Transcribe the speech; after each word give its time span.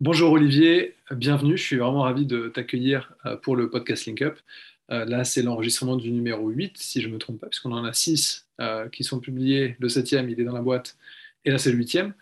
Bonjour 0.00 0.32
Olivier, 0.32 0.96
bienvenue. 1.12 1.56
Je 1.56 1.62
suis 1.62 1.76
vraiment 1.76 2.02
ravi 2.02 2.26
de 2.26 2.48
t'accueillir 2.48 3.12
euh, 3.26 3.36
pour 3.36 3.54
le 3.54 3.70
podcast 3.70 4.06
Link 4.06 4.22
Up. 4.22 4.38
Euh, 4.90 5.04
là, 5.04 5.22
c'est 5.22 5.40
l'enregistrement 5.40 5.94
du 5.96 6.10
numéro 6.10 6.48
8, 6.48 6.76
si 6.76 7.00
je 7.00 7.06
ne 7.06 7.12
me 7.12 7.18
trompe 7.18 7.38
pas, 7.38 7.46
puisqu'on 7.46 7.70
en 7.70 7.84
a 7.84 7.92
6 7.92 8.48
euh, 8.60 8.88
qui 8.88 9.04
sont 9.04 9.20
publiés. 9.20 9.76
Le 9.78 9.86
7e, 9.86 10.28
il 10.28 10.40
est 10.40 10.44
dans 10.44 10.52
la 10.52 10.62
boîte. 10.62 10.96
Et 11.44 11.52
là, 11.52 11.58
c'est 11.58 11.70
le 11.70 11.78
8e. 11.78 12.12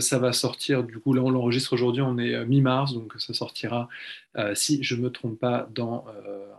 ça 0.00 0.18
va 0.18 0.32
sortir, 0.32 0.82
du 0.82 0.98
coup, 0.98 1.14
là, 1.14 1.22
on 1.22 1.30
l'enregistre 1.30 1.74
aujourd'hui, 1.74 2.02
on 2.02 2.18
est 2.18 2.44
mi-mars, 2.46 2.94
donc 2.94 3.12
ça 3.18 3.34
sortira, 3.34 3.88
si 4.54 4.82
je 4.82 4.94
ne 4.94 5.02
me 5.02 5.10
trompe 5.10 5.38
pas, 5.38 5.68
dans 5.74 6.06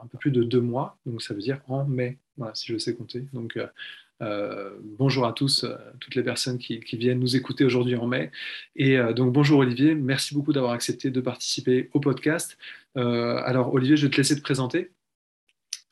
un 0.03 0.05
peu 0.05 0.19
plus 0.19 0.29
de 0.29 0.43
deux 0.43 0.61
mois. 0.61 0.97
Donc, 1.07 1.23
ça 1.23 1.33
veut 1.33 1.41
dire 1.41 1.59
en 1.67 1.85
mai, 1.85 2.19
si 2.53 2.71
je 2.71 2.77
sais 2.77 2.93
compter. 2.93 3.25
Donc, 3.33 3.57
euh, 4.23 4.71
bonjour 4.81 5.25
à 5.25 5.33
tous, 5.33 5.63
euh, 5.63 5.75
toutes 5.99 6.15
les 6.15 6.23
personnes 6.23 6.57
qui, 6.57 6.79
viennent 6.93 7.19
nous 7.19 7.35
écouter 7.35 7.65
aujourd'hui 7.65 7.95
en 7.95 8.07
mai. 8.07 8.31
Et 8.75 8.97
euh, 8.97 9.13
donc 9.13 9.33
bonjour 9.33 9.59
Olivier, 9.59 9.95
merci 9.95 10.33
beaucoup 10.33 10.53
d'avoir 10.53 10.73
accepté 10.73 11.11
de 11.11 11.21
participer 11.21 11.89
au 11.93 11.99
podcast. 11.99 12.57
alors 12.95 13.73
Olivier, 13.73 13.97
je 13.97 14.05
vais 14.05 14.11
te 14.11 14.17
laisser 14.17 14.35
te 14.35 14.41
présenter. 14.41 14.91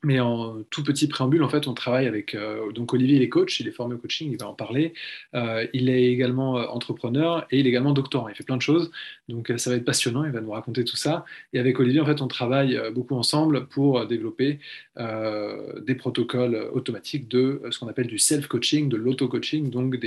Mais 0.03 0.19
en 0.19 0.63
tout 0.71 0.83
petit 0.83 1.07
préambule, 1.07 1.43
en 1.43 1.49
fait, 1.49 1.67
on 1.67 1.75
travaille 1.75 2.07
avec. 2.07 2.33
Euh, 2.33 2.71
donc, 2.71 2.91
Olivier, 2.91 3.17
il 3.17 3.21
est 3.21 3.29
coach, 3.29 3.59
il 3.59 3.67
est 3.67 3.71
formé 3.71 3.93
au 3.93 3.97
coaching, 3.99 4.31
il 4.31 4.37
va 4.37 4.47
en 4.47 4.55
parler. 4.55 4.93
Euh, 5.35 5.67
il 5.73 5.89
est 5.89 6.05
également 6.05 6.57
euh, 6.57 6.65
entrepreneur 6.65 7.45
et 7.51 7.59
il 7.59 7.67
est 7.67 7.69
également 7.69 7.91
doctorant. 7.91 8.27
Il 8.27 8.33
fait 8.33 8.43
plein 8.43 8.57
de 8.57 8.63
choses. 8.63 8.89
Donc, 9.29 9.53
ça 9.57 9.69
va 9.69 9.75
être 9.75 9.85
passionnant. 9.85 10.25
Il 10.25 10.31
va 10.31 10.41
nous 10.41 10.49
raconter 10.49 10.83
tout 10.85 10.95
ça. 10.95 11.23
Et 11.53 11.59
avec 11.59 11.79
Olivier, 11.79 12.01
en 12.01 12.07
fait, 12.07 12.19
on 12.21 12.27
travaille 12.27 12.79
beaucoup 12.91 13.15
ensemble 13.15 13.67
pour 13.67 14.07
développer 14.07 14.59
des 14.97 15.95
protocoles 15.95 16.69
automatiques 16.73 17.27
de 17.27 17.61
ce 17.69 17.79
qu'on 17.79 17.87
appelle 17.87 18.07
du 18.07 18.17
self-coaching, 18.19 18.89
de 18.89 18.97
l'auto-coaching, 18.97 19.69
donc 19.69 19.97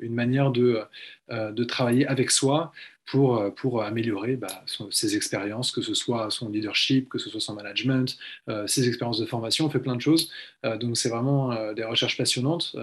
une 0.00 0.14
manière 0.14 0.50
de 0.50 1.64
travailler 1.64 2.06
avec 2.06 2.30
soi 2.30 2.72
pour, 3.06 3.38
euh, 3.38 3.50
pour 3.50 3.82
améliorer 3.82 4.36
bah, 4.36 4.64
ses 4.90 5.16
expériences, 5.16 5.72
que 5.72 5.82
ce 5.82 5.94
soit 5.94 6.30
son 6.30 6.48
leadership, 6.48 7.08
que 7.08 7.18
ce 7.18 7.28
soit 7.28 7.40
son 7.40 7.54
management, 7.54 8.16
euh, 8.48 8.66
ses 8.66 8.88
expériences 8.88 9.18
de 9.18 9.26
formation, 9.26 9.66
on 9.66 9.70
fait 9.70 9.80
plein 9.80 9.96
de 9.96 10.00
choses. 10.00 10.30
Euh, 10.64 10.76
donc 10.76 10.96
c'est 10.96 11.08
vraiment 11.08 11.72
des 11.74 11.84
recherches 11.84 12.16
passionnantes 12.16 12.76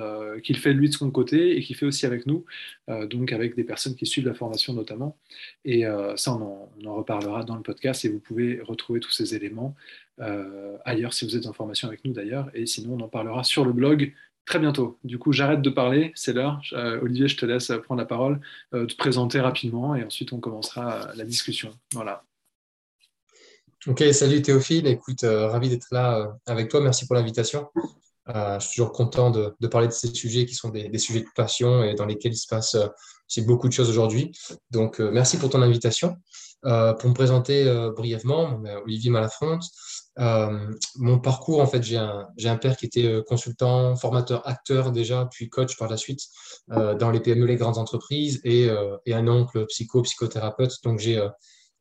qu'il 0.43 0.57
fait 0.57 0.73
lui 0.73 0.89
de 0.89 0.93
son 0.93 1.11
côté 1.11 1.57
et 1.57 1.61
qu'il 1.61 1.75
fait 1.75 1.85
aussi 1.85 2.05
avec 2.05 2.25
nous, 2.25 2.45
donc 2.87 3.31
avec 3.31 3.55
des 3.55 3.63
personnes 3.63 3.95
qui 3.95 4.05
suivent 4.05 4.27
la 4.27 4.33
formation 4.33 4.73
notamment. 4.73 5.17
Et 5.65 5.83
ça, 6.15 6.33
on 6.33 6.69
en, 6.85 6.95
reparlera 6.95 7.43
dans 7.43 7.55
le 7.55 7.61
podcast 7.61 8.05
et 8.05 8.09
vous 8.09 8.19
pouvez 8.19 8.61
retrouver 8.61 8.99
tous 8.99 9.11
ces 9.11 9.35
éléments 9.35 9.75
ailleurs 10.85 11.13
si 11.13 11.25
vous 11.25 11.35
êtes 11.35 11.45
en 11.45 11.53
formation 11.53 11.87
avec 11.87 12.03
nous 12.05 12.13
d'ailleurs. 12.13 12.49
Et 12.53 12.65
sinon, 12.65 12.95
on 12.95 13.03
en 13.03 13.07
parlera 13.07 13.43
sur 13.43 13.65
le 13.65 13.71
blog 13.71 14.13
très 14.49 14.59
bientôt. 14.59 14.97
Du 15.03 15.19
coup, 15.19 15.31
j'arrête 15.31 15.61
de 15.61 15.69
parler, 15.69 16.11
c'est 16.15 16.33
l'heure. 16.33 16.59
Euh, 16.73 16.99
Olivier, 17.03 17.27
je 17.27 17.37
te 17.37 17.45
laisse 17.45 17.71
prendre 17.83 18.01
la 18.01 18.07
parole, 18.07 18.41
euh, 18.73 18.87
te 18.87 18.95
présenter 18.95 19.39
rapidement 19.39 19.95
et 19.95 20.03
ensuite 20.03 20.33
on 20.33 20.39
commencera 20.39 21.11
la 21.15 21.23
discussion. 21.23 21.71
Voilà. 21.93 22.23
Ok, 23.85 24.03
salut 24.11 24.41
Théophile. 24.41 24.87
Écoute, 24.87 25.23
euh, 25.23 25.47
ravi 25.49 25.69
d'être 25.69 25.85
là 25.91 26.35
avec 26.47 26.69
toi. 26.69 26.81
Merci 26.81 27.05
pour 27.05 27.15
l'invitation. 27.15 27.69
je 28.27 28.57
suis 28.59 28.77
toujours 28.77 28.91
content 28.91 29.29
de, 29.29 29.55
parler 29.67 29.87
de 29.87 29.93
ces 29.93 30.07
sujets 30.07 30.47
qui 30.47 30.55
sont 30.55 30.69
des, 30.69 30.97
sujets 30.97 31.21
de 31.21 31.27
passion 31.35 31.83
et 31.83 31.93
dans 31.93 32.07
lesquels 32.07 32.33
il 32.33 32.37
se 32.37 32.47
passe 32.47 32.75
beaucoup 33.37 33.67
de 33.67 33.73
choses 33.73 33.89
aujourd'hui. 33.89 34.31
Donc, 34.71 34.99
merci 34.99 35.37
pour 35.37 35.51
ton 35.51 35.61
invitation. 35.61 36.17
pour 36.63 37.09
me 37.09 37.13
présenter 37.13 37.65
brièvement, 37.95 38.61
Olivier 38.83 39.11
Malafronte. 39.11 39.63
Euh, 40.19 40.71
mon 40.97 41.19
parcours, 41.19 41.61
en 41.61 41.67
fait, 41.67 41.81
j'ai 41.81 41.97
un, 41.97 42.57
père 42.57 42.75
qui 42.75 42.85
était 42.85 43.05
euh, 43.05 43.23
consultant, 43.23 43.95
formateur, 43.95 44.47
acteur 44.47 44.91
déjà, 44.91 45.27
puis 45.31 45.49
coach 45.49 45.77
par 45.77 45.89
la 45.89 45.97
suite 45.97 46.21
euh, 46.71 46.95
dans 46.95 47.09
les 47.09 47.19
PME, 47.19 47.45
les 47.45 47.55
grandes 47.55 47.77
entreprises, 47.77 48.41
et, 48.43 48.69
un 48.69 49.27
oncle 49.27 49.65
psycho, 49.67 50.01
psychothérapeute. 50.01 50.83
Donc, 50.83 50.99
j'ai, 50.99 51.19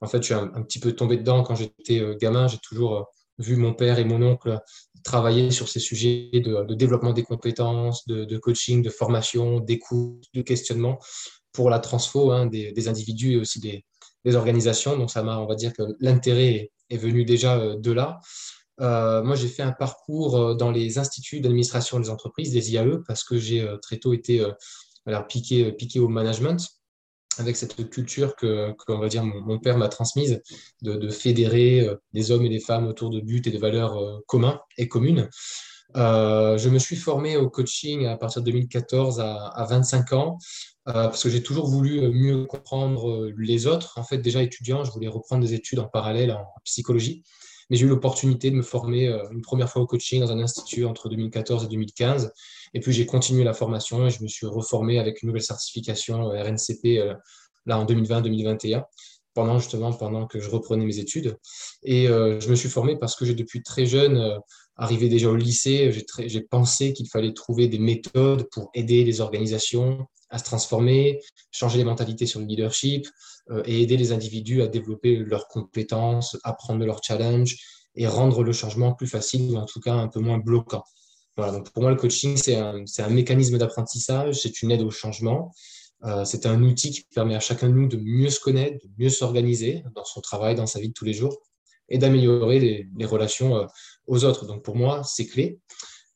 en 0.01 0.07
fait, 0.07 0.19
je 0.19 0.25
suis 0.25 0.35
un, 0.35 0.63
petit 0.63 0.79
peu 0.79 0.93
tombé 0.93 1.17
dedans 1.17 1.43
quand 1.43 1.55
j'étais 1.55 2.17
gamin. 2.21 2.47
J'ai 2.49 2.59
toujours 2.59 3.11
vu 3.39 3.57
mon 3.57 3.75
père 3.75 3.99
et 3.99 4.05
mon 4.05 4.23
oncle 4.23 4.59
travailler 5.05 5.51
sur 5.51 5.69
ces 5.69 5.81
sujets 5.81 6.31
de, 6.33 6.75
développement 6.75 7.13
des 7.13 7.23
compétences, 7.23 8.07
de, 8.07 8.39
coaching, 8.39 8.83
de 8.83 8.91
formation, 8.91 9.61
d'écoute, 9.61 10.25
de 10.35 10.43
questionnement 10.43 10.99
pour 11.53 11.71
la 11.71 11.79
transfo 11.79 12.31
hein, 12.31 12.47
des, 12.47 12.73
des, 12.73 12.89
individus 12.89 13.33
et 13.33 13.37
aussi 13.37 13.61
des, 13.61 13.85
des 14.25 14.37
organisations. 14.37 14.97
Donc, 14.97 15.11
ça 15.11 15.23
m'a, 15.23 15.39
on 15.39 15.47
va 15.47 15.55
dire 15.55 15.73
que 15.73 15.83
l'intérêt 16.01 16.71
est 16.91 16.97
venu 16.97 17.25
déjà 17.25 17.59
euh, 17.59 17.77
de 17.77 17.93
là. 17.93 18.21
Euh, 18.81 19.23
moi, 19.23 19.35
j'ai 19.35 19.49
fait 19.49 19.63
un 19.63 19.73
parcours 19.73 20.37
euh, 20.37 20.55
dans 20.55 20.71
les 20.71 20.99
instituts 20.99 21.41
d'administration 21.41 21.99
des 21.99 22.11
entreprises, 22.11 22.53
des 22.53 22.73
IAE, 22.73 23.03
parce 23.07 23.25
que 23.25 23.39
j'ai 23.39 23.67
très 23.83 23.99
tôt 23.99 24.13
été 24.13 24.45
alors, 25.07 25.27
piqué, 25.27 25.73
piqué 25.73 26.01
au 26.01 26.09
management 26.09 26.69
avec 27.39 27.57
cette 27.57 27.89
culture 27.89 28.35
que, 28.35 28.75
va 28.89 29.09
dire, 29.09 29.25
mon, 29.25 29.61
père 29.61 29.79
m'a 29.79 29.89
transmise 29.89 30.43
de, 30.83 31.09
fédérer 31.09 31.89
des 32.13 32.33
hommes 32.33 32.45
et 32.45 32.49
des 32.49 32.59
femmes 32.59 32.89
autour 32.89 33.11
de 33.11 33.21
buts 33.21 33.43
et 33.45 33.51
de 33.51 33.59
valeurs 33.59 34.23
communs 34.27 34.61
et 34.77 34.89
communes. 34.89 35.29
je 35.95 36.69
me 36.69 36.81
suis 36.81 36.97
formé 36.97 37.37
au 37.37 37.49
coaching 37.49 38.07
à 38.07 38.17
partir 38.17 38.43
de 38.43 38.51
2014 38.51 39.21
à, 39.21 39.47
à 39.47 39.65
25 39.67 40.13
ans 40.15 40.39
parce 40.93 41.23
que 41.23 41.29
j'ai 41.29 41.43
toujours 41.43 41.67
voulu 41.67 42.09
mieux 42.09 42.47
comprendre 42.47 43.31
les 43.37 43.67
autres. 43.67 43.99
En 43.99 44.05
fait, 44.05 44.19
déjà 44.19 44.43
étudiant, 44.43 44.85
je 44.85 44.91
voulais 44.91 45.09
reprendre 45.09 45.45
des 45.45 45.53
études 45.53 45.81
en 45.81 45.87
parallèle 45.87 46.31
en 46.33 46.47
psychologie, 46.65 47.23
mais 47.69 47.77
j'ai 47.77 47.85
eu 47.85 47.89
l'opportunité 47.89 48.51
de 48.51 48.57
me 48.57 48.63
former 48.63 49.07
une 49.31 49.43
première 49.43 49.69
fois 49.69 49.83
au 49.83 49.87
coaching 49.87 50.21
dans 50.21 50.33
un 50.33 50.39
institut 50.41 50.87
entre 50.87 51.11
2014 51.11 51.65
et 51.65 51.69
2015. 51.69 52.33
Et 52.73 52.81
puis 52.81 52.93
j'ai 52.93 53.05
continué 53.05 53.45
la 53.45 53.53
formation 53.53 54.07
et 54.07 54.11
je 54.11 54.23
me 54.23 54.29
suis 54.29 54.47
reformé 54.47 54.99
avec 54.99 55.23
une 55.23 55.29
nouvelle 55.29 55.43
certification 55.43 56.29
RNCP 56.29 57.15
là 57.67 57.79
en 57.79 57.85
2020-2021 57.85 58.85
pendant 59.35 59.59
justement 59.59 59.93
pendant 59.93 60.27
que 60.27 60.41
je 60.41 60.49
reprenais 60.49 60.87
mes 60.87 60.99
études. 60.99 61.37
Et 61.83 62.07
je 62.07 62.49
me 62.49 62.55
suis 62.55 62.71
formé 62.71 62.97
parce 62.97 63.15
que 63.15 63.27
j'ai 63.27 63.35
depuis 63.35 63.63
très 63.63 63.85
jeune, 63.85 64.39
arrivé 64.79 65.09
déjà 65.09 65.29
au 65.29 65.37
lycée, 65.37 65.93
j'ai 66.27 66.41
pensé 66.41 66.93
qu'il 66.93 67.09
fallait 67.09 67.35
trouver 67.35 67.67
des 67.67 67.81
méthodes 67.81 68.49
pour 68.51 68.71
aider 68.75 69.05
les 69.05 69.21
organisations 69.21 70.07
à 70.31 70.39
se 70.39 70.45
transformer, 70.45 71.21
changer 71.51 71.79
les 71.79 71.85
mentalités 71.85 72.27
sur 72.27 72.39
le 72.39 72.47
leadership 72.47 73.07
euh, 73.51 73.63
et 73.67 73.83
aider 73.83 73.97
les 73.97 74.13
individus 74.13 74.63
à 74.63 74.69
développer 74.69 75.17
leurs 75.17 75.49
compétences, 75.49 76.37
apprendre 76.45 76.85
leurs 76.85 77.03
challenges 77.03 77.57
et 77.97 78.07
rendre 78.07 78.45
le 78.45 78.53
changement 78.53 78.95
plus 78.95 79.09
facile 79.09 79.51
ou 79.51 79.57
en 79.57 79.65
tout 79.65 79.81
cas 79.81 79.95
un 79.95 80.09
peu 80.09 80.21
moins 80.21 80.39
bloquant. 80.39 80.85
Voilà, 81.37 81.53
donc 81.53 81.73
pour 81.73 81.83
moi, 81.83 81.91
le 81.91 81.97
coaching, 81.97 82.37
c'est 82.37 82.57
un, 82.57 82.85
un, 82.99 83.09
mécanisme 83.09 83.59
d'apprentissage, 83.59 84.41
c'est 84.43 84.63
une 84.63 84.71
aide 84.71 84.83
au 84.83 84.91
changement. 84.91 85.53
Euh, 86.05 86.25
c'est 86.25 86.47
un 86.47 86.63
outil 86.63 86.91
qui 86.91 87.03
permet 87.13 87.35
à 87.35 87.41
chacun 87.41 87.69
de 87.69 87.75
nous 87.75 87.89
de 87.89 87.97
mieux 87.97 88.31
se 88.31 88.39
connaître, 88.39 88.85
de 88.85 88.91
mieux 88.99 89.09
s'organiser 89.09 89.83
dans 89.97 90.05
son 90.05 90.21
travail, 90.21 90.55
dans 90.55 90.67
sa 90.67 90.79
vie 90.79 90.89
de 90.89 90.93
tous 90.93 91.05
les 91.05 91.13
jours 91.13 91.37
et 91.89 91.99
d'améliorer 91.99 92.59
les, 92.61 93.05
relations 93.05 93.57
euh, 93.57 93.67
aux 94.07 94.25
autres. 94.25 94.47
Donc 94.47 94.63
pour 94.63 94.77
moi, 94.77 95.03
c'est 95.05 95.27
clé. 95.27 95.59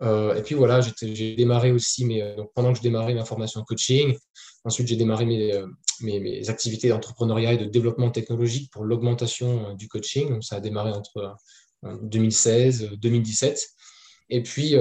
Euh, 0.03 0.35
et 0.35 0.43
puis 0.43 0.55
voilà, 0.55 0.81
j'ai 1.01 1.37
démarré 1.37 1.71
aussi, 1.71 2.05
mais, 2.05 2.23
euh, 2.23 2.43
pendant 2.55 2.73
que 2.73 2.79
je 2.79 2.83
démarrais 2.83 3.15
ma 3.15 3.25
formation 3.25 3.61
en 3.61 3.65
coaching, 3.65 4.17
ensuite 4.65 4.89
j'ai 4.89 4.97
démarré 4.97 5.25
mes, 5.25 5.63
mes, 6.01 6.51
activités 6.51 6.89
d'entrepreneuriat 6.89 7.53
et 7.53 7.59
de 7.59 7.67
développement 7.67 8.11
technologique 8.11 8.71
pour 8.73 8.85
l'augmentation 8.85 9.75
du 9.75 9.89
coaching. 9.89 10.29
Donc 10.29 10.45
ça 10.45 10.57
a 10.57 10.61
démarré 10.61 10.91
entre 10.91 11.37
2016 12.03 12.91
2017. 13.01 13.69
Et 14.31 14.43
puis 14.43 14.75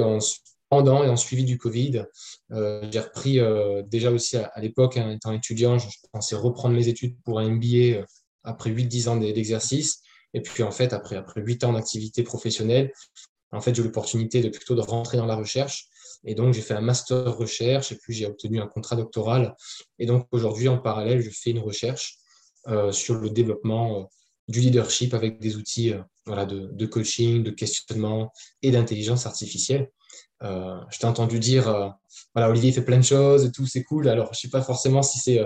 pendant 0.70 1.04
et 1.04 1.10
en 1.10 1.18
suivi 1.18 1.44
du 1.44 1.58
Covid, 1.58 2.06
j'ai 2.50 3.00
repris 3.00 3.40
déjà 3.88 4.12
aussi 4.12 4.38
à, 4.38 4.60
l'époque, 4.60 4.98
hein, 4.98 5.12
étant 5.12 5.34
étudiant, 5.34 5.78
je 5.78 5.88
pensais 6.12 6.36
reprendre 6.36 6.76
mes 6.76 6.88
études 6.88 7.16
pour 7.24 7.40
un 7.40 7.50
MBA 7.50 8.06
après 8.44 8.72
8-10 8.72 9.10
ans 9.10 9.18
d'exercice. 9.18 10.02
Et 10.34 10.42
puis 10.42 10.64
en 10.64 10.72
fait, 10.72 10.94
après, 10.94 11.16
après 11.16 11.42
8 11.42 11.64
ans 11.64 11.74
d'activité 11.74 12.24
professionnelle, 12.24 12.92
en 13.52 13.62
fait, 13.62 13.76
j'ai 13.76 13.82
eu 13.82 13.86
l'opportunité 13.86 14.42
de 14.42 14.50
plutôt 14.50 14.76
de 14.76 14.82
rentrer 14.82 15.18
dans 15.18 15.26
la 15.26 15.36
recherche. 15.36 15.88
Et 16.24 16.36
donc, 16.36 16.54
j'ai 16.54 16.62
fait 16.62 16.74
un 16.74 16.82
master 16.82 17.36
recherche 17.36 17.92
et 17.92 17.98
puis 17.98 18.14
j'ai 18.14 18.26
obtenu 18.26 18.62
un 18.62 18.68
contrat 18.68 18.96
doctoral. 18.96 19.56
Et 20.00 20.06
donc, 20.06 20.28
aujourd'hui, 20.32 20.68
en 20.68 20.78
parallèle, 20.78 21.22
je 21.22 21.30
fais 21.30 21.50
une 21.50 21.60
recherche 21.60 22.18
euh, 22.68 22.92
sur 22.92 23.16
le 23.16 23.30
développement 23.30 24.02
euh, 24.02 24.04
du 24.48 24.60
leadership 24.62 25.14
avec 25.14 25.40
des 25.40 25.58
outils 25.58 25.94
euh, 25.94 26.02
voilà, 26.26 26.46
de, 26.46 26.86
coaching, 26.86 27.44
de 27.44 27.52
questionnement 27.52 28.32
et 28.62 28.72
d'intelligence 28.72 29.26
artificielle. 29.26 29.90
je 30.42 31.00
t'ai 31.00 31.08
entendu 31.08 31.40
dire, 31.40 31.96
voilà, 32.36 32.50
Olivier 32.50 32.72
fait 32.72 32.84
plein 32.84 33.00
de 33.00 33.04
choses 33.04 33.46
et 33.46 33.52
tout, 33.52 33.66
c'est 33.66 33.84
cool. 33.84 34.08
Alors, 34.08 34.28
je 34.28 34.38
ne 34.38 34.42
sais 34.42 34.50
pas 34.50 34.62
forcément 34.62 35.02
si 35.02 35.18
c'est 35.18 35.44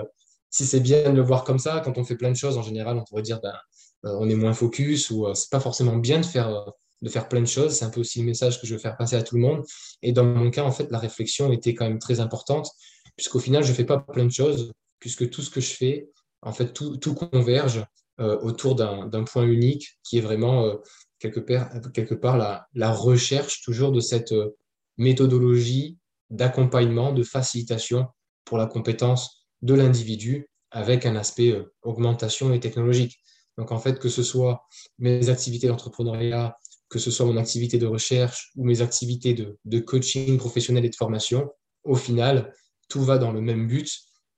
si 0.50 0.64
c'est 0.64 0.80
bien 0.80 1.10
de 1.10 1.16
le 1.16 1.22
voir 1.22 1.44
comme 1.44 1.58
ça. 1.58 1.80
Quand 1.84 1.98
on 1.98 2.04
fait 2.04 2.16
plein 2.16 2.30
de 2.30 2.36
choses, 2.36 2.56
en 2.56 2.62
général, 2.62 2.96
on 2.96 3.04
pourrait 3.04 3.22
dire, 3.22 3.40
ben, 3.40 3.54
on 4.02 4.28
est 4.28 4.34
moins 4.34 4.52
focus 4.52 5.10
ou 5.10 5.26
c'est 5.34 5.50
pas 5.50 5.60
forcément 5.60 5.96
bien 5.96 6.20
de 6.20 6.26
faire 6.26 6.64
de 7.02 7.08
faire 7.08 7.28
plein 7.28 7.40
de 7.40 7.46
choses. 7.46 7.74
C'est 7.74 7.84
un 7.84 7.90
peu 7.90 8.00
aussi 8.00 8.20
le 8.20 8.26
message 8.26 8.60
que 8.60 8.66
je 8.66 8.74
veux 8.74 8.80
faire 8.80 8.96
passer 8.96 9.16
à 9.16 9.22
tout 9.22 9.36
le 9.36 9.42
monde. 9.42 9.64
Et 10.02 10.12
dans 10.12 10.24
mon 10.24 10.50
cas, 10.50 10.64
en 10.64 10.72
fait, 10.72 10.90
la 10.90 10.98
réflexion 10.98 11.52
était 11.52 11.74
quand 11.74 11.86
même 11.86 11.98
très 11.98 12.20
importante, 12.20 12.70
puisqu'au 13.16 13.38
final, 13.38 13.64
je 13.64 13.70
ne 13.70 13.74
fais 13.74 13.84
pas 13.84 13.98
plein 13.98 14.24
de 14.24 14.30
choses, 14.30 14.72
puisque 14.98 15.30
tout 15.30 15.42
ce 15.42 15.50
que 15.50 15.60
je 15.60 15.74
fais, 15.74 16.08
en 16.42 16.52
fait, 16.52 16.72
tout, 16.72 17.14
converge 17.14 17.84
euh, 18.20 18.38
autour 18.40 18.74
d'un 18.74 19.24
point 19.24 19.44
unique 19.44 19.98
qui 20.02 20.18
est 20.18 20.22
vraiment 20.22 20.64
euh, 20.64 20.76
quelque 21.18 21.40
part, 21.40 21.70
quelque 21.92 22.14
part 22.14 22.36
la, 22.38 22.92
recherche 22.92 23.62
toujours 23.62 23.92
de 23.92 24.00
cette 24.00 24.32
euh, 24.32 24.56
méthodologie 24.96 25.98
d'accompagnement, 26.30 27.12
de 27.12 27.22
facilitation 27.22 28.06
pour 28.44 28.58
la 28.58 28.66
compétence 28.66 29.46
de 29.62 29.74
l'individu 29.74 30.48
avec 30.70 31.06
un 31.06 31.16
aspect 31.16 31.56
augmentation 31.82 32.52
et 32.52 32.60
technologique. 32.60 33.18
Donc, 33.58 33.72
en 33.72 33.78
fait, 33.78 33.98
que 33.98 34.08
ce 34.08 34.22
soit 34.22 34.66
mes 34.98 35.28
activités 35.28 35.66
d'entrepreneuriat, 35.66 36.56
que 36.88 36.98
ce 36.98 37.10
soit 37.10 37.26
mon 37.26 37.36
activité 37.36 37.78
de 37.78 37.86
recherche 37.86 38.52
ou 38.56 38.64
mes 38.64 38.80
activités 38.80 39.34
de, 39.34 39.78
coaching 39.80 40.38
professionnel 40.38 40.84
et 40.84 40.90
de 40.90 40.94
formation, 40.94 41.50
au 41.84 41.96
final, 41.96 42.52
tout 42.88 43.02
va 43.02 43.18
dans 43.18 43.32
le 43.32 43.40
même 43.40 43.66
but. 43.66 43.90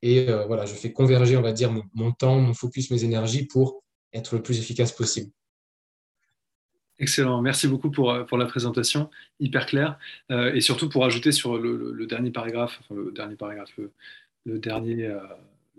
Et 0.02 0.28
euh, 0.28 0.46
voilà, 0.46 0.64
je 0.64 0.74
fais 0.74 0.92
converger, 0.92 1.36
on 1.36 1.42
va 1.42 1.52
dire, 1.52 1.72
mon, 1.94 2.12
temps, 2.12 2.38
mon 2.38 2.54
focus, 2.54 2.90
mes 2.90 3.04
énergies 3.04 3.46
pour 3.46 3.82
être 4.12 4.36
le 4.36 4.42
plus 4.42 4.58
efficace 4.58 4.92
possible. 4.92 5.30
Excellent, 7.00 7.42
merci 7.42 7.68
beaucoup 7.68 7.90
pour, 7.90 8.10
euh, 8.10 8.24
pour 8.24 8.38
la 8.38 8.46
présentation, 8.46 9.10
hyper 9.38 9.66
claire. 9.66 9.98
Euh, 10.30 10.52
et 10.54 10.60
surtout 10.60 10.88
pour 10.88 11.04
ajouter 11.04 11.32
sur 11.32 11.58
le, 11.58 12.06
dernier 12.06 12.30
paragraphe, 12.30 12.78
enfin 12.80 12.94
le 12.94 13.12
dernier 13.12 13.36
paragraphe, 13.36 13.72
le, 14.46 14.58
dernier, 14.58 15.12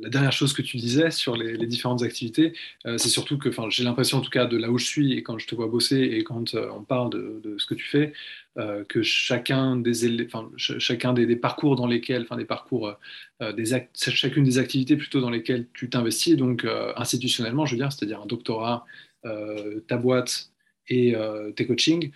la 0.02 0.10
dernière 0.10 0.32
chose 0.32 0.54
que 0.54 0.62
tu 0.62 0.78
disais 0.78 1.12
sur 1.12 1.36
les, 1.36 1.68
différentes 1.68 2.04
activités, 2.04 2.54
euh, 2.86 2.98
c'est 2.98 3.10
surtout 3.10 3.38
que 3.38 3.50
j'ai 3.70 3.84
l'impression, 3.84 4.20
en 4.20 4.22
tout 4.22 4.30
cas, 4.30 4.46
de 4.46 4.58
là 4.58 4.72
où 4.72 4.78
je 4.78 4.86
suis 4.86 5.14
et 5.14 5.24
quand 5.24 5.38
je 5.38 5.48
te 5.48 5.56
vois 5.56 5.68
bosser 5.68 5.98
et 5.98 6.24
quand 6.24 6.56
euh, 6.56 6.70
on 6.74 6.84
parle 6.84 7.10
de, 7.12 7.56
ce 7.58 7.66
que 7.66 7.76
tu 7.76 7.86
fais, 7.86 8.14
euh, 8.58 8.84
que 8.86 9.02
chacun 9.02 9.76
des, 9.76 10.28
chacun 10.58 11.14
des, 11.14 11.36
parcours 11.36 11.76
dans 11.76 11.88
lesquels, 11.88 12.24
enfin 12.24 12.38
des 12.38 12.46
parcours, 12.46 12.94
des 13.42 13.88
chacune 13.96 14.44
des 14.44 14.58
activités 14.58 14.96
plutôt 14.98 15.22
dans 15.22 15.30
lesquelles 15.30 15.68
tu 15.74 15.90
t'investis, 15.90 16.36
donc 16.36 16.66
institutionnellement, 16.96 17.66
je 17.66 17.76
veux 17.76 17.80
dire, 17.80 17.92
c'est-à-dire 17.92 18.22
un 18.22 18.26
doctorat, 18.26 18.86
ta 19.24 19.98
boîte 19.98 20.52
et 20.88 21.16
tes 21.56 21.66
coachings, 21.68 22.12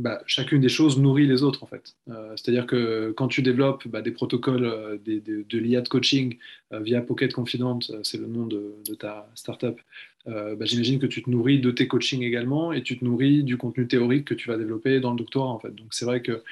bah, 0.00 0.22
chacune 0.26 0.62
des 0.62 0.70
choses 0.70 0.98
nourrit 0.98 1.26
les 1.26 1.42
autres 1.42 1.62
en 1.62 1.66
fait. 1.66 1.94
Euh, 2.08 2.32
c'est-à-dire 2.34 2.66
que 2.66 3.12
quand 3.16 3.28
tu 3.28 3.42
développes 3.42 3.86
bah, 3.86 4.00
des 4.00 4.12
protocoles 4.12 4.64
euh, 4.64 4.96
de 5.04 5.58
l'IA 5.58 5.82
de 5.82 5.88
coaching 5.88 6.38
euh, 6.72 6.80
via 6.80 7.02
Pocket 7.02 7.32
Confident, 7.34 7.80
c'est 8.02 8.16
le 8.16 8.26
nom 8.26 8.46
de, 8.46 8.74
ta 8.98 9.30
startup, 9.34 9.78
bah, 10.26 10.64
j'imagine 10.64 10.98
que 10.98 11.06
tu 11.06 11.22
te 11.22 11.28
nourris 11.28 11.60
de 11.60 11.70
tes 11.70 11.86
coachings 11.86 12.22
également 12.22 12.72
et 12.72 12.82
tu 12.82 12.98
te 12.98 13.04
nourris 13.04 13.42
du 13.42 13.56
contenu 13.58 13.86
théorique 13.86 14.24
que 14.24 14.34
tu 14.34 14.48
vas 14.48 14.56
développer 14.56 15.00
dans 15.00 15.10
le 15.10 15.18
doctorat 15.18 15.48
en 15.48 15.58
fait. 15.58 15.74
Donc 15.74 15.88
c'est 15.90 16.04
vrai 16.04 16.22
que 16.22 16.42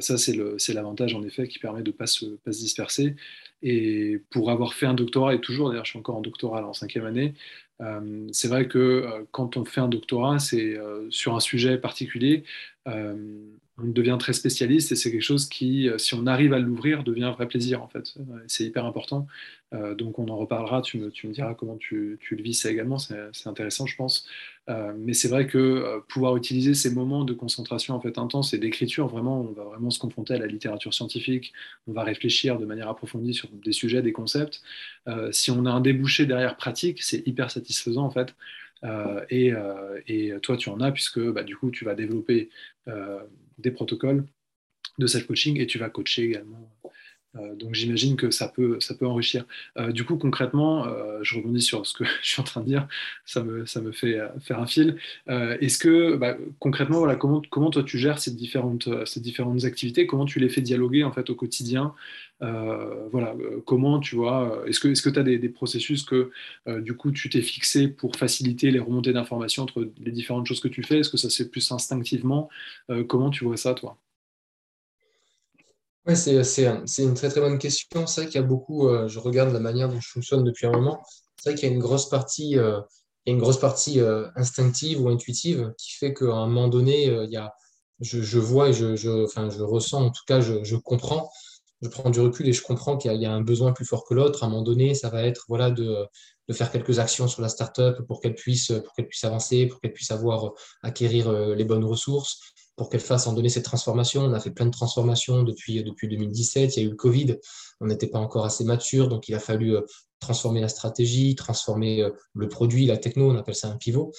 ça 0.00 0.16
c'est 0.16 0.74
l'avantage 0.74 1.14
en 1.14 1.22
effet 1.22 1.48
qui 1.48 1.58
permet 1.58 1.82
de 1.82 1.90
ne 1.90 1.96
pas 1.96 2.06
se 2.06 2.26
disperser. 2.46 3.14
Et 3.62 4.20
pour 4.30 4.50
avoir 4.50 4.74
fait 4.74 4.86
un 4.86 4.94
doctorat, 4.94 5.34
et 5.34 5.40
toujours 5.40 5.70
d'ailleurs 5.70 5.86
je 5.86 5.90
suis 5.90 5.98
encore 5.98 6.16
en 6.16 6.20
doctorat 6.20 6.66
en 6.66 6.74
cinquième 6.74 7.06
année, 7.06 7.34
euh, 7.80 8.28
c'est 8.32 8.48
vrai 8.48 8.68
que 8.68 8.78
euh, 8.78 9.24
quand 9.32 9.56
on 9.56 9.64
fait 9.64 9.80
un 9.80 9.88
doctorat, 9.88 10.38
c'est 10.38 10.76
euh, 10.76 11.06
sur 11.10 11.34
un 11.36 11.40
sujet 11.40 11.78
particulier, 11.78 12.44
on 13.78 13.88
devient 13.88 14.16
très 14.18 14.32
spécialiste 14.32 14.92
et 14.92 14.96
c'est 14.96 15.10
quelque 15.10 15.20
chose 15.20 15.46
qui, 15.46 15.88
si 15.98 16.14
on 16.14 16.26
arrive 16.26 16.52
à 16.52 16.58
l'ouvrir, 16.58 17.04
devient 17.04 17.24
un 17.24 17.32
vrai 17.32 17.46
plaisir 17.46 17.82
en 17.82 17.88
fait. 17.88 18.14
C'est 18.46 18.64
hyper 18.64 18.86
important. 18.86 19.26
donc 19.72 20.18
on 20.18 20.28
en 20.28 20.36
reparlera, 20.36 20.80
tu 20.80 20.98
me, 20.98 21.10
tu 21.10 21.26
me 21.28 21.32
diras 21.32 21.54
comment 21.54 21.76
tu, 21.76 22.18
tu, 22.20 22.36
le 22.36 22.42
vis 22.42 22.54
ça 22.54 22.70
également, 22.70 22.98
c'est 22.98 23.46
intéressant 23.46 23.86
je 23.86 23.96
pense. 23.96 24.26
mais 24.96 25.12
c'est 25.12 25.28
vrai 25.28 25.46
que 25.46 26.00
pouvoir 26.08 26.36
utiliser 26.36 26.72
ces 26.72 26.90
moments 26.90 27.24
de 27.24 27.34
concentration 27.34 27.94
en 27.94 28.00
fait 28.00 28.16
intense 28.18 28.54
et 28.54 28.58
d'écriture, 28.58 29.08
vraiment, 29.08 29.40
on 29.42 29.52
va 29.52 29.64
vraiment 29.64 29.90
se 29.90 29.98
confronter 29.98 30.34
à 30.34 30.38
la 30.38 30.46
littérature 30.46 30.94
scientifique, 30.94 31.52
on 31.86 31.92
va 31.92 32.02
réfléchir 32.02 32.58
de 32.58 32.64
manière 32.64 32.88
approfondie 32.88 33.34
sur 33.34 33.50
des 33.50 33.72
sujets, 33.72 34.00
des 34.00 34.12
concepts. 34.12 34.62
si 35.32 35.50
on 35.50 35.66
a 35.66 35.70
un 35.70 35.80
débouché 35.80 36.24
derrière 36.24 36.56
pratique, 36.56 37.02
c'est 37.02 37.26
hyper 37.26 37.50
satisfaisant 37.50 38.04
en 38.04 38.10
fait. 38.10 38.34
Euh, 38.84 39.24
euh, 39.32 40.00
et, 40.06 40.32
toi, 40.42 40.56
tu 40.56 40.68
en 40.68 40.80
as 40.80 40.92
puisque 40.92 41.20
bah, 41.20 41.42
du 41.42 41.56
coup, 41.56 41.70
tu 41.70 41.84
vas 41.84 41.94
développer 41.94 42.50
euh, 42.88 43.20
des 43.58 43.70
protocoles 43.70 44.26
de 44.98 45.06
self-coaching 45.06 45.60
et 45.60 45.66
tu 45.66 45.78
vas 45.78 45.90
coacher 45.90 46.24
également. 46.24 46.72
Donc 47.58 47.74
j'imagine 47.74 48.16
que 48.16 48.30
ça 48.30 48.48
peut, 48.48 48.78
ça 48.80 48.94
peut 48.94 49.06
enrichir. 49.06 49.44
du 49.90 50.04
coup, 50.04 50.16
concrètement, 50.16 50.86
je 51.22 51.36
rebondis 51.36 51.62
sur 51.62 51.86
ce 51.86 51.94
que 51.94 52.04
je 52.22 52.28
suis 52.28 52.40
en 52.40 52.44
train 52.44 52.60
de 52.60 52.66
dire, 52.66 52.88
ça 53.24 53.42
me, 53.42 53.66
ça 53.66 53.80
me 53.80 53.92
fait 53.92 54.18
faire 54.40 54.60
un 54.60 54.66
fil. 54.66 54.96
Est-ce 55.28 55.78
que 55.78 56.16
bah, 56.16 56.36
concrètement, 56.58 56.98
voilà, 56.98 57.16
comment, 57.16 57.42
comment 57.50 57.70
toi 57.70 57.82
tu 57.82 57.98
gères 57.98 58.18
ces 58.18 58.32
différentes, 58.32 58.88
ces 59.06 59.20
différentes 59.20 59.64
activités? 59.64 60.06
Comment 60.06 60.24
tu 60.24 60.38
les 60.38 60.48
fais 60.48 60.60
dialoguer 60.60 61.04
en 61.04 61.12
fait 61.12 61.30
au 61.30 61.34
quotidien? 61.34 61.94
Euh, 62.42 63.08
voilà, 63.10 63.34
euh, 63.34 63.62
comment 63.64 63.98
tu 63.98 64.14
vois, 64.16 64.60
euh, 64.62 64.66
est-ce 64.66 64.80
que 64.80 65.08
tu 65.08 65.18
as 65.18 65.22
des, 65.22 65.48
processus 65.48 66.04
que 66.04 66.30
du 66.80 66.94
coup 66.94 67.10
tu 67.12 67.30
t'es 67.30 67.40
fixé 67.42 67.88
pour 67.88 68.16
faciliter 68.16 68.70
les 68.70 68.78
remontées 68.78 69.12
d'informations 69.12 69.62
entre 69.62 69.88
les 69.98 70.12
différentes 70.12 70.46
choses 70.46 70.60
que 70.60 70.68
tu 70.68 70.82
fais? 70.82 70.98
Est-ce 70.98 71.10
que 71.10 71.16
ça 71.16 71.30
c'est 71.30 71.50
plus 71.50 71.70
instinctivement? 71.72 72.48
Comment 73.08 73.30
tu 73.30 73.44
vois 73.44 73.56
ça 73.56 73.74
toi? 73.74 73.96
Ouais, 76.06 76.14
c'est 76.14 77.02
une 77.02 77.14
très 77.14 77.28
très 77.28 77.40
bonne 77.40 77.58
question. 77.58 78.06
C'est 78.06 78.22
vrai 78.22 78.30
qu'il 78.30 78.40
y 78.40 78.44
a 78.44 78.46
beaucoup, 78.46 78.88
je 79.08 79.18
regarde 79.18 79.52
la 79.52 79.60
manière 79.60 79.88
dont 79.88 80.00
je 80.00 80.08
fonctionne 80.08 80.44
depuis 80.44 80.66
un 80.66 80.70
moment, 80.70 81.02
c'est 81.36 81.50
vrai 81.50 81.58
qu'il 81.58 81.68
y 81.68 81.72
a 81.72 81.74
une 81.74 81.80
grosse 81.80 82.08
partie, 82.08 82.56
une 83.26 83.38
grosse 83.38 83.58
partie 83.58 84.00
instinctive 84.36 85.00
ou 85.02 85.08
intuitive 85.08 85.72
qui 85.78 85.92
fait 85.92 86.14
qu'à 86.14 86.32
un 86.32 86.46
moment 86.46 86.68
donné, 86.68 87.06
il 87.06 87.30
y 87.30 87.36
a, 87.36 87.52
je, 88.00 88.38
vois 88.38 88.68
et 88.68 88.72
je, 88.72 89.62
ressens, 89.62 90.04
en 90.04 90.10
tout 90.10 90.22
cas, 90.26 90.40
je, 90.40 90.76
comprends 90.76 91.30
je 91.82 91.88
prends 91.88 92.10
du 92.10 92.20
recul 92.20 92.48
et 92.48 92.52
je 92.52 92.62
comprends 92.62 92.96
qu'il 92.96 93.12
y, 93.12 93.26
a 93.26 93.32
un 93.32 93.42
besoin 93.42 93.72
plus 93.72 93.84
fort 93.84 94.04
que 94.06 94.14
l'autre. 94.14 94.42
À 94.42 94.46
un 94.46 94.48
moment 94.48 94.62
donné, 94.62 94.94
ça 94.94 95.10
va 95.10 95.22
être 95.24 95.44
voilà, 95.48 95.70
de, 95.70 96.06
faire 96.52 96.70
quelques 96.70 96.98
actions 96.98 97.28
sur 97.28 97.42
la 97.42 97.48
startup 97.48 98.00
pour 98.06 98.20
qu'elle 98.20 98.34
puisse, 98.34 98.72
pour 98.84 98.94
qu'elle 98.94 99.08
puisse 99.08 99.24
avancer, 99.24 99.66
pour 99.66 99.80
qu'elle 99.80 99.92
puisse 99.92 100.10
avoir, 100.10 100.52
acquérir 100.82 101.28
euh, 101.28 101.54
les 101.54 101.64
bonnes 101.64 101.84
ressources, 101.84 102.40
pour 102.76 102.90
qu'elle 102.90 103.00
fasse 103.00 103.26
en 103.26 103.32
donner 103.32 103.48
cette 103.48 103.64
transformation. 103.64 104.22
On 104.22 104.32
a 104.32 104.40
fait 104.40 104.50
plein 104.50 104.66
de 104.66 104.70
transformations 104.70 105.42
depuis, 105.42 105.82
depuis 105.82 106.08
2017. 106.08 106.76
Il 106.76 106.80
y 106.80 106.82
a 106.84 106.86
eu 106.86 106.90
le 106.90 106.96
Covid. 106.96 107.36
On 107.80 107.86
n'était 107.86 108.06
pas 108.06 108.18
encore 108.18 108.44
assez 108.44 108.64
mature, 108.64 109.08
donc 109.08 109.28
il 109.28 109.34
a 109.34 109.38
fallu 109.38 109.76
euh, 109.76 109.82
transformer 110.20 110.60
la 110.60 110.68
stratégie, 110.68 111.34
transformer 111.34 112.02
euh, 112.02 112.10
le 112.34 112.48
produit, 112.48 112.86
la 112.86 112.96
techno, 112.96 113.30
on 113.30 113.36
appelle 113.36 113.54
ça 113.54 113.68
un 113.68 113.76
pivot. 113.76 114.12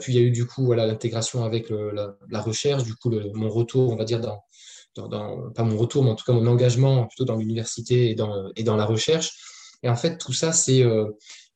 puis 0.00 0.12
il 0.12 0.16
y 0.16 0.18
a 0.18 0.22
eu 0.22 0.30
du 0.30 0.46
coup 0.46 0.64
voilà, 0.64 0.86
l'intégration 0.86 1.44
avec 1.44 1.70
la, 1.70 2.40
recherche, 2.40 2.84
du 2.84 2.94
coup 2.94 3.10
mon 3.34 3.48
retour, 3.48 3.92
on 3.92 3.96
va 3.96 4.04
dire, 4.04 4.20
dans, 4.20 4.42
pas 5.54 5.62
mon 5.62 5.76
retour, 5.78 6.04
mais 6.04 6.10
en 6.10 6.14
tout 6.14 6.24
cas 6.24 6.32
mon 6.32 6.46
engagement 6.46 7.06
plutôt 7.06 7.24
dans 7.24 7.36
l'université 7.36 8.10
et 8.10 8.14
dans, 8.14 8.50
et 8.56 8.62
dans 8.62 8.76
la 8.76 8.84
recherche. 8.84 9.32
Et 9.82 9.88
en 9.88 9.96
fait, 9.96 10.18
tout 10.18 10.32
ça, 10.32 10.52
c'est, 10.52 10.82
euh, 10.82 11.10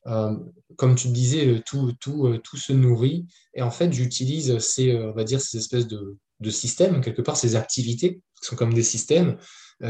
euh, 0.07 0.35
comme 0.75 0.95
tu 0.95 1.07
le 1.07 1.13
disais, 1.13 1.61
tout, 1.65 1.93
tout, 1.99 2.27
euh, 2.27 2.39
tout 2.39 2.57
se 2.57 2.73
nourrit. 2.73 3.25
Et 3.53 3.61
en 3.61 3.71
fait, 3.71 3.91
j'utilise 3.91 4.59
ces, 4.59 4.95
on 4.97 5.13
va 5.13 5.23
dire, 5.23 5.41
ces 5.41 5.57
espèces 5.57 5.87
de, 5.87 6.17
de 6.39 6.49
systèmes, 6.49 7.01
quelque 7.01 7.21
part, 7.21 7.37
ces 7.37 7.55
activités 7.55 8.21
qui 8.39 8.47
sont 8.47 8.55
comme 8.55 8.73
des 8.73 8.83
systèmes, 8.83 9.37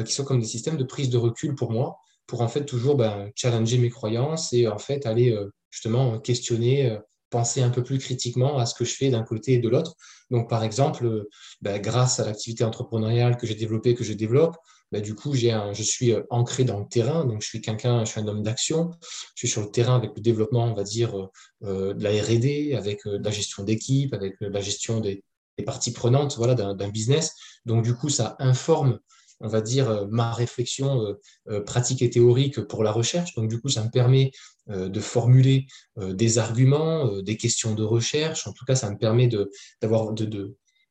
qui 0.05 0.13
sont 0.13 0.23
comme 0.23 0.39
des 0.39 0.47
systèmes 0.47 0.77
de 0.77 0.83
prise 0.83 1.09
de 1.09 1.17
recul 1.17 1.55
pour 1.55 1.71
moi, 1.71 1.97
pour 2.25 2.41
en 2.41 2.47
fait 2.47 2.65
toujours 2.65 2.95
ben, 2.95 3.29
challenger 3.35 3.77
mes 3.77 3.89
croyances 3.89 4.54
et 4.54 4.68
en 4.68 4.77
fait 4.77 5.06
aller 5.06 5.37
justement 5.71 6.19
questionner 6.19 6.97
penser 7.30 7.61
un 7.61 7.69
peu 7.69 7.83
plus 7.83 7.99
critiquement 7.99 8.57
à 8.57 8.66
ce 8.66 8.73
que 8.73 8.85
je 8.85 8.94
fais 8.94 9.09
d'un 9.09 9.23
côté 9.23 9.54
et 9.54 9.59
de 9.59 9.69
l'autre. 9.69 9.95
Donc, 10.31 10.49
par 10.49 10.63
exemple, 10.63 11.06
euh, 11.06 11.30
bah, 11.61 11.80
grâce 11.80 12.19
à 12.19 12.25
l'activité 12.25 12.63
entrepreneuriale 12.63 13.37
que 13.37 13.47
j'ai 13.47 13.56
développée, 13.56 13.95
que 13.95 14.04
je 14.04 14.13
développe, 14.13 14.56
bah, 14.92 15.01
du 15.01 15.16
coup, 15.16 15.33
j'ai 15.33 15.57
je 15.73 15.83
suis 15.83 16.13
euh, 16.13 16.23
ancré 16.30 16.63
dans 16.63 16.80
le 16.80 16.87
terrain. 16.87 17.25
Donc, 17.25 17.42
je 17.42 17.47
suis 17.47 17.61
quelqu'un, 17.61 18.06
je 18.06 18.11
suis 18.11 18.21
un 18.21 18.27
homme 18.27 18.44
d'action. 18.44 18.92
Je 19.35 19.39
suis 19.39 19.47
sur 19.47 19.61
le 19.61 19.71
terrain 19.71 19.95
avec 19.95 20.11
le 20.16 20.21
développement, 20.21 20.66
on 20.66 20.73
va 20.73 20.83
dire, 20.83 21.30
euh, 21.63 21.94
de 21.94 22.04
la 22.04 22.11
R&D, 22.11 22.75
avec 22.75 23.01
la 23.06 23.31
gestion 23.31 23.63
d'équipe, 23.63 24.13
avec 24.13 24.35
la 24.39 24.61
gestion 24.61 24.99
des, 24.99 25.23
des 25.57 25.64
parties 25.64 25.92
prenantes, 25.92 26.35
voilà, 26.37 26.56
d'un 26.56 26.90
business. 26.90 27.33
Donc, 27.66 27.83
du 27.83 27.94
coup, 27.95 28.09
ça 28.09 28.35
informe 28.40 28.99
on 29.40 29.47
va 29.47 29.61
dire, 29.61 29.90
euh, 29.90 30.06
ma 30.09 30.33
réflexion 30.33 31.02
euh, 31.02 31.14
euh, 31.49 31.61
pratique 31.61 32.02
et 32.02 32.09
théorique 32.09 32.61
pour 32.61 32.83
la 32.83 32.92
recherche. 32.92 33.35
Donc, 33.35 33.49
du 33.49 33.59
coup, 33.59 33.69
ça 33.69 33.83
me 33.83 33.90
permet 33.90 34.31
de 34.69 34.99
formuler 34.99 35.66
des 35.95 36.40
arguments, 36.40 37.21
des 37.21 37.37
questions 37.37 37.73
de 37.73 37.85
recherche. 37.85 38.47
En 38.47 38.52
tout 38.52 38.66
cas, 38.66 38.76
ça 38.76 38.92
me 38.92 38.97
permet 38.97 39.30
de, 39.30 39.49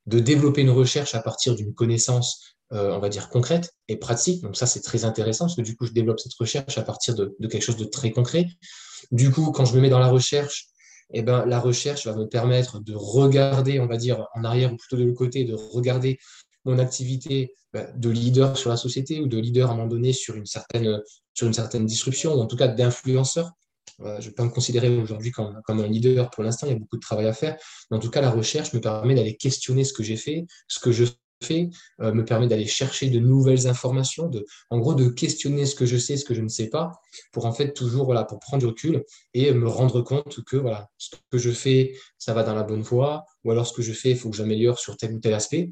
développer 0.07 0.61
une 0.61 0.71
recherche 0.71 1.13
à 1.13 1.21
partir 1.21 1.53
d'une 1.53 1.75
connaissance, 1.75 2.55
on 2.71 2.97
va 2.97 3.09
dire, 3.09 3.29
concrète 3.29 3.75
et 3.87 3.97
pratique. 3.97 4.41
Donc, 4.41 4.57
ça, 4.57 4.65
c'est 4.65 4.81
très 4.81 5.05
intéressant 5.05 5.45
parce 5.45 5.57
que 5.57 5.61
du 5.61 5.75
coup, 5.75 5.85
je 5.85 5.91
développe 5.91 6.19
cette 6.19 6.33
recherche 6.33 6.79
à 6.79 6.81
partir 6.81 7.13
de, 7.13 7.35
quelque 7.41 7.61
chose 7.61 7.77
de 7.77 7.85
très 7.85 8.09
concret. 8.09 8.47
Du 9.11 9.29
coup, 9.29 9.51
quand 9.51 9.65
je 9.65 9.75
me 9.75 9.81
mets 9.81 9.89
dans 9.89 9.99
la 9.99 10.09
recherche, 10.09 10.69
eh 11.11 11.21
ben, 11.21 11.45
la 11.45 11.59
recherche 11.59 12.05
va 12.05 12.15
me 12.15 12.25
permettre 12.25 12.79
de 12.79 12.93
regarder, 12.95 13.79
on 13.79 13.87
va 13.87 13.97
dire, 13.97 14.27
en 14.33 14.43
arrière 14.43 14.73
ou 14.73 14.77
plutôt 14.77 14.97
de 14.97 15.03
l'autre 15.03 15.17
côté, 15.17 15.45
de 15.45 15.55
regarder 15.55 16.19
mon 16.65 16.79
activité 16.79 17.53
bah, 17.73 17.87
de 17.95 18.09
leader 18.09 18.57
sur 18.57 18.69
la 18.69 18.77
société 18.77 19.21
ou 19.21 19.27
de 19.27 19.37
leader 19.37 19.69
à 19.69 19.73
un 19.73 19.75
moment 19.75 19.87
donné 19.87 20.13
sur 20.13 20.35
une 20.35 20.45
certaine, 20.45 21.01
sur 21.33 21.47
une 21.47 21.53
certaine 21.53 21.85
disruption, 21.85 22.33
ou 22.33 22.39
en 22.39 22.47
tout 22.47 22.57
cas 22.57 22.67
d'influenceur. 22.67 23.51
je 23.99 24.03
ne 24.03 24.19
vais 24.19 24.31
pas 24.31 24.43
me 24.43 24.49
considérer 24.49 24.89
aujourd'hui 24.89 25.31
comme, 25.31 25.61
comme, 25.65 25.79
un 25.79 25.87
leader 25.87 26.29
pour 26.29 26.43
l'instant, 26.43 26.67
il 26.67 26.73
y 26.73 26.75
a 26.75 26.79
beaucoup 26.79 26.97
de 26.97 27.01
travail 27.01 27.27
à 27.27 27.33
faire. 27.33 27.57
Mais 27.89 27.97
en 27.97 27.99
tout 27.99 28.09
cas, 28.09 28.21
la 28.21 28.29
recherche 28.29 28.73
me 28.73 28.81
permet 28.81 29.15
d'aller 29.15 29.35
questionner 29.37 29.83
ce 29.83 29.93
que 29.93 30.03
j'ai 30.03 30.17
fait, 30.17 30.45
ce 30.67 30.79
que 30.79 30.91
je 30.91 31.05
fais, 31.43 31.69
euh, 32.01 32.13
me 32.13 32.25
permet 32.25 32.47
d'aller 32.47 32.65
chercher 32.65 33.09
de 33.09 33.19
nouvelles 33.19 33.67
informations, 33.67 34.27
de, 34.27 34.45
en 34.69 34.79
gros 34.79 34.93
de 34.93 35.07
questionner 35.07 35.65
ce 35.65 35.75
que 35.75 35.85
je 35.85 35.97
sais, 35.97 36.17
ce 36.17 36.25
que 36.25 36.33
je 36.33 36.41
ne 36.41 36.47
sais 36.47 36.67
pas, 36.67 36.91
pour 37.31 37.45
en 37.45 37.53
fait 37.53 37.73
toujours 37.73 38.13
pour 38.27 38.39
prendre 38.39 38.59
du 38.59 38.65
recul 38.65 39.03
et 39.33 39.51
me 39.51 39.67
rendre 39.67 40.01
compte 40.01 40.43
que 40.45 40.57
voilà, 40.57 40.89
ce 40.97 41.15
que 41.31 41.37
je 41.37 41.51
fais, 41.51 41.93
ça 42.17 42.33
va 42.33 42.43
dans 42.43 42.55
la 42.55 42.63
bonne 42.63 42.81
voie, 42.81 43.25
ou 43.43 43.51
alors 43.51 43.67
ce 43.67 43.73
que 43.73 43.81
je 43.81 43.93
fais, 43.93 44.11
il 44.11 44.17
faut 44.17 44.29
que 44.29 44.37
j'améliore 44.37 44.79
sur 44.79 44.97
tel 44.97 45.13
ou 45.13 45.19
tel 45.19 45.33
aspect. 45.33 45.71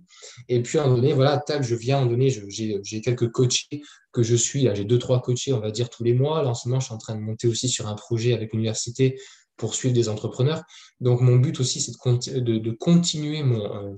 Et 0.50 0.62
puis 0.62 0.77
à 0.77 0.84
un 0.84 0.95
donné, 0.95 1.13
voilà, 1.13 1.43
je 1.62 1.75
viens 1.75 1.98
à 1.98 2.01
un 2.01 2.05
donné, 2.05 2.29
j'ai 2.29 3.01
quelques 3.01 3.31
coachés 3.31 3.81
que 4.12 4.24
je 4.24 4.36
suis, 4.36 4.67
j'ai 4.74 4.86
deux, 4.86 5.00
trois 5.00 5.22
coachés, 5.22 5.53
on 5.53 5.60
va 5.60 5.72
dire, 5.72 5.89
tous 5.89 6.03
les 6.03 6.13
mois. 6.13 6.41
Là, 6.41 6.53
ce 6.53 6.67
moment, 6.67 6.79
je 6.79 6.86
suis 6.86 6.93
en 6.93 6.98
train 6.98 7.15
de 7.15 7.22
monter 7.22 7.48
aussi 7.48 7.67
sur 7.67 7.88
un 7.88 7.95
projet 7.95 8.34
avec 8.34 8.53
l'université 8.53 9.19
pour 9.57 9.75
suivre 9.75 9.93
des 9.93 10.10
entrepreneurs. 10.10 10.63
Donc, 11.00 11.22
mon 11.22 11.36
but 11.36 11.60
aussi, 11.60 11.81
c'est 11.81 11.91
de, 11.91 12.72
continuer 12.72 13.43
mon, 13.43 13.63
euh, 13.63 13.95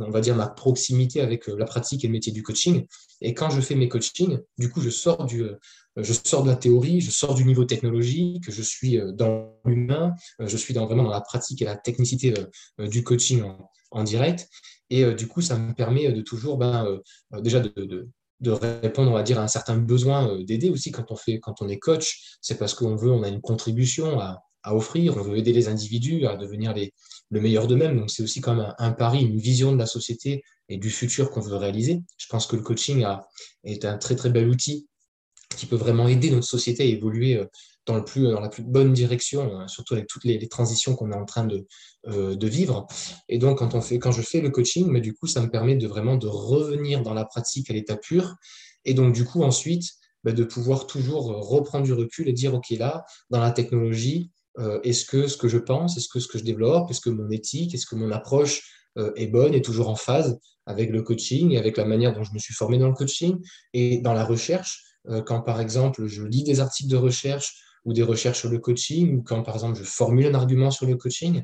on 0.00 0.10
va 0.10 0.20
dire, 0.20 0.34
ma 0.34 0.48
proximité 0.48 1.20
avec 1.20 1.48
euh, 1.48 1.56
la 1.56 1.64
pratique 1.64 2.04
et 2.04 2.08
le 2.08 2.12
métier 2.12 2.32
du 2.32 2.42
coaching. 2.42 2.86
Et 3.20 3.34
quand 3.34 3.50
je 3.50 3.60
fais 3.60 3.74
mes 3.74 3.88
coachings, 3.88 4.38
du 4.58 4.70
coup, 4.70 4.80
je 4.80 4.90
sors, 4.90 5.24
du, 5.24 5.42
euh, 5.42 5.58
je 5.96 6.12
sors 6.12 6.42
de 6.42 6.50
la 6.50 6.56
théorie, 6.56 7.00
je 7.00 7.10
sors 7.10 7.34
du 7.34 7.44
niveau 7.44 7.64
technologique, 7.64 8.44
je 8.48 8.62
suis 8.62 9.00
dans 9.14 9.52
l'humain, 9.64 10.14
je 10.40 10.56
suis 10.56 10.74
dans, 10.74 10.86
vraiment 10.86 11.04
dans 11.04 11.10
la 11.10 11.20
pratique 11.20 11.62
et 11.62 11.64
la 11.64 11.76
technicité 11.76 12.34
du 12.78 13.04
coaching 13.04 13.42
en, 13.90 14.02
direct. 14.02 14.48
Et 14.90 15.04
du 15.14 15.28
coup, 15.28 15.40
ça 15.40 15.56
me 15.56 15.72
permet 15.72 16.12
de 16.12 16.20
toujours, 16.20 16.58
ben, 16.58 17.00
déjà 17.40 17.60
de 17.60 18.50
répondre, 18.50 19.10
on 19.10 19.14
va 19.14 19.22
dire, 19.22 19.38
à 19.38 19.44
un 19.44 19.48
certain 19.48 19.76
besoin 19.76 20.42
d'aider 20.42 20.68
aussi 20.68 20.90
quand 20.90 21.10
on 21.10 21.16
fait, 21.16 21.38
quand 21.38 21.62
on 21.62 21.68
est 21.68 21.78
coach. 21.78 22.36
C'est 22.40 22.58
parce 22.58 22.74
qu'on 22.74 22.96
veut, 22.96 23.10
on 23.10 23.22
a 23.22 23.28
une 23.28 23.40
contribution 23.40 24.18
à, 24.20 24.42
à 24.64 24.74
offrir, 24.74 25.16
on 25.16 25.22
veut 25.22 25.36
aider 25.36 25.52
les 25.52 25.68
individus 25.68 26.26
à 26.26 26.36
devenir 26.36 26.74
les, 26.74 26.92
le 27.30 27.40
meilleur 27.40 27.66
d'eux-mêmes. 27.66 27.98
Donc, 27.98 28.10
c'est 28.10 28.22
aussi 28.22 28.40
comme 28.40 28.74
un, 28.78 28.92
pari, 28.92 29.22
une 29.22 29.38
vision 29.38 29.72
de 29.72 29.78
la 29.78 29.86
société 29.86 30.42
et 30.68 30.78
du 30.78 30.90
futur 30.90 31.30
qu'on 31.30 31.40
veut 31.40 31.56
réaliser. 31.56 32.02
Je 32.16 32.26
pense 32.28 32.46
que 32.46 32.56
le 32.56 32.62
coaching 32.62 33.04
a, 33.04 33.28
est 33.64 33.84
un 33.84 33.98
très, 33.98 34.16
très 34.16 34.30
bel 34.30 34.48
outil 34.48 34.88
qui 35.56 35.66
peut 35.66 35.76
vraiment 35.76 36.08
aider 36.08 36.30
notre 36.30 36.46
société 36.46 36.82
à 36.82 36.86
évoluer 36.86 37.36
euh, 37.36 37.46
dans, 37.86 37.96
le 37.96 38.04
plus, 38.04 38.22
dans 38.22 38.40
la 38.40 38.48
plus 38.48 38.62
bonne 38.62 38.92
direction, 38.92 39.60
euh, 39.60 39.66
surtout 39.66 39.94
avec 39.94 40.06
toutes 40.06 40.24
les, 40.24 40.48
transitions 40.48 40.96
qu'on 40.96 41.12
est 41.12 41.16
en 41.16 41.26
train 41.26 41.44
de, 41.44 41.66
euh, 42.08 42.34
de, 42.34 42.46
vivre. 42.46 42.86
Et 43.28 43.38
donc, 43.38 43.58
quand, 43.58 43.74
on 43.74 43.82
fait, 43.82 43.98
quand 43.98 44.12
je 44.12 44.22
fais 44.22 44.40
le 44.40 44.50
coaching, 44.50 44.88
mais 44.88 45.02
du 45.02 45.14
coup, 45.14 45.26
ça 45.26 45.42
me 45.42 45.50
permet 45.50 45.76
de 45.76 45.86
vraiment 45.86 46.16
de 46.16 46.26
revenir 46.26 47.02
dans 47.02 47.14
la 47.14 47.26
pratique 47.26 47.70
à 47.70 47.74
l'état 47.74 47.96
pur. 47.96 48.34
Et 48.86 48.94
donc, 48.94 49.12
du 49.12 49.24
coup, 49.24 49.42
ensuite, 49.42 49.84
bah, 50.24 50.32
de 50.32 50.44
pouvoir 50.44 50.86
toujours 50.86 51.26
reprendre 51.26 51.84
du 51.84 51.92
recul 51.92 52.28
et 52.28 52.32
dire, 52.32 52.54
OK, 52.54 52.70
là, 52.70 53.04
dans 53.28 53.40
la 53.40 53.50
technologie, 53.50 54.30
euh, 54.58 54.80
est-ce 54.82 55.04
que 55.04 55.26
ce 55.26 55.36
que 55.36 55.48
je 55.48 55.58
pense, 55.58 55.96
est-ce 55.96 56.08
que 56.08 56.20
ce 56.20 56.28
que 56.28 56.38
je 56.38 56.44
développe, 56.44 56.90
est-ce 56.90 57.00
que 57.00 57.10
mon 57.10 57.28
éthique, 57.30 57.74
est-ce 57.74 57.86
que 57.86 57.96
mon 57.96 58.10
approche 58.12 58.62
euh, 58.98 59.12
est 59.16 59.26
bonne, 59.26 59.54
est 59.54 59.64
toujours 59.64 59.88
en 59.88 59.96
phase 59.96 60.38
avec 60.66 60.90
le 60.90 61.02
coaching 61.02 61.52
et 61.52 61.58
avec 61.58 61.76
la 61.76 61.84
manière 61.84 62.14
dont 62.14 62.22
je 62.22 62.32
me 62.32 62.38
suis 62.38 62.54
formé 62.54 62.78
dans 62.78 62.88
le 62.88 62.94
coaching 62.94 63.38
et 63.72 63.98
dans 63.98 64.12
la 64.12 64.24
recherche? 64.24 64.82
Euh, 65.08 65.22
quand 65.22 65.42
par 65.42 65.60
exemple 65.60 66.06
je 66.06 66.22
lis 66.22 66.44
des 66.44 66.60
articles 66.60 66.90
de 66.90 66.96
recherche 66.96 67.60
ou 67.84 67.92
des 67.92 68.02
recherches 68.02 68.38
sur 68.38 68.48
le 68.48 68.58
coaching, 68.58 69.18
ou 69.18 69.22
quand 69.22 69.42
par 69.42 69.54
exemple 69.54 69.78
je 69.78 69.84
formule 69.84 70.26
un 70.26 70.34
argument 70.34 70.70
sur 70.70 70.86
le 70.86 70.96
coaching 70.96 71.42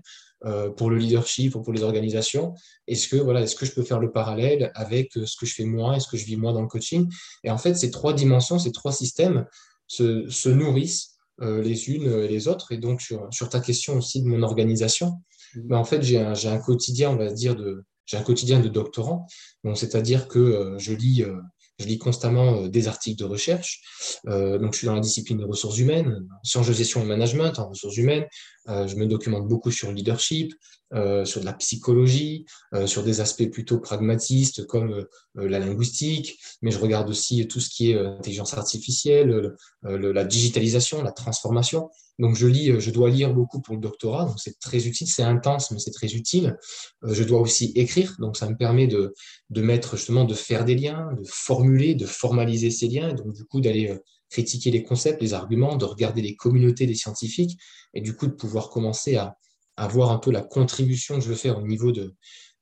pour 0.79 0.89
le 0.89 0.97
leadership 0.97 1.55
ou 1.55 1.61
pour 1.61 1.75
les 1.75 1.83
organisations, 1.83 2.55
est-ce 2.87 3.09
que 3.09 3.17
voilà, 3.17 3.43
est-ce 3.43 3.55
que 3.55 3.67
je 3.67 3.73
peux 3.73 3.83
faire 3.83 4.01
le 4.01 4.11
parallèle 4.11 4.73
avec 4.75 5.13
ce 5.13 5.37
que 5.37 5.45
je 5.45 5.53
fais 5.53 5.67
moi 5.67 5.99
et 5.99 6.01
ce 6.01 6.09
que 6.09 6.17
je 6.17 6.25
vis 6.25 6.39
moi 6.39 6.55
dans 6.55 6.63
le 6.63 6.67
coaching? 6.67 7.13
Et 7.45 7.51
en 7.51 7.59
fait, 7.59 7.75
ces 7.75 7.91
trois 7.91 8.15
dimensions, 8.15 8.59
ces 8.59 8.73
trois 8.73 8.93
systèmes 8.93 9.45
se, 9.87 10.31
se 10.31 10.49
nourrissent 10.49 11.10
les 11.41 11.89
unes 11.89 12.11
et 12.23 12.29
les 12.29 12.49
autres. 12.49 12.73
Et 12.73 12.79
donc, 12.79 13.01
sur, 13.01 13.49
ta 13.49 13.61
question 13.61 13.97
aussi 13.97 14.23
de 14.23 14.27
mon 14.27 14.43
organisation, 14.43 15.21
ben, 15.55 15.79
en 15.79 15.85
fait, 15.85 16.03
j'ai 16.03 16.19
un, 16.19 16.35
un, 16.35 16.59
quotidien, 16.59 17.11
on 17.11 17.17
va 17.17 17.33
dire, 17.33 17.57
de, 17.57 17.85
j'ai 18.07 18.17
un 18.17 18.23
quotidien 18.23 18.61
de 18.61 18.69
doctorant. 18.69 19.27
Donc, 19.65 19.79
c'est-à-dire 19.79 20.29
que 20.29 20.39
euh, 20.39 20.79
je 20.79 20.93
lis 20.93 21.23
euh, 21.23 21.37
je 21.79 21.87
lis 21.87 21.97
constamment 21.97 22.67
des 22.67 22.89
articles 22.89 23.19
de 23.19 23.25
recherche. 23.25 23.81
donc, 24.27 24.75
je 24.75 24.79
suis 24.79 24.87
dans 24.87 24.95
la 24.95 25.01
discipline 25.01 25.39
des 25.39 25.45
ressources 25.45 25.79
humaines, 25.79 26.29
sciences 26.43 26.69
de 26.69 26.75
gestion 26.75 27.01
et 27.01 27.07
management 27.07 27.59
en 27.59 27.71
ressources 27.71 27.97
humaines. 27.97 28.27
Je 28.67 28.97
me 28.97 29.07
documente 29.07 29.49
beaucoup 29.49 29.71
sur 29.71 29.89
le 29.89 29.95
leadership, 29.95 30.53
euh, 30.93 31.25
sur 31.25 31.41
de 31.41 31.47
la 31.47 31.53
psychologie, 31.53 32.47
euh, 32.75 32.85
sur 32.85 33.05
des 33.05 33.21
aspects 33.21 33.49
plutôt 33.49 33.79
pragmatistes 33.79 34.67
comme 34.67 35.07
euh, 35.39 35.49
la 35.49 35.61
linguistique, 35.61 36.41
mais 36.63 36.73
je 36.73 36.81
regarde 36.81 37.09
aussi 37.09 37.47
tout 37.47 37.61
ce 37.61 37.71
qui 37.71 37.93
est 37.93 37.99
intelligence 37.99 38.55
artificielle, 38.55 39.53
la 39.85 40.25
digitalisation, 40.25 41.01
la 41.05 41.13
transformation. 41.13 41.91
Donc 42.19 42.35
je 42.35 42.49
lis, 42.49 42.81
je 42.81 42.91
dois 42.91 43.09
lire 43.09 43.33
beaucoup 43.33 43.61
pour 43.61 43.77
le 43.77 43.81
doctorat, 43.81 44.25
donc 44.25 44.41
c'est 44.41 44.59
très 44.59 44.89
utile, 44.89 45.07
c'est 45.07 45.23
intense, 45.23 45.71
mais 45.71 45.79
c'est 45.79 45.93
très 45.93 46.09
utile. 46.09 46.57
je 47.05 47.23
dois 47.23 47.41
aussi 47.41 47.73
écrire, 47.77 48.17
donc 48.19 48.37
ça 48.37 48.51
me 48.51 48.57
permet 48.57 48.89
de, 48.89 49.15
de 49.51 49.63
mettre 49.63 49.97
justement, 49.97 50.25
de 50.25 50.35
faire 50.35 50.65
des 50.65 50.75
liens, 50.75 51.13
de 51.17 51.23
formuler, 51.25 51.95
de 51.95 52.05
formaliser 52.05 52.73
ces 52.73 52.89
liens, 52.89 53.11
et 53.11 53.15
donc 53.15 53.33
du 53.33 53.45
coup 53.45 53.61
d'aller 53.61 53.97
critiquer 54.31 54.71
les 54.71 54.83
concepts, 54.83 55.21
les 55.21 55.35
arguments, 55.35 55.77
de 55.77 55.85
regarder 55.85 56.23
les 56.23 56.37
communautés 56.37 56.87
des 56.87 56.95
scientifiques, 56.95 57.59
et 57.95 58.01
du 58.01 58.15
coup 58.17 58.27
de 58.27 58.33
pouvoir 58.33 58.71
commencer 58.71 59.17
à, 59.17 59.37
à 59.77 59.89
voir 59.89 60.11
un 60.11 60.19
peu 60.19 60.31
la 60.31 60.43
contribution 60.43 61.17
que 61.17 61.25
je 61.25 61.29
veux 61.29 61.35
faire 61.35 61.59
au 61.59 61.67
niveau 61.67 61.93
de, 61.93 62.15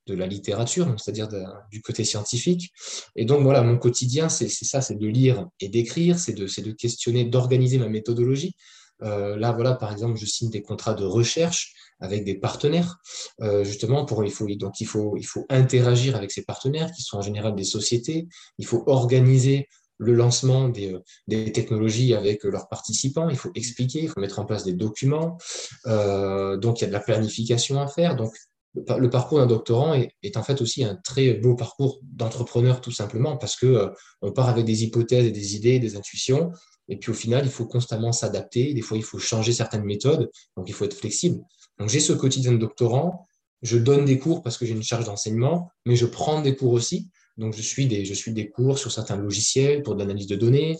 de 0.07 0.15
la 0.15 0.25
littérature, 0.25 0.93
c'est-à-dire 0.97 1.29
du 1.71 1.81
côté 1.81 2.03
scientifique. 2.03 2.71
Et 3.15 3.25
donc 3.25 3.43
voilà, 3.43 3.61
mon 3.61 3.77
quotidien, 3.77 4.27
c'est 4.29 4.49
ça, 4.49 4.81
c'est 4.81 4.95
de 4.95 5.07
lire 5.07 5.47
et 5.59 5.69
d'écrire, 5.69 6.17
c'est 6.17 6.33
de, 6.33 6.45
de 6.61 6.71
questionner, 6.71 7.25
d'organiser 7.25 7.77
ma 7.77 7.87
méthodologie. 7.87 8.53
Euh, 9.01 9.37
là, 9.37 9.51
voilà, 9.53 9.75
par 9.75 9.91
exemple, 9.91 10.17
je 10.17 10.25
signe 10.25 10.49
des 10.49 10.61
contrats 10.61 10.93
de 10.93 11.05
recherche 11.05 11.73
avec 12.01 12.23
des 12.23 12.35
partenaires, 12.35 12.97
euh, 13.41 13.63
justement, 13.63 14.05
pour, 14.05 14.23
il 14.23 14.31
faut, 14.31 14.47
donc 14.55 14.81
il 14.81 14.87
faut, 14.87 15.15
il 15.17 15.25
faut 15.25 15.45
interagir 15.49 16.15
avec 16.15 16.31
ces 16.31 16.43
partenaires 16.43 16.91
qui 16.91 17.01
sont 17.01 17.17
en 17.17 17.21
général 17.21 17.55
des 17.55 17.63
sociétés, 17.63 18.27
il 18.57 18.65
faut 18.65 18.83
organiser 18.87 19.67
le 19.99 20.13
lancement 20.13 20.69
des, 20.69 20.93
euh, 20.93 21.51
technologies 21.51 22.13
avec 22.13 22.43
leurs 22.43 22.67
participants, 22.67 23.29
il 23.29 23.37
faut 23.37 23.51
expliquer, 23.53 24.03
il 24.03 24.09
faut 24.09 24.19
mettre 24.19 24.39
en 24.39 24.45
place 24.45 24.63
des 24.63 24.73
documents, 24.73 25.37
euh, 25.85 26.57
donc 26.57 26.79
il 26.79 26.81
y 26.81 26.85
a 26.85 26.87
de 26.87 26.93
la 26.93 27.01
planification 27.01 27.79
à 27.79 27.87
faire. 27.87 28.15
Donc 28.15 28.33
le 28.75 29.09
parcours 29.09 29.39
d'un 29.39 29.47
doctorant 29.47 29.93
est, 29.93 30.37
en 30.37 30.43
fait 30.43 30.61
aussi 30.61 30.83
un 30.83 30.95
très 30.95 31.33
beau 31.33 31.55
parcours 31.55 31.99
d'entrepreneur 32.03 32.81
tout 32.81 32.91
simplement 32.91 33.35
parce 33.35 33.55
que 33.55 33.65
euh, 33.65 33.89
on 34.21 34.31
part 34.31 34.47
avec 34.47 34.65
des 34.65 34.83
hypothèses 34.83 35.25
et 35.25 35.31
des 35.31 35.55
idées, 35.55 35.79
des 35.79 35.95
intuitions, 35.95 36.51
et 36.87 36.97
puis 36.97 37.11
au 37.11 37.15
final 37.15 37.45
il 37.45 37.51
faut 37.51 37.65
constamment 37.65 38.11
s'adapter. 38.11 38.73
Des 38.73 38.81
fois 38.81 38.97
il 38.97 39.03
faut 39.03 39.19
changer 39.19 39.53
certaines 39.53 39.83
méthodes, 39.83 40.29
donc 40.55 40.69
il 40.69 40.73
faut 40.73 40.85
être 40.85 40.95
flexible. 40.95 41.43
Donc 41.77 41.89
j'ai 41.89 41.99
ce 41.99 42.13
quotidien 42.13 42.53
de 42.53 42.57
doctorant, 42.57 43.25
je 43.61 43.77
donne 43.77 44.05
des 44.05 44.19
cours 44.19 44.41
parce 44.41 44.57
que 44.57 44.65
j'ai 44.65 44.73
une 44.73 44.83
charge 44.83 45.05
d'enseignement, 45.05 45.69
mais 45.85 45.95
je 45.95 46.05
prends 46.05 46.41
des 46.41 46.55
cours 46.55 46.71
aussi. 46.71 47.09
Donc, 47.39 47.55
je 47.55 47.61
suis 47.61 47.87
des, 47.87 48.03
je 48.03 48.13
suis 48.13 48.33
des 48.33 48.49
cours 48.49 48.77
sur 48.77 48.91
certains 48.91 49.15
logiciels 49.15 49.81
pour 49.81 49.95
de 49.95 49.99
l'analyse 49.99 50.27
de 50.27 50.35
données. 50.35 50.77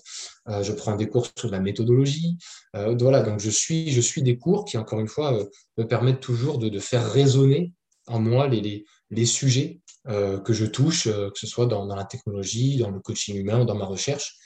Euh, 0.50 0.62
je 0.62 0.74
prends 0.74 0.98
des 0.98 1.08
cours 1.08 1.28
sur 1.38 1.50
la 1.50 1.62
méthodologie. 1.62 2.38
Euh, 2.75 2.96
voilà, 3.00 3.22
donc 3.22 3.39
je 3.39 3.50
suis, 3.50 3.92
je 3.92 4.01
suis 4.01 4.22
des 4.22 4.38
cours 4.38 4.66
qui, 4.66 4.78
encore 4.78 5.00
une 5.00 5.08
fois, 5.08 5.34
euh, 5.34 5.46
me 5.78 5.88
permettent 5.88 6.20
toujours 6.20 6.60
de, 6.60 6.68
de, 6.68 6.80
faire 6.80 7.10
résonner 7.10 7.74
en 8.08 8.20
moi 8.20 8.50
les, 8.50 8.60
les, 8.60 8.86
les 9.10 9.25
sujets 9.25 9.80
que 10.44 10.54
je 10.54 10.66
touche, 10.66 11.04
que 11.04 11.38
ce 11.39 11.46
soit 11.46 11.68
dans, 11.68 11.86
dans, 11.86 11.96
la 11.96 12.06
technologie, 12.06 12.78
dans 12.78 12.89
le 12.89 13.00
coaching 13.00 13.36
humain 13.36 13.63
dans 13.63 13.75
ma 13.75 13.86
recherche. 13.86 14.38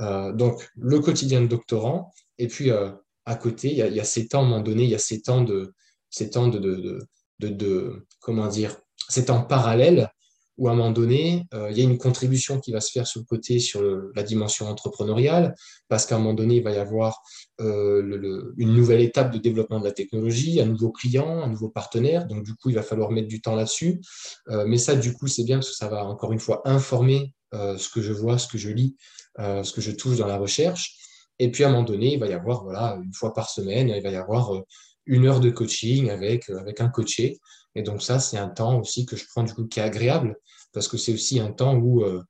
donc, 0.00 0.68
le 0.74 0.98
quotidien 0.98 1.40
de 1.40 1.46
doctorant. 1.46 2.12
Et 2.38 2.48
puis, 2.48 2.72
à 2.72 3.34
côté, 3.36 3.70
il 3.70 3.76
y, 3.76 3.82
a, 3.82 3.86
y, 3.86 4.00
a, 4.00 4.04
ces 4.04 4.26
temps, 4.26 4.40
à 4.40 4.42
un 4.42 4.48
moment 4.48 4.60
donné, 4.60 4.82
il 4.82 4.90
y 4.90 4.94
a 4.94 4.98
ces 4.98 5.22
temps 5.22 5.42
de, 5.42 5.72
ces 6.10 6.30
temps 6.30 6.48
de, 6.48 6.58
de, 6.58 6.98
de, 7.38 7.48
de 7.48 8.06
comment 8.18 8.48
dire, 8.48 8.76
ces 9.08 9.26
temps 9.26 9.42
parallèles 9.42 10.10
où 10.56 10.68
à 10.68 10.72
un 10.72 10.74
moment 10.74 10.90
donné, 10.90 11.46
euh, 11.52 11.70
il 11.70 11.78
y 11.78 11.80
a 11.80 11.84
une 11.84 11.98
contribution 11.98 12.60
qui 12.60 12.72
va 12.72 12.80
se 12.80 12.90
faire 12.90 13.06
sur 13.06 13.20
le 13.20 13.26
côté, 13.26 13.58
sur 13.58 13.82
la 14.14 14.22
dimension 14.22 14.66
entrepreneuriale, 14.66 15.54
parce 15.88 16.06
qu'à 16.06 16.16
un 16.16 16.18
moment 16.18 16.34
donné, 16.34 16.56
il 16.56 16.62
va 16.62 16.72
y 16.72 16.78
avoir 16.78 17.22
euh, 17.60 18.52
une 18.56 18.74
nouvelle 18.74 19.00
étape 19.00 19.32
de 19.32 19.38
développement 19.38 19.80
de 19.80 19.84
la 19.84 19.92
technologie, 19.92 20.60
un 20.60 20.66
nouveau 20.66 20.92
client, 20.92 21.42
un 21.42 21.48
nouveau 21.48 21.68
partenaire, 21.68 22.26
donc 22.26 22.44
du 22.44 22.54
coup, 22.54 22.70
il 22.70 22.76
va 22.76 22.82
falloir 22.82 23.10
mettre 23.10 23.28
du 23.28 23.40
temps 23.40 23.56
là-dessus. 23.56 24.00
Euh, 24.50 24.64
mais 24.66 24.78
ça, 24.78 24.94
du 24.94 25.12
coup, 25.12 25.26
c'est 25.26 25.44
bien 25.44 25.56
parce 25.56 25.70
que 25.70 25.76
ça 25.76 25.88
va 25.88 26.04
encore 26.04 26.32
une 26.32 26.40
fois 26.40 26.62
informer 26.64 27.34
ce 27.52 27.88
que 27.88 28.02
je 28.02 28.12
vois, 28.12 28.36
ce 28.36 28.48
que 28.48 28.58
je 28.58 28.68
lis, 28.68 28.96
ce 29.38 29.72
que 29.72 29.80
je 29.80 29.92
touche 29.92 30.16
dans 30.16 30.26
la 30.26 30.38
recherche. 30.38 30.96
Et 31.38 31.52
puis 31.52 31.62
à 31.62 31.68
un 31.68 31.70
moment 31.70 31.84
donné, 31.84 32.14
il 32.14 32.18
va 32.18 32.26
y 32.26 32.32
avoir, 32.32 32.64
voilà, 32.64 32.98
une 33.00 33.14
fois 33.14 33.32
par 33.32 33.48
semaine, 33.48 33.90
il 33.90 34.02
va 34.02 34.10
y 34.10 34.16
avoir 34.16 34.50
une 35.06 35.24
heure 35.26 35.38
de 35.38 35.50
coaching 35.50 36.10
avec, 36.10 36.50
avec 36.50 36.80
un 36.80 36.88
coaché. 36.88 37.38
Et 37.74 37.82
donc 37.82 38.02
ça, 38.02 38.18
c'est 38.18 38.38
un 38.38 38.48
temps 38.48 38.80
aussi 38.80 39.06
que 39.06 39.16
je 39.16 39.24
prends 39.26 39.42
du 39.42 39.52
coup 39.52 39.66
qui 39.66 39.80
est 39.80 39.82
agréable 39.82 40.36
parce 40.72 40.88
que 40.88 40.96
c'est 40.96 41.12
aussi 41.12 41.40
un 41.40 41.52
temps 41.52 41.74
où 41.76 42.02
euh, 42.02 42.22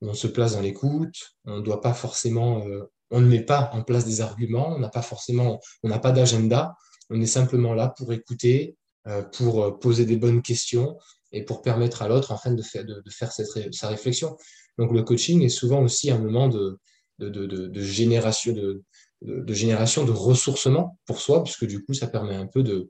on 0.00 0.14
se 0.14 0.26
place 0.26 0.54
dans 0.54 0.60
l'écoute, 0.60 1.34
on 1.44 1.56
ne 1.58 1.62
doit 1.62 1.80
pas 1.80 1.94
forcément, 1.94 2.66
euh, 2.66 2.90
on 3.10 3.20
ne 3.20 3.26
met 3.26 3.42
pas 3.42 3.70
en 3.72 3.82
place 3.82 4.04
des 4.04 4.20
arguments, 4.20 4.74
on 4.74 4.78
n'a 4.78 4.88
pas 4.88 5.02
forcément, 5.02 5.60
on 5.82 5.88
n'a 5.88 5.98
pas 5.98 6.12
d'agenda, 6.12 6.74
on 7.10 7.20
est 7.20 7.26
simplement 7.26 7.74
là 7.74 7.92
pour 7.96 8.12
écouter, 8.12 8.76
euh, 9.06 9.22
pour 9.22 9.78
poser 9.78 10.04
des 10.04 10.16
bonnes 10.16 10.42
questions 10.42 10.96
et 11.32 11.44
pour 11.44 11.62
permettre 11.62 12.02
à 12.02 12.08
l'autre 12.08 12.32
enfin 12.32 12.52
de 12.52 12.62
faire, 12.62 12.84
de, 12.84 13.02
faire 13.10 13.32
cette, 13.32 13.74
sa 13.74 13.88
réflexion. 13.88 14.36
Donc 14.78 14.92
le 14.92 15.02
coaching 15.02 15.42
est 15.42 15.48
souvent 15.48 15.82
aussi 15.82 16.10
un 16.10 16.18
moment 16.18 16.48
de, 16.48 16.78
de, 17.18 17.80
génération 17.80 18.52
de, 18.52 18.82
de, 19.22 19.54
génération 19.54 20.04
de 20.04 20.12
ressourcement 20.12 20.98
pour 21.06 21.20
soi, 21.20 21.42
puisque 21.42 21.66
du 21.66 21.84
coup, 21.84 21.94
ça 21.94 22.06
permet 22.06 22.34
un 22.34 22.46
peu 22.46 22.62
de, 22.62 22.88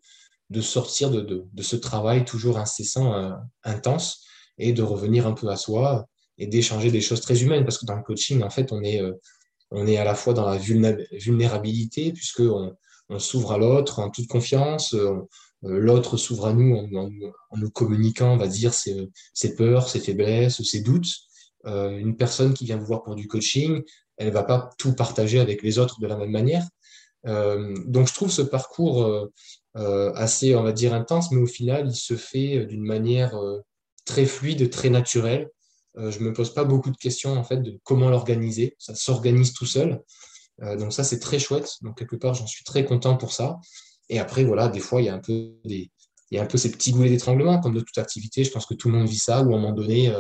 de 0.51 0.61
sortir 0.61 1.11
de, 1.11 1.21
de, 1.53 1.63
ce 1.63 1.77
travail 1.77 2.25
toujours 2.25 2.59
incessant, 2.59 3.13
euh, 3.15 3.33
intense, 3.65 4.25
et 4.59 4.73
de 4.73 4.83
revenir 4.83 5.27
un 5.27 5.33
peu 5.33 5.49
à 5.49 5.57
soi 5.57 6.07
et 6.39 6.47
d'échanger 6.47 6.91
des 6.91 7.01
choses 7.01 7.21
très 7.21 7.43
humaines. 7.43 7.65
Parce 7.65 7.79
que 7.79 7.87
dans 7.87 7.97
le 7.97 8.03
coaching, 8.03 8.43
en 8.43 8.51
fait, 8.51 8.73
on 8.73 8.83
est, 8.83 9.01
euh, 9.01 9.13
on 9.71 9.87
est 9.87 9.99
à 9.99 10.05
la 10.05 10.15
fois 10.15 10.35
dans 10.35 10.47
la 10.47 10.57
vulnérabilité, 10.57 12.13
puisqu'on 12.13 12.75
on, 13.09 13.19
s'ouvre 13.19 13.53
à 13.53 13.59
l'autre 13.59 13.99
en 13.99 14.11
toute 14.11 14.27
confiance. 14.27 14.95
Euh, 14.95 15.17
l'autre 15.63 16.17
s'ouvre 16.17 16.47
à 16.47 16.53
nous 16.53 16.77
en, 16.77 17.11
nous 17.57 17.71
communiquant, 17.71 18.35
on 18.35 18.37
va 18.37 18.47
dire, 18.47 18.73
ses, 18.73 19.09
ses, 19.35 19.55
peurs, 19.55 19.89
ses 19.89 20.01
faiblesses, 20.01 20.63
ses 20.63 20.81
doutes. 20.83 21.13
une 21.65 22.17
personne 22.17 22.55
qui 22.55 22.65
vient 22.65 22.77
vous 22.77 22.87
voir 22.87 23.03
pour 23.03 23.17
du 23.17 23.27
coaching, 23.27 23.83
elle 24.17 24.29
ne 24.29 24.33
va 24.33 24.45
pas 24.45 24.71
tout 24.79 24.95
partager 24.95 25.41
avec 25.41 25.63
les 25.63 25.81
autres 25.81 26.01
de 26.01 26.07
la 26.07 26.17
même 26.17 26.31
manière. 26.31 26.65
donc, 27.25 28.07
je 28.07 28.15
trouve 28.15 28.31
ce 28.31 28.43
parcours 28.43 29.29
assez, 30.15 30.55
on 30.55 30.63
va 30.63 30.73
dire, 30.73 30.95
intense, 30.95 31.31
mais 31.31 31.41
au 31.41 31.47
final, 31.47 31.89
il 31.89 31.95
se 31.95 32.17
fait 32.17 32.67
d'une 32.67 32.85
manière 32.85 33.37
euh, 33.37 33.61
très 34.05 34.27
fluide, 34.27 34.71
très 34.71 34.91
naturelle. 34.91 35.51
Euh, 35.97 36.11
je 36.11 36.21
ne 36.21 36.25
me 36.25 36.33
pose 36.33 36.53
pas 36.53 36.65
beaucoup 36.65 36.91
de 36.91 36.97
questions 36.97 37.33
en 37.33 37.45
fait 37.45 37.59
de 37.59 37.79
comment 37.85 38.11
l'organiser. 38.11 38.75
Ça 38.79 38.95
s'organise 38.95 39.53
tout 39.53 39.67
seul. 39.67 40.03
donc 40.61 40.93
ça, 40.93 41.05
c'est 41.05 41.21
très 41.21 41.39
chouette. 41.39 41.71
Donc 41.83 41.99
quelque 41.99 42.17
part, 42.17 42.35
j'en 42.35 42.47
suis 42.47 42.65
très 42.65 42.85
content 42.85 43.17
pour 43.17 43.33
ça. 43.33 43.59
Et 44.09 44.19
après, 44.19 44.45
voilà, 44.45 44.69
des 44.69 44.81
fois, 44.81 45.01
il 45.03 45.05
y 45.05 45.09
a 45.09 45.15
un 45.15 45.21
peu 45.21 45.53
des, 45.65 45.91
il 46.31 46.37
y 46.37 46.39
a 46.39 46.43
un 46.43 46.47
peu 46.47 46.59
ces 46.59 46.71
petits 46.73 46.93
goulets 46.93 47.11
d'étranglement, 47.11 47.61
comme 47.61 47.75
de 47.75 47.81
toute 47.81 47.99
activité. 47.99 48.45
Je 48.45 48.51
pense 48.51 48.67
que 48.67 48.75
tout 48.75 48.89
le 48.89 48.99
monde 48.99 49.09
vit 49.09 49.19
ça, 49.19 49.43
où 49.43 49.53
à 49.53 49.57
un 49.57 49.61
moment 49.61 49.73
donné, 49.73 50.13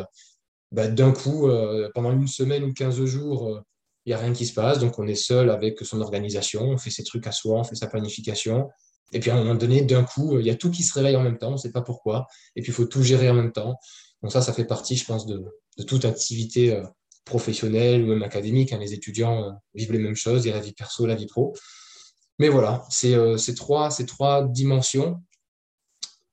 bah, 0.72 0.88
d'un 0.88 1.12
coup, 1.12 1.48
pendant 1.94 2.12
une 2.12 2.28
semaine 2.28 2.64
ou 2.64 2.72
15 2.72 3.04
jours, 3.04 3.60
il 4.04 4.10
n'y 4.10 4.14
a 4.14 4.18
rien 4.18 4.32
qui 4.32 4.46
se 4.46 4.54
passe. 4.54 4.78
Donc, 4.78 4.98
on 4.98 5.06
est 5.06 5.14
seul 5.14 5.50
avec 5.50 5.80
son 5.80 6.00
organisation, 6.00 6.62
on 6.62 6.78
fait 6.78 6.90
ses 6.90 7.04
trucs 7.04 7.26
à 7.26 7.32
soi, 7.32 7.58
on 7.58 7.64
fait 7.64 7.74
sa 7.76 7.88
planification. 7.88 8.68
Et 9.12 9.20
puis 9.20 9.30
à 9.30 9.34
un 9.34 9.38
moment 9.38 9.54
donné, 9.54 9.82
d'un 9.82 10.04
coup, 10.04 10.38
il 10.38 10.46
y 10.46 10.50
a 10.50 10.54
tout 10.54 10.70
qui 10.70 10.82
se 10.82 10.92
réveille 10.94 11.16
en 11.16 11.22
même 11.22 11.38
temps, 11.38 11.48
on 11.48 11.52
ne 11.52 11.56
sait 11.56 11.72
pas 11.72 11.82
pourquoi. 11.82 12.26
Et 12.56 12.62
puis 12.62 12.72
il 12.72 12.74
faut 12.74 12.84
tout 12.84 13.02
gérer 13.02 13.30
en 13.30 13.34
même 13.34 13.52
temps. 13.52 13.78
Donc 14.22 14.32
ça, 14.32 14.42
ça 14.42 14.52
fait 14.52 14.64
partie, 14.64 14.96
je 14.96 15.04
pense, 15.04 15.26
de, 15.26 15.44
toute 15.86 16.04
activité 16.04 16.74
euh, 16.74 16.84
professionnelle 17.24 18.02
ou 18.02 18.08
même 18.08 18.22
académique. 18.22 18.72
Hein. 18.72 18.78
Les 18.78 18.92
étudiants 18.92 19.44
euh, 19.44 19.50
vivent 19.74 19.92
les 19.92 19.98
mêmes 19.98 20.16
choses, 20.16 20.44
il 20.44 20.48
y 20.48 20.52
a 20.52 20.56
la 20.56 20.60
vie 20.60 20.72
perso, 20.72 21.06
la 21.06 21.14
vie 21.14 21.26
pro. 21.26 21.54
Mais 22.38 22.48
voilà, 22.48 22.84
euh, 23.04 23.36
ces, 23.36 23.54
trois, 23.54 23.90
ces 23.90 24.06
trois 24.06 24.46
dimensions 24.46 25.22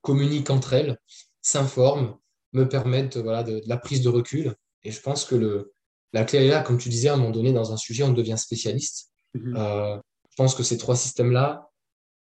communiquent 0.02 0.50
entre 0.50 0.72
elles, 0.72 0.98
s'informent, 1.42 2.16
me 2.52 2.68
permettent 2.68 3.16
voilà, 3.16 3.42
de, 3.42 3.62
la 3.66 3.76
prise 3.76 4.02
de 4.02 4.08
recul. 4.08 4.54
Et 4.84 4.90
je 4.90 5.00
pense 5.00 5.24
que 5.24 5.34
le, 5.34 5.72
la 6.12 6.24
clé 6.24 6.44
est 6.44 6.48
là, 6.48 6.62
comme 6.62 6.78
tu 6.78 6.88
disais, 6.88 7.08
à 7.08 7.14
un 7.14 7.16
moment 7.16 7.30
donné, 7.30 7.52
dans 7.52 7.72
un 7.72 7.76
sujet, 7.76 8.02
on 8.02 8.12
devient 8.12 8.38
spécialiste. 8.38 9.10
Mm-hmm. 9.34 10.00
je 10.30 10.36
pense 10.36 10.54
que 10.54 10.62
ces 10.62 10.78
trois 10.78 10.96
systèmes-là, 10.96 11.65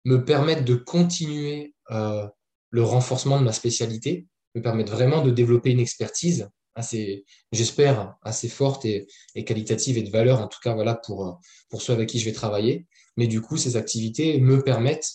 me 0.05 0.23
permettent 0.23 0.65
de 0.65 0.75
continuer 0.75 1.73
euh, 1.91 2.27
le 2.69 2.83
renforcement 2.83 3.39
de 3.39 3.45
ma 3.45 3.53
spécialité, 3.53 4.27
me 4.55 4.61
permettent 4.61 4.89
vraiment 4.89 5.21
de 5.23 5.31
développer 5.31 5.71
une 5.71 5.79
expertise 5.79 6.49
assez, 6.75 7.25
j'espère, 7.51 8.15
assez 8.23 8.49
forte 8.49 8.85
et, 8.85 9.07
qualitative 9.45 9.97
et 9.97 10.03
de 10.03 10.09
valeur, 10.09 10.41
en 10.41 10.47
tout 10.47 10.59
cas 10.63 10.73
voilà, 10.73 10.95
pour, 10.95 11.27
euh, 11.27 11.31
pour 11.69 11.81
ceux 11.81 11.93
avec 11.93 12.09
qui 12.09 12.19
je 12.19 12.25
vais 12.25 12.31
travailler. 12.33 12.87
Mais 13.15 13.27
du 13.27 13.41
coup, 13.41 13.57
ces 13.57 13.77
activités 13.77 14.39
me 14.39 14.63
permettent 14.63 15.11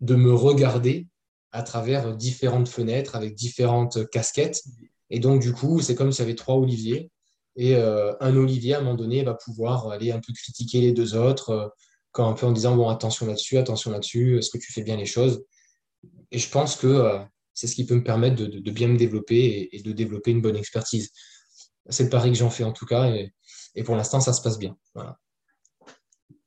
de 0.00 0.14
me 0.14 0.32
regarder 0.32 1.08
à 1.52 1.62
travers 1.62 2.16
différentes 2.16 2.68
fenêtres, 2.68 3.16
avec 3.16 3.34
différentes 3.34 4.08
casquettes. 4.10 4.62
Et 5.10 5.18
donc, 5.18 5.40
du 5.40 5.52
coup, 5.52 5.80
c'est 5.80 5.96
comme 5.96 6.12
s'il 6.12 6.22
y 6.24 6.28
avait 6.28 6.36
trois 6.36 6.54
oliviers. 6.54 7.10
Et 7.56 7.74
euh, 7.74 8.12
un 8.20 8.36
olivier, 8.36 8.74
à 8.74 8.78
un 8.78 8.82
moment 8.82 8.94
donné, 8.94 9.24
va 9.24 9.34
pouvoir 9.34 9.90
aller 9.90 10.12
un 10.12 10.20
peu 10.20 10.32
critiquer 10.32 10.80
les 10.80 10.92
deux 10.92 11.16
autres, 11.16 11.74
quand 12.12 12.28
un 12.28 12.32
peu 12.32 12.46
en 12.46 12.52
disant 12.52 12.76
bon 12.76 12.88
attention 12.88 13.26
là-dessus, 13.26 13.58
attention 13.58 13.90
là-dessus, 13.90 14.38
est-ce 14.38 14.50
que 14.50 14.58
tu 14.58 14.72
fais 14.72 14.82
bien 14.82 14.96
les 14.96 15.06
choses? 15.06 15.44
Et 16.30 16.38
je 16.38 16.48
pense 16.48 16.76
que 16.76 16.86
euh, 16.86 17.18
c'est 17.54 17.66
ce 17.66 17.74
qui 17.74 17.86
peut 17.86 17.94
me 17.94 18.04
permettre 18.04 18.36
de, 18.36 18.70
bien 18.70 18.88
me 18.88 18.96
développer 18.96 19.68
et, 19.72 19.82
de 19.82 19.92
développer 19.92 20.30
une 20.30 20.40
bonne 20.40 20.56
expertise. 20.56 21.10
C'est 21.88 22.04
le 22.04 22.10
pari 22.10 22.30
que 22.30 22.38
j'en 22.38 22.50
fais 22.50 22.64
en 22.64 22.72
tout 22.72 22.86
cas, 22.86 23.10
et, 23.10 23.32
pour 23.84 23.96
l'instant 23.96 24.20
ça 24.20 24.32
se 24.32 24.42
passe 24.42 24.58
bien. 24.58 24.76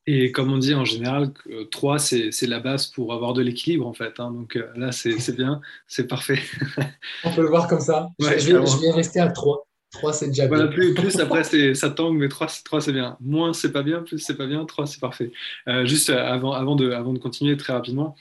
Et 0.05 0.31
comme 0.31 0.51
on 0.51 0.57
dit 0.57 0.73
en 0.73 0.85
général, 0.85 1.31
3, 1.71 1.99
c'est 1.99 2.47
la 2.47 2.59
base 2.59 2.87
pour 2.87 3.13
avoir 3.13 3.33
de 3.33 3.41
l'équilibre 3.41 3.87
en 3.87 3.93
fait. 3.93 4.19
Hein. 4.19 4.31
Donc 4.31 4.55
euh, 4.55 4.69
là, 4.75 4.91
c'est 4.91 5.35
bien, 5.35 5.61
c'est 5.87 6.07
parfait. 6.07 6.39
on 7.23 7.33
peut 7.33 7.41
le 7.41 7.47
voir 7.47 7.67
comme 7.67 7.79
ça. 7.79 8.09
je, 8.19 8.25
vais, 8.25 8.39
je, 8.39 8.81
vais, 8.81 8.91
rester 8.91 9.19
à 9.19 9.29
3. 9.29 9.65
3, 9.93 10.13
c'est 10.13 10.27
déjà 10.27 10.47
bien. 10.47 10.67
Plus, 10.67 11.19
après, 11.19 11.43
ça 11.75 11.89
tangue, 11.89 12.17
mais 12.17 12.27
3, 12.27 12.47
3 12.65 12.81
c'est 12.81 12.91
bien. 12.91 13.17
Moins, 13.21 13.53
c'est 13.53 13.71
pas 13.71 13.83
bien. 13.83 14.01
Plus, 14.01 14.19
c'est 14.19 14.35
pas 14.35 14.47
bien. 14.47 14.65
3, 14.65 14.87
c'est 14.87 14.99
parfait. 14.99 15.31
Euh, 15.69 15.85
juste 15.85 16.09
euh, 16.09 16.17
avant, 16.17 16.51
avant, 16.51 16.75
de, 16.75 16.91
avant 16.91 17.13
de 17.13 17.19
continuer 17.19 17.55
très 17.55 17.73
rapidement, 17.73 18.15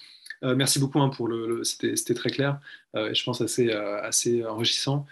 euh, 0.45 0.55
merci 0.55 0.79
beaucoup 0.79 1.01
hein, 1.01 1.09
pour 1.09 1.29
le. 1.29 1.65
C'était 1.65 2.15
très 2.15 2.31
clair 2.31 2.61
et 2.95 3.15
je 3.15 3.25
pense 3.25 3.41
assez, 3.41 3.73
assez 3.73 4.45
enrichissant 4.45 5.07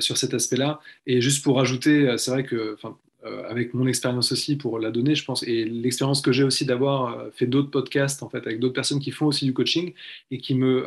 sur 0.00 0.18
cet 0.18 0.34
aspect-là. 0.34 0.80
Et 1.06 1.22
juste 1.22 1.42
pour 1.42 1.58
ajouter, 1.58 2.14
c'est 2.18 2.30
vrai 2.30 2.44
que 2.44 2.76
avec 3.48 3.72
mon 3.72 3.86
expérience 3.86 4.30
aussi 4.32 4.56
pour 4.56 4.78
la 4.78 4.90
donner, 4.90 5.14
je 5.14 5.24
pense, 5.24 5.42
et 5.44 5.64
l'expérience 5.64 6.20
que 6.20 6.32
j'ai 6.32 6.44
aussi 6.44 6.66
d'avoir 6.66 7.24
fait 7.32 7.46
d'autres 7.46 7.70
podcasts 7.70 8.22
en 8.22 8.28
fait 8.28 8.46
avec 8.46 8.60
d'autres 8.60 8.74
personnes 8.74 9.00
qui 9.00 9.10
font 9.10 9.24
aussi 9.24 9.46
du 9.46 9.54
coaching 9.54 9.94
et 10.30 10.36
qui 10.36 10.54
me, 10.54 10.84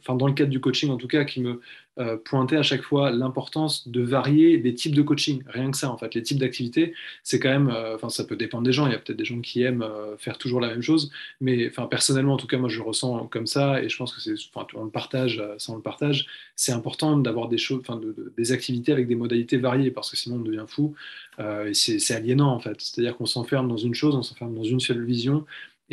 enfin 0.00 0.14
dans 0.14 0.26
le 0.26 0.32
cadre 0.32 0.50
du 0.50 0.60
coaching 0.60 0.88
en 0.88 0.96
tout 0.96 1.08
cas, 1.08 1.24
qui 1.26 1.42
me 1.42 1.60
euh, 2.00 2.16
pointer 2.16 2.56
à 2.56 2.64
chaque 2.64 2.82
fois 2.82 3.12
l'importance 3.12 3.86
de 3.86 4.02
varier 4.02 4.58
des 4.58 4.74
types 4.74 4.96
de 4.96 5.02
coaching. 5.02 5.44
Rien 5.46 5.70
que 5.70 5.76
ça, 5.76 5.88
en 5.92 5.96
fait, 5.96 6.12
les 6.16 6.24
types 6.24 6.38
d'activités, 6.38 6.92
c'est 7.22 7.38
quand 7.38 7.50
même, 7.50 7.68
euh, 7.68 7.94
enfin, 7.94 8.08
ça 8.08 8.24
peut 8.24 8.34
dépendre 8.34 8.64
des 8.64 8.72
gens. 8.72 8.86
Il 8.86 8.92
y 8.92 8.96
a 8.96 8.98
peut-être 8.98 9.16
des 9.16 9.24
gens 9.24 9.40
qui 9.40 9.62
aiment 9.62 9.82
euh, 9.82 10.16
faire 10.16 10.36
toujours 10.36 10.60
la 10.60 10.66
même 10.68 10.82
chose, 10.82 11.12
mais 11.40 11.68
enfin, 11.68 11.86
personnellement, 11.86 12.34
en 12.34 12.36
tout 12.36 12.48
cas, 12.48 12.58
moi, 12.58 12.68
je 12.68 12.78
le 12.78 12.82
ressens 12.82 13.28
comme 13.28 13.46
ça, 13.46 13.80
et 13.80 13.88
je 13.88 13.96
pense 13.96 14.12
que 14.12 14.20
c'est, 14.20 14.34
on 14.74 14.84
le 14.84 14.90
partage, 14.90 15.40
ça 15.58 15.72
on 15.72 15.76
le 15.76 15.82
partage. 15.82 16.26
C'est 16.56 16.72
important 16.72 17.16
d'avoir 17.16 17.48
des 17.48 17.58
choses, 17.58 17.80
enfin, 17.80 17.96
de, 17.96 18.32
des 18.36 18.50
activités 18.50 18.90
avec 18.90 19.06
des 19.06 19.14
modalités 19.14 19.56
variées, 19.56 19.92
parce 19.92 20.10
que 20.10 20.16
sinon 20.16 20.36
on 20.36 20.40
devient 20.40 20.64
fou. 20.66 20.96
et 21.38 21.74
c'est 21.74 22.14
aliénant, 22.14 22.52
en 22.52 22.58
fait. 22.58 22.80
C'est-à-dire 22.80 23.16
qu'on 23.16 23.26
s'enferme 23.26 23.68
dans 23.68 23.76
une 23.76 23.94
chose, 23.94 24.16
on 24.16 24.22
s'enferme 24.22 24.54
dans 24.54 24.64
une 24.64 24.80
seule 24.80 25.04
vision 25.04 25.44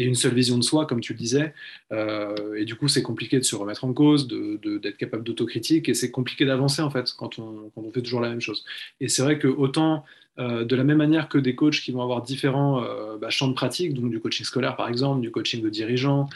une 0.04 0.16
seule 0.16 0.34
vision 0.34 0.58
de 0.58 0.64
soi, 0.64 0.86
comme 0.86 1.02
tu 1.02 1.14
le 1.14 1.20
disais. 1.20 1.54
Euh, 1.92 2.56
et 2.56 2.66
du 2.66 2.76
coup, 2.76 2.88
c'est 2.88 3.04
compliqué 3.04 3.38
de 3.38 3.44
se 3.44 3.56
remettre 3.56 3.84
en 3.86 3.94
cause, 3.94 4.28
d'être 4.28 4.62
de, 4.62 4.90
capable 4.92 5.24
d'autocritique, 5.24 5.90
et 5.90 5.94
c'est 5.94 6.12
compliqué 6.12 6.46
d'avancer, 6.46 6.82
en 6.82 6.90
fait, 6.90 7.14
quand 7.18 7.40
on, 7.40 7.72
quand 7.76 7.82
on, 7.82 7.92
fait 7.92 8.02
toujours 8.02 8.22
la 8.22 8.30
même 8.30 8.42
chose. 8.42 8.64
Et 9.00 9.08
c'est 9.08 9.22
vrai 9.22 9.40
que 9.40 9.48
autant, 9.48 10.06
euh, 10.40 10.66
de 10.66 10.76
la 10.76 10.84
même 10.84 10.98
manière 10.98 11.30
que 11.30 11.38
des 11.38 11.56
coachs 11.56 11.82
qui 11.82 11.92
vont 11.92 12.02
avoir 12.02 12.22
différents 12.22 12.84
euh, 12.84 13.18
bah, 13.18 13.30
champs 13.30 13.48
de 13.48 13.54
pratique, 13.54 13.94
donc 13.94 14.10
du 14.12 14.20
coaching 14.20 14.46
scolaire, 14.46 14.76
par 14.76 14.88
exemple, 14.88 15.22
du 15.22 15.32
coaching 15.32 15.62
de 15.62 15.70
dirigeant, 15.70 16.28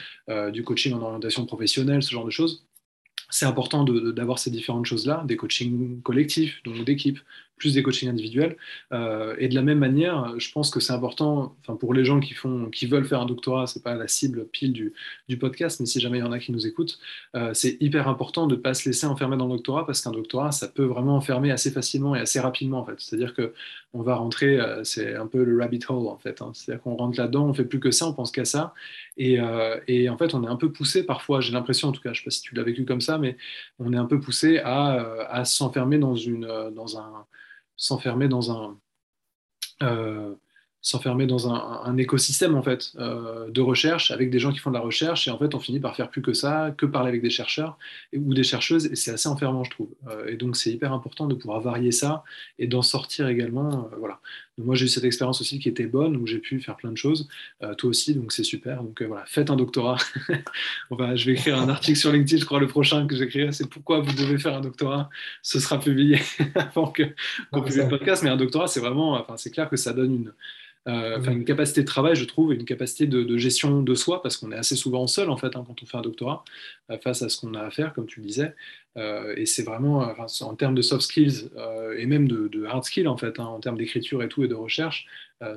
du 0.52 0.64
coaching 0.64 0.94
en 0.94 1.02
orientation 1.02 1.46
professionnelle, 1.46 2.04
ce 2.04 2.12
genre 2.12 2.26
de 2.26 2.32
choses, 2.32 2.66
c'est 3.30 3.46
important 3.46 3.84
d'avoir 3.84 4.40
ces 4.40 4.52
différentes 4.52 4.86
choses-là, 4.86 5.24
des 5.28 5.36
coachings 5.36 6.02
collectifs, 6.02 6.62
donc 6.64 6.84
d'équipe, 6.86 7.20
plus 7.58 7.74
des 7.74 7.84
coachings 7.84 8.10
individuels. 8.10 8.58
Euh, 8.92 9.36
et 9.40 9.48
de 9.48 9.56
la 9.56 9.62
même 9.62 9.80
manière, 9.80 10.34
je 10.38 10.52
pense 10.52 10.70
que 10.70 10.80
c'est 10.80 10.94
important, 10.94 11.56
enfin 11.62 11.76
pour 11.76 11.94
les 11.94 12.04
gens 12.06 12.20
qui 12.20 12.34
font, 12.34 12.70
qui 12.70 12.86
veulent 12.86 13.06
faire 13.06 13.22
un 13.22 13.26
doctorat, 13.26 13.68
c'est 13.68 13.84
pas 13.84 13.96
la 13.96 14.08
cible 14.08 14.46
pile 14.48 14.74
du, 14.74 14.94
du, 15.30 15.38
podcast, 15.38 15.80
mais 15.80 15.86
si 15.86 16.00
jamais 16.00 16.18
il 16.20 16.22
y 16.22 16.24
en 16.24 16.32
a 16.32 16.40
qui 16.40 16.52
nous 16.52 16.68
écoutent, 16.68 17.00
euh, 17.36 17.54
c'est 17.54 17.78
hyper 17.80 18.08
important 18.08 18.48
de 18.48 18.56
ne 18.56 18.60
pas 18.60 18.74
se 18.74 18.88
laisser 18.88 19.08
enfermer 19.08 19.38
dans 19.38 19.48
le 19.48 19.54
doctorat 19.54 19.86
parce 19.86 20.02
qu'un 20.02 20.12
doctorat, 20.12 20.52
ça 20.52 20.68
peut 20.68 20.84
vraiment 20.84 21.16
enfermer 21.16 21.52
assez 21.52 21.72
facilement 21.72 22.16
et 22.16 22.20
assez 22.20 22.40
rapidement 22.40 22.80
en 22.80 22.86
fait. 22.86 22.96
C'est-à-dire 22.98 23.34
que 23.34 23.54
on 23.94 24.02
va 24.02 24.16
rentrer, 24.16 24.60
euh, 24.60 24.84
c'est 24.84 25.16
un 25.16 25.28
peu 25.28 25.44
le 25.44 25.58
rabbit 25.58 25.80
hole 25.88 26.08
en 26.08 26.18
fait. 26.18 26.42
Hein. 26.42 26.52
C'est-à-dire 26.54 26.84
qu'on 26.84 26.96
rentre 26.96 27.18
là-dedans, 27.18 27.46
on 27.46 27.54
fait 27.54 27.66
plus 27.66 27.80
que 27.80 27.92
ça, 27.92 28.08
on 28.08 28.14
pense 28.14 28.32
qu'à 28.32 28.46
ça, 28.46 28.74
et, 29.18 29.40
et, 29.88 30.10
en 30.10 30.18
fait 30.18 30.34
on 30.34 30.44
est 30.44 30.48
un 30.48 30.58
peu 30.58 30.72
poussé 30.72 31.06
parfois. 31.06 31.40
J'ai 31.40 31.54
l'impression 31.54 31.90
en 31.90 31.92
tout 31.94 32.02
cas, 32.02 32.12
je 32.12 32.20
sais 32.20 32.26
pas 32.26 32.32
si 32.32 32.42
tu 32.42 32.54
l'as 32.56 32.64
vécu 32.64 32.84
comme 32.86 33.02
ça, 33.02 33.18
mais 33.18 33.38
on 33.80 33.94
est 33.94 33.98
un 33.98 34.06
peu 34.06 34.20
poussé 34.20 34.60
à, 34.60 35.28
à 35.30 35.46
s'enfermer 35.46 35.98
dans 35.98 36.16
une, 36.16 36.48
dans 36.76 36.98
un 36.98 37.26
s'enfermer 37.78 38.28
dans 38.28 38.52
un 38.52 38.80
euh, 39.84 40.36
s'enfermer 40.86 41.26
dans 41.26 41.52
un, 41.52 41.98
écosystème 41.98 42.54
en 42.54 42.62
fait 42.62 42.92
euh, 43.00 43.50
de 43.50 43.60
recherche 43.60 44.12
avec 44.12 44.30
des 44.30 44.38
gens 44.38 44.52
qui 44.52 44.60
font 44.60 44.70
de 44.70 44.76
la 44.76 44.82
recherche 44.82 45.28
et 45.28 45.32
en 45.32 45.40
fait 45.40 45.56
on 45.56 45.60
finit 45.60 45.80
par 45.80 45.96
faire 45.96 46.12
plus 46.12 46.22
que 46.22 46.34
ça, 46.34 46.76
que 46.78 46.86
parler 46.86 47.10
avec 47.10 47.24
des 47.24 47.32
chercheurs 47.32 47.80
ou 48.16 48.36
des 48.36 48.44
chercheuses 48.44 48.86
et 48.86 48.96
c'est 48.96 49.10
assez 49.10 49.28
enfermant 49.28 49.64
je 49.64 49.72
trouve. 49.72 49.90
Euh, 50.08 50.28
et 50.28 50.36
donc 50.36 50.56
c'est 50.56 50.70
hyper 50.70 50.94
important 50.94 51.26
de 51.26 51.34
pouvoir 51.34 51.60
varier 51.60 51.92
ça 51.92 52.24
et 52.60 52.68
d'en 52.68 52.84
sortir 52.84 53.28
également. 53.28 53.90
Euh, 53.92 53.96
voilà. 53.98 54.20
moi 54.60 54.76
j'ai 54.76 54.86
eu 54.86 54.88
cette 54.88 55.06
expérience 55.06 55.42
aussi 55.42 55.58
qui 55.58 55.70
était 55.70 55.88
bonne 55.88 56.18
où 56.18 56.28
j'ai 56.28 56.38
pu 56.38 56.60
faire 56.60 56.76
plein 56.76 56.92
de 56.92 56.98
choses. 56.98 57.28
toi 57.80 57.90
aussi 57.90 58.14
donc 58.14 58.32
c'est 58.32 58.44
super. 58.44 58.84
Donc 58.84 59.02
voilà, 59.02 59.24
faites 59.26 59.50
un 59.50 59.56
doctorat. 59.56 59.98
on 60.92 60.96
va, 60.96 61.16
je 61.16 61.26
vais 61.26 61.32
écrire 61.32 61.58
un 61.58 61.68
article 61.68 61.98
sur 61.98 62.12
LinkedIn, 62.12 62.42
je 62.42 62.46
crois 62.46 62.60
le 62.60 62.68
prochain 62.68 63.08
que 63.08 63.16
j'écrirai 63.16 63.52
c'est 63.54 63.68
pourquoi 63.68 64.02
vous 64.02 64.14
devez 64.14 64.38
faire 64.38 64.54
un 64.54 64.62
doctorat. 64.62 65.10
Ce 65.42 65.60
sera 65.60 65.80
publié 65.80 66.20
avant 66.54 66.92
que 66.92 67.04
qu'on 67.52 67.64
publie 67.64 67.78
le 67.78 67.88
podcast, 67.88 68.22
mais 68.22 68.30
un 68.30 68.38
doctorat 68.38 68.68
c'est 68.68 68.82
vraiment, 68.82 69.14
enfin 69.14 69.36
c'est 69.36 69.50
clair 69.50 69.68
que 69.68 69.78
ça 69.78 69.92
donne 69.92 70.14
une 70.14 70.32
euh, 70.88 71.20
une 71.24 71.46
capacité 71.46 71.82
de 71.82 71.88
travail, 71.88 72.16
je 72.16 72.26
trouve, 72.26 72.54
et 72.54 72.56
une 72.56 72.66
capacité 72.66 73.08
de, 73.08 73.38
gestion 73.38 73.82
de 73.82 73.96
soi, 73.96 74.22
parce 74.22 74.38
qu'on 74.38 74.52
est 74.52 74.58
assez 74.58 74.76
souvent 74.76 75.08
seul 75.08 75.30
en 75.30 75.38
fait 75.38 75.56
hein, 75.56 75.64
quand 75.66 75.82
on 75.82 75.86
fait 75.86 75.98
un 75.98 76.02
doctorat 76.02 76.44
euh, 76.92 76.98
face 77.00 77.24
à 77.24 77.30
ce 77.30 77.40
qu'on 77.40 77.56
a 77.56 77.62
à 77.62 77.72
faire, 77.72 77.94
comme 77.94 78.06
tu 78.06 78.20
le 78.20 78.28
disais. 78.28 78.54
et 79.36 79.46
c'est 79.46 79.64
vraiment, 79.64 80.08
en 80.42 80.56
termes 80.56 80.76
de 80.76 80.82
soft 80.82 81.02
skills 81.02 81.50
et 81.98 82.06
même 82.06 82.28
de, 82.28 82.66
hard 82.66 82.84
skills 82.86 83.08
en 83.08 83.18
fait, 83.18 83.40
hein, 83.40 83.46
en 83.46 83.60
termes 83.60 83.78
d'écriture 83.78 84.24
et 84.24 84.30
tout 84.30 84.44
et 84.44 84.48
de 84.48 84.56
recherche, 84.56 85.08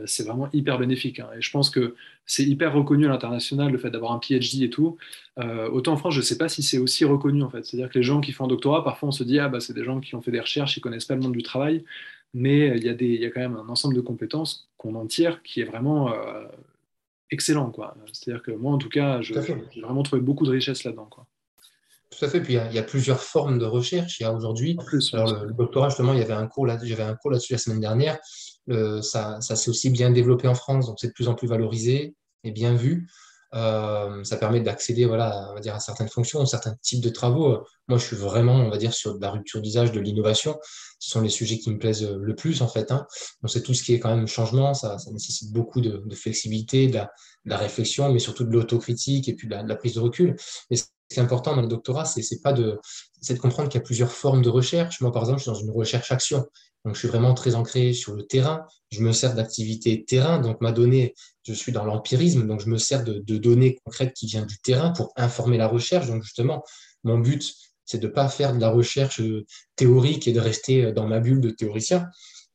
c'est 0.07 0.25
vraiment 0.25 0.49
hyper 0.53 0.79
bénéfique. 0.79 1.21
Hein. 1.21 1.29
Et 1.39 1.41
je 1.41 1.51
pense 1.53 1.71
que 1.71 1.95
c'est 2.27 2.43
hyper 2.43 2.73
reconnu 2.75 3.07
à 3.07 3.11
l'international 3.11 3.71
le 3.71 3.79
fait 3.79 3.91
d'avoir 3.91 4.13
un 4.13 4.19
PhD 4.19 4.63
et 4.63 4.71
tout. 4.71 4.97
autant 5.37 5.93
en 5.93 5.97
France, 5.97 6.15
je 6.15 6.21
ne 6.21 6.25
sais 6.25 6.39
pas 6.39 6.49
si 6.49 6.63
c'est 6.63 6.79
aussi 6.79 7.05
reconnu 7.05 7.43
en 7.43 7.51
fait. 7.51 7.65
C'est-à-dire 7.65 7.91
que 7.91 7.99
les 7.99 8.03
gens 8.03 8.21
qui 8.21 8.33
font 8.33 8.45
un 8.45 8.49
doctorat, 8.49 8.83
parfois 8.83 9.11
on 9.11 9.13
se 9.13 9.23
dit 9.23 9.39
ah 9.39 9.49
bah 9.49 9.61
c'est 9.61 9.75
des 9.75 9.85
gens 9.85 10.01
qui 10.01 10.17
ont 10.17 10.23
fait 10.23 10.33
des 10.33 10.41
recherches, 10.41 10.77
ils 10.77 10.81
connaissent 10.81 11.05
pas 11.05 11.15
le 11.15 11.21
monde 11.21 11.33
du 11.33 11.43
travail 11.43 11.85
mais 12.35 12.77
il 12.77 12.85
y, 12.85 12.89
a 12.89 12.95
des, 12.95 13.07
il 13.07 13.21
y 13.21 13.25
a 13.25 13.31
quand 13.31 13.41
même 13.41 13.57
un 13.57 13.69
ensemble 13.69 13.95
de 13.95 14.01
compétences 14.01 14.69
qu'on 14.77 14.95
en 14.95 15.07
tire 15.07 15.43
qui 15.43 15.61
est 15.61 15.65
vraiment 15.65 16.13
euh, 16.13 16.45
excellent. 17.31 17.73
C'est-à-dire 18.13 18.43
que 18.43 18.53
moi, 18.53 18.73
en 18.73 18.79
tout 18.79 18.89
cas, 18.89 19.21
j'ai 19.23 19.35
vraiment 19.81 20.03
trouvé 20.03 20.21
beaucoup 20.21 20.45
de 20.45 20.51
richesse 20.51 20.85
là-dedans. 20.85 21.09
Tout 22.11 22.25
à 22.25 22.29
fait. 22.29 22.41
Puis 22.41 22.55
il 22.55 22.75
y, 22.75 22.79
a, 22.79 22.83
plusieurs 22.83 23.23
formes 23.23 23.59
de 23.59 23.65
recherche. 23.65 24.21
Il 24.21 24.23
y 24.23 24.27
a 24.27 24.33
aujourd'hui, 24.33 24.77
le, 24.93 25.53
doctorat, 25.53 25.89
justement, 25.89 26.13
il 26.13 26.19
y 26.19 26.23
avait 26.23 26.33
un 26.33 26.47
cours 26.47 26.67
là, 26.67 26.79
j'avais 26.83 27.03
un 27.03 27.15
cours 27.15 27.31
là-dessus 27.31 27.53
la 27.53 27.59
semaine 27.59 27.81
dernière. 27.81 28.19
ça, 29.03 29.41
ça 29.41 29.57
s'est 29.57 29.71
aussi 29.71 29.91
bien 29.91 30.11
développé 30.11 30.49
en 30.49 30.55
France, 30.55 30.87
donc 30.87 30.99
c'est 31.01 31.09
de 31.09 31.13
plus 31.13 31.29
en 31.29 31.35
plus 31.35 31.49
valorisé 31.49 32.15
et 32.45 32.51
bien 32.51 32.75
vu. 32.75 33.09
Euh, 33.55 34.23
ça 34.25 34.37
permet 34.37 34.61
d'accéder 34.61 35.07
voilà, 35.07 35.49
on 35.51 35.55
va 35.55 35.61
dire, 35.61 35.75
à 35.75 35.81
certaines 35.81 36.09
fonctions, 36.09 36.45
certains 36.45 36.75
types 36.83 37.01
de 37.01 37.09
travaux. 37.09 37.65
Moi, 37.89 37.99
je 37.99 38.05
suis 38.05 38.17
vraiment, 38.17 38.55
on 38.55 38.69
va 38.69 38.77
dire, 38.77 38.93
sur 38.93 39.17
la 39.19 39.31
rupture 39.31 39.63
d'usage, 39.63 39.93
de 39.93 40.01
l'innovation. 40.01 40.59
Ce 40.99 41.11
sont 41.11 41.21
les 41.21 41.31
sujets 41.31 41.59
qui 41.59 41.71
me 41.71 41.79
plaisent 41.79 42.09
le 42.09 42.35
plus, 42.35 42.61
en 42.61 42.69
fait. 42.69 42.93
Hein. 42.93 43.07
Donc, 43.43 43.51
c'est 43.51 43.63
tout 43.63 43.73
ce 43.73 43.83
qui 43.83 43.95
est 43.95 44.01
quand 44.01 44.15
même 44.15 44.27
changement. 44.27 44.75
Ça, 44.75 44.99
ça 44.99 45.11
nécessite 45.11 45.53
beaucoup 45.53 45.81
de, 45.81 46.03
flexibilité, 46.15 46.89
de 46.89 47.01
la, 47.47 47.57
réflexion, 47.57 48.13
mais 48.13 48.19
surtout 48.19 48.45
de 48.45 48.53
l'autocritique 48.53 49.29
et 49.29 49.35
puis 49.35 49.49
de 49.49 49.55
la, 49.55 49.77
prise 49.77 49.95
de 49.95 50.01
recul. 50.01 50.37
Mais 50.71 50.77
ce 50.77 50.85
qui 51.09 51.19
est 51.19 51.23
important 51.23 51.57
dans 51.57 51.63
le 51.63 51.69
doctorat, 51.69 52.05
c'est 52.05 52.43
pas 52.43 52.53
de, 52.53 52.79
de 53.27 53.39
comprendre 53.39 53.69
qu'il 53.69 53.79
y 53.79 53.83
a 53.83 53.85
plusieurs 53.85 54.13
formes 54.13 54.43
de 54.43 54.49
recherche. 54.49 55.01
Moi, 55.01 55.13
par 55.13 55.23
exemple, 55.23 55.39
je 55.39 55.45
suis 55.45 55.53
dans 55.53 55.59
une 55.59 55.71
recherche-action. 55.71 56.47
Donc, 56.85 56.95
je 56.95 57.01
suis 57.01 57.09
vraiment 57.09 57.35
très 57.35 57.55
ancré 57.55 57.93
sur 57.93 58.15
le 58.15 58.27
terrain. 58.27 58.65
Je 58.91 59.03
me 59.03 59.13
sers 59.13 59.35
d'activités 59.35 60.05
terrain. 60.05 60.39
Donc, 60.39 60.61
ma 60.61 60.73
donnée, 60.73 61.15
je 61.45 61.53
suis 61.53 61.73
dans 61.73 61.85
l'empirisme. 61.85 62.47
Donc, 62.47 62.61
je 62.61 62.69
me 62.69 62.79
sers 62.79 63.05
de, 63.05 63.21
données 63.39 63.77
concrètes 63.85 64.15
qui 64.15 64.27
viennent 64.27 64.47
du 64.47 64.59
terrain 64.59 64.91
pour 64.91 65.13
informer 65.17 65.59
la 65.59 65.67
recherche. 65.67 66.07
Donc, 66.07 66.23
justement, 66.23 66.63
mon 67.05 67.19
but, 67.19 67.55
c'est 67.85 67.99
de 67.99 68.07
ne 68.07 68.13
pas 68.13 68.29
faire 68.29 68.55
de 68.55 68.61
la 68.61 68.71
recherche 68.71 69.21
euh, 69.21 69.47
théorique 69.75 70.29
et 70.29 70.33
de 70.33 70.41
rester 70.41 70.85
euh, 70.85 70.93
dans 70.93 71.07
ma 71.07 71.21
bulle 71.21 71.41
de 71.41 71.51
théoricien, 71.51 72.07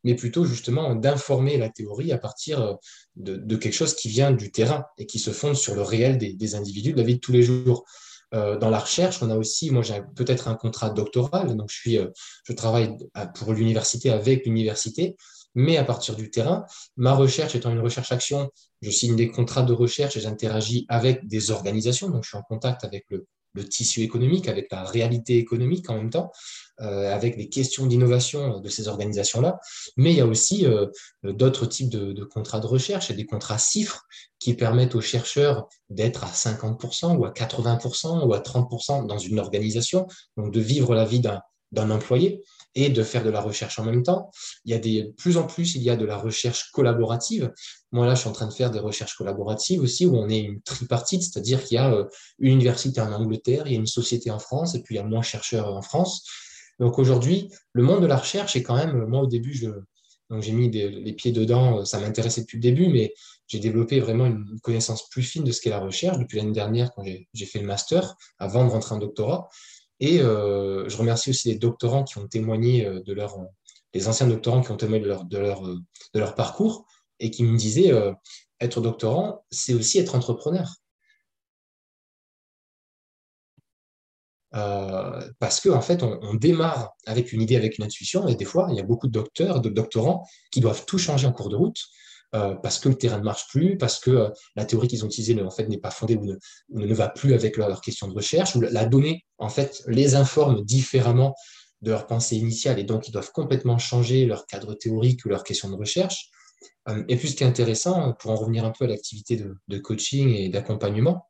mais 0.04 0.16
plutôt 0.16 0.46
justement 0.46 0.96
d'informer 0.96 1.58
la 1.58 1.70
théorie 1.70 2.12
à 2.12 2.18
partir 2.20 2.62
euh, 2.62 2.74
de, 3.16 3.56
quelque 3.56 3.74
chose 3.74 3.96
qui 3.96 4.10
vient 4.10 4.32
du 4.32 4.52
terrain 4.52 4.86
et 4.98 5.06
qui 5.06 5.18
se 5.18 5.32
fonde 5.32 5.56
sur 5.56 5.76
le 5.76 5.82
réel 5.82 6.18
des 6.18 6.56
individus 6.56 6.94
de 6.94 6.98
la 6.98 7.04
vie 7.04 7.16
de 7.16 7.20
tous 7.20 7.32
les 7.32 7.44
jours. 7.44 7.86
Euh, 8.34 8.58
dans 8.58 8.70
la 8.70 8.80
recherche, 8.80 9.22
on 9.22 9.30
a 9.30 9.36
aussi, 9.36 9.70
moi 9.70 9.84
j'ai 9.84 10.02
peut-être 10.16 10.48
un 10.48 10.56
contrat 10.56 10.90
doctoral, 10.90 11.56
donc 11.56 11.70
je, 11.70 11.76
suis, 11.76 11.98
euh, 11.98 12.08
je 12.46 12.54
travaille 12.54 12.96
pour 13.36 13.54
l'université 13.54 14.10
avec 14.10 14.46
l'université, 14.46 15.16
mais 15.56 15.78
à 15.78 15.84
partir 15.84 16.16
du 16.16 16.32
terrain, 16.32 16.66
ma 16.98 17.14
recherche 17.14 17.56
étant 17.56 17.72
une 17.72 17.80
recherche-action, 17.80 18.50
je 18.82 18.90
signe 18.90 19.16
des 19.16 19.30
contrats 19.30 19.62
de 19.62 19.74
recherche 19.74 20.18
et 20.18 20.20
j'interagis 20.20 20.86
avec 20.90 21.28
des 21.28 21.52
organisations, 21.52 22.10
donc 22.10 22.24
je 22.24 22.30
suis 22.30 22.38
en 22.38 22.42
contact 22.42 22.84
avec 22.84 23.06
le, 23.10 23.28
le 23.54 23.68
tissu 23.68 24.02
économique, 24.02 24.48
avec 24.48 24.72
la 24.72 24.84
réalité 24.84 25.38
économique 25.38 25.90
en 25.90 25.96
même 25.96 26.10
temps, 26.10 26.32
avec 26.80 27.38
les 27.38 27.50
questions 27.50 27.86
d'innovation 27.86 28.60
de 28.60 28.70
ces 28.70 28.88
organisations-là. 28.88 29.60
Mais 29.98 30.12
il 30.12 30.18
y 30.18 30.22
a 30.22 30.26
aussi 30.26 30.66
euh, 30.66 30.88
d'autres 31.24 31.66
types 31.66 31.90
de, 31.90 32.24
contrats 32.24 32.60
de 32.60 32.68
recherche 32.68 33.12
et 33.12 33.14
des 33.14 33.26
contrats 33.26 33.58
CIFRE 33.58 34.06
qui 34.40 34.54
permettent 34.56 34.96
aux 34.96 35.02
chercheurs 35.02 35.68
d'être 35.90 36.24
à 36.24 36.32
50% 36.32 37.18
ou 37.18 37.26
à 37.26 37.32
80% 37.32 38.26
ou 38.26 38.34
à 38.34 38.40
30% 38.40 39.06
dans 39.08 39.18
une 39.18 39.40
organisation, 39.40 40.08
donc 40.38 40.52
de 40.52 40.60
vivre 40.60 40.96
la 40.96 41.06
vie 41.06 41.22
d'un 41.22 41.90
employé 41.90 42.44
et 42.76 42.90
de 42.90 43.04
faire 43.04 43.24
de 43.24 43.30
la 43.30 43.42
recherche 43.42 43.78
en 43.80 43.84
même 43.84 44.04
temps. 44.04 44.32
Il 44.66 44.72
y 44.72 44.74
a 44.74 44.80
des, 44.80 45.14
plus 45.18 45.38
en 45.38 45.46
plus, 45.46 45.76
il 45.76 45.84
y 45.84 45.90
a 45.90 45.96
de 45.96 46.06
la 46.06 46.18
recherche 46.18 46.72
collaborative. 46.72 47.52
Moi, 47.92 48.06
là, 48.06 48.16
je 48.16 48.22
suis 48.22 48.30
en 48.30 48.34
train 48.34 48.48
de 48.48 48.54
faire 48.54 48.72
des 48.72 48.80
recherches 48.80 49.16
collaboratives 49.16 49.82
aussi, 49.82 50.06
où 50.06 50.16
on 50.18 50.28
est 50.28 50.40
une 50.40 50.62
tripartite, 50.62 51.22
c'est-à-dire 51.22 51.64
qu'il 51.64 51.76
y 51.76 51.78
a 51.78 51.94
euh, 51.94 52.06
une 52.40 52.54
université 52.54 53.00
en 53.00 53.12
Angleterre, 53.12 53.68
il 53.68 53.74
y 53.74 53.76
a 53.76 53.80
une 53.80 53.86
société 53.86 54.32
en 54.32 54.40
France, 54.40 54.74
et 54.76 54.82
puis 54.82 54.96
il 54.96 54.98
y 54.98 55.02
a 55.02 55.04
moins 55.04 55.22
chercheurs 55.22 55.68
en 55.68 55.82
France. 55.82 56.26
Donc 56.80 57.00
aujourd'hui, 57.00 57.50
le 57.74 57.84
monde 57.84 58.02
de 58.02 58.08
la 58.08 58.18
recherche 58.18 58.56
est 58.56 58.64
quand 58.64 58.76
même, 58.76 59.06
moi 59.06 59.22
au 59.22 59.28
début, 59.28 59.54
j'ai 59.54 60.52
mis 60.52 60.70
les 60.70 61.14
pieds 61.14 61.32
dedans, 61.32 61.86
ça 61.86 62.00
m'intéressait 62.00 62.42
depuis 62.42 62.58
le 62.58 62.62
début, 62.62 62.88
mais 62.88 63.14
j'ai 63.48 63.60
développé 63.60 64.00
vraiment 64.00 64.26
une 64.26 64.60
connaissance 64.62 65.08
plus 65.10 65.24
fine 65.24 65.44
de 65.44 65.52
ce 65.52 65.62
qu'est 65.62 65.70
la 65.70 65.80
recherche 65.80 66.18
depuis 66.18 66.38
l'année 66.38 66.52
dernière 66.52 66.92
quand 66.94 67.04
j'ai 67.06 67.46
fait 67.46 67.60
le 67.60 67.68
master, 67.68 68.16
avant 68.40 68.66
de 68.66 68.70
rentrer 68.72 68.96
en 68.96 69.00
doctorat. 69.00 69.50
Et 70.00 70.22
euh, 70.22 70.90
je 70.90 70.98
remercie 70.98 71.30
aussi 71.30 71.50
les 71.50 71.58
doctorants 71.58 72.04
qui 72.04 72.18
ont 72.18 72.28
témoigné 72.28 72.86
euh, 72.86 73.02
de 73.02 73.14
leur, 73.14 73.38
les 73.94 74.08
anciens 74.08 74.28
doctorants 74.28 74.62
qui 74.62 74.72
ont 74.72 74.78
témoigné 74.78 75.06
euh, 75.08 75.24
de 76.14 76.20
leur 76.20 76.36
parcours 76.36 76.86
et 77.20 77.32
qui 77.32 77.44
me 77.44 77.58
disaient 77.58 77.94
être 78.60 78.82
doctorant, 78.82 79.46
c'est 79.50 79.74
aussi 79.74 80.00
être 80.00 80.16
entrepreneur. 80.16 80.68
Parce 84.54 85.60
qu'en 85.62 85.76
en 85.76 85.82
fait, 85.82 86.04
on, 86.04 86.36
démarre 86.36 86.94
avec 87.08 87.34
une 87.34 87.42
idée, 87.42 87.56
avec 87.56 87.78
une 87.80 87.84
intuition, 87.84 88.28
et 88.28 88.36
des 88.36 88.46
fois, 88.46 88.68
il 88.70 88.76
y 88.76 88.80
a 88.80 88.84
beaucoup 88.84 89.08
de 89.08 89.12
docteurs, 89.12 89.62
de 89.62 89.70
doctorants 89.70 90.26
qui 90.52 90.62
doivent 90.62 90.86
tout 90.86 91.00
changer 91.00 91.26
en 91.28 91.32
cours 91.32 91.50
de 91.50 91.56
route 91.56 91.80
euh, 92.36 92.56
parce 92.56 92.80
que 92.80 92.90
le 92.90 92.96
terrain 92.96 93.20
ne 93.20 93.24
marche 93.24 93.48
plus, 93.50 93.78
parce 93.78 94.00
que 94.00 94.10
euh, 94.10 94.30
la 94.56 94.66
théorie 94.66 94.88
qu'ils 94.88 95.04
ont 95.04 95.08
utilisée 95.08 95.40
en 95.40 95.52
fait, 95.52 95.68
n'est 95.68 95.78
pas 95.78 95.92
fondée 95.92 96.16
ou 96.16 96.26
ne, 96.70 96.94
va 96.94 97.08
plus 97.08 97.34
avec 97.34 97.58
leur, 97.58 97.80
question 97.80 98.08
de 98.08 98.14
recherche, 98.14 98.56
ou 98.56 98.62
la, 98.62 98.86
donnée 98.86 99.24
en 99.38 99.50
fait, 99.50 99.84
les 99.88 100.16
informe 100.16 100.64
différemment 100.64 101.36
de 101.82 101.92
leur 101.92 102.08
pensée 102.08 102.38
initiale 102.38 102.80
et 102.80 102.86
donc 102.86 103.08
ils 103.08 103.12
doivent 103.12 103.32
complètement 103.32 103.78
changer 103.78 104.26
leur 104.26 104.48
cadre 104.48 104.74
théorique 104.74 105.26
ou 105.26 105.30
leur 105.30 105.44
question 105.44 105.70
de 105.70 105.76
recherche. 105.76 106.30
Euh, 106.90 107.04
et 107.08 107.18
puis 107.18 107.30
ce 107.30 107.36
qui 107.36 107.44
est 107.44 107.48
intéressant, 107.48 108.14
pour 108.14 108.32
en 108.32 108.36
revenir 108.36 108.66
un 108.66 108.72
peu 108.72 108.86
à 108.86 108.88
l'activité 108.88 109.40
de 109.68 109.78
coaching 109.78 110.30
et 110.30 110.50
d'accompagnement, 110.50 111.28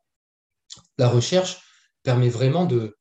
la 0.96 1.08
recherche 1.08 1.60
permet 2.02 2.30
vraiment 2.30 2.64
de, 2.64 2.96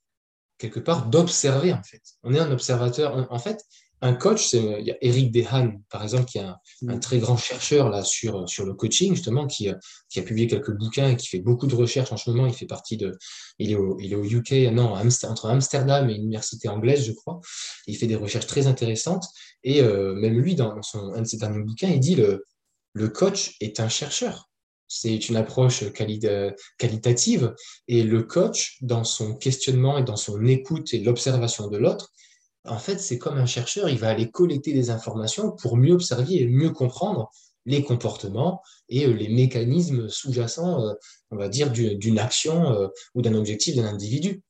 quelque 0.64 0.80
part, 0.80 1.08
d'observer 1.08 1.74
en 1.74 1.84
fait. 1.84 2.02
On 2.24 2.34
est 2.34 2.40
un 2.40 2.52
observateur. 2.52 3.28
En 3.30 3.40
fait, 3.40 3.66
un 4.02 4.14
coach, 4.14 4.54
il 4.54 4.86
y 4.86 4.92
a 4.92 4.98
Eric 5.02 5.32
Dehan, 5.32 5.82
par 5.90 6.04
exemple, 6.04 6.26
qui 6.26 6.38
est 6.38 6.42
un, 6.42 6.58
mm. 6.82 7.00
très 7.00 7.20
grand 7.20 7.36
chercheur 7.38 7.90
là, 7.90 8.04
sur, 8.04 8.48
sur 8.48 8.66
le 8.66 8.74
coaching, 8.74 9.14
justement, 9.14 9.46
qui, 9.46 9.70
qui, 10.10 10.20
a 10.20 10.24
publié 10.24 10.48
quelques 10.48 10.72
bouquins 10.72 11.10
et 11.10 11.16
qui 11.18 11.28
fait 11.28 11.40
beaucoup 11.40 11.68
de 11.68 11.76
recherches 11.76 12.12
en 12.14 12.18
ce 12.18 12.30
moment. 12.30 12.48
Il 12.48 12.54
fait 12.54 12.66
partie 12.66 12.96
de. 12.96 13.18
Il 13.60 13.72
est 13.72 13.76
au, 13.76 14.00
il 14.00 14.14
est 14.14 14.16
au 14.16 14.24
UK, 14.24 14.72
non, 14.72 14.94
entre 14.94 15.50
Amsterdam 15.50 16.10
et 16.10 16.14
l'université 16.14 16.70
anglaise, 16.70 17.06
je 17.06 17.12
crois. 17.12 17.42
Il 17.88 17.98
fait 17.98 18.08
des 18.08 18.16
recherches 18.16 18.48
très 18.48 18.68
intéressantes. 18.68 19.26
Et 19.64 19.82
euh, 19.82 20.14
même 20.16 20.40
lui, 20.40 20.56
dans 20.56 20.82
son, 20.82 21.14
un 21.14 21.22
de 21.22 21.28
ses 21.28 21.38
derniers 21.38 21.64
bouquins, 21.64 21.90
il 21.90 22.00
dit 22.00 22.16
le, 22.16 22.46
le 22.94 23.10
coach 23.10 23.58
est 23.60 23.80
un 23.82 23.90
chercheur. 23.90 24.50
C'est 24.96 25.28
une 25.28 25.38
approche 25.38 25.84
qualitative. 26.78 27.56
Et 27.88 28.04
le 28.04 28.22
coach, 28.22 28.78
dans 28.82 29.04
son 29.04 29.36
questionnement 29.36 29.98
et 29.98 30.04
dans 30.04 30.16
son 30.16 30.46
écoute 30.46 30.94
et 30.94 31.00
l'observation 31.00 31.68
de 31.68 31.78
l'autre, 31.78 32.12
en 32.66 32.78
fait, 32.78 33.00
c'est 33.00 33.18
comme 33.18 33.38
un 33.38 33.48
chercheur, 33.48 33.90
il 33.90 33.98
va 33.98 34.10
aller 34.10 34.30
collecter 34.30 34.72
des 34.72 34.92
informations 34.92 35.52
pour 35.52 35.78
mieux 35.78 35.94
observer 35.94 36.42
et 36.42 36.48
mieux 36.48 36.70
comprendre 36.70 37.30
les 37.66 37.84
comportements 37.84 38.62
et 38.88 39.06
euh, 39.06 39.14
les 39.14 39.30
mécanismes 39.30 40.10
sous-jacents, 40.10 40.86
euh, 40.86 40.94
on 41.32 41.38
va 41.38 41.50
dire, 41.50 41.72
d'une 41.72 42.20
action 42.20 42.72
euh, 42.72 42.88
ou 43.16 43.24
d'un 43.24 43.34
objectif 43.34 43.76
d'un 43.76 43.86
individu. 43.86 44.44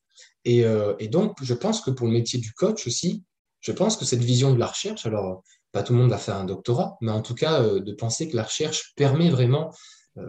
Et, 0.45 0.65
donc, 1.08 1.38
je 1.41 1.53
pense 1.53 1.79
que 1.79 1.89
pour 1.89 2.06
le 2.06 2.12
métier 2.12 2.38
du 2.38 2.51
coach 2.51 2.86
aussi, 2.86 3.23
je 3.62 3.71
pense 3.71 3.95
que 3.95 4.03
cette 4.03 4.21
vision 4.21 4.53
de 4.53 4.60
la 4.60 4.67
recherche, 4.67 5.06
alors 5.06 5.41
pas 5.71 5.84
tout 5.84 5.93
le 5.93 5.99
monde 5.99 6.10
va 6.10 6.17
faire 6.17 6.36
un 6.36 6.43
doctorat, 6.43 6.97
mais 6.99 7.13
en 7.13 7.21
tout 7.21 7.34
cas, 7.34 7.63
de 7.63 7.93
penser 7.93 8.27
que 8.27 8.36
la 8.36 8.43
recherche 8.43 8.91
permet 8.97 9.29
vraiment, 9.29 9.71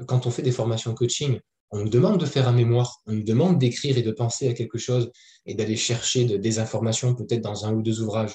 quand 0.06 0.26
on 0.26 0.30
fait 0.30 0.42
des 0.42 0.52
formations 0.52 0.94
coaching, 0.94 1.38
on 1.70 1.78
nous 1.78 1.88
demande 1.88 2.20
de 2.20 2.26
faire 2.26 2.46
un 2.48 2.52
mémoire, 2.52 3.00
on 3.06 3.12
nous 3.12 3.24
demande 3.24 3.58
d'écrire 3.58 3.98
et 3.98 4.02
de 4.02 4.12
penser 4.12 4.48
à 4.48 4.52
quelque 4.52 4.78
chose 4.78 5.10
et 5.44 5.54
d'aller 5.54 5.76
chercher 5.76 6.38
des 6.38 6.58
informations 6.58 7.14
peut-être 7.14 7.40
dans 7.40 7.66
un 7.66 7.74
ou 7.74 7.82
deux 7.82 8.00
ouvrages. 8.00 8.34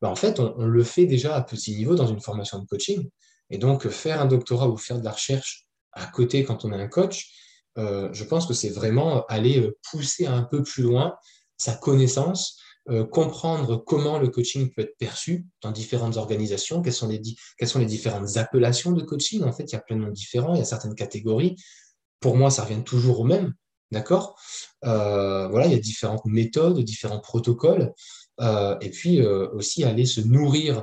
Ben, 0.00 0.08
en 0.08 0.16
fait, 0.16 0.40
on, 0.40 0.66
le 0.66 0.82
fait 0.82 1.06
déjà 1.06 1.36
à 1.36 1.42
petit 1.42 1.76
niveau 1.76 1.94
dans 1.94 2.08
une 2.08 2.20
formation 2.20 2.58
de 2.58 2.66
coaching. 2.66 3.08
Et 3.50 3.58
donc, 3.58 3.88
faire 3.88 4.20
un 4.20 4.26
doctorat 4.26 4.68
ou 4.68 4.76
faire 4.76 4.98
de 4.98 5.04
la 5.04 5.12
recherche 5.12 5.66
à 5.92 6.06
côté 6.06 6.42
quand 6.42 6.64
on 6.64 6.72
est 6.72 6.80
un 6.80 6.88
coach, 6.88 7.30
euh, 7.78 8.08
je 8.12 8.24
pense 8.24 8.46
que 8.46 8.54
c'est 8.54 8.70
vraiment 8.70 9.24
aller 9.26 9.60
euh, 9.60 9.78
pousser 9.90 10.26
un 10.26 10.42
peu 10.42 10.62
plus 10.62 10.82
loin 10.82 11.14
sa 11.56 11.74
connaissance, 11.74 12.58
euh, 12.90 13.04
comprendre 13.04 13.76
comment 13.76 14.18
le 14.18 14.28
coaching 14.28 14.68
peut 14.70 14.82
être 14.82 14.96
perçu 14.98 15.46
dans 15.60 15.70
différentes 15.70 16.16
organisations, 16.16 16.82
quelles 16.82 16.92
sont, 16.92 17.06
les, 17.06 17.20
différentes 17.86 18.36
appellations 18.36 18.90
de 18.90 19.02
coaching. 19.02 19.44
En 19.44 19.52
fait, 19.52 19.64
il 19.64 19.72
y 19.72 19.76
a 19.76 19.80
plein 19.80 19.96
de 19.96 20.02
noms 20.02 20.10
différents, 20.10 20.54
il 20.54 20.58
y 20.58 20.62
a 20.62 20.64
certaines 20.64 20.96
catégories 20.96 21.56
pour 22.18 22.36
moi, 22.36 22.50
ça 22.50 22.64
revient 22.64 22.82
toujours 22.84 23.20
au 23.20 23.24
même. 23.24 23.52
D'accord? 23.90 24.36
Euh, 24.84 25.48
Voilà, 25.48 25.66
il 25.66 25.72
y 25.72 25.76
a 25.76 25.80
différentes 25.80 26.24
méthodes, 26.24 26.80
différents 26.80 27.20
protocoles. 27.20 27.92
et 28.40 28.90
puis 28.90 29.24
aussi 29.24 29.84
aller 29.84 30.06
se 30.06 30.20
nourrir 30.20 30.82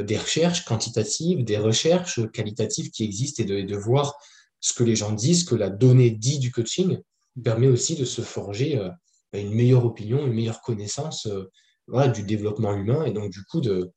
des 0.00 0.16
recherches 0.16 0.64
quantitatives, 0.64 1.44
des 1.44 1.58
recherches 1.58 2.20
qualitatives 2.32 2.90
qui 2.90 3.04
existent 3.04 3.42
et 3.42 3.46
de, 3.46 3.62
de, 3.62 3.76
voir 3.76 4.16
ce 4.60 4.72
que 4.74 4.82
les 4.82 4.96
gens 4.96 5.12
disent, 5.12 5.44
que 5.44 5.54
la 5.54 5.70
donnée 5.70 6.10
dit 6.10 6.38
du 6.38 6.50
coaching 6.50 6.98
permet 7.44 7.68
aussi 7.68 7.94
de 7.94 8.04
se 8.04 8.22
forger 8.22 8.80
une 9.32 9.54
meilleure 9.54 9.84
opinion, 9.84 10.26
une 10.26 10.32
meilleure 10.32 10.60
connaissance 10.60 11.28
voilà, 11.88 12.08
du 12.08 12.22
développement 12.22 12.74
humain 12.74 13.04
et 13.04 13.12
donc 13.12 13.30
du 13.30 13.44
coup 13.44 13.60
de, 13.60 13.92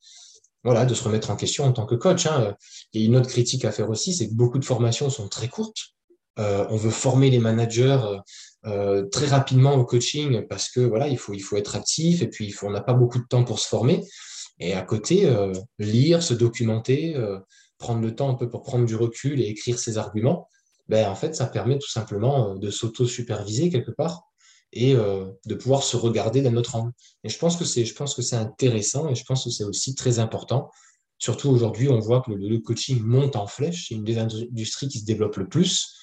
voilà, 0.64 0.84
de 0.84 0.94
se 0.94 1.02
remettre 1.04 1.30
en 1.30 1.36
question 1.36 1.64
en 1.64 1.72
tant 1.72 1.86
que 1.86 1.94
coach. 1.94 2.26
Hein. 2.26 2.54
Une 2.92 3.16
autre 3.16 3.28
critique 3.28 3.64
à 3.64 3.72
faire 3.72 3.88
aussi, 3.90 4.14
c'est 4.14 4.28
que 4.28 4.34
beaucoup 4.34 4.58
de 4.58 4.64
formations 4.64 5.10
sont 5.10 5.28
très 5.28 5.48
courtes. 5.48 5.78
Euh, 6.38 6.66
on 6.70 6.76
veut 6.76 6.90
former 6.90 7.30
les 7.30 7.38
managers 7.38 7.98
euh, 8.66 9.06
très 9.08 9.26
rapidement 9.26 9.74
au 9.74 9.84
coaching 9.84 10.46
parce 10.48 10.70
que 10.70 10.80
voilà, 10.80 11.08
il 11.08 11.18
faut, 11.18 11.34
être 11.56 11.76
actif 11.76 12.22
et 12.22 12.28
puis 12.28 12.46
il 12.46 12.54
on 12.62 12.70
n'a 12.70 12.80
pas 12.80 12.94
beaucoup 12.94 13.18
de 13.18 13.26
temps 13.28 13.44
pour 13.44 13.58
se 13.58 13.68
former. 13.68 14.04
Et 14.58 14.74
à 14.74 14.82
côté, 14.82 15.26
euh, 15.26 15.52
lire, 15.78 16.22
se 16.22 16.34
documenter, 16.34 17.16
prendre 17.78 18.02
le 18.02 18.14
temps 18.14 18.30
un 18.30 18.34
peu 18.34 18.48
pour 18.48 18.62
prendre 18.62 18.84
du 18.84 18.94
recul 18.94 19.40
et 19.40 19.46
écrire 19.46 19.78
ses 19.78 19.96
arguments, 19.96 20.48
ben, 20.88 21.08
en 21.08 21.14
fait, 21.14 21.34
ça 21.34 21.46
permet 21.46 21.78
tout 21.78 21.88
simplement 21.88 22.56
de 22.56 22.70
s'auto-superviser 22.70 23.70
quelque 23.70 23.92
part 23.92 24.29
et 24.72 24.94
euh, 24.94 25.26
de 25.46 25.54
pouvoir 25.54 25.82
se 25.82 25.96
regarder 25.96 26.42
d'un 26.42 26.56
autre 26.56 26.76
angle. 26.76 26.92
Et 27.24 27.28
je 27.28 27.38
pense 27.38 27.56
que 27.56 27.64
c'est, 27.64 27.84
je 27.84 27.94
pense 27.94 28.14
que 28.14 28.22
c'est 28.22 28.36
intéressant 28.36 29.08
et 29.08 29.14
je 29.14 29.24
pense 29.24 29.44
que 29.44 29.50
c'est 29.50 29.64
aussi 29.64 29.94
très 29.94 30.18
important. 30.18 30.70
Surtout 31.18 31.50
aujourd'hui, 31.50 31.88
on 31.88 31.98
voit 31.98 32.22
que 32.22 32.30
le, 32.30 32.58
coaching 32.58 33.00
monte 33.02 33.36
en 33.36 33.46
flèche. 33.46 33.88
C'est 33.88 33.94
une 33.94 34.04
des 34.04 34.18
industries 34.18 34.88
qui 34.88 35.00
se 35.00 35.04
développe 35.04 35.36
le 35.36 35.48
plus. 35.48 35.94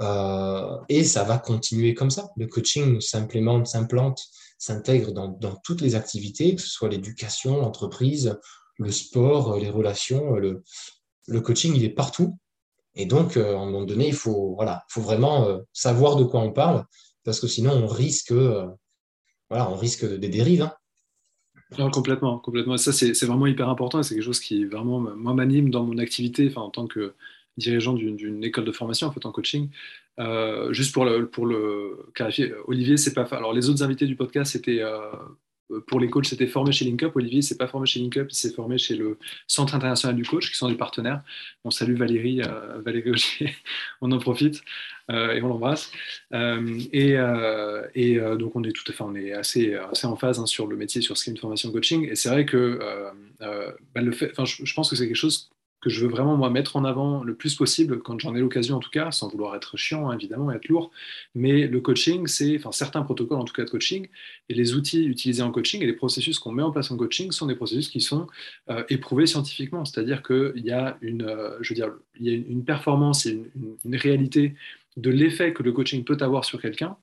Euh, 0.00 0.76
et 0.88 1.04
ça 1.04 1.22
va 1.22 1.38
continuer 1.38 1.94
comme 1.94 2.10
ça. 2.10 2.30
Le 2.36 2.46
coaching 2.46 3.00
s'implémente, 3.00 3.66
s'implante, 3.66 4.20
s'intègre 4.58 5.12
dans, 5.12 5.56
toutes 5.62 5.80
les 5.80 5.94
activités, 5.94 6.56
que 6.56 6.62
ce 6.62 6.68
soit 6.68 6.88
l'éducation, 6.88 7.58
l'entreprise, 7.58 8.36
le 8.78 8.90
sport, 8.90 9.58
les 9.58 9.70
relations. 9.70 10.34
Le, 10.34 10.64
le 11.28 11.40
coaching, 11.40 11.74
il 11.76 11.84
est 11.84 11.90
partout. 11.90 12.36
Et 12.96 13.06
donc, 13.06 13.36
euh, 13.36 13.56
à 13.56 13.60
un 13.60 13.66
moment 13.66 13.84
donné, 13.84 14.08
il 14.08 14.14
faut, 14.14 14.54
voilà, 14.56 14.82
faut 14.88 15.02
vraiment 15.02 15.60
savoir 15.72 16.16
de 16.16 16.24
quoi 16.24 16.40
on 16.40 16.52
parle 16.52 16.84
parce 17.24 17.40
que 17.40 17.46
sinon 17.46 17.72
on 17.72 17.86
risque, 17.86 18.32
euh, 18.32 18.66
on 19.50 19.76
risque 19.76 20.04
des 20.04 20.28
dérives. 20.28 20.62
Hein. 20.62 20.72
Non, 21.78 21.90
complètement, 21.90 22.38
complètement. 22.38 22.76
Ça, 22.76 22.92
c'est 22.92 23.24
vraiment 23.24 23.46
hyper 23.46 23.68
important 23.68 24.00
et 24.00 24.02
c'est 24.02 24.14
quelque 24.14 24.24
chose 24.24 24.40
qui 24.40 24.64
vraiment 24.64 25.00
moi 25.00 25.34
m'anime 25.34 25.70
dans 25.70 25.84
mon 25.84 25.98
activité, 25.98 26.52
en 26.56 26.70
tant 26.70 26.86
que 26.86 27.14
dirigeant 27.56 27.94
d'une 27.94 28.44
école 28.44 28.64
de 28.64 28.72
formation 28.72 29.08
en 29.08 29.12
fait 29.12 29.26
en 29.26 29.32
coaching. 29.32 29.70
Euh, 30.20 30.72
juste 30.72 30.92
pour 30.92 31.04
le, 31.04 32.06
clarifier, 32.14 32.52
Olivier, 32.66 32.96
c'est 32.96 33.14
pas. 33.14 33.24
Alors 33.32 33.52
les 33.52 33.68
autres 33.68 33.82
invités 33.82 34.06
du 34.06 34.16
podcast, 34.16 34.52
c'était 34.52 34.80
euh, 34.80 35.10
pour 35.86 36.00
les 36.00 36.08
coachs, 36.10 36.26
c'était 36.26 36.46
formé 36.46 36.72
chez 36.72 36.84
LinkUp. 36.84 37.14
Olivier, 37.14 37.42
c'est 37.42 37.56
pas 37.56 37.66
formé 37.66 37.86
chez 37.86 38.00
LinkUp, 38.00 38.26
il 38.30 38.34
s'est 38.34 38.52
formé 38.52 38.78
chez 38.78 38.96
le 38.96 39.18
Centre 39.46 39.74
international 39.74 40.16
du 40.16 40.24
coach, 40.24 40.50
qui 40.50 40.56
sont 40.56 40.68
des 40.68 40.76
partenaires. 40.76 41.22
On 41.64 41.70
salue 41.70 41.96
Valérie, 41.96 42.42
euh, 42.42 42.80
Valérie 42.84 43.10
Augier, 43.10 43.54
on 44.00 44.12
en 44.12 44.18
profite 44.18 44.62
euh, 45.10 45.32
et 45.32 45.42
on 45.42 45.48
l'embrasse. 45.48 45.90
et, 46.32 47.16
donc, 48.38 48.56
on 48.56 48.64
est 48.64 48.72
tout 48.72 48.84
à 48.88 48.92
fait, 48.92 49.02
on 49.02 49.14
est 49.14 49.32
assez, 49.32 49.74
assez 49.74 50.06
en 50.06 50.16
phase 50.16 50.38
hein, 50.38 50.46
sur 50.46 50.66
le 50.66 50.76
métier, 50.76 51.00
sur 51.00 51.16
ce 51.16 51.24
qu'est 51.24 51.30
une 51.30 51.38
formation 51.38 51.70
coaching. 51.72 52.08
Et 52.10 52.14
c'est 52.14 52.28
vrai 52.28 52.44
que 52.44 52.78
bah, 53.40 54.00
le 54.00 54.12
fait, 54.12 54.32
je, 54.44 54.64
je 54.64 54.74
pense 54.74 54.90
que 54.90 54.96
c'est 54.96 55.06
quelque 55.06 55.16
chose 55.16 55.50
que 55.84 55.90
je 55.90 56.00
veux 56.00 56.10
vraiment 56.10 56.36
moi 56.36 56.48
mettre 56.48 56.76
en 56.76 56.84
avant 56.84 57.22
le 57.22 57.34
plus 57.34 57.54
possible 57.54 58.00
quand 58.00 58.18
j'en 58.18 58.34
ai 58.34 58.40
l'occasion 58.40 58.76
en 58.76 58.80
tout 58.80 58.90
cas, 58.90 59.10
sans 59.10 59.28
vouloir 59.28 59.54
être 59.54 59.76
chiant 59.76 60.08
hein, 60.08 60.14
évidemment 60.14 60.50
être 60.50 60.68
lourd. 60.68 60.90
Mais 61.34 61.66
le 61.66 61.80
coaching, 61.80 62.26
c'est, 62.26 62.56
enfin 62.56 62.72
certains 62.72 63.02
protocoles 63.02 63.38
en 63.38 63.44
tout 63.44 63.52
cas 63.52 63.64
de 63.64 63.70
coaching 63.70 64.08
et 64.48 64.54
les 64.54 64.74
outils 64.74 65.04
utilisés 65.04 65.42
en 65.42 65.50
coaching 65.50 65.82
et 65.82 65.86
les 65.86 65.92
processus 65.92 66.38
qu'on 66.38 66.52
met 66.52 66.62
en 66.62 66.72
place 66.72 66.90
en 66.90 66.96
coaching 66.96 67.30
sont 67.32 67.46
des 67.46 67.54
processus 67.54 67.90
qui 67.90 68.00
sont 68.00 68.26
euh, 68.70 68.82
éprouvés 68.88 69.26
scientifiquement. 69.26 69.84
C'est-à-dire 69.84 70.22
qu'il 70.22 70.64
y 70.64 70.70
a 70.70 70.96
une, 71.02 71.22
euh, 71.22 71.58
je 71.60 71.68
veux 71.68 71.74
dire, 71.74 71.92
il 72.18 72.26
y 72.26 72.30
a 72.30 72.34
une 72.34 72.64
performance 72.64 73.26
une 73.26 73.96
réalité 73.96 74.54
de 74.96 75.10
l'effet 75.10 75.52
que 75.52 75.62
le 75.62 75.72
coaching 75.72 76.04
peut 76.04 76.16
avoir 76.20 76.44
sur 76.44 76.60
quelqu'un 76.62 76.96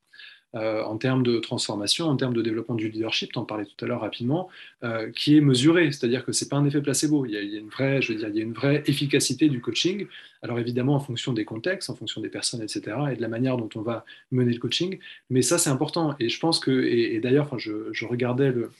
euh, 0.56 0.84
en 0.84 0.98
termes 0.98 1.24
de 1.24 1.40
transformation, 1.40 2.08
en 2.08 2.18
termes 2.18 2.34
de 2.34 2.42
développement 2.42 2.76
du 2.76 2.90
leadership, 2.90 3.32
tu 3.32 3.40
en 3.40 3.46
parlais 3.46 3.66
tout 3.66 3.86
à 3.86 3.88
l'heure 3.88 4.02
rapidement, 4.02 4.50
euh, 4.84 5.10
qui 5.12 5.38
est 5.38 5.42
mesuré, 5.42 5.92
c'est-à-dire 5.92 6.26
que 6.26 6.34
ce 6.34 6.44
n'est 6.44 6.50
pas 6.50 6.58
un 6.58 6.66
effet 6.66 6.82
placebo, 6.82 7.26
il 7.26 7.32
y, 7.32 7.38
a, 7.38 7.42
une 7.42 7.70
vraie, 7.70 8.02
je 8.02 8.12
veux 8.12 8.20
dire, 8.20 8.28
il 8.28 8.36
y 8.36 8.40
a 8.40 8.44
une 8.44 8.54
vraie 8.54 8.84
efficacité 8.86 9.48
du 9.48 9.62
coaching, 9.62 10.08
alors 10.42 10.60
évidemment 10.60 10.96
en 10.96 11.00
fonction 11.00 11.32
des 11.32 11.46
contextes, 11.46 11.90
en 11.90 11.96
fonction 11.96 12.20
des 12.20 12.30
personnes, 12.30 12.62
etc., 12.62 12.98
et 13.14 13.16
de 13.16 13.22
la 13.22 13.30
manière 13.30 13.56
dont 13.56 13.70
on 13.76 13.82
va 13.82 14.04
mener 14.32 14.52
le 14.52 14.60
coaching, 14.60 15.00
mais 15.30 15.42
ça 15.42 15.58
c'est 15.58 15.70
important, 15.70 16.16
et 16.20 16.28
je 16.28 16.40
pense 16.40 16.60
que, 16.60 16.72
et, 16.72 17.20
d'ailleurs, 17.22 17.58
je, 17.58 17.94
je 17.94 18.06
regardais 18.06 18.52
le, 18.52 18.72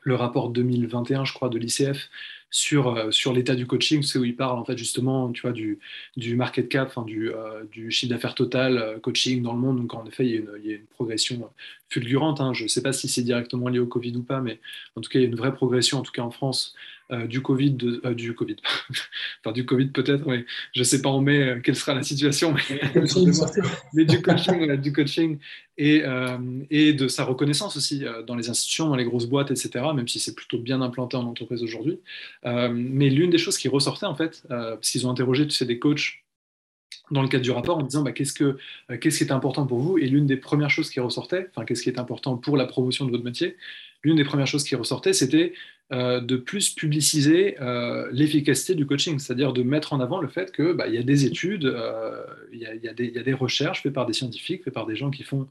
le 0.00 0.14
rapport 0.14 0.48
2021, 0.48 1.24
je 1.24 1.34
crois, 1.34 1.48
de 1.48 1.58
l'ICF 1.58 2.08
sur, 2.52 2.94
euh, 2.94 3.10
sur 3.10 3.32
l'état 3.32 3.56
du 3.56 3.66
coaching, 3.66 4.02
c'est 4.02 4.18
où 4.18 4.24
il 4.24 4.36
parle 4.36 4.58
en 4.58 4.64
fait 4.64 4.78
justement 4.78 5.32
tu 5.32 5.42
vois, 5.42 5.52
du, 5.52 5.80
du 6.16 6.36
market 6.36 6.68
cap, 6.68 6.88
enfin, 6.88 7.02
du, 7.02 7.30
euh, 7.30 7.64
du 7.72 7.90
chiffre 7.90 8.12
d'affaires 8.12 8.34
total 8.34 8.78
euh, 8.78 8.98
coaching 9.00 9.42
dans 9.42 9.54
le 9.54 9.58
monde. 9.58 9.78
Donc 9.78 9.94
en 9.94 10.04
effet, 10.06 10.26
il 10.26 10.30
y 10.30 10.34
a 10.34 10.38
une, 10.38 10.50
il 10.62 10.70
y 10.70 10.72
a 10.74 10.76
une 10.76 10.86
progression 10.86 11.50
fulgurante. 11.88 12.40
Hein. 12.40 12.52
Je 12.52 12.64
ne 12.64 12.68
sais 12.68 12.82
pas 12.82 12.92
si 12.92 13.08
c'est 13.08 13.22
directement 13.22 13.68
lié 13.68 13.78
au 13.78 13.86
Covid 13.86 14.14
ou 14.16 14.22
pas, 14.22 14.40
mais 14.40 14.60
en 14.96 15.00
tout 15.00 15.10
cas, 15.10 15.18
il 15.18 15.22
y 15.22 15.24
a 15.24 15.28
une 15.28 15.34
vraie 15.34 15.54
progression, 15.54 15.98
en 15.98 16.02
tout 16.02 16.12
cas 16.12 16.22
en 16.22 16.30
France, 16.30 16.76
euh, 17.12 17.26
du 17.26 17.42
Covid, 17.42 17.76
euh, 18.04 18.14
du 18.14 18.34
Covid, 18.34 18.56
enfin 19.40 19.52
du 19.52 19.66
Covid 19.66 19.88
peut-être, 19.88 20.26
mais 20.26 20.46
je 20.72 20.80
ne 20.80 20.84
sais 20.84 21.02
pas 21.02 21.10
en 21.10 21.20
mai 21.20 21.42
euh, 21.42 21.60
quelle 21.60 21.76
sera 21.76 21.94
la 21.94 22.02
situation, 22.02 22.54
mais, 22.54 24.04
du 24.04 24.22
coaching, 24.22 24.76
du 24.76 24.92
coaching 24.92 25.38
et, 25.76 26.04
et, 26.70 26.92
de 26.92 27.08
sa 27.08 27.24
reconnaissance 27.24 27.76
aussi 27.76 28.04
dans 28.26 28.34
les 28.34 28.50
institutions, 28.50 28.88
dans 28.88 28.94
les 28.94 29.04
grosses 29.04 29.26
boîtes, 29.26 29.50
etc., 29.50 29.84
même 29.94 30.06
si 30.06 30.20
c'est 30.20 30.34
plutôt 30.34 30.58
bien 30.58 30.80
implanté 30.80 31.16
en 31.16 31.24
entreprise 31.24 31.62
aujourd'hui. 31.62 31.98
Mais 32.44 33.08
l'une 33.08 33.30
des 33.30 33.38
choses 33.38 33.58
qui 33.58 33.68
ressortait 33.68 34.06
en 34.06 34.14
fait, 34.14 34.44
parce 34.48 34.90
qu'ils 34.90 35.06
ont 35.06 35.10
interrogé 35.10 35.46
des 35.46 35.78
coachs 35.78 36.22
dans 37.10 37.22
le 37.22 37.28
cadre 37.28 37.44
du 37.44 37.50
rapport 37.50 37.78
en 37.78 37.82
disant 37.82 38.02
bah, 38.02 38.12
qu'est-ce, 38.12 38.32
que, 38.32 38.56
qu'est-ce 39.00 39.18
qui 39.18 39.24
est 39.24 39.32
important 39.32 39.66
pour 39.66 39.78
vous? 39.80 39.98
Et 39.98 40.06
l'une 40.06 40.26
des 40.26 40.36
premières 40.36 40.70
choses 40.70 40.90
qui 40.90 41.00
ressortait, 41.00 41.48
enfin 41.50 41.64
qu'est-ce 41.64 41.82
qui 41.82 41.88
est 41.88 41.98
important 41.98 42.36
pour 42.36 42.56
la 42.56 42.66
promotion 42.66 43.04
de 43.04 43.10
votre 43.10 43.24
métier, 43.24 43.56
l'une 44.02 44.16
des 44.16 44.24
premières 44.24 44.46
choses 44.46 44.64
qui 44.64 44.74
ressortait, 44.74 45.12
c'était 45.12 45.52
euh, 45.52 45.56
de 45.92 46.36
plus 46.36 46.70
publiciser 46.70 47.60
euh, 47.60 48.08
l'efficacité 48.12 48.74
du 48.74 48.86
coaching, 48.86 49.18
c'est-à-dire 49.18 49.52
de 49.52 49.62
mettre 49.62 49.92
en 49.92 50.00
avant 50.00 50.22
le 50.22 50.28
fait 50.28 50.50
qu'il 50.50 50.72
bah, 50.72 50.88
y 50.88 50.96
a 50.96 51.02
des 51.02 51.26
études, 51.26 51.66
euh, 51.66 52.24
il 52.50 52.60
y, 52.60 52.88
a 52.88 53.22
des 53.22 53.32
recherches 53.34 53.82
faites 53.82 53.92
par 53.92 54.06
des 54.06 54.14
scientifiques, 54.14 54.64
faites 54.64 54.72
par 54.72 54.86
des 54.86 54.96
gens 54.96 55.10
qui 55.10 55.22
font 55.22 55.48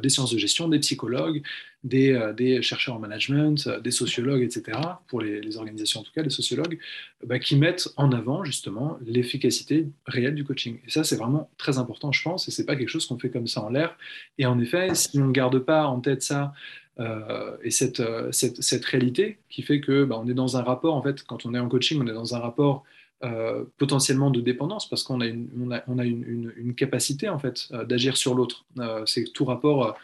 des 0.00 0.08
sciences 0.08 0.32
de 0.32 0.38
gestion, 0.38 0.68
des 0.68 0.78
psychologues, 0.78 1.42
des, 1.82 2.60
chercheurs 2.62 2.96
en 2.96 2.98
management, 2.98 3.68
des 3.82 3.90
sociologues, 3.90 4.42
etc., 4.42 4.78
pour 5.08 5.20
les, 5.20 5.56
organisations 5.56 6.00
en 6.00 6.02
tout 6.04 6.12
cas, 6.12 6.22
des 6.22 6.30
sociologues, 6.30 6.78
bah, 7.24 7.38
qui 7.38 7.56
mettent 7.56 7.88
en 7.96 8.12
avant 8.12 8.44
justement 8.44 8.98
l'efficacité 9.04 9.88
réelle 10.06 10.34
du 10.34 10.44
coaching. 10.44 10.78
Et 10.86 10.90
ça, 10.90 11.02
c'est 11.02 11.16
vraiment 11.16 11.50
très 11.56 11.78
important, 11.78 12.12
je 12.12 12.22
pense, 12.22 12.46
et 12.48 12.50
c'est 12.50 12.66
pas 12.66 12.76
quelque 12.76 12.88
chose 12.88 13.06
qu'on 13.06 13.18
fait 13.18 13.30
comme 13.30 13.46
ça 13.46 13.62
en 13.62 13.70
l'air. 13.70 13.96
Et 14.38 14.46
en 14.46 14.58
effet, 14.60 14.94
si 14.94 15.18
on 15.18 15.26
ne 15.26 15.32
garde 15.32 15.58
pas 15.58 15.86
en 15.86 16.00
tête 16.00 16.22
ça, 16.22 16.52
euh, 17.00 17.56
et 17.62 17.70
cette, 17.70 18.00
euh, 18.00 18.30
cette, 18.30 18.62
cette, 18.62 18.84
réalité 18.84 19.38
qui 19.48 19.62
fait 19.62 19.80
que 19.80 20.04
bah, 20.04 20.20
on 20.22 20.28
est 20.28 20.34
dans 20.34 20.56
un 20.58 20.62
rapport, 20.62 20.94
en 20.94 21.02
fait, 21.02 21.22
quand 21.22 21.46
on 21.46 21.54
est 21.54 21.58
en 21.58 21.68
coaching, 21.68 22.00
on 22.02 22.06
est 22.06 22.12
dans 22.12 22.34
un 22.34 22.38
rapport 22.38 22.84
euh, 23.24 23.64
potentiellement 23.78 24.30
de 24.30 24.40
dépendance 24.40 24.88
parce 24.88 25.02
qu'on 25.02 25.20
a 25.20 25.26
une, 25.26 25.48
on 25.86 25.98
a, 25.98 26.04
une, 26.04 26.52
une, 26.56 26.74
capacité 26.74 27.28
en 27.28 27.38
fait 27.38 27.70
d'agir 27.86 28.16
sur 28.16 28.34
l'autre. 28.34 28.64
c'est 29.06 29.32
tout 29.32 29.44
rapport, 29.44 29.96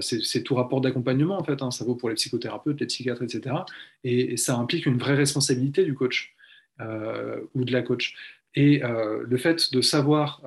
c'est 0.00 0.42
tout 0.42 0.54
rapport 0.56 0.80
d'accompagnement 0.80 1.38
en 1.38 1.44
fait. 1.44 1.62
Hein. 1.62 1.70
ça 1.70 1.84
vaut 1.84 1.94
pour 1.94 2.08
les 2.08 2.16
psychothérapeutes, 2.16 2.80
les 2.80 2.86
psychiatres, 2.86 3.22
etc. 3.22 3.56
Et, 4.02 4.36
ça 4.36 4.56
implique 4.56 4.86
une 4.86 4.98
vraie 4.98 5.14
responsabilité 5.14 5.84
du 5.84 5.94
coach 5.94 6.34
ou 6.80 7.64
de 7.64 7.72
la 7.72 7.82
coach. 7.82 8.14
Et 8.56 8.82
le 8.82 9.36
fait 9.36 9.72
de 9.72 9.80
savoir 9.80 10.42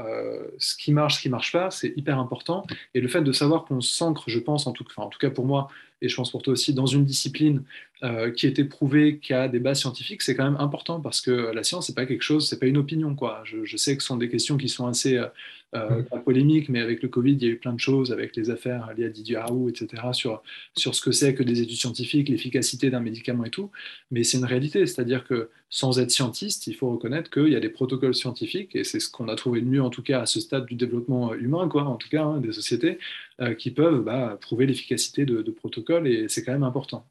ce 0.57 0.75
qui 0.75 0.91
marche, 0.91 1.17
ce 1.17 1.21
qui 1.21 1.29
marche 1.29 1.53
pas, 1.53 1.71
c'est 1.71 1.93
hyper 1.95 2.19
important. 2.19 2.65
Et 2.93 2.99
le 2.99 3.07
fait 3.07 3.21
de 3.21 3.31
savoir 3.31 3.63
qu'on 3.63 3.79
s'ancre, 3.79 4.25
je 4.27 4.39
pense, 4.39 4.67
en 4.67 4.73
tout, 4.73 4.85
en 4.97 5.07
tout 5.07 5.19
cas 5.19 5.29
pour 5.29 5.45
moi, 5.45 5.69
et 6.01 6.09
je 6.09 6.15
pense 6.15 6.31
pour 6.31 6.41
toi 6.41 6.53
aussi, 6.53 6.73
dans 6.73 6.85
une 6.85 7.05
discipline 7.05 7.63
euh, 8.01 8.31
qui 8.31 8.45
est 8.45 8.57
éprouvée, 8.59 9.19
qui 9.19 9.33
a 9.33 9.49
des 9.49 9.59
bases 9.59 9.81
scientifiques, 9.81 10.21
c'est 10.21 10.33
quand 10.33 10.45
même 10.45 10.59
important 10.61 11.01
parce 11.01 11.19
que 11.19 11.51
la 11.53 11.63
science, 11.63 11.87
c'est 11.87 11.95
pas 11.95 12.05
quelque 12.05 12.21
chose, 12.21 12.47
c'est 12.47 12.57
pas 12.57 12.67
une 12.67 12.77
opinion. 12.77 13.13
Quoi. 13.13 13.43
Je, 13.43 13.75
sais 13.75 13.97
que 13.97 14.01
ce 14.01 14.07
sont 14.07 14.15
des 14.15 14.29
questions 14.29 14.55
qui 14.55 14.69
sont 14.69 14.87
assez 14.87 15.17
euh, 15.17 15.27
euh 15.75 16.01
mm. 16.03 16.23
polémiques, 16.23 16.69
mais 16.69 16.79
avec 16.79 17.03
le 17.03 17.09
Covid, 17.09 17.33
il 17.33 17.43
y 17.43 17.47
a 17.47 17.49
eu 17.49 17.57
plein 17.57 17.73
de 17.73 17.79
choses, 17.79 18.13
avec 18.13 18.37
les 18.37 18.49
affaires 18.51 18.89
liées 18.95 19.03
à 19.03 19.09
Didier 19.09 19.37
Raoult, 19.37 19.67
etc., 19.67 20.01
sur, 20.13 20.41
sur 20.77 20.95
ce 20.95 21.01
que 21.01 21.11
c'est 21.11 21.35
que 21.35 21.43
des 21.43 21.59
études 21.59 21.75
scientifiques, 21.75 22.29
l'efficacité 22.29 22.89
d'un 22.89 23.01
médicament 23.01 23.43
et 23.43 23.49
tout. 23.49 23.69
Mais 24.11 24.23
c'est 24.23 24.37
une 24.37 24.45
réalité, 24.45 24.85
c'est-à-dire 24.85 25.25
que 25.25 25.49
sans 25.69 25.99
être 25.99 26.11
scientiste, 26.11 26.67
il 26.67 26.75
faut 26.75 26.89
reconnaître 26.89 27.29
qu'il 27.29 27.49
y 27.49 27.55
a 27.57 27.59
des 27.59 27.67
protocoles 27.67 28.15
scientifiques, 28.15 28.77
et 28.77 28.85
c'est 28.85 29.01
ce 29.01 29.09
qu'on 29.11 29.27
a 29.27 29.35
trouvé 29.35 29.59
de 29.59 29.65
mieux, 29.65 29.83
en 29.83 29.89
tout 29.89 30.03
cas 30.03 30.21
à 30.21 30.25
ce 30.25 30.39
stade 30.39 30.65
du 30.67 30.75
développement 30.75 31.33
humain, 31.33 31.67
quoi, 31.67 31.83
en 31.83 31.97
tout 31.97 32.07
cas, 32.07 32.23
hein, 32.23 32.39
des 32.39 32.53
sociétés, 32.53 32.97
euh, 33.41 33.55
qui 33.55 33.71
peuvent 33.71 34.03
bah, 34.03 34.37
prouver 34.39 34.65
l'efficacité 34.67 35.25
de, 35.25 35.41
protocoles 35.51 36.07
et 36.07 36.29
c'est 36.29 36.45
quand 36.45 36.53
même 36.53 36.63
important. 36.63 37.05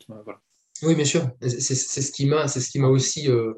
Oui, 0.82 0.94
bien 0.94 1.04
sûr. 1.04 1.30
C'est 1.40 1.74
ce 1.74 2.12
qui 2.12 2.26
m'a 2.78 2.88
aussi 2.88 3.28
euh, 3.28 3.54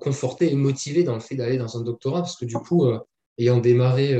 conforté 0.00 0.50
et 0.50 0.54
motivé 0.54 1.04
dans 1.04 1.14
le 1.14 1.20
fait 1.20 1.36
d'aller 1.36 1.58
dans 1.58 1.76
un 1.78 1.82
doctorat 1.82 2.20
parce 2.20 2.36
que 2.36 2.44
du 2.44 2.54
coup, 2.54 2.86
euh, 2.86 2.98
ayant 3.38 3.58
démarré 3.58 4.18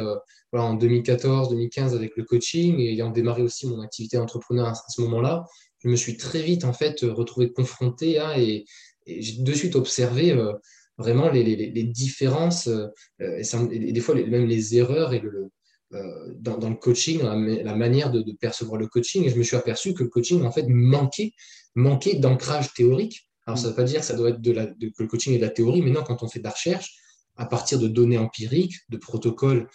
en 0.53 0.77
2014-2015 0.77 1.95
avec 1.95 2.17
le 2.17 2.25
coaching 2.25 2.79
et 2.79 2.93
ayant 2.93 3.11
démarré 3.11 3.43
aussi 3.43 3.67
mon 3.67 3.81
activité 3.81 4.17
d'entrepreneur 4.17 4.69
à, 4.69 4.75
ce 4.75 5.01
moment-là, 5.03 5.45
je 5.81 5.89
me 5.89 5.97
suis 5.97 6.17
très 6.17 6.43
vite 6.43 6.65
en 6.65 6.73
fait 6.73 7.01
retrouvé 7.03 7.53
confronté 7.53 8.19
à 8.19 8.39
et, 8.39 8.65
j'ai 9.07 9.43
de 9.43 9.53
suite 9.53 9.77
observé 9.77 10.37
vraiment 10.99 11.31
les, 11.31 11.45
les, 11.45 11.85
différences 11.85 12.69
et, 13.21 13.93
des 13.93 14.01
fois 14.01 14.17
même 14.17 14.47
les 14.47 14.77
erreurs 14.77 15.15
et 15.15 15.21
le, 15.21 15.51
dans, 15.91 16.59
dans, 16.59 16.69
le 16.69 16.77
coaching, 16.77 17.23
la, 17.23 17.75
manière 17.75 18.11
de, 18.11 18.25
percevoir 18.41 18.79
le 18.79 18.89
coaching. 18.89 19.25
Et 19.25 19.31
je 19.31 19.37
me 19.37 19.43
suis 19.43 19.57
aperçu 19.57 19.95
que 19.95 20.03
le 20.03 20.09
coaching 20.09 20.45
en 20.45 20.51
fait 20.51 20.67
manquait, 20.69 21.33
manquait 21.75 22.17
d'ancrage 22.17 22.73
théorique. 22.75 23.29
Alors 23.47 23.59
ça 23.59 23.67
ne 23.67 23.71
veut 23.71 23.77
pas 23.77 23.85
dire 23.85 24.01
que 24.01 24.07
ça 24.07 24.15
doit 24.15 24.31
être 24.31 24.43
que 24.43 25.03
le 25.03 25.09
coaching 25.09 25.35
est 25.35 25.39
de 25.39 25.45
la 25.45 25.51
théorie, 25.51 25.83
mais 25.83 25.91
non, 25.91 26.03
quand 26.03 26.23
on 26.23 26.29
fait 26.29 26.41
de 26.41 26.45
la 26.45 26.51
recherche, 26.51 26.97
à 27.37 27.47
partir 27.47 27.79
de 27.79 27.87
données 27.87 28.19
empiriques, 28.19 28.75
de 28.89 28.97
protocoles, 28.97 29.69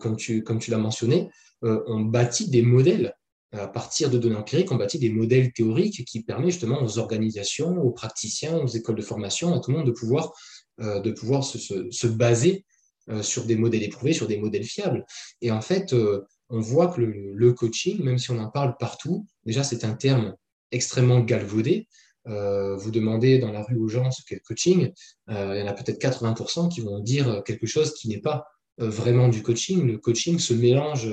comme 0.00 0.16
tu, 0.16 0.42
comme 0.42 0.58
tu 0.58 0.70
l'as 0.70 0.78
mentionné, 0.78 1.30
on 1.62 2.00
bâtit 2.00 2.50
des 2.50 2.62
modèles 2.62 3.14
à 3.60 3.68
partir 3.68 4.10
de 4.10 4.18
données 4.18 4.36
empiriques, 4.36 4.72
on 4.72 4.76
bâtit 4.76 4.98
des 4.98 5.10
modèles 5.10 5.52
théoriques 5.52 6.04
qui 6.04 6.22
permettent 6.22 6.52
justement 6.52 6.82
aux 6.82 6.98
organisations, 6.98 7.78
aux 7.78 7.90
praticiens, 7.90 8.58
aux 8.58 8.66
écoles 8.66 8.96
de 8.96 9.02
formation, 9.02 9.54
à 9.54 9.60
tout 9.60 9.70
le 9.70 9.78
monde 9.78 9.86
de 9.86 9.92
pouvoir, 9.92 10.32
euh, 10.80 11.42
se, 11.42 11.90
se, 11.90 12.06
baser 12.06 12.52
euh, 12.56 12.73
sur 13.22 13.44
des 13.44 13.56
modèles 13.56 13.82
éprouvés, 13.82 14.12
sur 14.12 14.26
des 14.26 14.38
modèles 14.38 14.64
fiables. 14.64 15.04
Et 15.40 15.50
en 15.50 15.60
fait, 15.60 15.92
euh, 15.92 16.24
on 16.48 16.60
voit 16.60 16.88
que 16.88 17.00
le, 17.00 17.52
coaching, 17.52 18.02
même 18.02 18.18
si 18.18 18.30
on 18.30 18.38
en 18.38 18.48
parle 18.48 18.76
partout, 18.78 19.26
déjà 19.44 19.62
c'est 19.62 19.84
un 19.84 19.94
terme 19.94 20.34
extrêmement 20.72 21.20
galvaudé. 21.20 21.86
vous 22.26 22.90
demandez 22.90 23.38
dans 23.38 23.52
la 23.52 23.62
rue 23.62 23.76
aux 23.76 23.88
gens 23.88 24.10
ce 24.10 24.22
qu'est 24.26 24.36
le 24.36 24.40
coaching, 24.46 24.92
il 25.28 25.34
y 25.34 25.62
en 25.62 25.66
a 25.66 25.72
peut-être 25.72 26.00
80% 26.00 26.68
qui 26.68 26.80
vont 26.80 27.00
dire 27.00 27.42
quelque 27.44 27.66
chose 27.66 27.94
qui 27.94 28.08
n'est 28.08 28.20
pas 28.20 28.46
vraiment 28.78 29.28
du 29.28 29.42
coaching. 29.42 29.86
Le 29.86 29.98
coaching 29.98 30.38
se 30.38 30.54
mélange 30.54 31.08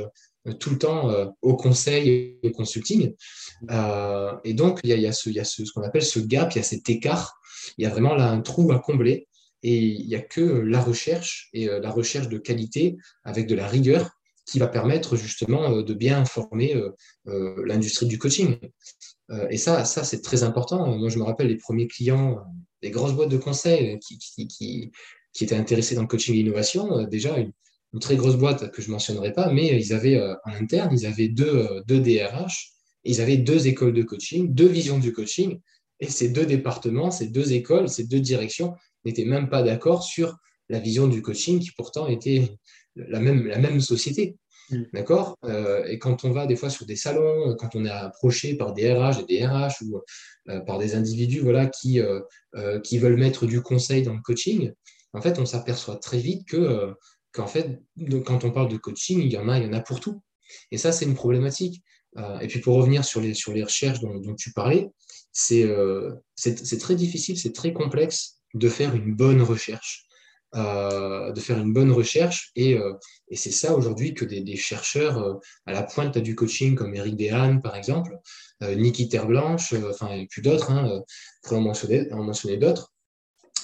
euh, 0.47 0.54
tout 0.54 0.71
le 0.71 0.77
temps 0.77 1.10
euh, 1.10 1.27
au 1.41 1.56
conseil 1.56 2.10
et 2.10 2.47
au 2.47 2.51
consulting. 2.51 3.13
Euh, 3.69 4.34
et 4.43 4.54
donc, 4.54 4.80
il 4.84 4.89
y 4.89 5.08
a, 5.08 5.12
ce, 5.12 5.71
qu'on 5.73 5.84
appelle 5.84 6.04
ce 6.04 6.19
gap, 6.19 6.51
il 6.54 6.58
y 6.58 6.62
a 6.62 6.63
cet 6.63 6.89
écart, 6.89 7.39
il 7.77 7.84
y 7.84 7.86
a 7.86 7.89
vraiment 7.89 8.15
là 8.15 8.30
un 8.30 8.41
trou 8.41 8.71
à 8.71 8.80
combler. 8.80 9.27
Et 9.63 9.78
il 9.78 10.08
n'y 10.08 10.15
a 10.15 10.21
que 10.21 10.41
la 10.41 10.82
recherche 10.82 11.50
et 11.54 11.67
la 11.67 11.91
recherche 11.91 12.30
de 12.30 12.38
qualité 12.38 12.97
avec 13.24 13.47
de 13.47 13.56
la 13.56 13.67
rigueur 13.67 14.10
qui 14.45 14.60
va 14.60 14.67
permettre 14.67 15.15
justement 15.15 15.82
de 15.82 15.93
bien 15.93 16.19
informer 16.19 16.76
l'industrie 17.26 18.08
du 18.08 18.17
coaching. 18.17 18.58
et 19.50 19.58
ça, 19.58 19.86
ça 19.86 20.04
c'est 20.04 20.21
très 20.21 20.43
important. 20.43 20.97
Moi, 20.97 21.10
je 21.10 21.19
me 21.19 21.24
rappelle 21.24 21.47
les 21.47 21.58
premiers 21.58 21.88
clients 21.88 22.39
des 22.82 22.91
grosses 22.91 23.13
boîtes 23.13 23.30
de 23.30 23.38
conseil 23.38 24.00
qui, 24.00 24.91
étaient 25.39 25.56
intéressés 25.56 25.95
dans 25.95 26.02
le 26.02 26.08
coaching 26.08 26.36
et 26.36 26.38
l'innovation. 26.39 27.06
Déjà, 27.06 27.38
une, 27.38 27.52
très 28.00 28.15
grosse 28.15 28.38
boîte 28.38 28.71
que 28.71 28.82
je 28.82 28.88
ne 28.88 28.93
mentionnerai 28.93 29.34
pas, 29.34 29.52
mais 29.52 29.67
ils 29.67 29.91
avaient 29.91 30.17
euh, 30.17 30.34
en 30.45 30.54
interne, 30.54 30.97
ils 30.97 31.06
avaient 31.06 31.28
deux, 31.28 31.58
euh, 31.58 31.82
deux 31.88 32.00
DRH, 32.00 32.71
ils 33.04 33.19
avaient 33.19 33.36
deux 33.36 33.67
écoles 33.67 33.91
de 33.91 34.02
coaching, 34.02 34.54
deux 34.54 34.67
visions 34.67 34.97
du 34.97 35.12
coaching, 35.12 35.60
et 36.00 36.10
ces 36.10 36.30
deux 36.30 36.45
départements, 36.45 37.12
ces 37.12 37.28
deux 37.28 37.52
écoles, 37.52 37.89
ces 37.89 38.06
deux 38.06 38.21
directions 38.21 38.76
n'étaient 39.05 39.25
même 39.25 39.49
pas 39.49 39.63
d'accord 39.63 40.03
sur 40.03 40.37
la 40.69 40.79
vision 40.79 41.07
du 41.07 41.21
coaching 41.21 41.59
qui 41.59 41.71
pourtant 41.71 42.07
était 42.07 42.49
la 42.95 43.19
même, 43.19 43.47
la 43.47 43.57
même 43.57 43.81
société. 43.81 44.37
Mm. 44.69 44.83
D'accord? 44.93 45.37
Euh, 45.45 45.85
Et 45.85 45.99
quand 45.99 46.23
on 46.23 46.31
va 46.31 46.47
des 46.47 46.55
fois 46.55 46.69
sur 46.69 46.85
des 46.85 46.95
salons, 46.95 47.55
quand 47.57 47.75
on 47.75 47.85
est 47.85 47.89
approché 47.89 48.55
par 48.55 48.73
des 48.73 48.93
RH, 48.93 49.25
des 49.27 49.39
DRH 49.39 49.81
ou 49.81 50.01
par 50.65 50.79
des 50.79 50.95
individus 50.95 51.39
voilà, 51.39 51.67
qui, 51.67 51.99
qui 52.83 52.97
veulent 52.97 53.17
mettre 53.17 53.45
du 53.45 53.61
conseil 53.61 54.03
dans 54.03 54.13
le 54.13 54.21
coaching, 54.21 54.71
en 55.13 55.21
fait, 55.21 55.39
on 55.39 55.45
s'aperçoit 55.45 55.97
très 55.97 56.17
vite 56.17 56.47
que 56.47 56.93
qu'en 57.31 57.47
fait, 57.47 57.81
quand 58.25 58.43
on 58.43 58.51
parle 58.51 58.69
de 58.69 58.77
coaching, 58.77 59.21
il 59.21 59.31
y 59.31 59.37
en 59.37 59.47
a, 59.49 59.57
il 59.57 59.65
y 59.65 59.67
en 59.67 59.73
a 59.73 59.81
pour 59.81 59.99
tout. 59.99 60.21
Et 60.71 60.77
ça, 60.77 60.91
c'est 60.91 61.05
une 61.05 61.15
problématique. 61.15 61.81
Euh, 62.17 62.39
et 62.39 62.47
puis 62.47 62.59
pour 62.59 62.75
revenir 62.75 63.05
sur 63.05 63.21
les, 63.21 63.33
sur 63.33 63.53
les 63.53 63.63
recherches 63.63 64.01
dont, 64.01 64.35
tu 64.35 64.51
parlais, 64.51 64.89
euh, 65.51 66.13
c'est 66.35 66.79
très 66.79 66.95
difficile, 66.95 67.37
c'est 67.37 67.53
très 67.53 67.73
complexe 67.73 68.40
de 68.53 68.69
faire 68.69 68.95
une 68.95 69.15
bonne 69.15 69.41
recherche. 69.41 70.05
Euh, 70.53 71.31
de 71.31 71.39
faire 71.39 71.57
une 71.59 71.71
bonne 71.71 71.91
recherche. 71.91 72.51
Et, 72.57 72.77
et 73.29 73.37
c'est 73.37 73.51
ça 73.51 73.73
aujourd'hui 73.73 74.13
que 74.13 74.25
des, 74.25 74.57
chercheurs 74.57 75.39
à 75.65 75.71
la 75.71 75.81
pointe 75.81 76.17
du 76.17 76.35
coaching, 76.35 76.75
comme 76.75 76.93
Eric 76.93 77.15
Dehaene, 77.15 77.61
par 77.61 77.77
exemple, 77.77 78.17
Niki 78.61 79.07
Terblanche, 79.07 79.73
enfin, 79.89 80.11
et 80.11 80.27
puis 80.29 80.41
d'autres, 80.41 80.71
hein, 80.71 81.01
pour 81.43 81.57
en 81.57 81.61
mentionner, 81.61 82.11
en 82.11 82.23
mentionner 82.23 82.57
d'autres, 82.57 82.91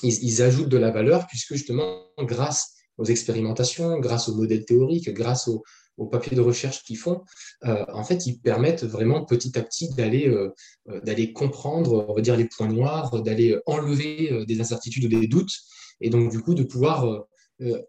ils, 0.01 0.23
ils, 0.23 0.41
ajoutent 0.41 0.69
de 0.69 0.77
la 0.77 0.91
valeur 0.91 1.27
puisque 1.27 1.55
justement, 1.55 2.05
grâce 2.19 2.75
aux 2.97 3.05
expérimentations, 3.05 3.99
grâce 3.99 4.29
aux 4.29 4.35
modèles 4.35 4.63
théoriques, 4.63 5.09
grâce 5.13 5.49
aux, 5.49 5.63
papiers 6.05 6.35
de 6.35 6.41
recherche 6.41 6.83
qu'ils 6.83 6.97
font, 6.97 7.23
euh, 7.65 7.83
en 7.91 8.03
fait, 8.03 8.25
ils 8.27 8.39
permettent 8.39 8.83
vraiment 8.83 9.25
petit 9.25 9.57
à 9.57 9.63
petit 9.63 9.93
d'aller 9.95 10.27
euh, 10.27 10.53
euh, 10.89 11.33
comprendre, 11.33 12.05
on 12.07 12.13
va 12.13 12.21
dire, 12.21 12.37
les 12.37 12.45
points 12.45 12.67
noirs, 12.67 13.21
d'aller 13.23 13.57
enlever 13.65 14.45
des 14.45 14.61
incertitudes 14.61 15.05
ou 15.05 15.07
des 15.09 15.27
doutes, 15.27 15.53
et 16.01 16.09
donc 16.09 16.31
du 16.31 16.41
coup 16.41 16.53
de 16.53 16.63
pouvoir 16.63 17.25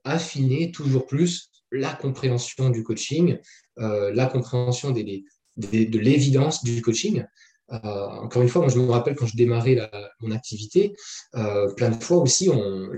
affiner 0.05 0.73
toujours 0.73 1.07
plus 1.07 1.51
la 1.71 1.92
compréhension 1.92 2.71
du 2.71 2.83
coaching, 2.83 3.37
la 3.77 4.27
compréhension 4.27 4.92
de 4.92 5.99
l'évidence 5.99 6.64
du 6.64 6.81
coaching, 6.81 7.25
encore 7.68 8.42
une 8.42 8.49
fois, 8.49 8.62
moi 8.62 8.71
je 8.71 8.79
me 8.79 8.90
rappelle 8.90 9.14
quand 9.14 9.27
je 9.27 9.37
démarrais 9.37 9.90
mon 10.21 10.31
activité, 10.31 10.94
plein 11.33 11.90
de 11.90 12.03
fois 12.03 12.18
aussi, 12.18 12.51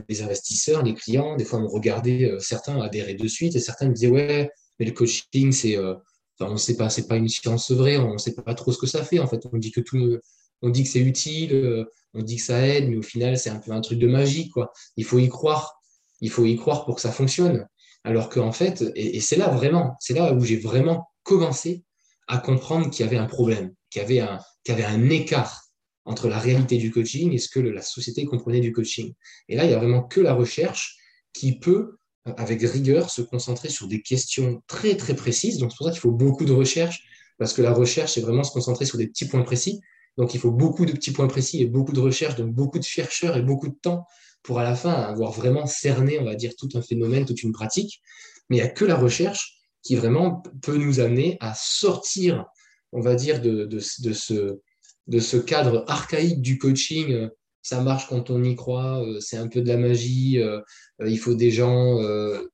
les 0.09 0.23
investisseurs, 0.23 0.83
les 0.83 0.95
clients, 0.95 1.37
des 1.37 1.45
fois 1.45 1.59
on 1.59 1.69
regardait, 1.69 2.31
euh, 2.31 2.39
certains 2.39 2.81
adhéraient 2.81 3.15
de 3.15 3.27
suite 3.27 3.57
et 3.57 3.61
certains 3.61 3.89
me 3.89 3.95
disaient 3.95 4.09
ouais, 4.09 4.51
mais 4.81 4.87
le 4.87 4.93
coaching 4.93 5.53
c'est, 5.53 5.79
on 5.79 6.53
ne 6.53 6.57
sait 6.57 6.77
pas, 6.77 6.91
c'est 6.91 7.07
pas 7.07 7.17
une 7.17 7.29
science 7.29 7.71
vraie, 7.71 7.99
on 7.99 8.15
ne 8.15 8.19
sait 8.19 8.35
pas 8.35 8.55
trop 8.55 8.73
ce 8.73 8.79
que 8.79 8.87
ça 8.87 9.05
fait. 9.05 9.21
En 9.21 9.29
fait, 9.29 9.47
on 9.53 9.59
dit 9.59 9.71
que 9.71 9.81
tout, 9.81 10.19
on 10.63 10.71
dit 10.71 10.83
que 10.83 10.89
c'est 10.89 11.01
utile, 11.01 11.87
on 12.15 12.23
dit 12.23 12.37
que 12.37 12.43
ça 12.43 12.67
aide, 12.67 12.89
mais 12.89 12.97
au 12.97 13.03
final 13.03 13.39
c'est 13.39 13.51
un 13.51 13.59
peu 13.61 13.71
un 13.73 13.81
truc 13.81 13.99
de 13.99 14.09
magie 14.09 14.49
quoi. 14.49 14.73
Il 14.97 15.05
faut 15.05 15.19
y 15.19 15.29
croire, 15.29 15.81
il 16.21 16.31
faut 16.31 16.45
y 16.45 16.57
croire 16.57 16.85
pour 16.85 16.97
que 16.97 17.01
ça 17.01 17.13
fonctionne. 17.13 17.69
Alors 18.03 18.31
qu'en 18.31 18.53
fait, 18.53 18.83
et 18.97 19.21
c'est 19.21 19.37
là 19.37 19.49
vraiment, 19.49 19.95
c'est 20.01 20.15
là 20.15 20.33
où 20.33 20.43
j'ai 20.43 20.57
vraiment 20.57 21.09
commencé 21.23 21.85
à 22.29 22.39
comprendre 22.39 22.91
qu'il 22.91 23.05
y 23.05 23.09
avait 23.09 23.19
un 23.19 23.27
problème, 23.27 23.75
qu'il 23.91 24.01
y 24.01 24.05
avait 24.05 24.21
un, 24.21 24.39
qu'il 24.65 24.75
y 24.75 24.79
avait 24.79 24.87
un 24.87 25.11
écart 25.11 25.65
entre 26.05 26.29
la 26.29 26.39
réalité 26.39 26.79
du 26.79 26.91
coaching 26.91 27.33
et 27.33 27.39
ce 27.39 27.49
que 27.49 27.61
la 27.61 27.83
société 27.83 28.25
comprenait 28.25 28.61
du 28.61 28.73
coaching. 28.73 29.13
Et 29.49 29.57
là, 29.57 29.65
il 29.65 29.69
n'y 29.69 29.75
a 29.75 29.79
vraiment 29.79 30.03
que 30.03 30.21
la 30.21 30.33
recherche 30.33 30.97
qui 31.33 31.59
peut, 31.59 31.99
avec 32.37 32.63
rigueur, 32.63 33.11
se 33.11 33.23
concentrer 33.23 33.69
sur 33.69 33.89
des 33.89 34.03
questions 34.03 34.63
très, 34.67 34.97
très 34.97 35.15
précises. 35.15 35.59
Donc, 35.59 35.73
c'est 35.73 35.79
pour 35.79 35.87
ça 35.87 35.93
qu'il 35.93 36.01
faut 36.01 36.13
beaucoup 36.13 36.45
de 36.45 36.53
recherche, 36.53 37.05
parce 37.39 37.53
que 37.53 37.63
la 37.63 37.73
recherche, 37.73 38.15
c'est 38.15 38.21
vraiment 38.21 38.45
se 38.45 38.53
concentrer 38.53 38.85
sur 38.85 38.99
des 38.99 39.07
petits 39.07 39.27
points 39.27 39.43
précis. 39.43 39.81
Donc, 40.17 40.35
il 40.35 40.41
faut 40.41 40.51
beaucoup 40.51 40.85
de 40.85 40.93
petits 40.93 41.13
points 41.13 41.29
précis 41.29 41.63
et 41.63 41.67
beaucoup 41.67 41.93
de 41.93 42.01
recherche, 42.01 42.37
donc 42.37 42.53
beaucoup 42.53 42.79
de 42.79 42.85
chercheurs 42.85 43.37
et 43.37 43.43
beaucoup 43.43 43.69
de 43.69 43.77
temps 43.81 44.05
pour 44.43 44.59
à 44.59 44.65
la 44.65 44.75
fin 44.75 44.93
avoir 44.93 45.33
vraiment 45.33 45.67
cerné, 45.67 46.19
on 46.19 46.25
va 46.25 46.35
dire, 46.35 46.53
tout 46.57 46.69
un 46.75 46.83
phénomène, 46.83 47.25
toute 47.25 47.43
une 47.43 47.53
pratique. 47.53 48.01
Mais 48.49 48.57
il 48.57 48.61
n'y 48.61 48.67
a 48.67 48.71
que 48.71 48.85
la 48.85 48.97
recherche 48.97 49.59
qui 49.83 49.97
vraiment 49.97 50.43
peut 50.63 50.77
nous 50.77 51.01
amener 51.01 51.37
à 51.41 51.55
sortir 51.55 52.47
on 52.93 53.01
va 53.01 53.15
dire, 53.15 53.41
de, 53.41 53.65
de, 53.65 53.79
ce, 53.79 54.59
de 55.07 55.19
ce 55.19 55.37
cadre 55.37 55.85
archaïque 55.89 56.43
du 56.43 56.59
coaching. 56.59 57.29
Euh, 57.61 57.77
ça 57.77 57.81
marche 57.81 58.09
quand 58.09 58.31
on 58.31 58.43
y 58.43 58.55
croit, 58.57 59.03
euh, 59.05 59.21
c'est 59.21 59.37
un 59.37 59.49
peu 59.49 59.61
de 59.61 59.69
la 59.69 59.77
magie, 59.77 60.39
euh, 60.39 60.61
il 61.05 61.19
faut 61.19 61.35
des 61.35 61.51
gens 61.51 61.99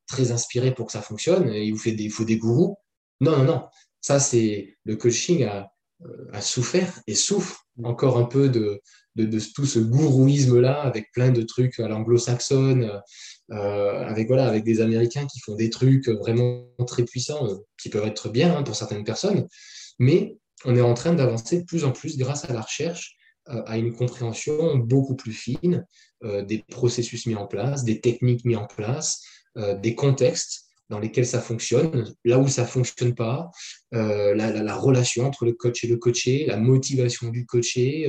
très 0.07 0.33
inspirés 0.33 0.75
pour 0.75 0.87
que 0.87 0.93
ça 0.93 1.03
fonctionne, 1.03 1.53
il 1.53 1.77
il 1.85 2.11
faut 2.11 2.25
des 2.25 2.39
gourous. 2.39 2.77
Non, 3.21 3.39
non, 3.39 3.45
non. 3.45 3.65
Ça, 4.01 4.21
c'est 4.21 4.77
le 4.85 4.97
coaching 4.97 5.45
a, 5.45 5.71
a, 6.33 6.41
souffert 6.41 7.01
et 7.07 7.15
souffre 7.15 7.67
encore 7.83 8.19
un 8.19 8.25
peu 8.25 8.49
de, 8.49 8.81
tout 9.55 9.67
ce 9.67 9.79
gourouisme-là, 9.79 10.83
avec 10.83 11.11
plein 11.13 11.31
de 11.31 11.43
trucs 11.43 11.81
à 11.81 11.89
l'anglo-saxonne, 11.89 13.01
avec, 13.51 14.29
voilà, 14.29 14.47
avec 14.47 14.65
des 14.65 14.81
Américains 14.81 15.27
qui 15.27 15.41
font 15.41 15.55
des 15.55 15.71
trucs 15.71 16.09
vraiment 16.09 16.69
très 16.87 17.05
puissants, 17.05 17.49
qui 17.81 17.89
peuvent 17.89 18.07
être 18.07 18.29
bien 18.29 18.57
hein, 18.57 18.63
pour 18.63 18.77
certaines 18.77 19.05
personnes, 19.05 19.49
mais 19.99 20.39
on 20.65 20.77
est 20.77 20.81
en 20.81 20.95
train 20.95 21.15
d'avancer 21.15 21.61
de 21.61 21.65
plus 21.65 21.85
en 21.85 21.93
plus 21.93 22.17
grâce 22.17 22.49
à 22.49 22.53
la 22.53 22.61
recherche 22.61 23.17
euh, 23.17 23.26
à 23.47 23.79
une 23.79 23.93
compréhension 23.93 24.77
beaucoup 24.77 25.17
plus 25.17 25.33
fine 25.33 25.87
euh, 26.25 26.43
des 26.43 26.65
processus 26.69 27.27
mis 27.27 27.35
en 27.35 27.47
place, 27.47 27.85
des 27.85 28.01
techniques 28.01 28.45
mis 28.45 28.57
en 28.57 28.67
place, 28.67 29.23
euh, 29.57 29.75
des 29.75 29.95
contextes 29.95 30.65
dans 30.89 31.01
lesquels 31.01 31.27
ça 31.27 31.41
fonctionne, 31.41 32.15
là 32.25 32.39
où 32.39 32.47
ça 32.47 32.63
ne 32.63 32.69
fonctionne 32.69 33.13
pas, 33.13 33.51
la, 33.91 34.77
relation 34.77 35.27
entre 35.27 35.45
le 35.45 35.53
coach 35.53 35.83
et 35.83 35.89
le 35.89 35.97
coaché, 35.97 36.47
la 36.47 36.59
motivation 36.59 37.31
du 37.31 37.45
coaché, 37.45 38.09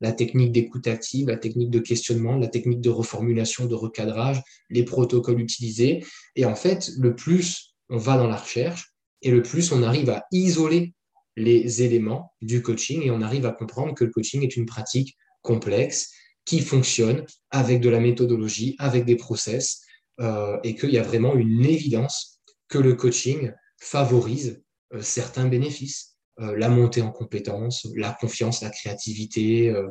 la 0.00 0.10
technique 0.10 0.50
d'écoute 0.50 0.86
active, 0.86 1.28
la 1.28 1.36
technique 1.36 1.68
de 1.68 1.80
questionnement, 1.80 2.38
la 2.38 2.46
technique 2.46 2.80
de 2.80 2.88
reformulation, 2.88 3.66
de 3.66 3.74
recadrage, 3.74 4.40
les 4.70 4.84
protocoles 4.84 5.38
utilisés. 5.38 6.02
Et 6.34 6.46
en 6.46 6.54
fait, 6.54 6.88
le 6.96 7.14
plus 7.14 7.74
on 7.88 7.98
va 7.98 8.16
dans 8.16 8.26
la 8.26 8.36
recherche 8.36 8.94
et 9.22 9.30
le 9.30 9.42
plus 9.42 9.72
on 9.72 9.82
arrive 9.82 10.10
à 10.10 10.24
isoler 10.32 10.94
les 11.36 11.82
éléments 11.82 12.32
du 12.40 12.62
coaching 12.62 13.02
et 13.02 13.10
on 13.10 13.20
arrive 13.20 13.46
à 13.46 13.52
comprendre 13.52 13.94
que 13.94 14.04
le 14.04 14.10
coaching 14.10 14.42
est 14.42 14.56
une 14.56 14.66
pratique 14.66 15.16
complexe 15.42 16.12
qui 16.44 16.60
fonctionne 16.60 17.24
avec 17.50 17.80
de 17.80 17.88
la 17.88 18.00
méthodologie, 18.00 18.76
avec 18.78 19.04
des 19.04 19.16
process, 19.16 19.80
euh, 20.20 20.58
et 20.62 20.74
qu'il 20.74 20.90
y 20.90 20.98
a 20.98 21.02
vraiment 21.02 21.34
une 21.34 21.64
évidence 21.64 22.40
que 22.68 22.78
le 22.78 22.94
coaching 22.94 23.52
favorise 23.80 24.62
euh, 24.92 25.02
certains 25.02 25.46
bénéfices. 25.46 26.13
Euh, 26.40 26.56
la 26.56 26.68
montée 26.68 27.00
en 27.00 27.12
compétences, 27.12 27.86
la 27.94 28.10
confiance, 28.10 28.60
la 28.60 28.70
créativité, 28.70 29.70
euh, 29.70 29.88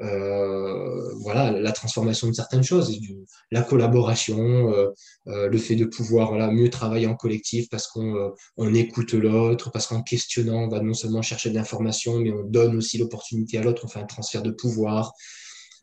euh, 0.00 1.12
voilà, 1.20 1.50
la 1.50 1.72
transformation 1.72 2.28
de 2.28 2.32
certaines 2.32 2.62
choses, 2.62 2.98
la 3.50 3.60
collaboration, 3.60 4.72
le 5.26 5.58
fait 5.58 5.76
de 5.76 5.84
pouvoir 5.84 6.30
voilà, 6.30 6.50
mieux 6.50 6.70
travailler 6.70 7.06
en 7.06 7.14
collectif 7.14 7.68
parce 7.68 7.88
qu'on 7.88 8.32
on 8.56 8.74
écoute 8.74 9.12
l'autre, 9.12 9.70
parce 9.70 9.86
qu'en 9.86 10.02
questionnant, 10.02 10.64
on 10.64 10.68
va 10.68 10.80
non 10.80 10.94
seulement 10.94 11.20
chercher 11.20 11.50
de 11.50 11.54
l'information, 11.54 12.18
mais 12.18 12.32
on 12.32 12.44
donne 12.44 12.76
aussi 12.76 12.96
l'opportunité 12.96 13.58
à 13.58 13.62
l'autre, 13.62 13.82
on 13.84 13.88
fait 13.88 14.00
un 14.00 14.06
transfert 14.06 14.42
de 14.42 14.50
pouvoir. 14.50 15.12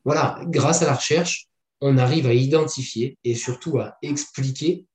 Voilà, 0.05 0.41
grâce 0.47 0.81
à 0.81 0.85
la 0.85 0.95
recherche, 0.95 1.45
on 1.81 1.97
arrive 1.99 2.25
à 2.25 2.33
identifier 2.33 3.17
et 3.23 3.35
surtout 3.35 3.77
à 3.77 3.97
expliquer 4.01 4.85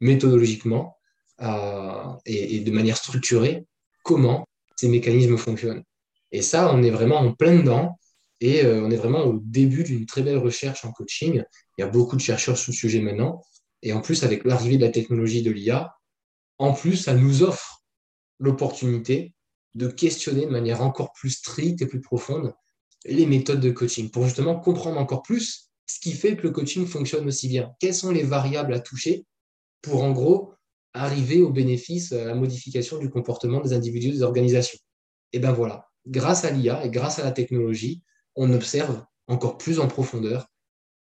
méthodologiquement 0.00 0.97
et, 1.40 2.60
de 2.60 2.70
manière 2.70 2.96
structurée 2.96 3.64
comment 4.02 4.46
ces 4.76 4.88
mécanismes 4.88 5.36
fonctionnent. 5.36 5.82
Et 6.32 6.42
ça, 6.42 6.72
on 6.74 6.82
est 6.82 6.90
vraiment 6.90 7.18
en 7.18 7.32
plein 7.32 7.56
dedans 7.56 7.98
et 8.40 8.64
euh, 8.64 8.82
on 8.84 8.90
est 8.90 8.96
vraiment 8.96 9.24
au 9.24 9.40
début 9.42 9.82
d'une 9.82 10.06
très 10.06 10.22
belle 10.22 10.38
recherche 10.38 10.84
en 10.84 10.92
coaching. 10.92 11.42
Il 11.76 11.80
y 11.80 11.84
a 11.84 11.88
beaucoup 11.88 12.16
de 12.16 12.20
chercheurs 12.20 12.56
sur 12.56 12.72
le 12.72 12.76
sujet 12.76 13.00
maintenant. 13.00 13.42
Et 13.82 13.92
en 13.92 14.00
plus, 14.00 14.24
avec 14.24 14.44
l'arrivée 14.44 14.76
de 14.76 14.84
la 14.84 14.90
technologie 14.90 15.42
de 15.42 15.50
l'IA, 15.50 15.94
en 16.58 16.72
plus, 16.72 16.96
ça 16.96 17.14
nous 17.14 17.42
offre 17.42 17.82
l'opportunité 18.38 19.32
de 19.74 19.88
questionner 19.88 20.46
de 20.46 20.50
manière 20.50 20.82
encore 20.82 21.12
plus 21.12 21.30
stricte 21.30 21.82
et 21.82 21.86
plus 21.86 22.00
profonde 22.00 22.54
les 23.04 23.26
méthodes 23.26 23.60
de 23.60 23.70
coaching 23.70 24.10
pour 24.10 24.24
justement 24.24 24.58
comprendre 24.58 24.98
encore 24.98 25.22
plus 25.22 25.70
ce 25.86 26.00
qui 26.00 26.12
fait 26.12 26.36
que 26.36 26.42
le 26.42 26.50
coaching 26.50 26.86
fonctionne 26.86 27.26
aussi 27.26 27.48
bien. 27.48 27.72
Quelles 27.78 27.94
sont 27.94 28.10
les 28.10 28.22
variables 28.24 28.74
à 28.74 28.80
toucher 28.80 29.24
pour 29.82 30.02
en 30.02 30.12
gros 30.12 30.52
arriver 30.94 31.42
au 31.42 31.50
bénéfice, 31.50 32.12
à 32.12 32.24
la 32.24 32.34
modification 32.34 32.98
du 32.98 33.10
comportement 33.10 33.60
des 33.60 33.72
individus, 33.72 34.10
des 34.10 34.22
organisations. 34.22 34.78
Et 35.32 35.38
bien 35.38 35.52
voilà, 35.52 35.88
grâce 36.06 36.44
à 36.44 36.50
l'IA 36.50 36.84
et 36.84 36.90
grâce 36.90 37.18
à 37.18 37.24
la 37.24 37.32
technologie, 37.32 38.02
on 38.34 38.52
observe 38.52 39.04
encore 39.26 39.58
plus 39.58 39.78
en 39.78 39.88
profondeur 39.88 40.48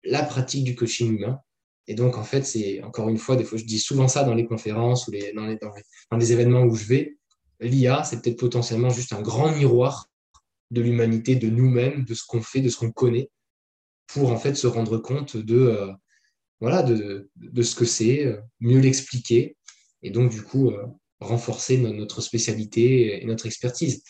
la 0.03 0.23
pratique 0.23 0.63
du 0.63 0.75
coaching 0.75 1.17
humain. 1.17 1.39
Et 1.87 1.95
donc, 1.95 2.17
en 2.17 2.23
fait, 2.23 2.43
c'est 2.43 2.83
encore 2.83 3.07
une 3.09 3.17
fois, 3.17 3.35
des 3.35 3.45
fois, 3.45 3.57
je 3.57 3.63
dis 3.63 3.79
souvent 3.79 4.07
ça 4.07 4.23
dans 4.23 4.33
les 4.33 4.45
conférences 4.45 5.07
ou 5.07 5.11
les, 5.11 5.31
dans, 5.33 5.45
les, 5.45 5.57
dans, 5.57 6.17
les, 6.17 6.31
événements 6.33 6.63
où 6.63 6.75
je 6.75 6.85
vais. 6.85 7.17
L'IA, 7.59 8.03
c'est 8.03 8.21
peut-être 8.21 8.39
potentiellement 8.39 8.89
juste 8.89 9.13
un 9.13 9.21
grand 9.21 9.55
miroir 9.55 10.07
de 10.71 10.81
l'humanité, 10.81 11.35
de 11.35 11.49
nous-mêmes, 11.49 12.03
de 12.03 12.13
ce 12.13 12.23
qu'on 12.25 12.41
fait, 12.41 12.59
de 12.59 12.69
ce 12.69 12.77
qu'on 12.77 12.91
connaît, 12.91 13.29
pour 14.07 14.31
en 14.31 14.37
fait 14.37 14.55
se 14.55 14.67
rendre 14.67 14.97
compte 14.97 15.37
de, 15.37 15.57
euh, 15.57 15.91
voilà, 16.59 16.83
de, 16.83 17.29
de, 17.37 17.61
ce 17.61 17.75
que 17.75 17.85
c'est, 17.85 18.25
euh, 18.25 18.41
mieux 18.59 18.79
l'expliquer 18.79 19.56
et 20.07 20.09
donc, 20.09 20.31
du 20.31 20.41
coup, 20.41 20.71
euh, 20.71 20.85
renforcer 21.19 21.77
notre 21.77 22.21
spécialité 22.21 23.21
et 23.21 23.25
notre 23.25 23.45
expertise. 23.45 24.03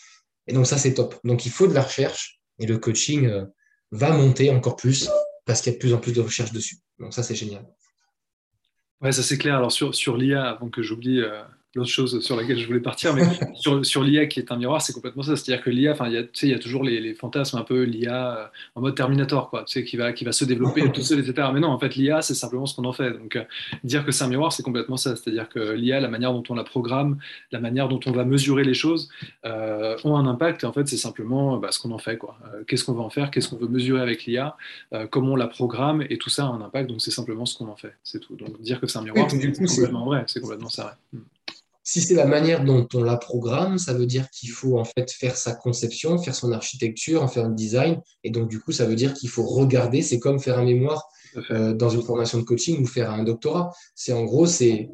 Et 0.46 0.52
donc, 0.52 0.66
ça, 0.66 0.78
c'est 0.78 0.94
top. 0.94 1.16
Donc, 1.24 1.44
il 1.44 1.50
faut 1.50 1.66
de 1.66 1.74
la 1.74 1.82
recherche 1.82 2.40
et 2.60 2.66
le 2.66 2.78
coaching 2.78 3.26
euh, 3.26 3.44
va 3.90 4.12
monter 4.12 4.50
encore 4.50 4.76
plus 4.76 5.10
parce 5.44 5.60
qu'il 5.60 5.72
y 5.72 5.74
a 5.74 5.76
de 5.76 5.80
plus 5.80 5.94
en 5.94 5.98
plus 5.98 6.12
de 6.12 6.20
recherche 6.20 6.52
dessus. 6.52 6.76
Donc, 7.00 7.12
ça, 7.12 7.24
c'est 7.24 7.34
génial. 7.34 7.66
Ouais, 9.00 9.10
ça 9.10 9.24
c'est 9.24 9.38
clair. 9.38 9.56
Alors, 9.56 9.72
sur, 9.72 9.92
sur 9.92 10.16
l'IA, 10.16 10.44
avant 10.48 10.70
que 10.70 10.82
j'oublie 10.82 11.20
euh, 11.20 11.42
l'autre 11.74 11.90
chose 11.90 12.20
sur 12.20 12.36
laquelle 12.36 12.58
je 12.58 12.66
voulais 12.66 12.80
partir, 12.80 13.14
mais 13.14 13.24
sur, 13.54 13.84
sur 13.84 14.02
l'IA 14.02 14.26
qui 14.26 14.40
est 14.40 14.50
un 14.50 14.56
miroir, 14.56 14.80
c'est 14.80 14.92
complètement 14.92 15.22
ça. 15.22 15.36
C'est-à-dire 15.36 15.62
que 15.62 15.70
l'IA, 15.70 15.94
il 16.06 16.12
y 16.12 16.16
a, 16.16 16.22
tu 16.22 16.30
sais, 16.32 16.46
il 16.46 16.50
y 16.50 16.54
a 16.54 16.58
toujours 16.58 16.82
les, 16.82 17.00
les, 17.00 17.14
fantasmes 17.14 17.58
un 17.58 17.62
peu 17.62 17.82
l'IA 17.82 18.38
euh, 18.38 18.46
en 18.74 18.80
mode 18.80 18.94
Terminator, 18.94 19.50
quoi, 19.50 19.64
tu 19.64 19.72
sais, 19.72 19.84
qui 19.84 19.96
va, 19.96 20.12
qui 20.12 20.24
va 20.24 20.32
se 20.32 20.44
développer 20.44 20.90
tout 20.92 21.02
seul, 21.02 21.20
etc. 21.20 21.48
Mais 21.52 21.60
non, 21.60 21.68
en 21.68 21.78
fait, 21.78 21.94
l'IA, 21.94 22.22
c'est 22.22 22.34
simplement 22.34 22.66
ce 22.66 22.74
qu'on 22.74 22.84
en 22.84 22.92
fait. 22.92 23.12
Donc, 23.12 23.36
euh, 23.36 23.44
dire 23.84 24.04
que 24.04 24.12
c'est 24.12 24.24
un 24.24 24.28
miroir, 24.28 24.52
c'est 24.52 24.62
complètement 24.62 24.96
ça. 24.96 25.14
C'est-à-dire 25.14 25.48
que 25.48 25.72
l'IA, 25.72 26.00
la 26.00 26.08
manière 26.08 26.32
dont 26.32 26.42
on 26.48 26.54
la 26.54 26.64
programme, 26.64 27.18
la 27.52 27.60
manière 27.60 27.88
dont 27.88 28.00
on 28.06 28.12
va 28.12 28.24
mesurer 28.24 28.64
les 28.64 28.74
choses, 28.74 29.10
euh, 29.44 29.96
ont 30.04 30.16
un 30.16 30.26
impact. 30.26 30.64
Et 30.64 30.66
en 30.66 30.72
fait, 30.72 30.88
c'est 30.88 30.96
simplement 30.96 31.58
bah, 31.58 31.68
ce 31.70 31.78
qu'on 31.78 31.90
en 31.90 31.98
fait, 31.98 32.16
quoi. 32.16 32.38
qu'est-ce 32.66 32.84
qu'on 32.84 32.94
va 32.94 33.02
en 33.02 33.10
faire, 33.10 33.30
qu'est-ce 33.30 33.48
qu'on 33.50 33.56
veut 33.56 33.68
mesurer 33.68 34.00
avec 34.00 34.24
l'IA, 34.24 34.56
comment 35.10 35.32
on 35.32 35.36
la 35.36 35.48
programme, 35.48 36.02
et 36.08 36.16
tout 36.16 36.30
ça 36.30 36.44
a 36.44 36.48
un 36.48 36.60
impact. 36.62 36.88
Donc, 36.88 37.02
c'est 37.02 37.10
simplement 37.10 37.44
ce 37.44 37.58
qu'on 37.58 37.68
en 37.68 37.76
fait. 37.76 37.94
C'est 38.02 38.20
tout. 38.20 38.36
Donc, 38.36 38.60
dire 38.60 38.80
que 38.80 38.86
c'est 38.86 38.98
un 38.98 39.02
miroir, 39.02 39.30
c'est 39.30 39.52
complètement 39.52 40.06
vrai. 40.06 40.24
C'est 40.26 40.40
complètement 40.40 40.70
ça. 40.70 40.96
Hmm. 41.12 41.18
Si 41.90 42.02
c'est 42.02 42.14
la 42.14 42.26
manière 42.26 42.64
dont 42.64 42.86
on 42.92 43.02
la 43.02 43.16
programme, 43.16 43.78
ça 43.78 43.94
veut 43.94 44.04
dire 44.04 44.28
qu'il 44.28 44.50
faut 44.50 44.78
en 44.78 44.84
fait 44.84 45.10
faire 45.10 45.38
sa 45.38 45.54
conception, 45.54 46.18
faire 46.18 46.34
son 46.34 46.52
architecture, 46.52 47.22
en 47.22 47.28
faire 47.28 47.46
un 47.46 47.50
design. 47.50 48.02
Et 48.24 48.30
donc, 48.30 48.50
du 48.50 48.60
coup, 48.60 48.72
ça 48.72 48.84
veut 48.84 48.94
dire 48.94 49.14
qu'il 49.14 49.30
faut 49.30 49.46
regarder. 49.46 50.02
C'est 50.02 50.18
comme 50.18 50.38
faire 50.38 50.58
un 50.58 50.66
mémoire 50.66 51.08
euh, 51.50 51.72
dans 51.72 51.88
une 51.88 52.02
formation 52.02 52.36
de 52.36 52.42
coaching 52.42 52.82
ou 52.82 52.86
faire 52.86 53.10
un 53.10 53.24
doctorat. 53.24 53.72
C'est 53.94 54.12
en 54.12 54.24
gros, 54.24 54.44
c'est 54.44 54.90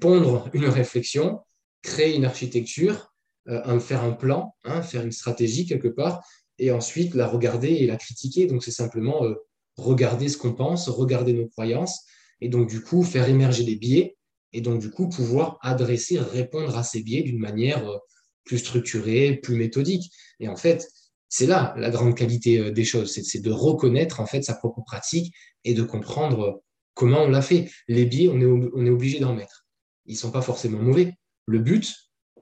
pondre 0.00 0.48
une 0.54 0.64
réflexion, 0.64 1.40
créer 1.82 2.16
une 2.16 2.24
architecture, 2.24 3.12
euh, 3.48 3.78
faire 3.78 4.02
un 4.02 4.12
plan, 4.12 4.54
hein, 4.64 4.80
faire 4.80 5.04
une 5.04 5.12
stratégie 5.12 5.66
quelque 5.66 5.88
part, 5.88 6.22
et 6.58 6.70
ensuite 6.70 7.14
la 7.14 7.26
regarder 7.26 7.72
et 7.72 7.86
la 7.86 7.98
critiquer. 7.98 8.46
Donc, 8.46 8.64
c'est 8.64 8.70
simplement 8.70 9.22
euh, 9.22 9.34
regarder 9.76 10.30
ce 10.30 10.38
qu'on 10.38 10.54
pense, 10.54 10.88
regarder 10.88 11.34
nos 11.34 11.46
croyances, 11.46 12.06
et 12.40 12.48
donc, 12.48 12.70
du 12.70 12.80
coup, 12.80 13.02
faire 13.02 13.28
émerger 13.28 13.64
des 13.64 13.76
biais 13.76 14.16
et 14.52 14.60
donc 14.60 14.80
du 14.80 14.90
coup 14.90 15.08
pouvoir 15.08 15.58
adresser, 15.62 16.18
répondre 16.18 16.76
à 16.76 16.82
ces 16.82 17.02
biais 17.02 17.22
d'une 17.22 17.38
manière 17.38 17.86
euh, 17.88 17.98
plus 18.44 18.58
structurée, 18.58 19.36
plus 19.36 19.56
méthodique. 19.56 20.10
Et 20.40 20.48
en 20.48 20.56
fait, 20.56 20.88
c'est 21.28 21.46
là 21.46 21.74
la 21.76 21.90
grande 21.90 22.16
qualité 22.16 22.58
euh, 22.58 22.70
des 22.70 22.84
choses, 22.84 23.12
c'est 23.12 23.40
de 23.40 23.50
reconnaître 23.50 24.20
en 24.20 24.26
fait 24.26 24.42
sa 24.42 24.54
propre 24.54 24.82
pratique 24.82 25.34
et 25.64 25.74
de 25.74 25.82
comprendre 25.82 26.40
euh, 26.40 26.52
comment 26.94 27.22
on 27.22 27.28
l'a 27.28 27.42
fait. 27.42 27.70
Les 27.88 28.06
biais, 28.06 28.28
on 28.28 28.40
est, 28.40 28.46
on 28.46 28.86
est 28.86 28.90
obligé 28.90 29.20
d'en 29.20 29.34
mettre. 29.34 29.66
Ils 30.06 30.14
ne 30.14 30.18
sont 30.18 30.30
pas 30.30 30.42
forcément 30.42 30.80
mauvais. 30.80 31.14
Le 31.46 31.58
but, 31.58 31.94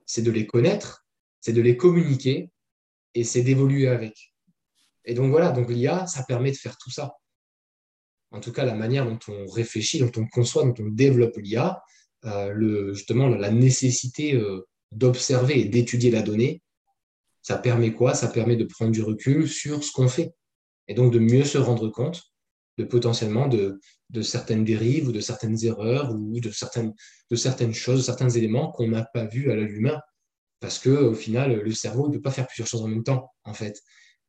c'est 0.06 0.22
de 0.22 0.30
les 0.30 0.46
connaître, 0.46 1.04
c'est 1.40 1.52
de 1.52 1.60
les 1.60 1.76
communiquer 1.76 2.50
et 3.14 3.24
c'est 3.24 3.42
d'évoluer 3.42 3.88
avec. 3.88 4.32
Et 5.04 5.14
donc 5.14 5.30
voilà, 5.30 5.50
donc 5.50 5.70
l'IA, 5.70 6.06
ça 6.06 6.22
permet 6.22 6.50
de 6.50 6.56
faire 6.56 6.76
tout 6.78 6.90
ça. 6.90 7.14
En 8.30 8.40
tout 8.40 8.52
cas, 8.52 8.64
la 8.64 8.74
manière 8.74 9.06
dont 9.06 9.18
on 9.28 9.46
réfléchit, 9.46 9.98
dont 10.00 10.12
on 10.16 10.26
conçoit, 10.26 10.64
dont 10.64 10.74
on 10.78 10.88
développe 10.88 11.36
l'IA, 11.36 11.82
le, 12.26 12.92
justement 12.92 13.28
la 13.28 13.50
nécessité 13.50 14.34
euh, 14.34 14.66
d'observer 14.92 15.60
et 15.60 15.64
d'étudier 15.64 16.10
la 16.10 16.22
donnée, 16.22 16.62
ça 17.42 17.56
permet 17.56 17.92
quoi? 17.92 18.14
Ça 18.14 18.28
permet 18.28 18.56
de 18.56 18.64
prendre 18.64 18.90
du 18.90 19.02
recul 19.02 19.48
sur 19.48 19.84
ce 19.84 19.92
qu'on 19.92 20.08
fait 20.08 20.34
et 20.88 20.94
donc 20.94 21.12
de 21.12 21.18
mieux 21.18 21.44
se 21.44 21.58
rendre 21.58 21.88
compte 21.88 22.22
de 22.78 22.84
potentiellement 22.84 23.48
de, 23.48 23.80
certaines 24.22 24.64
dérives 24.64 25.08
ou 25.08 25.12
de 25.12 25.20
certaines 25.20 25.64
erreurs 25.64 26.12
ou 26.12 26.40
de 26.40 26.50
certaines, 26.50 26.92
de 27.30 27.72
choses, 27.72 28.04
certains 28.04 28.28
éléments 28.28 28.70
qu'on 28.72 28.88
n'a 28.88 29.04
pas 29.04 29.24
vus 29.24 29.50
à 29.50 29.54
l'œil 29.54 29.70
humain. 29.70 30.00
Parce 30.60 30.78
qu'au 30.78 31.14
final, 31.14 31.60
le 31.60 31.72
cerveau 31.72 32.08
ne 32.08 32.14
peut 32.14 32.22
pas 32.22 32.30
faire 32.30 32.46
plusieurs 32.46 32.68
choses 32.68 32.82
en 32.82 32.88
même 32.88 33.04
temps, 33.04 33.30
en 33.44 33.54
fait. 33.54 33.80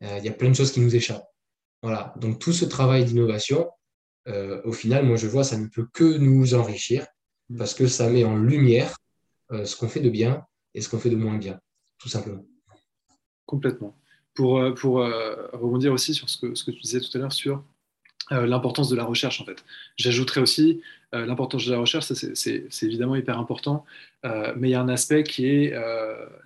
Euh, 0.04 0.18
il 0.20 0.26
y 0.26 0.30
a 0.30 0.34
plein 0.34 0.50
de 0.50 0.56
choses 0.56 0.72
qui 0.72 0.80
nous 0.80 0.95
échappent. 0.95 1.28
Voilà. 1.82 2.14
Donc 2.18 2.39
tout 2.39 2.54
ce 2.54 2.66
travail 2.66 3.06
d'innovation, 3.06 3.70
au 4.66 4.74
final, 4.74 5.06
moi 5.06 5.16
je 5.16 5.28
vois, 5.28 5.45
ça 5.45 5.58
ne 5.58 5.68
peut 5.68 5.88
que 5.93 6.18
nous 6.18 6.54
enrichir 6.54 7.08
parce 7.56 7.74
que 7.74 7.88
ça 7.88 8.10
met 8.10 8.24
en 8.24 8.38
lumière 8.38 8.95
euh, 9.52 9.66
ce 9.66 9.76
qu'on 9.78 9.88
fait 9.88 10.02
de 10.02 10.10
bien 10.10 10.45
et 10.74 10.82
ce 10.82 10.89
qu'on 10.89 11.00
fait 11.00 11.10
de 11.10 11.16
moins 11.16 11.38
bien, 11.38 11.60
tout 12.00 12.10
simplement. 12.10 12.45
Complètement. 13.45 13.98
Pour, 14.34 14.60
euh, 14.60 14.74
pour 14.74 15.00
euh, 15.00 15.48
rebondir 15.54 15.93
aussi 15.93 16.14
sur 16.14 16.30
ce 16.30 16.38
que, 16.38 16.54
ce 16.54 16.64
que 16.66 16.72
tu 16.72 16.82
disais 16.82 17.00
tout 17.00 17.10
à 17.16 17.20
l'heure 17.20 17.34
sur 17.34 17.64
l'importance 18.30 18.89
de 18.89 18.98
la 18.98 19.06
recherche, 19.06 19.39
en 19.39 19.45
fait. 19.45 19.64
J'ajouterais 19.95 20.41
aussi 20.41 20.82
l'importance 21.14 21.66
de 21.66 21.72
la 21.72 21.80
recherche, 21.80 22.12
c'est 22.12 22.84
évidemment 22.84 23.16
hyper 23.16 23.39
important, 23.39 23.86
mais 24.26 24.68
il 24.68 24.72
y 24.72 24.76
a 24.76 24.82
un 24.82 24.89
aspect 24.89 25.24
qui 25.24 25.48
est 25.48 25.74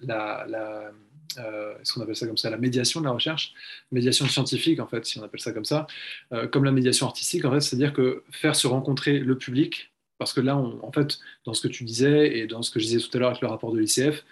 la, 0.04 0.46
est-ce 1.82 1.92
qu'on 1.92 2.02
appelle 2.02 2.16
ça 2.16 2.28
comme 2.28 2.38
ça, 2.38 2.52
la 2.52 2.60
médiation 2.60 3.00
de 3.00 3.06
la 3.06 3.12
recherche, 3.12 3.56
médiation 3.92 4.28
scientifique 4.28 4.80
en 4.80 4.86
fait, 4.86 5.08
si 5.08 5.18
on 5.18 5.24
appelle 5.24 5.40
ça 5.40 5.54
comme 5.54 5.66
ça, 5.66 5.88
comme 6.52 6.66
la 6.66 6.72
médiation 6.72 7.08
artistique 7.08 7.46
en 7.46 7.52
fait, 7.52 7.62
c'est-à-dire 7.62 7.94
que 7.94 8.26
faire 8.30 8.56
se 8.56 8.68
rencontrer 8.68 9.18
le 9.18 9.36
public 9.36 9.91
parce 10.22 10.34
que 10.34 10.40
là, 10.40 10.56
en 10.56 10.92
fait, 10.92 11.18
dans 11.46 11.56
ce 11.56 11.64
que 11.64 11.68
tu 11.68 11.84
disais 11.84 12.38
et 12.38 12.46
dans 12.46 12.62
ce 12.62 12.70
que 12.70 12.80
je 12.80 12.86
disais 12.86 13.00
tout 13.00 13.10
à 13.18 13.20
l'heure 13.20 13.32
avec 13.32 13.42
le 13.42 13.48
rapport 13.48 13.72
de 13.72 13.80
l'ICF, 13.80 14.24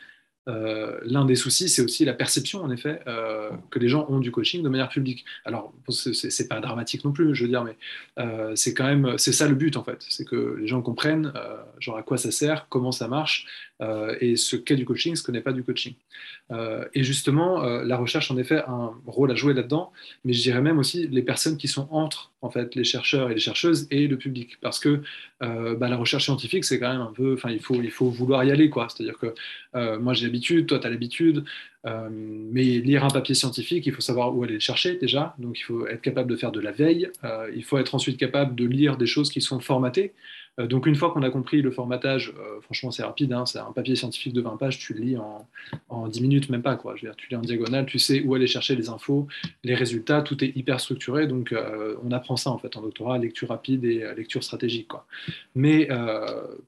euh, 0.48 1.00
l'un 1.02 1.26
des 1.26 1.34
soucis, 1.34 1.68
c'est 1.68 1.82
aussi 1.82 2.06
la 2.06 2.14
perception, 2.14 2.62
en 2.62 2.70
effet, 2.70 3.02
euh, 3.08 3.50
que 3.72 3.80
les 3.80 3.90
gens 3.90 4.06
ont 4.08 4.20
du 4.20 4.30
coaching 4.30 4.62
de 4.62 4.70
manière 4.70 4.90
publique. 4.90 5.26
Alors, 5.46 5.74
c'est 5.90 6.48
pas 6.48 6.60
dramatique 6.60 7.04
non 7.04 7.12
plus, 7.12 7.34
je 7.34 7.42
veux 7.42 7.50
dire, 7.50 7.64
mais 7.64 7.76
euh, 8.20 8.56
c'est 8.56 8.76
quand 8.76 8.86
même, 8.86 9.18
c'est 9.18 9.32
ça 9.32 9.48
le 9.48 9.56
but, 9.56 9.78
en 9.78 9.84
fait, 9.84 10.06
c'est 10.10 10.26
que 10.26 10.58
les 10.60 10.68
gens 10.68 10.84
comprennent, 10.84 11.34
genre 11.80 11.98
à 11.98 12.04
quoi 12.04 12.18
ça 12.18 12.30
sert, 12.30 12.68
comment 12.70 12.92
ça 12.92 13.08
marche, 13.08 13.48
et 14.20 14.36
ce 14.36 14.56
qu'est 14.56 14.76
du 14.76 14.86
coaching, 14.86 15.16
ce 15.16 15.32
n'est 15.32 15.42
pas 15.42 15.54
du 15.54 15.64
coaching. 15.64 15.94
et 16.52 17.04
justement, 17.04 17.62
la 17.62 17.98
recherche, 17.98 18.30
en 18.30 18.38
effet, 18.38 18.58
a 18.58 18.72
un 18.72 18.94
rôle 19.08 19.32
à 19.32 19.36
jouer 19.36 19.54
là-dedans, 19.54 19.92
mais 20.26 20.34
je 20.34 20.42
dirais 20.42 20.62
même 20.62 20.80
aussi 20.80 21.08
les 21.08 21.22
personnes 21.22 21.58
qui 21.58 21.68
sont 21.70 21.88
entre, 21.92 22.32
en 22.42 22.50
fait, 22.50 22.76
les 22.76 22.84
chercheurs 22.84 23.32
et 23.32 23.34
les 23.34 23.40
chercheuses 23.40 23.88
et 23.90 24.08
le 24.08 24.18
public, 24.18 24.58
parce 24.62 24.80
que 24.80 25.02
bah, 25.40 25.88
la 25.88 25.96
recherche 25.96 26.26
scientifique, 26.26 26.66
c'est 26.66 26.80
quand 26.80 26.92
même 26.92 27.02
un 27.02 27.14
peu, 27.14 27.36
enfin, 27.36 27.52
il 27.52 27.62
faut, 27.62 27.82
il 27.82 27.92
faut 27.92 28.10
vouloir 28.10 28.44
y 28.44 28.52
aller, 28.52 28.70
quoi. 28.70 28.88
C'est-à-dire 28.90 29.18
que 29.18 29.34
moi, 29.98 30.14
j'ai 30.14 30.26
l'habitude, 30.26 30.68
toi, 30.68 30.80
tu 30.80 30.88
as 30.88 30.90
l'habitude. 30.90 31.46
Euh, 31.86 32.10
mais 32.12 32.64
lire 32.64 33.06
un 33.06 33.10
papier 33.10 33.36
scientifique, 33.36 33.86
il 33.86 33.94
faut 33.94 34.02
savoir 34.02 34.36
où 34.36 34.44
aller 34.44 34.56
le 34.56 34.60
chercher 34.60 34.96
déjà. 34.96 35.36
Donc, 35.40 35.60
il 35.60 35.64
faut 35.64 35.88
être 35.88 36.02
capable 36.02 36.30
de 36.30 36.36
faire 36.36 36.52
de 36.52 36.60
la 36.60 36.72
veille. 36.72 37.10
Euh, 37.24 37.50
il 37.56 37.64
faut 37.64 37.78
être 37.78 37.96
ensuite 37.96 38.18
capable 38.18 38.56
de 38.56 38.66
lire 38.66 38.98
des 38.98 39.06
choses 39.06 39.30
qui 39.32 39.42
sont 39.42 39.60
formatées. 39.60 40.14
Donc 40.58 40.88
une 40.88 40.95
fois 40.95 41.12
qu'on 41.12 41.24
a 41.24 41.30
compris 41.30 41.62
le 41.62 41.72
formatage, 41.72 42.34
franchement 42.62 42.91
c'est 42.91 43.04
rapide, 43.04 43.32
hein, 43.32 43.45
c'est 43.45 43.60
un 43.60 43.72
papier 43.72 43.95
scientifique 43.95 44.34
de 44.34 44.41
20 44.41 44.58
pages, 44.58 44.78
tu 44.80 44.93
le 44.93 45.02
lis 45.02 45.18
en, 45.18 45.47
en 45.88 46.08
10 46.08 46.22
minutes, 46.22 46.50
même 46.50 46.62
pas 46.62 46.76
quoi. 46.76 46.95
Je 46.95 47.04
veux 47.04 47.08
dire, 47.08 47.16
tu 47.16 47.30
lis 47.30 47.36
en 47.36 47.41
diagonale, 47.41 47.86
tu 47.86 47.97
sais 47.97 48.22
où 48.22 48.36
aller 48.36 48.47
chercher 48.47 48.76
les 48.76 48.89
infos, 48.89 49.28
les 49.64 49.76
résultats, 49.76 50.22
tout 50.22 50.43
est 50.43 50.56
hyper 50.58 50.80
structuré, 50.80 51.28
donc 51.28 51.56
on 52.04 52.12
apprend 52.12 52.36
ça 52.36 52.50
en 52.50 52.58
fait 52.58 52.76
en 52.76 52.82
doctorat, 52.82 53.18
lecture 53.18 53.50
rapide 53.50 53.86
et 53.86 54.06
lecture 54.18 54.43
stratégique. 54.43 54.89
Quoi. 54.89 55.06
Mais 55.56 55.88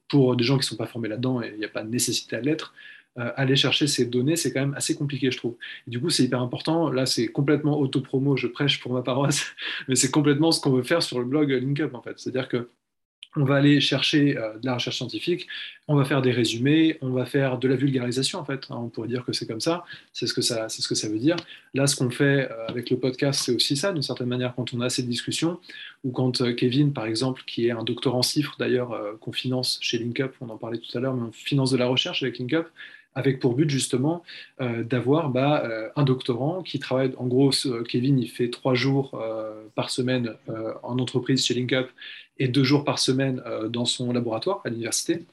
pour 0.08 0.36
des 0.36 0.44
gens 0.44 0.54
qui 0.54 0.60
ne 0.60 0.64
sont 0.70 0.76
pas 0.76 0.86
formés 0.86 1.08
là-dedans, 1.08 1.42
et 1.42 1.50
il 1.52 1.58
n'y 1.58 1.64
a 1.64 1.68
pas 1.68 1.82
de 1.82 1.90
nécessité 1.90 2.36
à 2.36 2.40
l'être, 2.40 2.72
euh, 3.18 3.30
aller 3.36 3.56
chercher 3.56 3.86
ces 3.88 4.06
données, 4.06 4.36
c'est 4.36 4.54
quand 4.54 4.60
même 4.60 4.74
assez 4.74 4.94
compliqué, 4.94 5.30
je 5.30 5.36
trouve. 5.36 5.56
du 5.86 6.00
coup, 6.00 6.08
c'est 6.08 6.24
hyper 6.24 6.40
important. 6.40 6.90
Là, 6.90 7.04
c'est 7.04 7.28
complètement 7.28 7.78
auto-promo, 7.78 8.38
je 8.38 8.46
prêche 8.46 8.80
pour 8.80 8.94
ma 8.94 9.02
paroisse, 9.02 9.54
mais 9.88 9.96
c'est 9.96 10.10
complètement 10.10 10.50
ce 10.50 10.60
qu'on 10.62 10.70
veut 10.70 10.82
faire 10.82 11.02
sur 11.02 11.18
le 11.18 11.26
blog 11.26 11.50
LinkUp, 11.50 11.94
en 11.94 12.00
fait. 12.00 12.18
C'est-à-dire 12.18 12.48
que 12.48 12.70
on 13.36 13.44
va 13.44 13.56
aller 13.56 13.80
chercher 13.80 14.36
euh, 14.36 14.58
de 14.58 14.66
la 14.66 14.74
recherche 14.74 14.96
scientifique, 14.96 15.46
on 15.88 15.96
va 15.96 16.04
faire 16.04 16.22
des 16.22 16.32
résumés, 16.32 16.98
on 17.00 17.10
va 17.10 17.24
faire 17.24 17.58
de 17.58 17.66
la 17.66 17.76
vulgarisation 17.76 18.38
en 18.38 18.44
fait. 18.44 18.66
Hein, 18.70 18.76
on 18.78 18.88
pourrait 18.88 19.08
dire 19.08 19.24
que 19.24 19.32
c'est 19.32 19.46
comme 19.46 19.60
ça, 19.60 19.84
c'est 20.12 20.26
ce 20.26 20.34
que 20.34 20.42
ça, 20.42 20.68
c'est 20.68 20.82
ce 20.82 20.88
que 20.88 20.94
ça 20.94 21.08
veut 21.08 21.18
dire. 21.18 21.36
Là, 21.74 21.86
ce 21.86 21.96
qu'on 21.96 22.10
fait 22.10 22.50
euh, 22.50 22.66
avec 22.68 22.90
le 22.90 22.98
podcast, 22.98 23.42
c'est 23.44 23.54
aussi 23.54 23.76
ça, 23.76 23.92
d'une 23.92 24.02
certaine 24.02 24.28
manière, 24.28 24.54
quand 24.54 24.74
on 24.74 24.80
a 24.80 24.90
ces 24.90 25.02
discussions, 25.02 25.58
ou 26.04 26.10
quand 26.10 26.42
euh, 26.42 26.52
Kevin, 26.52 26.92
par 26.92 27.06
exemple, 27.06 27.42
qui 27.46 27.66
est 27.66 27.70
un 27.70 27.84
docteur 27.84 28.14
en 28.14 28.22
chiffres 28.22 28.54
d'ailleurs, 28.58 29.18
qu'on 29.20 29.32
finance 29.32 29.78
chez 29.80 29.98
LinkUp, 29.98 30.32
on 30.40 30.50
en 30.50 30.58
parlait 30.58 30.78
tout 30.78 30.96
à 30.96 31.00
l'heure, 31.00 31.14
mais 31.14 31.22
on 31.22 31.32
finance 31.32 31.70
de 31.70 31.76
la 31.76 31.86
recherche 31.86 32.22
avec 32.22 32.38
LinkUp, 32.38 32.66
avec 33.14 33.40
pour 33.40 33.54
but 33.54 33.68
justement 33.68 34.22
d'avoir 34.58 35.28
bah, 35.28 35.68
un 35.96 36.02
doctorant 36.02 36.62
qui 36.62 36.78
travaille, 36.78 37.12
en 37.18 37.26
gros, 37.26 37.50
Kevin, 37.88 38.18
il 38.18 38.28
fait 38.28 38.48
trois 38.48 38.74
jours 38.74 39.20
par 39.74 39.90
semaine 39.90 40.34
en 40.82 40.98
entreprise 40.98 41.44
chez 41.44 41.54
LinkUp 41.54 41.88
et 42.38 42.48
deux 42.48 42.64
jours 42.64 42.84
par 42.84 42.98
semaine 42.98 43.42
euh, 43.46 43.68
dans 43.68 43.84
son 43.84 44.12
laboratoire 44.12 44.60
à 44.64 44.70
l'université. 44.70 45.24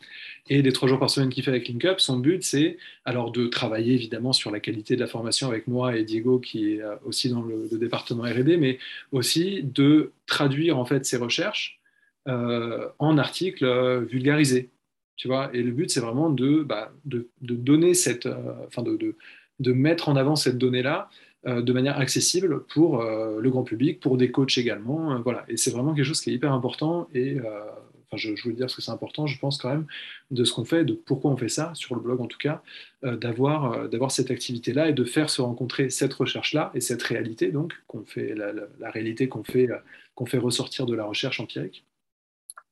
Et 0.47 0.61
les 0.61 0.71
trois 0.73 0.87
jours 0.89 0.99
par 0.99 1.09
semaine 1.09 1.29
qu'il 1.29 1.43
fait 1.43 1.51
avec 1.51 1.67
LinkUp, 1.67 1.99
son 1.99 2.17
but, 2.17 2.43
c'est 2.43 2.77
alors 3.05 3.31
de 3.31 3.47
travailler 3.47 3.93
évidemment 3.93 4.33
sur 4.33 4.51
la 4.51 4.59
qualité 4.59 4.95
de 4.95 5.01
la 5.01 5.07
formation 5.07 5.47
avec 5.47 5.67
moi 5.67 5.95
et 5.95 6.03
Diego, 6.03 6.39
qui 6.39 6.73
est 6.73 6.81
euh, 6.81 6.95
aussi 7.05 7.29
dans 7.29 7.41
le, 7.41 7.69
département 7.77 8.23
R&D, 8.23 8.57
mais 8.57 8.79
aussi 9.11 9.63
de 9.63 10.11
traduire 10.25 10.77
en 10.77 10.85
fait 10.85 11.05
ses 11.05 11.17
recherches 11.17 11.79
euh, 12.27 12.87
en 12.99 13.17
articles 13.17 13.65
vulgarisés. 14.05 14.69
Tu 15.15 15.27
vois 15.27 15.49
et 15.53 15.63
le 15.63 15.71
but, 15.71 15.89
c'est 15.89 15.99
vraiment 15.99 16.29
de, 16.29 16.63
bah, 16.63 16.91
de, 17.05 17.27
donner 17.41 17.93
cette, 17.93 18.27
enfin 18.67 18.83
de, 18.83 19.15
de, 19.59 19.73
mettre 19.73 20.07
en 20.07 20.15
avant 20.15 20.37
cette 20.37 20.57
donnée-là 20.57 21.09
de 21.45 21.71
manière 21.71 21.97
accessible 21.97 22.65
pour 22.65 23.01
euh, 23.01 23.39
le 23.39 23.49
grand 23.49 23.63
public, 23.63 23.99
pour 23.99 24.17
des 24.17 24.31
coachs 24.31 24.57
également. 24.57 25.13
Euh, 25.13 25.17
voilà. 25.19 25.45
Et 25.47 25.57
c'est 25.57 25.71
vraiment 25.71 25.93
quelque 25.93 26.05
chose 26.05 26.21
qui 26.21 26.31
est 26.31 26.33
hyper 26.33 26.51
important. 26.51 27.07
Et 27.13 27.37
enfin, 27.39 28.17
je, 28.17 28.35
je, 28.35 28.49
veux 28.49 28.53
dire 28.53 28.69
ce 28.69 28.75
que 28.75 28.81
c'est 28.81 28.91
important, 28.91 29.25
je 29.25 29.39
pense 29.39 29.57
quand 29.57 29.69
même, 29.69 29.87
de 30.31 30.43
ce 30.43 30.51
qu'on 30.51 30.65
fait, 30.65 30.83
de 30.83 30.93
pourquoi 30.93 31.31
on 31.31 31.37
fait 31.37 31.49
ça, 31.49 31.71
sur 31.75 31.95
le 31.95 32.01
blog 32.01 32.19
en 32.21 32.27
tout 32.27 32.37
cas, 32.37 32.61
d'avoir, 33.03 33.87
d'avoir 33.87 34.11
cette 34.11 34.31
activité-là 34.31 34.89
et 34.89 34.93
de 34.93 35.03
faire 35.03 35.29
se 35.29 35.41
rencontrer 35.41 35.89
cette 35.89 36.13
recherche-là 36.13 36.71
et 36.73 36.81
cette 36.81 37.03
réalité, 37.03 37.51
donc, 37.51 37.73
qu'on 37.87 38.03
fait, 38.03 38.33
la, 38.35 38.91
réalité 38.91 39.29
qu'on 39.29 39.43
fait, 39.43 39.69
qu'on 40.15 40.25
fait 40.25 40.39
ressortir 40.39 40.85
de 40.87 40.95
la 40.95 41.05
recherche 41.05 41.39
empirique 41.39 41.85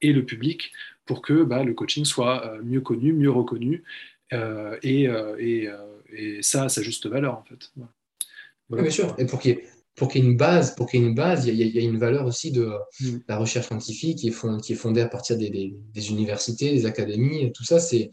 et 0.02 0.12
le 0.12 0.26
public 0.26 0.72
pour 1.06 1.22
que 1.22 1.44
bah, 1.44 1.64
le 1.64 1.74
coaching 1.74 2.04
soit 2.04 2.58
mieux 2.64 2.82
connu, 2.82 3.14
mieux 3.14 3.32
reconnu 3.32 3.84
et, 4.32 5.08
et, 5.40 5.70
et, 6.12 6.42
ça 6.42 6.64
a 6.64 6.70
sa 6.70 6.82
juste 6.82 7.06
valeur 7.08 7.38
en 7.38 7.44
fait 7.44 7.72
bien 8.70 8.90
sûr. 8.90 9.16
Et 9.18 9.26
pour 9.26 9.40
qu'il 9.40 9.52
y, 9.52 10.18
ait 10.18 10.20
une 10.20 10.38
base, 10.38 10.76
pour 10.76 10.88
qu'il 10.88 11.00
y 11.00 11.04
ait 11.04 11.08
une 11.08 11.16
base, 11.16 11.46
il 11.46 11.56
y, 11.56 11.80
a, 11.80 11.82
une 11.82 11.98
valeur 11.98 12.26
aussi 12.26 12.52
de 12.52 12.72
mm. 13.00 13.20
la 13.28 13.38
recherche 13.38 13.68
scientifique 13.68 14.20
qui 14.20 14.28
est, 14.30 14.62
qui 14.62 14.74
est 14.74 14.76
fondée 14.76 15.02
à 15.02 15.08
partir 15.08 15.38
des, 15.38 15.74
universités, 16.10 16.72
des 16.72 16.86
académies. 16.86 17.52
Tout 17.54 17.64
ça, 17.64 17.80
c'est 17.80 18.12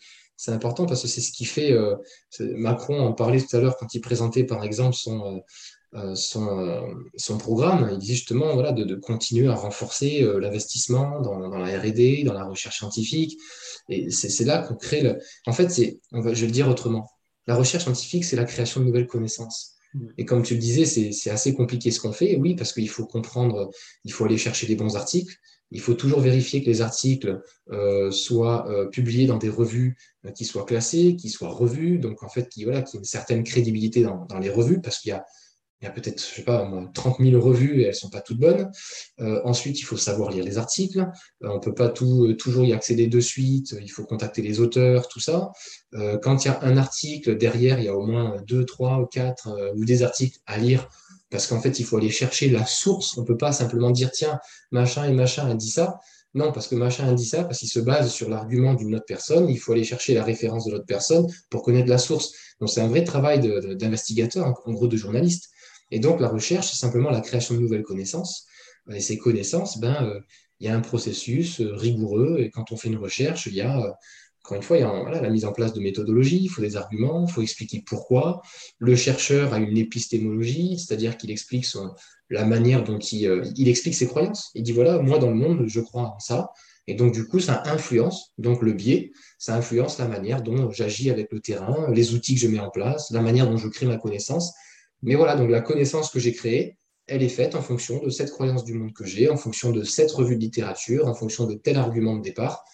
important 0.48 0.86
parce 0.86 1.02
que 1.02 1.08
c'est 1.08 1.20
ce 1.20 1.32
qui 1.32 1.44
fait. 1.44 1.72
Euh, 1.72 1.96
Macron 2.40 3.00
en 3.00 3.12
parlait 3.12 3.40
tout 3.40 3.56
à 3.56 3.60
l'heure 3.60 3.76
quand 3.76 3.94
il 3.94 4.00
présentait, 4.00 4.44
par 4.44 4.64
exemple, 4.64 4.94
son. 4.94 5.36
Euh, 5.36 5.38
euh, 5.96 6.16
son, 6.16 7.38
programme, 7.38 7.88
il 7.92 7.98
disait 7.98 8.14
justement 8.14 8.52
voilà, 8.54 8.72
de, 8.72 8.96
continuer 8.96 9.46
à 9.46 9.54
renforcer 9.54 10.26
l'investissement 10.40 11.20
dans, 11.20 11.56
la 11.56 11.78
RD, 11.78 12.24
dans 12.24 12.32
la 12.32 12.46
recherche 12.46 12.78
scientifique. 12.78 13.38
Et 13.88 14.10
c'est 14.10 14.44
là 14.44 14.58
qu'on 14.58 14.74
crée 14.74 15.02
le. 15.02 15.20
En 15.46 15.52
fait, 15.52 15.68
je 15.72 16.18
vais 16.18 16.46
le 16.46 16.50
dire 16.50 16.68
autrement. 16.68 17.08
La 17.46 17.54
recherche 17.54 17.84
scientifique, 17.84 18.24
c'est 18.24 18.34
la 18.34 18.44
création 18.44 18.80
de 18.80 18.86
nouvelles 18.86 19.06
connaissances. 19.06 19.76
Et 20.18 20.24
comme 20.24 20.42
tu 20.42 20.54
le 20.54 20.60
disais, 20.60 20.84
c'est 20.84 21.30
assez 21.30 21.54
compliqué 21.54 21.90
ce 21.90 22.00
qu'on 22.00 22.12
fait, 22.12 22.36
oui, 22.36 22.54
parce 22.54 22.72
qu'il 22.72 22.88
faut 22.88 23.06
comprendre, 23.06 23.70
il 24.04 24.12
faut 24.12 24.24
aller 24.24 24.38
chercher 24.38 24.66
les 24.66 24.74
bons 24.74 24.96
articles, 24.96 25.38
il 25.70 25.80
faut 25.80 25.94
toujours 25.94 26.20
vérifier 26.20 26.62
que 26.62 26.70
les 26.70 26.82
articles 26.82 27.42
euh, 27.70 28.10
soient 28.10 28.68
euh, 28.68 28.86
publiés 28.86 29.26
dans 29.26 29.38
des 29.38 29.48
revues 29.48 29.96
euh, 30.24 30.30
qui 30.30 30.44
soient 30.44 30.64
classées, 30.64 31.16
qui 31.16 31.30
soient 31.30 31.48
revues, 31.48 31.98
donc 31.98 32.22
en 32.22 32.28
fait, 32.28 32.48
qui, 32.48 32.64
voilà, 32.64 32.82
qui 32.82 32.96
ait 32.96 33.00
une 33.00 33.04
certaine 33.04 33.42
crédibilité 33.44 34.02
dans 34.02 34.38
les 34.40 34.50
revues, 34.50 34.80
parce 34.80 34.98
qu'il 34.98 35.10
y 35.10 35.12
a 35.12 35.24
il 35.84 35.88
y 35.88 35.90
a 35.90 35.92
peut-être, 35.92 36.18
je 36.18 36.36
sais 36.36 36.44
pas, 36.44 36.66
30 36.94 37.18
000 37.20 37.38
revues 37.38 37.82
et 37.82 37.84
elles 37.84 37.94
sont 37.94 38.08
pas 38.08 38.22
toutes 38.22 38.38
bonnes. 38.38 38.70
Euh, 39.20 39.42
ensuite, 39.44 39.78
il 39.78 39.82
faut 39.82 39.98
savoir 39.98 40.30
lire 40.30 40.42
les 40.42 40.56
articles. 40.56 41.00
Euh, 41.42 41.48
on 41.50 41.60
peut 41.60 41.74
pas 41.74 41.90
tout, 41.90 42.24
euh, 42.24 42.34
toujours 42.36 42.64
y 42.64 42.72
accéder 42.72 43.06
de 43.06 43.20
suite. 43.20 43.76
Il 43.78 43.90
faut 43.90 44.04
contacter 44.04 44.40
les 44.40 44.60
auteurs, 44.60 45.08
tout 45.08 45.20
ça. 45.20 45.52
quand 46.22 46.44
il 46.44 46.48
y 46.48 46.50
a 46.50 46.58
un 46.62 46.78
article, 46.78 47.36
derrière, 47.36 47.78
il 47.78 47.84
y 47.84 47.88
a 47.88 47.94
au 47.94 48.04
moins 48.04 48.42
deux, 48.46 48.64
trois, 48.64 49.06
quatre 49.12 49.48
ou 49.76 49.84
des 49.84 50.02
articles 50.02 50.38
à 50.46 50.58
lire 50.58 50.88
parce 51.30 51.46
qu'en 51.46 51.60
fait, 51.60 51.78
il 51.78 51.84
faut 51.84 51.98
aller 51.98 52.10
chercher 52.10 52.48
la 52.48 52.64
source. 52.64 53.18
On 53.18 53.24
peut 53.24 53.36
pas 53.36 53.52
simplement 53.52 53.90
dire, 53.90 54.10
tiens, 54.10 54.38
machin 54.70 55.04
et 55.04 55.12
machin 55.12 55.48
a 55.50 55.54
dit 55.54 55.70
ça. 55.70 55.98
Non, 56.34 56.50
parce 56.50 56.66
que 56.66 56.74
machin 56.74 57.08
a 57.08 57.12
dit 57.12 57.26
ça, 57.26 57.44
parce 57.44 57.60
qu'il 57.60 57.68
se 57.68 57.78
base 57.78 58.10
sur 58.12 58.28
l'argument 58.28 58.74
d'une 58.74 58.94
autre 58.96 59.04
personne. 59.06 59.48
Il 59.48 59.58
faut 59.58 59.72
aller 59.72 59.84
chercher 59.84 60.14
la 60.14 60.24
référence 60.24 60.66
de 60.66 60.72
l'autre 60.72 60.86
personne 60.86 61.26
pour 61.50 61.62
connaître 61.62 61.88
la 61.88 61.98
source. 61.98 62.32
Donc, 62.60 62.70
c'est 62.70 62.80
un 62.80 62.88
vrai 62.88 63.04
travail 63.04 63.40
d'investigateur, 63.76 64.60
en 64.64 64.72
gros, 64.72 64.88
de 64.88 64.96
journaliste. 64.96 65.50
Et 65.90 66.00
donc, 66.00 66.20
la 66.20 66.28
recherche, 66.28 66.70
c'est 66.70 66.78
simplement 66.78 67.10
la 67.10 67.20
création 67.20 67.54
de 67.54 67.60
nouvelles 67.60 67.82
connaissances. 67.82 68.46
Et 68.92 69.00
ces 69.00 69.18
connaissances, 69.18 69.78
ben, 69.78 70.04
euh, 70.04 70.20
il 70.60 70.66
y 70.66 70.70
a 70.70 70.76
un 70.76 70.80
processus 70.80 71.60
euh, 71.60 71.74
rigoureux. 71.74 72.36
Et 72.40 72.50
quand 72.50 72.72
on 72.72 72.76
fait 72.76 72.88
une 72.88 72.98
recherche, 72.98 73.46
il 73.46 73.54
y 73.54 73.60
a, 73.60 73.78
euh, 73.78 73.90
encore 74.44 74.56
une 74.56 74.62
fois, 74.62 74.76
il 74.76 74.80
y 74.80 74.84
a 74.84 75.20
la 75.20 75.30
mise 75.30 75.44
en 75.44 75.52
place 75.52 75.72
de 75.72 75.80
méthodologies, 75.80 76.42
il 76.42 76.48
faut 76.48 76.60
des 76.60 76.76
arguments, 76.76 77.26
il 77.26 77.32
faut 77.32 77.42
expliquer 77.42 77.82
pourquoi. 77.86 78.42
Le 78.78 78.94
chercheur 78.94 79.54
a 79.54 79.58
une 79.58 79.78
épistémologie, 79.78 80.78
c'est-à-dire 80.78 81.16
qu'il 81.16 81.30
explique 81.30 81.66
la 82.28 82.44
manière 82.44 82.84
dont 82.84 82.98
il, 82.98 83.52
il 83.56 83.68
explique 83.68 83.94
ses 83.94 84.06
croyances. 84.06 84.50
Il 84.54 84.62
dit, 84.62 84.72
voilà, 84.72 84.98
moi, 84.98 85.18
dans 85.18 85.30
le 85.30 85.36
monde, 85.36 85.64
je 85.66 85.80
crois 85.80 86.14
en 86.16 86.18
ça. 86.18 86.50
Et 86.86 86.94
donc, 86.94 87.12
du 87.12 87.26
coup, 87.26 87.40
ça 87.40 87.62
influence, 87.66 88.34
donc 88.36 88.60
le 88.60 88.72
biais, 88.72 89.12
ça 89.38 89.54
influence 89.56 89.98
la 89.98 90.06
manière 90.06 90.42
dont 90.42 90.70
j'agis 90.70 91.10
avec 91.10 91.32
le 91.32 91.40
terrain, 91.40 91.90
les 91.90 92.12
outils 92.12 92.34
que 92.34 92.40
je 92.40 92.48
mets 92.48 92.60
en 92.60 92.70
place, 92.70 93.10
la 93.10 93.22
manière 93.22 93.48
dont 93.48 93.56
je 93.56 93.68
crée 93.68 93.86
ma 93.86 93.96
connaissance. 93.96 94.52
Mais 95.04 95.16
voilà, 95.16 95.36
donc 95.36 95.50
la 95.50 95.60
connaissance 95.60 96.10
que 96.10 96.18
j'ai 96.18 96.32
créée, 96.32 96.78
elle 97.06 97.22
est 97.22 97.28
faite 97.28 97.54
en 97.54 97.60
fonction 97.60 98.02
de 98.02 98.08
cette 98.08 98.30
croyance 98.30 98.64
du 98.64 98.72
monde 98.72 98.94
que 98.94 99.04
j'ai, 99.04 99.28
en 99.28 99.36
fonction 99.36 99.70
de 99.70 99.84
cette 99.84 100.10
revue 100.10 100.36
de 100.36 100.40
littérature, 100.40 101.06
en 101.06 101.14
fonction 101.14 101.46
de 101.46 101.54
tel 101.54 101.76
argument 101.76 102.16
de 102.16 102.22
départ. 102.22 102.64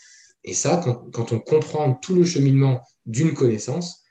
Et 0.44 0.54
ça, 0.54 0.80
quand, 1.12 1.32
on 1.32 1.40
comprend 1.40 1.92
tout 1.94 2.14
le 2.14 2.24
cheminement 2.24 2.82
d'une 3.04 3.34
connaissance, 3.34 4.02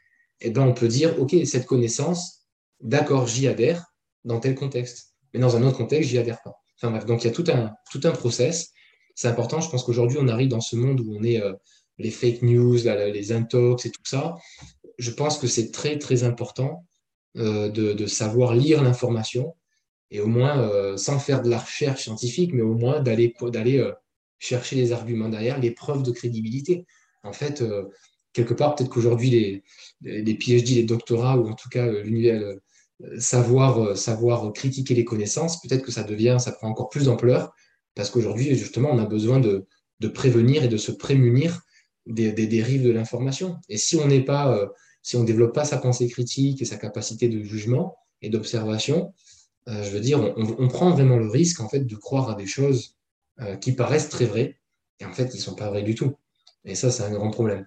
eh 0.42 0.50
ben 0.50 0.64
on 0.64 0.74
peut 0.74 0.90
dire, 0.90 1.18
OK, 1.20 1.34
cette 1.46 1.66
connaissance, 1.66 2.46
d'accord, 2.82 3.26
j'y 3.26 3.48
adhère 3.48 3.86
dans 4.26 4.42
tel 4.42 4.54
contexte. 4.54 5.16
Mais 5.34 5.40
dans 5.40 5.56
un 5.56 5.64
autre 5.64 5.78
contexte, 5.78 6.10
j'y 6.10 6.18
adhère 6.18 6.42
pas. 6.44 6.56
Enfin 6.76 6.92
bref, 6.92 7.06
donc 7.06 7.24
il 7.24 7.28
y 7.28 7.30
a 7.30 7.34
tout 7.34 7.46
un, 7.48 7.72
tout 7.90 8.02
un 8.04 8.12
process. 8.12 8.72
C'est 9.16 9.30
important, 9.30 9.62
je 9.62 9.70
pense 9.70 9.84
qu'aujourd'hui, 9.86 10.18
on 10.20 10.28
arrive 10.28 10.50
dans 10.50 10.62
ce 10.62 10.76
monde 10.76 11.00
où 11.00 11.16
on 11.18 11.24
est 11.24 11.42
euh, 11.42 11.54
les 11.98 12.12
fake 12.12 12.42
news, 12.42 12.76
les 12.84 13.32
intox 13.32 13.86
et 13.86 13.92
tout 13.92 14.02
ça. 14.04 14.36
Je 14.98 15.12
pense 15.12 15.38
que 15.38 15.48
c'est 15.48 15.72
très, 15.72 15.98
très 15.98 16.24
important 16.24 16.86
euh, 17.38 17.70
de, 17.70 18.08
savoir 18.08 18.56
lire 18.56 18.82
l'information 18.82 19.56
et 20.10 20.20
au 20.20 20.26
moins, 20.26 20.60
euh, 20.60 20.98
sans 20.98 21.20
faire 21.20 21.44
de 21.44 21.50
la 21.50 21.60
recherche 21.60 22.02
scientifique, 22.02 22.54
mais 22.54 22.64
au 22.64 22.74
moins 22.74 23.02
d'aller 23.02 23.32
euh, 23.78 23.92
chercher 24.40 24.76
les 24.76 24.94
arguments 24.94 25.30
derrière, 25.30 25.60
les 25.60 25.70
preuves 25.70 26.02
de 26.02 26.10
crédibilité. 26.12 26.88
En 27.22 27.32
fait, 27.32 27.64
quelque 28.34 28.56
part, 28.56 28.76
peut-être 28.76 28.90
qu'aujourd'hui, 28.90 29.30
les, 29.30 29.64
les, 30.02 30.34
PhD, 30.34 30.70
les 30.70 30.84
doctorats, 30.84 31.38
ou 31.38 31.50
en 31.50 31.54
tout 31.54 31.70
cas 31.70 31.86
l'univers, 31.92 32.56
savoir, 33.20 33.96
savoir 33.98 34.52
critiquer 34.54 34.96
les 34.96 35.04
connaissances, 35.04 35.62
peut-être 35.62 35.84
que 35.84 35.92
ça 35.92 36.04
devient, 36.04 36.38
ça 36.40 36.54
prend 36.54 36.70
encore 36.70 36.90
plus 36.90 37.06
d'ampleur, 37.06 37.54
parce 37.94 38.10
qu'aujourd'hui, 38.10 38.56
justement, 38.56 38.90
on 38.92 38.98
a 38.98 39.06
besoin 39.06 39.40
de, 39.40 39.68
prévenir 40.14 40.64
et 40.64 40.70
de 40.70 40.78
se 40.78 40.94
prémunir 40.94 41.62
des 42.08 42.32
dérives 42.32 42.84
de 42.84 42.92
l'information. 42.92 43.58
Et 43.68 43.78
si 43.78 43.98
on 43.98 44.08
n'est 44.08 44.24
pas 44.24 44.72
si 45.10 45.16
on 45.16 45.22
ne 45.22 45.26
développe 45.26 45.56
pas 45.56 45.66
sa 45.66 45.80
pensée 45.80 46.08
critique 46.08 46.62
et 46.62 46.66
sa 46.66 46.78
capacité 46.78 47.30
de 47.30 47.42
jugement 47.42 47.98
et 48.22 48.30
d'observation, 48.30 49.12
euh, 49.68 49.82
je 49.82 49.90
veux 49.90 50.02
dire, 50.02 50.20
on, 50.38 50.68
prend 50.68 50.92
vraiment 50.92 51.18
le 51.18 51.28
risque 51.28 51.62
en 51.62 51.68
fait 51.68 51.80
de 51.80 51.96
croire 51.96 52.30
à 52.30 52.36
des 52.36 52.46
choses 52.46 52.96
euh, 53.42 53.56
qui 53.56 53.72
paraissent 53.72 54.10
très 54.10 54.26
vraies 54.26 54.60
et 55.00 55.06
en 55.06 55.12
fait 55.12 55.28
qui 55.30 55.38
ne 55.38 55.42
sont 55.42 55.56
pas 55.56 55.68
vraies 55.72 55.82
du 55.82 55.96
tout. 55.96 56.14
Et 56.64 56.76
ça, 56.76 56.92
c'est 56.92 57.02
un 57.02 57.10
grand 57.10 57.32
problème. 57.32 57.66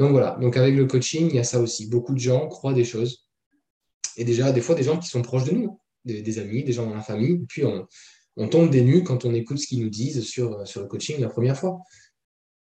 Donc 0.00 0.10
voilà, 0.10 0.36
donc 0.40 0.56
avec 0.56 0.74
le 0.74 0.84
coaching, 0.86 1.28
il 1.30 1.36
y 1.36 1.38
a 1.38 1.44
ça 1.44 1.60
aussi. 1.60 1.86
Beaucoup 1.86 2.12
de 2.12 2.18
gens 2.18 2.48
croient 2.48 2.74
des 2.74 2.84
choses. 2.84 3.28
Et 4.16 4.24
déjà, 4.24 4.50
des 4.50 4.60
fois, 4.60 4.74
des 4.74 4.82
gens 4.82 4.98
qui 4.98 5.06
sont 5.06 5.22
proches 5.22 5.44
de 5.44 5.52
nous, 5.52 5.78
des, 6.04 6.40
amis, 6.40 6.64
des 6.64 6.72
gens 6.72 6.88
dans 6.88 6.96
la 6.96 7.02
famille, 7.02 7.38
puis 7.46 7.62
on, 7.64 8.48
tombe 8.48 8.68
des 8.68 8.82
nues 8.82 9.04
quand 9.04 9.24
on 9.24 9.32
écoute 9.32 9.58
ce 9.58 9.68
qu'ils 9.68 9.80
nous 9.80 9.90
disent 9.90 10.24
sur, 10.24 10.58
le 10.58 10.86
coaching 10.86 11.20
la 11.20 11.28
première 11.28 11.56
fois. 11.56 11.78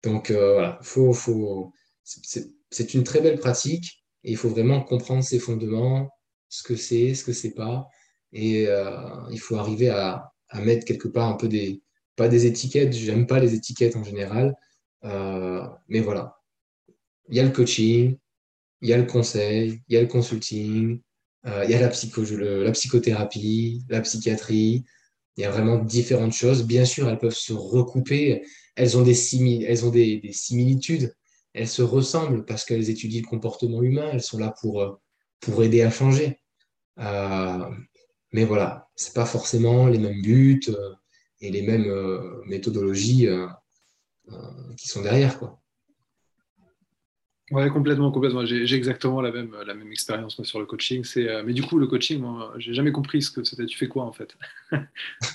Donc 0.04 0.30
voilà, 0.30 0.78
faut, 0.84 1.14
faut, 1.14 1.74
c'est 2.04 2.94
une 2.94 3.04
très 3.04 3.22
belle 3.22 3.40
pratique 3.40 3.99
il 4.24 4.38
faut 4.38 4.50
vraiment 4.50 4.82
comprendre 4.82 5.24
ses 5.24 5.40
fondements, 5.40 6.10
ce 6.50 6.64
que 6.64 6.76
c'est, 6.76 7.14
ce 7.14 7.24
que 7.24 7.34
c'est 7.34 7.54
pas. 7.54 7.88
Et 8.34 8.68
il 9.32 9.40
faut 9.40 9.58
arriver 9.58 9.90
à, 9.90 10.32
mettre 10.56 10.86
quelque 10.86 11.08
part 11.08 11.30
un 11.30 11.36
peu 11.36 11.48
des, 11.48 11.82
pas 12.16 12.28
des 12.28 12.46
étiquettes, 12.46 12.94
j'aime 12.94 13.28
pas 13.28 13.40
les 13.40 13.54
étiquettes 13.54 13.96
en 13.96 14.04
général, 14.04 14.56
mais 15.04 16.02
voilà. 16.02 16.36
Il 17.30 17.38
y 17.38 17.40
a 17.40 17.44
le 17.44 17.52
coaching, 17.52 18.18
il 18.82 18.90
y 18.90 18.94
a 18.94 18.98
le 18.98 19.06
conseil, 19.06 19.82
il 19.88 19.94
y 19.94 19.98
a 19.98 20.02
le 20.02 20.08
consulting, 20.08 21.00
euh, 21.46 21.64
il 21.66 21.72
y 21.72 21.74
a 21.74 21.82
la, 21.82 21.90
psycho, 21.90 22.24
la 22.24 22.72
psychothérapie, 22.72 23.84
la 23.90 24.02
psychiatrie. 24.02 24.86
Il 25.38 25.42
y 25.42 25.46
a 25.46 25.52
vraiment 25.52 25.78
différentes 25.78 26.34
choses. 26.34 26.66
Bien 26.66 26.86
sûr, 26.86 27.10
elles 27.10 27.18
peuvent 27.18 27.34
se 27.34 27.54
recouper. 27.54 28.44
Elles 28.76 28.98
ont 28.98 29.04
des, 29.04 29.14
similitudes. 29.14 31.16
Elles 31.54 31.68
se 31.68 31.82
ressemblent 31.82 32.46
parce 32.46 32.66
qu'elles 32.66 32.90
étudient 32.90 33.22
le 33.22 33.28
comportement 33.28 33.82
humain. 33.82 34.10
Elles 34.14 34.22
sont 34.22 34.38
là 34.38 34.54
pour, 34.62 34.82
euh, 34.82 35.64
aider 35.64 35.82
à 35.82 35.92
changer. 35.92 36.40
Euh, 37.00 37.70
mais 38.32 38.46
voilà, 38.46 38.90
ce 38.96 39.12
pas 39.12 39.26
forcément 39.26 39.88
les 39.88 39.98
mêmes 39.98 40.22
buts 40.22 40.62
et 41.42 41.50
les 41.52 41.62
mêmes 41.62 41.92
méthodologies 42.46 43.28
qui 44.78 44.88
sont 44.88 45.02
derrière. 45.02 45.40
Ouais, 47.52 47.68
complètement, 47.72 48.12
complètement. 48.12 48.46
J'ai 48.46 48.76
exactement 48.76 49.22
la 49.22 49.32
même, 49.32 49.56
la 49.66 49.74
même 49.74 49.92
expérience 49.92 50.38
moi, 50.38 50.46
sur 50.46 50.60
le 50.60 50.68
coaching. 50.68 51.04
Euh, 51.18 51.42
mais 51.44 51.54
du 51.54 51.64
coup, 51.64 51.80
le 51.80 51.88
coaching, 51.88 52.20
moi, 52.22 52.54
j'ai 52.60 52.76
jamais 52.76 52.92
compris 52.92 53.24
ce 53.24 53.32
que 53.32 53.44
c'était. 53.44 53.66
Tu 53.66 53.76
fais 53.76 53.88
quoi 53.88 54.04
en 54.06 54.12
fait? 54.12 54.38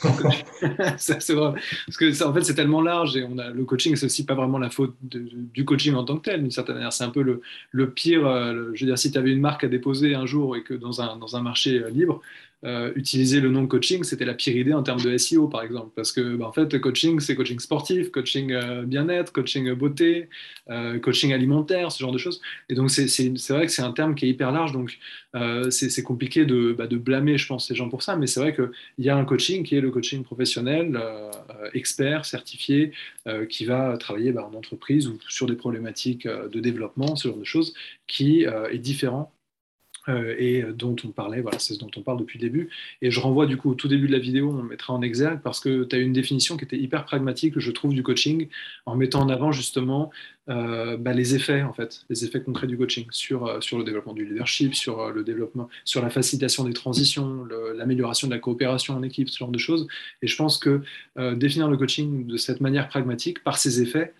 C'est 0.98 1.32
vrai. 1.34 1.54
Parce 1.86 1.96
que 1.98 2.12
ça, 2.12 2.28
en 2.28 2.34
fait, 2.34 2.42
c'est 2.42 2.54
tellement 2.54 2.82
large 2.82 3.16
et 3.16 3.24
on 3.24 3.38
a 3.38 3.50
le 3.50 3.64
coaching, 3.64 3.96
c'est 3.96 4.06
aussi 4.06 4.24
pas 4.26 4.34
vraiment 4.34 4.58
la 4.58 4.70
faute 4.70 4.94
du 5.02 5.64
coaching 5.64 5.94
en 5.94 6.04
tant 6.04 6.16
que 6.18 6.30
tel, 6.30 6.40
d'une 6.42 6.50
certaine 6.50 6.76
manière. 6.76 6.92
C'est 6.92 7.04
un 7.04 7.10
peu 7.10 7.22
le, 7.22 7.40
le 7.72 7.90
pire. 7.90 8.26
Euh, 8.26 8.70
je 8.74 8.84
veux 8.84 8.90
dire, 8.90 8.98
si 8.98 9.10
tu 9.10 9.18
avais 9.18 9.32
une 9.32 9.40
marque 9.40 9.64
à 9.64 9.68
déposer 9.68 10.14
un 10.14 10.26
jour 10.26 10.56
et 10.56 10.62
que 10.62 10.74
dans 10.74 11.00
un, 11.00 11.16
dans 11.16 11.36
un 11.36 11.42
marché 11.42 11.80
euh, 11.82 11.90
libre, 11.90 12.20
euh, 12.64 12.92
utiliser 12.96 13.40
le 13.40 13.50
nom 13.50 13.66
coaching, 13.66 14.04
c'était 14.04 14.24
la 14.24 14.32
pire 14.32 14.56
idée 14.56 14.72
en 14.72 14.82
termes 14.82 15.00
de 15.00 15.16
SEO, 15.18 15.48
par 15.48 15.62
exemple. 15.62 15.90
Parce 15.94 16.12
que, 16.12 16.36
bah, 16.36 16.48
en 16.48 16.52
fait, 16.52 16.80
coaching, 16.80 17.20
c'est 17.20 17.36
coaching 17.36 17.58
sportif, 17.58 18.10
coaching 18.10 18.52
euh, 18.52 18.84
bien-être, 18.84 19.32
coaching 19.32 19.70
beauté, 19.74 20.30
euh, 20.70 20.98
coaching 20.98 21.34
alimentaire, 21.34 21.92
ce 21.92 21.98
genre 22.00 22.12
de 22.12 22.18
choses. 22.18 22.40
Et 22.70 22.74
donc, 22.74 22.90
c'est 22.90 23.04
vrai 23.50 23.66
que 23.66 23.72
c'est 23.72 23.82
un 23.82 23.92
terme 23.92 24.14
qui 24.14 24.24
est 24.24 24.30
hyper 24.30 24.50
large. 24.50 24.72
Donc, 24.72 24.98
c'est 25.70 26.02
compliqué 26.02 26.46
de, 26.46 26.72
bah, 26.72 26.86
de, 26.86 26.96
blâmer, 26.96 27.36
je 27.36 27.46
pense, 27.46 27.68
ces 27.68 27.74
gens 27.74 27.90
pour 27.90 28.02
ça. 28.02 28.16
Mais 28.16 28.26
c'est 28.26 28.40
vrai 28.40 28.54
qu'il 28.54 28.70
y 29.04 29.10
a 29.10 29.16
un 29.16 29.24
coaching 29.24 29.62
qui 29.62 29.76
est 29.76 29.80
le 29.80 29.90
coaching 29.90 30.22
professionnel, 30.22 30.98
expert, 31.74 32.24
certifié, 32.24 32.92
qui 33.50 33.64
va 33.66 33.96
travailler 33.98 34.32
bah, 34.32 34.48
en 34.50 34.56
entreprise 34.56 35.08
ou 35.08 35.18
sur 35.28 35.46
des 35.46 35.56
problématiques 35.56 36.26
de 36.26 36.60
développement, 36.60 37.16
ce 37.16 37.28
genre 37.28 37.36
de 37.36 37.44
choses, 37.44 37.74
qui 38.06 38.44
est 38.44 38.78
différent 38.78 39.33
euh, 40.08 40.34
et 40.38 40.62
dont 40.62 40.96
on 41.04 41.08
parlait, 41.08 41.40
voilà, 41.40 41.58
c'est 41.58 41.74
ce 41.74 41.78
dont 41.78 41.90
on 41.96 42.02
parle 42.02 42.18
depuis 42.18 42.38
le 42.38 42.46
début. 42.46 42.70
Et 43.00 43.10
je 43.10 43.20
renvoie 43.20 43.46
du 43.46 43.56
coup 43.56 43.70
au 43.70 43.74
tout 43.74 43.88
début 43.88 44.06
de 44.06 44.12
la 44.12 44.18
vidéo, 44.18 44.50
on 44.50 44.62
mettra 44.62 44.92
en 44.92 45.02
exergue 45.02 45.40
parce 45.42 45.60
que 45.60 45.84
tu 45.84 45.96
as 45.96 45.98
une 45.98 46.12
définition 46.12 46.56
qui 46.56 46.64
était 46.64 46.78
hyper 46.78 47.04
pragmatique, 47.04 47.58
je 47.58 47.70
trouve, 47.70 47.94
du 47.94 48.02
coaching, 48.02 48.48
en 48.86 48.96
mettant 48.96 49.20
en 49.20 49.28
avant 49.28 49.52
justement 49.52 50.10
euh, 50.50 50.98
bah, 50.98 51.14
les 51.14 51.34
effets, 51.34 51.62
en 51.62 51.72
fait, 51.72 52.04
les 52.10 52.24
effets 52.24 52.42
concrets 52.42 52.66
du 52.66 52.76
coaching 52.76 53.06
sur, 53.10 53.46
euh, 53.46 53.60
sur 53.60 53.78
le 53.78 53.84
développement 53.84 54.12
du 54.12 54.26
leadership, 54.26 54.74
sur 54.74 55.10
le 55.10 55.24
développement, 55.24 55.68
sur 55.84 56.02
la 56.02 56.10
facilitation 56.10 56.64
des 56.64 56.74
transitions, 56.74 57.46
l'amélioration 57.74 58.28
de 58.28 58.34
la 58.34 58.38
coopération 58.38 58.94
en 58.94 59.02
équipe, 59.02 59.30
ce 59.30 59.38
genre 59.38 59.50
de 59.50 59.58
choses. 59.58 59.86
Et 60.22 60.26
je 60.26 60.36
pense 60.36 60.58
que 60.58 60.82
définir 61.34 61.68
le 61.68 61.76
coaching 61.76 62.26
de 62.26 62.36
cette 62.36 62.60
manière 62.60 62.88
pragmatique, 62.88 63.42
par 63.42 63.58
ses 63.58 63.80
effets, 63.80 64.12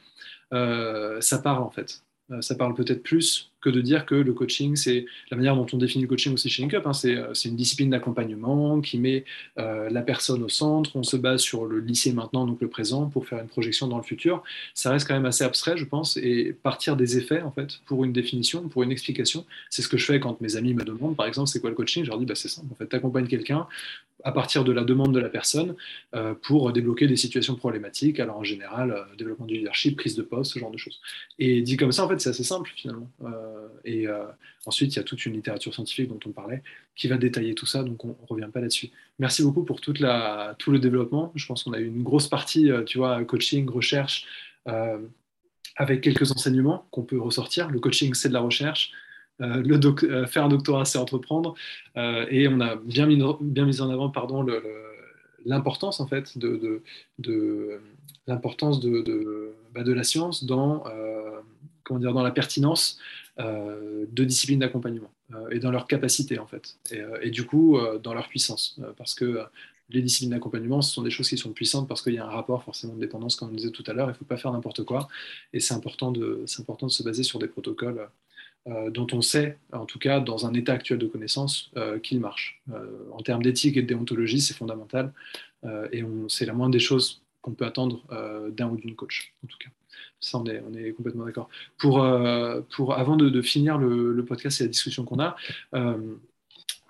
ça 0.51 1.39
parle 1.43 1.63
en 1.63 1.71
fait. 1.71 2.03
ça 2.41 2.55
parle 2.55 2.75
peut-être 2.75 3.03
plus 3.03 3.51
que 3.65 3.71
de 3.71 3.81
dire 3.81 4.05
que 4.05 4.15
le 4.15 4.35
coaching, 4.35 4.77
c'est 4.77 5.07
la 5.31 5.39
manière 5.39 5.57
dont 5.57 5.67
on 5.73 5.79
définit 5.79 6.03
le 6.03 6.09
coaching 6.09 6.35
aussi 6.35 6.51
chez 6.51 6.63
Link 6.63 6.75
hein, 6.75 6.83
euh, 7.07 7.31
c'est 7.33 7.49
une 7.49 7.57
discipline 7.57 7.89
d'accompagnement 7.89 8.83
qui 8.83 8.99
met 8.99 9.25
euh, 9.59 9.89
la 9.89 10.03
personne 10.03 10.43
au 10.43 10.51
centre. 10.51 10.91
On 10.95 11.03
se 11.03 11.17
base 11.17 11.41
sur 11.41 11.65
le 11.65 11.81
lycée 11.81 12.13
maintenant, 12.13 12.47
donc 12.47 12.61
le 12.61 12.69
présent, 12.69 13.07
pour 13.07 13.27
faire 13.27 13.41
une 13.41 13.49
projection 13.49 13.89
dans 13.89 13.97
le 13.97 14.03
futur. 14.03 14.43
Ça 14.75 14.91
reste 14.91 15.09
quand 15.09 15.15
même 15.15 15.25
assez 15.25 15.45
abstrait, 15.45 15.79
je 15.79 15.87
pense, 15.87 16.19
et 16.19 16.55
partir 16.63 16.95
des 16.97 17.17
effets, 17.17 17.41
en 17.41 17.51
fait, 17.51 17.81
pour 17.87 18.05
une 18.05 18.13
définition, 18.13 18.69
pour 18.69 18.83
une 18.83 18.93
explication, 18.93 19.47
c'est 19.71 19.81
ce 19.81 19.89
que 19.89 19.97
je 19.97 20.05
fais 20.05 20.21
quand 20.21 20.39
mes 20.43 20.57
amis 20.57 20.75
me 20.75 20.85
demandent, 20.85 21.17
par 21.17 21.27
exemple, 21.27 21.49
c'est 21.49 21.61
quoi 21.61 21.71
le 21.71 21.77
coaching? 21.77 22.05
Je 22.05 22.11
leur 22.11 22.19
dis, 22.19 22.27
bah, 22.27 22.35
c'est 22.35 22.49
simple, 22.49 22.69
en 22.71 22.75
fait, 22.75 22.89
tu 22.89 22.97
accompagnes 22.97 23.29
quelqu'un 23.29 23.67
à 24.25 24.33
partir 24.33 24.65
de 24.65 24.73
la 24.73 24.85
demande 24.85 25.15
de 25.15 25.21
la 25.21 25.29
personne 25.29 25.75
euh, 26.15 26.35
pour 26.35 26.73
débloquer 26.73 27.07
des 27.07 27.17
situations 27.17 27.57
problématiques. 27.57 28.21
Alors 28.21 28.39
en 28.39 28.45
général, 28.45 29.07
développement 29.19 29.45
du 29.45 29.57
leadership, 29.57 29.99
prise 29.99 30.17
de 30.17 30.23
poste, 30.23 30.55
ce 30.55 30.59
genre 30.59 30.71
de 30.71 30.79
choses. 30.79 31.01
Et 31.39 31.61
dit 31.61 31.77
comme 31.77 31.93
ça, 31.93 32.05
en 32.05 32.09
fait, 32.09 32.21
c'est 32.21 32.31
assez 32.31 32.45
simple 32.45 32.71
finalement. 32.75 33.11
Et 33.85 34.09
euh, 34.09 34.25
ensuite, 34.67 34.95
il 34.95 34.97
y 34.97 35.01
a 35.01 35.03
toute 35.03 35.25
une 35.27 35.35
littérature 35.35 35.75
scientifique 35.75 36.09
dont 36.09 36.21
on 36.27 36.31
parlait 36.31 36.63
qui 36.97 37.09
va 37.09 37.17
détailler 37.17 37.55
tout 37.55 37.67
ça, 37.67 37.83
donc 37.83 38.05
on 38.05 38.09
ne 38.09 38.27
revient 38.27 38.49
pas 38.53 38.61
là-dessus. 38.61 38.91
Merci 39.19 39.43
beaucoup 39.43 39.65
pour 39.65 39.81
toute 39.81 40.01
la, 40.01 40.55
tout 40.59 40.71
le 40.71 40.79
développement. 40.79 41.33
Je 41.35 41.47
pense 41.47 41.65
qu'on 41.65 41.73
a 41.73 41.79
eu 41.79 41.87
une 41.87 42.03
grosse 42.03 42.29
partie, 42.29 42.71
euh, 42.71 42.83
tu 42.85 42.99
vois, 42.99 43.23
coaching, 43.25 43.69
recherche, 43.69 44.27
avec 45.77 46.01
quelques 46.01 46.31
enseignements 46.31 46.87
qu'on 46.91 47.03
peut 47.03 47.21
ressortir. 47.21 47.71
Le 47.71 47.81
coaching, 47.81 48.15
c'est 48.15 48.29
de 48.29 48.33
la 48.33 48.41
recherche. 48.41 48.93
le 49.39 50.27
faire 50.27 50.45
un 50.45 50.49
doctorat, 50.49 50.87
c'est 50.87 50.97
entreprendre. 50.97 51.55
et 51.97 52.49
on 52.49 52.61
a 52.61 52.77
bien 52.77 53.05
mis, 53.05 53.23
bien 53.43 53.67
mis 53.67 53.83
en 53.83 53.91
avant 53.91 54.09
pardon, 54.09 54.47
l'importance 55.45 56.01
en 56.01 56.07
fait 56.07 56.39
de, 56.39 56.83
de, 57.19 57.81
l'importance 58.27 58.81
de, 58.81 59.53
bah, 59.75 59.83
de, 59.83 59.93
la 59.93 60.03
science 60.03 60.45
dans, 60.45 60.85
comment 61.85 62.01
dire, 62.01 62.13
dans 62.13 62.23
la 62.23 62.33
pertinence 62.33 62.99
euh, 62.99 63.03
de 63.39 64.25
disciplines 64.25 64.61
d'accompagnement 64.61 65.11
euh, 65.35 65.49
et 65.51 65.59
dans 65.59 65.71
leur 65.71 65.87
capacité 65.87 66.39
en 66.39 66.47
fait, 66.47 66.77
et, 66.91 67.01
euh, 67.01 67.31
du 67.31 67.45
coup 67.47 67.79
dans 68.03 68.15
leur 68.15 68.29
puissance, 68.29 68.79
parce 68.97 69.15
que 69.15 69.41
les 69.91 70.03
disciplines 70.03 70.31
d'accompagnement, 70.31 70.83
ce 70.83 70.93
sont 70.93 71.03
des 71.03 71.11
choses 71.11 71.29
qui 71.29 71.37
sont 71.37 71.53
puissantes 71.53 71.89
parce 71.89 72.03
qu'il 72.03 72.15
y 72.15 72.19
a 72.19 72.25
un 72.25 72.31
rapport 72.31 72.63
forcément 72.63 72.95
de 72.95 73.01
dépendance, 73.01 73.37
comme 73.37 73.51
on 73.51 73.55
disait 73.55 73.71
tout 73.71 73.85
à 73.87 73.93
l'heure, 73.93 74.09
il 74.09 74.15
faut 74.15 74.25
pas 74.25 74.37
faire 74.37 74.53
n'importe 74.53 74.85
quoi, 74.85 75.09
et 75.53 75.61
c'est 75.61 75.75
important, 75.75 76.13
de, 76.13 76.45
important 76.59 76.87
de 76.87 76.93
se 76.93 77.03
baser 77.03 77.23
sur 77.23 77.39
des 77.39 77.49
protocoles 77.49 78.09
dont 78.67 79.07
on 79.13 79.21
sait, 79.21 79.59
en 79.73 79.85
tout 79.85 79.99
cas 79.99 80.21
dans 80.21 80.47
un 80.47 80.55
état 80.55 80.73
actuel 80.73 80.99
de 80.99 81.07
connaissance, 81.07 81.71
qu'ils 82.03 82.21
marchent. 82.21 82.63
en 83.13 83.23
termes 83.23 83.43
d'éthique 83.43 83.77
et 83.77 83.83
de 83.83 83.87
déontologie, 83.87 84.41
c'est 84.41 84.55
fondamental, 84.55 85.13
et 85.93 86.03
c'est 86.29 86.47
la 86.47 86.55
moindre 86.55 86.73
des 86.73 86.81
choses 86.81 87.23
qu'on 87.43 87.53
peut 87.53 87.67
attendre 87.67 88.03
d'un 88.53 88.69
ou 88.69 88.77
d'une 88.77 88.95
coach, 88.95 89.35
en 89.45 89.49
tout 89.49 89.59
cas. 89.59 89.69
Ça, 90.21 90.39
on 90.39 90.45
est, 90.47 90.93
complètement 90.93 91.25
d'accord. 91.25 91.49
Pour, 91.79 92.03
euh, 92.03 92.61
pour, 92.75 92.95
avant 92.95 93.17
de, 93.17 93.43
finir 93.43 93.79
le, 93.79 94.25
podcast 94.25 94.61
et 94.61 94.65
la 94.65 94.69
discussion 94.69 95.05
qu'on 95.05 95.21
a, 95.21 95.37
euh, 95.75 95.97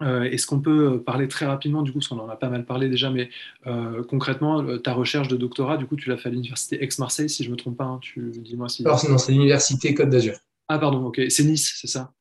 euh, 0.03 0.23
Est-ce 0.23 0.47
qu'on 0.47 0.61
peut 0.61 1.03
parler 1.03 1.29
très 1.29 1.47
rapidement, 1.47 1.83
du 1.83 1.93
coup, 1.93 1.99
parce 1.99 2.09
qu'on 2.09 2.19
en 2.19 2.29
a 2.29 2.37
pas 2.37 2.49
mal 2.49 2.65
parlé 2.65 2.89
déjà, 2.89 3.11
mais 3.11 3.31
concrètement, 4.09 4.79
ta 4.79 4.93
recherche 4.93 5.29
de 5.29 5.37
doctorat, 5.37 5.77
du 5.77 5.87
coup, 5.87 5.97
tu 5.97 6.09
l'as 6.09 6.17
fait 6.17 6.29
à 6.29 6.33
l'université 6.33 6.83
Aix-Marseille, 6.83 7.29
si 7.29 7.43
je 7.45 7.49
ne 7.49 7.55
me 7.55 7.57
trompe 7.57 7.77
pas, 7.77 7.85
hein, 7.85 7.99
tu 8.01 8.31
dis-moi 8.37 8.69
si. 8.69 8.85
Alors, 8.85 9.09
non, 9.09 9.19
c'est 9.19 9.33
l'université 9.33 9.95
Côte 9.95 10.11
d'Azur. 10.11 10.37
Ah, 10.69 10.79
pardon, 10.79 11.05
ok, 11.07 11.21
c'est 11.29 11.45
Nice, 11.45 11.75
c'est 11.81 11.89
ça? 11.89 12.13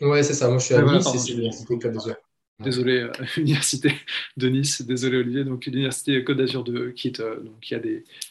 Ouais, 0.00 0.22
c'est 0.22 0.34
ça, 0.34 0.48
moi 0.48 0.58
je 0.58 0.64
suis 0.64 0.74
à 0.74 0.82
Nice 0.82 1.06
et 1.14 1.18
c'est 1.18 1.30
l'université 1.30 1.78
Côte 1.78 1.92
d'Azur. 1.92 2.16
Désolé, 2.58 3.00
euh, 3.00 3.12
Université 3.36 3.92
de 4.38 4.48
Nice, 4.48 4.80
désolé 4.80 5.18
Olivier, 5.18 5.44
donc 5.44 5.66
l'Université 5.66 6.24
Côte 6.24 6.38
d'Azur 6.38 6.64
de 6.64 6.88
Quitte, 6.88 7.20
euh, 7.20 7.40
donc 7.40 7.70
il 7.70 7.74
y 7.74 7.76
a 7.76 7.80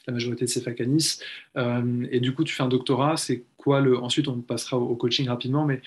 la 0.08 0.14
majorité 0.14 0.46
de 0.46 0.50
ces 0.50 0.62
facs 0.62 0.82
à 0.82 0.86
Nice. 0.86 1.22
Euh, 1.58 2.08
et 2.10 2.20
du 2.20 2.34
coup, 2.34 2.44
tu 2.44 2.56
fais 2.56 2.64
un 2.64 2.68
doctorat, 2.68 3.18
c'est 3.18 3.44
quoi 3.56 3.82
le. 3.82 4.00
Ensuite, 4.00 4.28
on 4.28 4.42
passera 4.42 4.78
au, 4.78 4.96
coaching 4.96 5.28
rapidement, 5.28 5.66
mais 5.66 5.82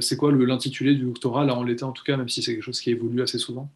c'est 0.00 0.16
quoi 0.16 0.32
l'intitulé 0.32 0.94
du 0.94 1.04
doctorat, 1.04 1.44
là 1.44 1.54
en 1.54 1.62
l'état 1.62 1.86
en 1.86 1.92
tout 1.92 2.04
cas, 2.04 2.16
même 2.16 2.28
si 2.28 2.42
c'est 2.42 2.52
quelque 2.52 2.64
chose 2.64 2.80
qui 2.80 2.90
évolue 2.90 3.22
assez 3.22 3.38
souvent? 3.38 3.70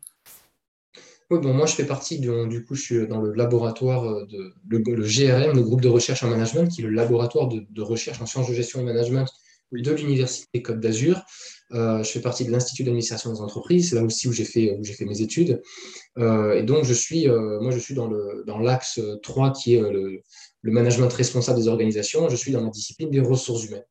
Oui, 1.30 1.38
bon, 1.40 1.52
moi 1.52 1.66
je 1.66 1.74
fais 1.74 1.86
partie, 1.86 2.18
du 2.18 2.64
coup, 2.64 2.74
je 2.74 2.82
suis 2.82 3.06
dans 3.06 3.20
le 3.20 3.34
laboratoire, 3.34 4.26
de, 4.26 4.54
le, 4.68 4.78
GRM, 4.78 5.54
le 5.54 5.62
groupe 5.62 5.82
de 5.82 5.88
recherche 5.88 6.24
en 6.24 6.30
management, 6.30 6.66
qui 6.66 6.80
est 6.80 6.84
le 6.84 6.90
laboratoire 6.90 7.48
de, 7.48 7.64
de 7.70 7.82
recherche 7.82 8.20
en 8.20 8.26
sciences 8.26 8.48
de 8.48 8.54
gestion 8.54 8.80
et 8.80 8.84
management 8.84 9.30
de 9.72 9.92
l'Université 9.92 10.62
Côte 10.62 10.80
d'Azur. 10.80 11.22
Euh, 11.72 12.02
je 12.02 12.10
fais 12.10 12.20
partie 12.20 12.44
de 12.44 12.50
l'Institut 12.50 12.84
d'administration 12.84 13.32
des 13.32 13.40
entreprises, 13.40 13.90
c'est 13.90 13.96
là 13.96 14.02
aussi 14.02 14.26
où 14.26 14.32
j'ai 14.32 14.44
fait, 14.44 14.78
où 14.78 14.84
fait 14.84 15.04
mes 15.04 15.20
études. 15.20 15.60
Euh, 16.18 16.54
et 16.54 16.62
donc, 16.62 16.84
je 16.84 16.94
suis, 16.94 17.28
euh, 17.28 17.60
moi, 17.60 17.70
je 17.72 17.78
suis 17.78 17.94
dans, 17.94 18.08
le, 18.08 18.42
dans 18.46 18.58
l'axe 18.58 19.00
3 19.22 19.52
qui 19.52 19.74
est 19.74 19.80
le, 19.80 20.22
le, 20.62 20.72
management 20.72 21.12
responsable 21.12 21.58
des 21.58 21.68
organisations. 21.68 22.28
Je 22.28 22.36
suis 22.36 22.52
dans 22.52 22.62
la 22.62 22.70
discipline 22.70 23.10
des 23.10 23.20
ressources 23.20 23.64
humaines. 23.64 23.84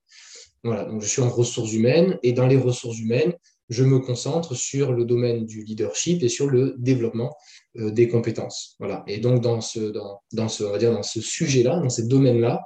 Voilà, 0.63 0.85
donc 0.85 1.01
je 1.01 1.07
suis 1.07 1.21
en 1.21 1.29
ressources 1.29 1.71
humaines 1.71 2.17
et 2.23 2.33
dans 2.33 2.47
les 2.47 2.57
ressources 2.57 2.97
humaines, 2.97 3.33
je 3.69 3.83
me 3.83 3.99
concentre 3.99 4.55
sur 4.55 4.93
le 4.93 5.05
domaine 5.05 5.45
du 5.45 5.63
leadership 5.63 6.23
et 6.23 6.29
sur 6.29 6.47
le 6.47 6.73
développement 6.77 7.35
des 7.75 8.07
compétences. 8.07 8.75
Voilà. 8.79 9.03
Et 9.07 9.19
donc, 9.19 9.41
dans 9.41 9.61
ce, 9.61 9.79
dans, 9.79 10.21
dans 10.33 10.49
ce, 10.49 10.63
on 10.63 10.71
va 10.71 10.77
dire, 10.77 10.93
dans 10.93 11.03
ce 11.03 11.21
sujet-là, 11.21 11.79
dans 11.79 11.89
ces 11.89 12.07
domaines-là, 12.07 12.65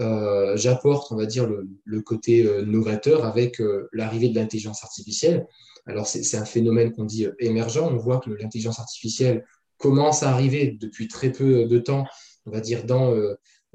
euh, 0.00 0.56
j'apporte, 0.56 1.12
on 1.12 1.16
va 1.16 1.26
dire, 1.26 1.46
le, 1.46 2.00
côté 2.00 2.44
euh, 2.44 2.64
novateur 2.64 3.24
avec 3.24 3.60
euh, 3.60 3.88
l'arrivée 3.92 4.28
de 4.28 4.34
l'intelligence 4.34 4.82
artificielle. 4.82 5.46
Alors, 5.86 6.06
c'est 6.06 6.36
un 6.36 6.44
phénomène 6.44 6.92
qu'on 6.92 7.04
dit 7.04 7.26
émergent. 7.38 7.82
On 7.82 7.96
voit 7.96 8.18
que 8.18 8.30
l'intelligence 8.30 8.80
artificielle 8.80 9.44
commence 9.76 10.22
à 10.22 10.30
arriver 10.30 10.76
depuis 10.80 11.08
très 11.08 11.30
peu 11.30 11.66
de 11.66 11.78
temps, 11.78 12.06
on 12.46 12.50
va 12.50 12.60
dire, 12.60 12.84
dans, 12.84 13.14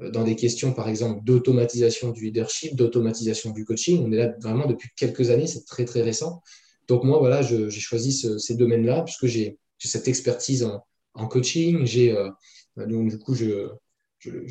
dans 0.00 0.24
des 0.24 0.34
questions, 0.34 0.72
par 0.72 0.88
exemple, 0.88 1.22
d'automatisation 1.22 2.10
du 2.10 2.24
leadership, 2.24 2.74
d'automatisation 2.74 3.50
du 3.50 3.64
coaching. 3.64 4.02
On 4.04 4.10
est 4.10 4.16
là 4.16 4.34
vraiment 4.40 4.66
depuis 4.66 4.88
quelques 4.96 5.30
années, 5.30 5.46
c'est 5.46 5.64
très, 5.66 5.84
très 5.84 6.02
récent. 6.02 6.42
Donc 6.88 7.04
moi, 7.04 7.20
voilà, 7.20 7.42
j'ai 7.42 7.70
choisi 7.70 8.12
ces 8.12 8.56
domaines-là 8.56 9.02
puisque 9.02 9.26
j'ai 9.26 9.60
cette 9.78 10.08
expertise 10.08 10.68
en, 11.14 11.28
coaching. 11.28 11.86
J'ai 11.86 12.12
donc 12.76 13.08
du 13.08 13.18
coup, 13.18 13.36
je, 13.36 13.68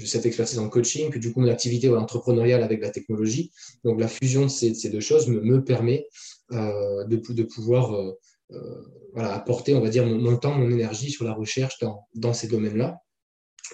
cette 0.05 0.25
expertise 0.25 0.59
en 0.59 0.69
coaching, 0.69 1.09
puis 1.09 1.19
du 1.19 1.31
coup, 1.31 1.41
mon 1.41 1.49
activité 1.49 1.89
entrepreneuriale 1.89 2.63
avec 2.63 2.81
la 2.81 2.89
technologie. 2.89 3.51
Donc, 3.83 3.99
la 3.99 4.07
fusion 4.07 4.43
de 4.43 4.47
ces, 4.47 4.89
deux 4.89 4.99
choses 4.99 5.27
me, 5.27 5.41
me 5.41 5.63
permet 5.63 6.07
euh, 6.51 7.05
de, 7.05 7.43
pouvoir 7.43 7.93
euh, 7.93 8.13
euh, 8.51 8.81
apporter, 9.15 9.75
on 9.75 9.81
va 9.81 9.89
dire, 9.89 10.05
mon, 10.05 10.37
temps, 10.37 10.55
mon 10.55 10.69
énergie 10.71 11.11
sur 11.11 11.25
la 11.25 11.33
recherche 11.33 11.77
dans, 11.79 12.07
dans 12.15 12.33
ces 12.33 12.47
domaines-là. 12.47 12.97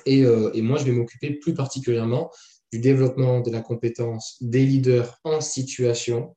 Et, 0.05 0.19
et, 0.19 0.61
moi, 0.61 0.77
je 0.77 0.83
vais 0.83 0.91
m'occuper 0.91 1.31
plus 1.31 1.53
particulièrement 1.53 2.29
du 2.71 2.79
développement 2.79 3.39
de 3.39 3.49
la 3.49 3.61
compétence 3.61 4.37
des 4.41 4.65
leaders 4.65 5.19
en 5.23 5.39
situation, 5.39 6.35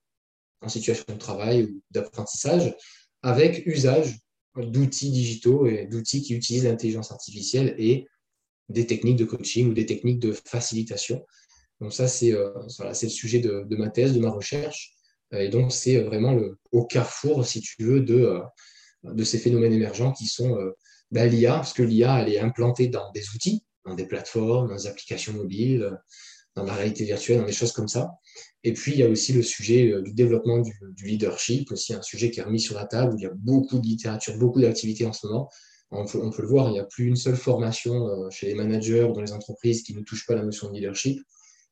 en 0.62 0.68
situation 0.68 1.04
de 1.08 1.18
travail 1.18 1.64
ou 1.64 1.82
d'apprentissage, 1.90 2.76
avec 3.22 3.66
usage 3.66 4.16
d'outils 4.56 5.10
digitaux 5.10 5.66
et 5.66 5.86
d'outils 5.86 6.22
qui 6.22 6.34
utilisent 6.34 6.64
l'intelligence 6.64 7.10
artificielle 7.10 7.74
et 7.78 8.06
des 8.68 8.86
techniques 8.86 9.16
de 9.16 9.24
coaching 9.24 9.70
ou 9.70 9.74
des 9.74 9.86
techniques 9.86 10.18
de 10.18 10.32
facilitation. 10.32 11.24
Donc 11.80 11.92
ça, 11.92 12.08
c'est 12.08 12.32
euh, 12.32 12.50
le 12.80 13.08
sujet 13.08 13.40
de, 13.40 13.76
ma 13.76 13.88
thèse, 13.88 14.12
de 14.12 14.20
ma 14.20 14.30
recherche. 14.30 14.94
Euh, 15.32 15.40
et 15.40 15.48
donc, 15.48 15.72
c'est 15.72 16.00
vraiment 16.02 16.34
le, 16.34 16.58
au 16.72 16.84
carrefour, 16.84 17.46
si 17.46 17.60
tu 17.60 17.82
veux, 17.82 18.00
de, 18.00 18.14
euh, 18.14 18.40
de 19.04 19.24
ces 19.24 19.38
phénomènes 19.38 19.72
émergents 19.72 20.12
qui 20.12 20.26
sont 20.26 20.58
bah, 21.10 21.26
l'IA, 21.26 21.54
parce 21.54 21.72
que 21.72 21.82
l'IA, 21.82 22.22
elle 22.22 22.32
est 22.32 22.40
implantée 22.40 22.88
dans 22.88 23.10
des 23.12 23.24
outils, 23.34 23.64
dans 23.86 23.94
des 23.94 24.06
plateformes, 24.06 24.68
dans 24.68 24.76
des 24.76 24.86
applications 24.86 25.32
mobiles, 25.32 25.96
dans 26.56 26.64
la 26.64 26.74
réalité 26.74 27.04
virtuelle, 27.04 27.38
dans 27.38 27.46
des 27.46 27.52
choses 27.52 27.72
comme 27.72 27.88
ça. 27.88 28.10
Et 28.64 28.72
puis, 28.72 28.92
il 28.92 28.98
y 28.98 29.04
a 29.04 29.08
aussi 29.08 29.32
le 29.32 29.42
sujet 29.42 29.94
du 30.02 30.12
développement 30.12 30.58
du, 30.58 30.72
du 30.96 31.06
leadership, 31.06 31.70
aussi 31.70 31.94
un 31.94 32.02
sujet 32.02 32.30
qui 32.30 32.40
est 32.40 32.42
remis 32.42 32.60
sur 32.60 32.74
la 32.74 32.86
table, 32.86 33.14
où 33.14 33.18
il 33.18 33.22
y 33.22 33.26
a 33.26 33.32
beaucoup 33.34 33.78
de 33.78 33.86
littérature, 33.86 34.36
beaucoup 34.36 34.60
d'activités 34.60 35.06
en 35.06 35.12
ce 35.12 35.26
moment, 35.28 35.48
on 35.90 36.04
peut, 36.04 36.42
le 36.42 36.48
voir, 36.48 36.68
il 36.68 36.72
n'y 36.72 36.80
a 36.80 36.84
plus 36.84 37.06
une 37.06 37.16
seule 37.16 37.36
formation 37.36 38.08
euh, 38.08 38.30
chez 38.30 38.46
les 38.46 38.54
managers 38.54 39.04
ou 39.04 39.12
dans 39.14 39.22
les 39.22 39.32
entreprises 39.32 39.82
qui 39.82 39.94
ne 39.94 40.02
touche 40.02 40.26
pas 40.26 40.34
la 40.34 40.44
notion 40.44 40.68
de 40.68 40.74
leadership. 40.74 41.20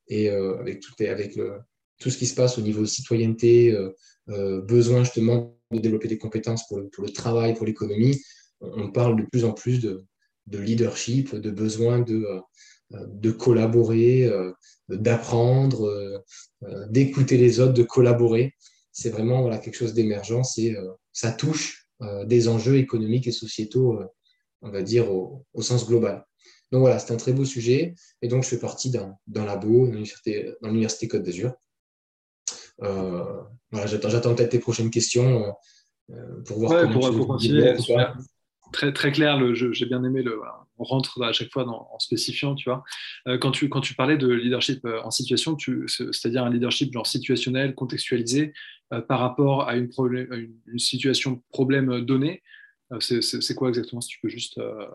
Et 0.08 0.30
euh, 0.30 0.58
avec, 0.58 0.80
tout, 0.80 0.94
avec 1.00 1.38
tout 1.98 2.10
ce 2.10 2.16
qui 2.16 2.26
se 2.26 2.34
passe 2.34 2.58
au 2.58 2.62
niveau 2.62 2.86
citoyenneté, 2.86 3.76
euh, 4.28 4.60
besoin 4.62 5.04
justement 5.04 5.58
de 5.70 5.78
développer 5.78 6.08
des 6.08 6.18
compétences 6.18 6.66
pour 6.68 6.78
le, 6.78 7.10
travail, 7.10 7.54
pour 7.54 7.66
l'économie, 7.66 8.20
on 8.60 8.90
parle 8.90 9.16
de 9.16 9.26
plus 9.30 9.44
en 9.44 9.52
plus 9.52 9.80
de, 9.80 10.04
leadership, 10.50 11.34
de 11.34 11.50
besoin 11.50 11.98
de, 12.00 12.24
de 12.90 13.30
collaborer, 13.32 14.30
d'apprendre, 14.88 16.24
d'écouter 16.88 17.36
les 17.36 17.60
autres, 17.60 17.74
de 17.74 17.82
collaborer. 17.82 18.54
C'est 18.92 19.10
vraiment 19.10 19.42
voilà, 19.42 19.58
quelque 19.58 19.76
chose 19.76 19.92
d'émergent, 19.92 20.42
ça 21.12 21.32
touche 21.32 21.85
des 22.00 22.48
enjeux 22.48 22.76
économiques 22.76 23.26
et 23.26 23.32
sociétaux, 23.32 24.00
euh, 24.00 24.06
on 24.62 24.70
va 24.70 24.82
dire, 24.82 25.10
au, 25.12 25.46
sens 25.60 25.86
global. 25.86 26.26
Donc 26.72 26.80
voilà, 26.80 26.98
c'est 26.98 27.12
un 27.12 27.16
très 27.16 27.32
beau 27.32 27.44
sujet. 27.44 27.94
Et 28.22 28.28
donc, 28.28 28.42
je 28.42 28.48
fais 28.48 28.58
partie 28.58 28.90
d'un 28.90 29.16
labo 29.28 29.86
dans 29.86 30.68
l'Université 30.68 31.08
Côte 31.08 31.22
d'Azur. 31.22 31.54
Euh, 32.82 33.40
voilà, 33.70 33.86
J'attends 33.86 34.34
peut-être 34.34 34.50
tes 34.50 34.58
prochaines 34.58 34.90
questions 34.90 35.54
pour 36.44 36.58
voir 36.58 36.82
comment 36.82 37.00
pour, 37.00 37.16
pour 37.16 37.26
continuer. 37.28 37.74
Très, 38.72 38.92
très 38.92 39.12
clair, 39.12 39.38
j'ai 39.54 39.86
bien 39.86 40.02
aimé 40.04 40.22
le. 40.22 40.40
on 40.78 40.84
rentre 40.84 41.22
à 41.22 41.32
chaque 41.32 41.50
fois 41.52 41.64
dans, 41.64 41.88
en 41.92 41.98
spécifiant, 41.98 42.54
tu 42.54 42.68
vois. 42.68 42.84
quand, 43.40 43.52
tu, 43.52 43.68
quand 43.68 43.80
tu 43.80 43.94
parlais 43.94 44.16
de 44.16 44.28
leadership 44.28 44.86
en 45.04 45.10
situation, 45.10 45.56
c'est-à-dire 45.86 46.44
un 46.44 46.50
leadership 46.50 46.92
genre 46.92 47.06
situationnel, 47.06 47.74
contextualisé, 47.74 48.52
euh, 48.92 49.00
par 49.00 49.18
rapport 49.18 49.68
à 49.68 49.74
une, 49.74 49.90
une, 50.66 50.78
situation 50.78 51.42
problème 51.50 52.02
donnée. 52.02 52.40
Euh, 52.92 53.00
c'est 53.00 53.54
quoi 53.56 53.68
exactement, 53.68 54.00
si 54.00 54.10
tu 54.10 54.20
peux 54.22 54.28
juste 54.28 54.58
euh, 54.58 54.86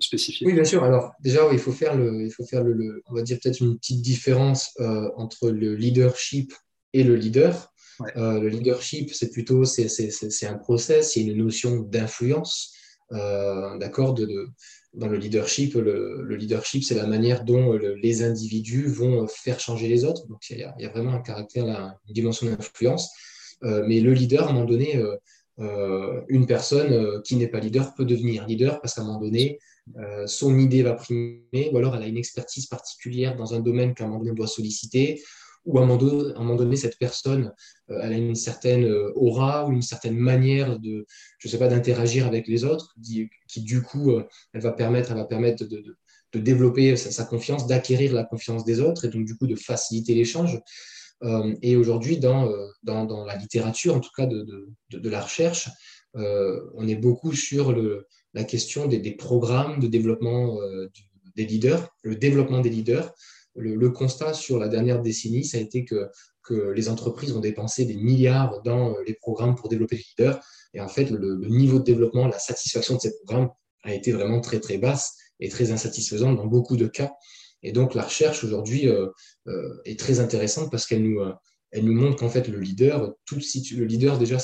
spécifier? 0.00 0.48
Oui, 0.48 0.52
bien 0.52 0.64
sûr. 0.64 0.82
Alors, 0.82 1.12
déjà, 1.20 1.42
il 1.52 1.60
faut 1.60 1.70
faire, 1.70 1.96
le, 1.96 2.24
il 2.24 2.32
faut 2.32 2.44
faire 2.44 2.64
le, 2.64 3.04
on 3.06 3.14
va 3.14 3.22
dire 3.22 3.38
peut-être 3.40 3.60
une 3.60 3.78
petite 3.78 4.02
différence 4.02 4.76
entre 5.16 5.50
le 5.50 5.76
leadership 5.76 6.52
et 6.92 7.04
le 7.04 7.14
leader. 7.14 7.72
le 8.16 8.48
leadership, 8.48 9.14
c'est 9.14 9.30
plutôt 9.30 9.64
c'est 9.64 10.46
un 10.46 10.58
process, 10.58 11.12
c'est 11.12 11.20
une 11.20 11.36
notion 11.36 11.82
d'influence. 11.82 12.72
D'accord 13.10 14.14
de, 14.14 14.48
Dans 14.94 15.06
le 15.06 15.16
leadership, 15.16 15.74
le, 15.74 16.22
le 16.22 16.36
leadership, 16.36 16.82
c'est 16.82 16.96
la 16.96 17.06
manière 17.06 17.44
dont 17.44 17.72
les 17.72 18.22
individus 18.22 18.86
vont 18.86 19.26
faire 19.28 19.60
changer 19.60 19.88
les 19.88 20.04
autres. 20.04 20.26
Donc, 20.26 20.50
il 20.50 20.58
y 20.58 20.64
a, 20.64 20.88
vraiment 20.88 21.12
un 21.12 21.20
caractère, 21.20 21.66
une 22.08 22.14
dimension 22.14 22.46
d'influence. 22.46 23.10
Euh, 23.64 23.84
mais 23.86 24.00
le 24.00 24.12
leader, 24.12 24.46
à 24.46 24.50
un 24.50 24.52
moment 24.52 24.66
donné, 24.66 24.96
euh, 24.96 25.16
euh, 25.58 26.20
une 26.28 26.46
personne 26.46 27.22
qui 27.22 27.36
n'est 27.36 27.48
pas 27.48 27.60
leader 27.60 27.94
peut 27.94 28.04
devenir 28.04 28.46
leader 28.46 28.80
parce 28.80 28.94
qu'à 28.94 29.02
un 29.02 29.04
moment 29.04 29.20
donné, 29.20 29.58
son 30.26 30.58
idée 30.58 30.82
va 30.82 30.94
primer, 30.94 31.70
ou 31.72 31.76
alors 31.78 31.94
elle 31.94 32.02
a 32.02 32.06
une 32.06 32.16
expertise 32.16 32.66
particulière 32.66 33.36
dans 33.36 33.54
un 33.54 33.60
domaine 33.60 33.94
qu'à 33.94 34.04
un 34.04 34.08
moment 34.08 34.18
donné 34.18 34.32
on 34.32 34.34
doit 34.34 34.48
solliciter, 34.48 35.22
ou 35.66 35.78
à 35.78 35.82
un 35.82 35.86
moment 35.86 36.54
donné, 36.54 36.76
cette 36.76 36.98
personne, 36.98 37.52
elle 37.88 38.12
a 38.12 38.16
une 38.16 38.34
certaine 38.34 38.84
aura 39.14 39.66
ou 39.66 39.72
une 39.72 39.82
certaine 39.82 40.16
manière 40.16 40.78
de, 40.78 41.06
je 41.38 41.48
sais 41.48 41.58
pas, 41.58 41.68
d'interagir 41.68 42.26
avec 42.26 42.48
les 42.48 42.64
autres, 42.64 42.94
qui, 43.02 43.62
du 43.62 43.82
coup, 43.82 44.12
elle 44.52 44.60
va 44.60 44.72
permettre, 44.72 45.10
elle 45.10 45.18
va 45.18 45.24
permettre 45.24 45.64
de, 45.64 45.82
développer 46.34 46.96
sa, 46.96 47.24
confiance, 47.24 47.66
d'acquérir 47.66 48.12
la 48.12 48.24
confiance 48.24 48.64
des 48.64 48.80
autres, 48.80 49.06
et 49.06 49.08
donc 49.08 49.24
du 49.24 49.36
coup 49.36 49.46
de 49.46 49.56
faciliter 49.56 50.14
l'échange. 50.14 50.60
Euh, 51.22 51.54
et 51.62 51.76
aujourd'hui, 51.76 52.20
euh, 52.22 52.68
dans, 52.82 53.24
la 53.24 53.36
littérature, 53.36 53.94
en 53.94 54.00
tout 54.00 54.10
cas 54.16 54.26
de, 54.26 55.08
la 55.08 55.20
recherche, 55.20 55.68
euh, 56.16 56.60
on 56.74 56.86
est 56.88 56.96
beaucoup 56.96 57.32
sur 57.32 57.74
la 58.34 58.44
question 58.44 58.86
des, 58.86 59.12
programmes 59.12 59.80
de 59.80 59.86
développement 59.86 60.58
des 61.36 61.46
leaders, 61.46 61.88
le 62.02 62.16
développement 62.16 62.60
des 62.60 62.70
leaders. 62.70 63.12
Le, 63.56 63.90
constat 63.90 64.34
sur 64.34 64.58
la 64.58 64.68
dernière 64.68 65.00
décennie, 65.00 65.44
ça 65.44 65.58
a 65.58 65.60
été 65.60 65.84
que, 65.84 66.10
les 66.74 66.88
entreprises 66.88 67.32
ont 67.32 67.40
dépensé 67.40 67.86
des 67.86 67.96
milliards 67.96 68.62
dans 68.62 68.96
les 69.04 69.14
programmes 69.14 69.56
pour 69.56 69.68
développer 69.68 69.96
les 69.96 70.04
leaders. 70.16 70.40
Et 70.74 70.80
en 70.80 70.86
fait, 70.86 71.10
le, 71.10 71.36
niveau 71.48 71.80
de 71.80 71.84
développement, 71.84 72.28
la 72.28 72.38
satisfaction 72.38 72.94
de 72.94 73.00
ces 73.00 73.16
programmes 73.16 73.50
a 73.82 73.92
été 73.92 74.12
vraiment 74.12 74.40
très, 74.40 74.60
très 74.60 74.78
basse 74.78 75.16
et 75.40 75.48
très 75.48 75.72
insatisfaisante 75.72 76.36
dans 76.36 76.46
beaucoup 76.46 76.76
de 76.76 76.86
cas. 76.86 77.12
Et 77.62 77.72
donc, 77.72 77.94
la 77.94 78.02
recherche 78.02 78.44
aujourd'hui 78.44 78.88
euh, 78.88 79.08
euh, 79.48 79.80
est 79.84 79.98
très 79.98 80.20
intéressante 80.20 80.70
parce 80.70 80.86
qu'elle 80.86 81.02
nous, 81.02 81.20
euh, 81.20 81.32
nous 81.74 81.94
montre 81.94 82.16
qu'en 82.16 82.28
fait, 82.28 82.46
le 82.48 82.60
leader, 82.60 83.12
tout, 83.24 83.40
le 83.76 83.84
leader, 83.84 84.18
déjà, 84.18 84.38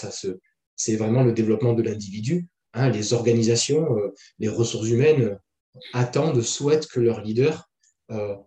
c'est 0.74 0.96
vraiment 0.96 1.22
le 1.22 1.32
développement 1.32 1.72
de 1.72 1.82
l'individu. 1.82 2.48
Hein, 2.74 2.90
les 2.90 3.12
organisations, 3.12 3.86
les 4.38 4.48
ressources 4.48 4.88
humaines 4.88 5.38
attendent, 5.92 6.42
souhaitent 6.42 6.86
que 6.86 7.00
leur 7.00 7.20
leader 7.20 7.70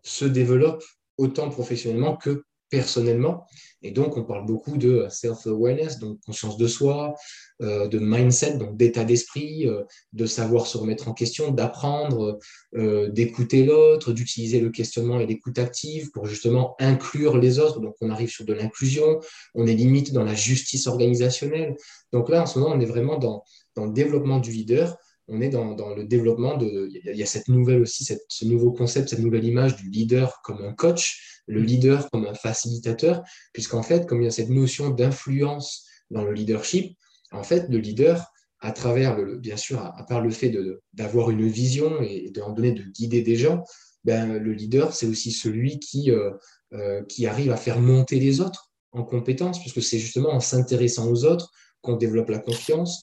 se 0.04 0.26
développe 0.26 0.84
autant 1.18 1.50
professionnellement 1.50 2.18
que 2.18 2.44
personnellement. 2.70 3.46
Et 3.84 3.92
donc, 3.92 4.18
on 4.18 4.24
parle 4.24 4.46
beaucoup 4.46 4.78
de 4.78 5.06
self-awareness, 5.10 6.00
donc 6.00 6.20
conscience 6.26 6.58
de 6.58 6.68
soi, 6.68 7.14
euh, 7.62 7.88
de 7.88 8.00
mindset, 8.00 8.58
donc 8.58 8.76
d'état 8.76 9.04
d'esprit, 9.04 9.68
euh, 9.68 9.84
de 10.14 10.26
savoir 10.26 10.66
se 10.66 10.78
remettre 10.78 11.08
en 11.08 11.14
question, 11.14 11.52
d'apprendre, 11.52 12.40
euh, 12.76 13.10
d'écouter 13.10 13.64
l'autre, 13.64 14.12
d'utiliser 14.12 14.60
le 14.60 14.72
questionnement 14.72 15.20
et 15.20 15.28
l'écoute 15.28 15.60
active 15.60 16.10
pour 16.12 16.26
justement 16.26 16.76
inclure 16.80 17.38
les 17.38 17.60
autres. 17.60 17.80
Donc, 17.80 17.96
on 18.02 18.10
arrive 18.10 18.30
sur 18.30 18.44
de 18.44 18.54
l'inclusion, 18.54 19.20
on 19.54 19.68
est 19.68 19.76
limite 19.76 20.12
dans 20.12 20.24
la 20.24 20.36
justice 20.36 20.88
organisationnelle. 20.88 21.76
Donc 22.12 22.30
là, 22.30 22.42
en 22.42 22.46
ce 22.48 22.58
moment, 22.58 22.74
on 22.76 22.80
est 22.80 22.86
vraiment 22.86 23.20
dans, 23.20 23.44
dans 23.76 23.86
le 23.86 23.94
développement 23.94 24.40
du 24.40 24.52
leader 24.52 24.98
on 25.28 25.42
est 25.42 25.50
dans, 25.50 25.74
dans, 25.74 25.96
le 25.96 26.04
développement 26.04 26.58
de. 26.58 26.90
Il 26.92 27.16
y, 27.16 27.24
a 27.24 27.26
cette 27.26 27.48
nouvelle 27.48 27.82
aussi, 27.82 28.06
ce 28.30 28.46
nouveau 28.46 28.72
concept, 28.72 29.10
cette 29.10 29.20
nouvelle 29.20 29.44
image 29.44 29.76
du 29.76 29.90
leader 29.90 30.40
comme 30.44 30.62
un 30.62 30.74
coach 30.74 31.36
le 31.48 31.62
leader 31.62 32.10
comme 32.10 32.26
un 32.26 32.34
facilitateur, 32.34 33.24
puisqu'en 33.54 33.84
fait, 33.84 34.08
comme 34.08 34.22
il 34.22 34.26
y 34.26 34.28
a 34.28 34.32
cette 34.32 34.50
notion 34.50 34.90
d'influence 34.90 35.86
dans 36.10 36.24
le 36.24 36.34
leadership, 36.34 36.98
en 37.32 37.44
fait, 37.44 37.68
le 37.70 37.78
leader, 37.78 38.32
à 38.60 38.72
travers, 38.72 39.18
le, 39.18 39.38
bien 39.38 39.58
sûr, 39.58 39.80
à, 39.80 40.06
part 40.08 40.22
le 40.22 40.32
fait 40.32 40.56
d'avoir 40.94 41.30
une 41.30 41.48
vision 41.48 42.02
et 42.02 42.32
de 42.32 42.42
donner, 42.54 42.72
de 42.72 42.84
guider 42.84 43.22
des 43.22 43.36
gens, 43.36 43.64
ben, 44.04 44.38
le 44.38 44.54
leader, 44.54 44.94
c'est 44.94 45.08
aussi 45.08 45.32
celui 45.32 45.80
qui, 45.80 46.12
euh, 46.12 46.32
euh, 46.74 47.04
qui 47.04 47.26
arrive 47.28 47.52
à 47.52 47.58
faire 47.58 47.80
monter 47.80 48.20
les 48.20 48.40
autres 48.40 48.72
en 48.92 49.04
compétences, 49.04 49.60
puisque 49.60 49.82
c'est 49.82 50.00
justement 50.00 50.32
en 50.32 50.40
s'intéressant 50.40 51.10
aux 51.10 51.26
autres 51.26 51.52
qu'on 51.82 51.98
développe 51.98 52.30
la 52.30 52.40
confiance, 52.40 53.02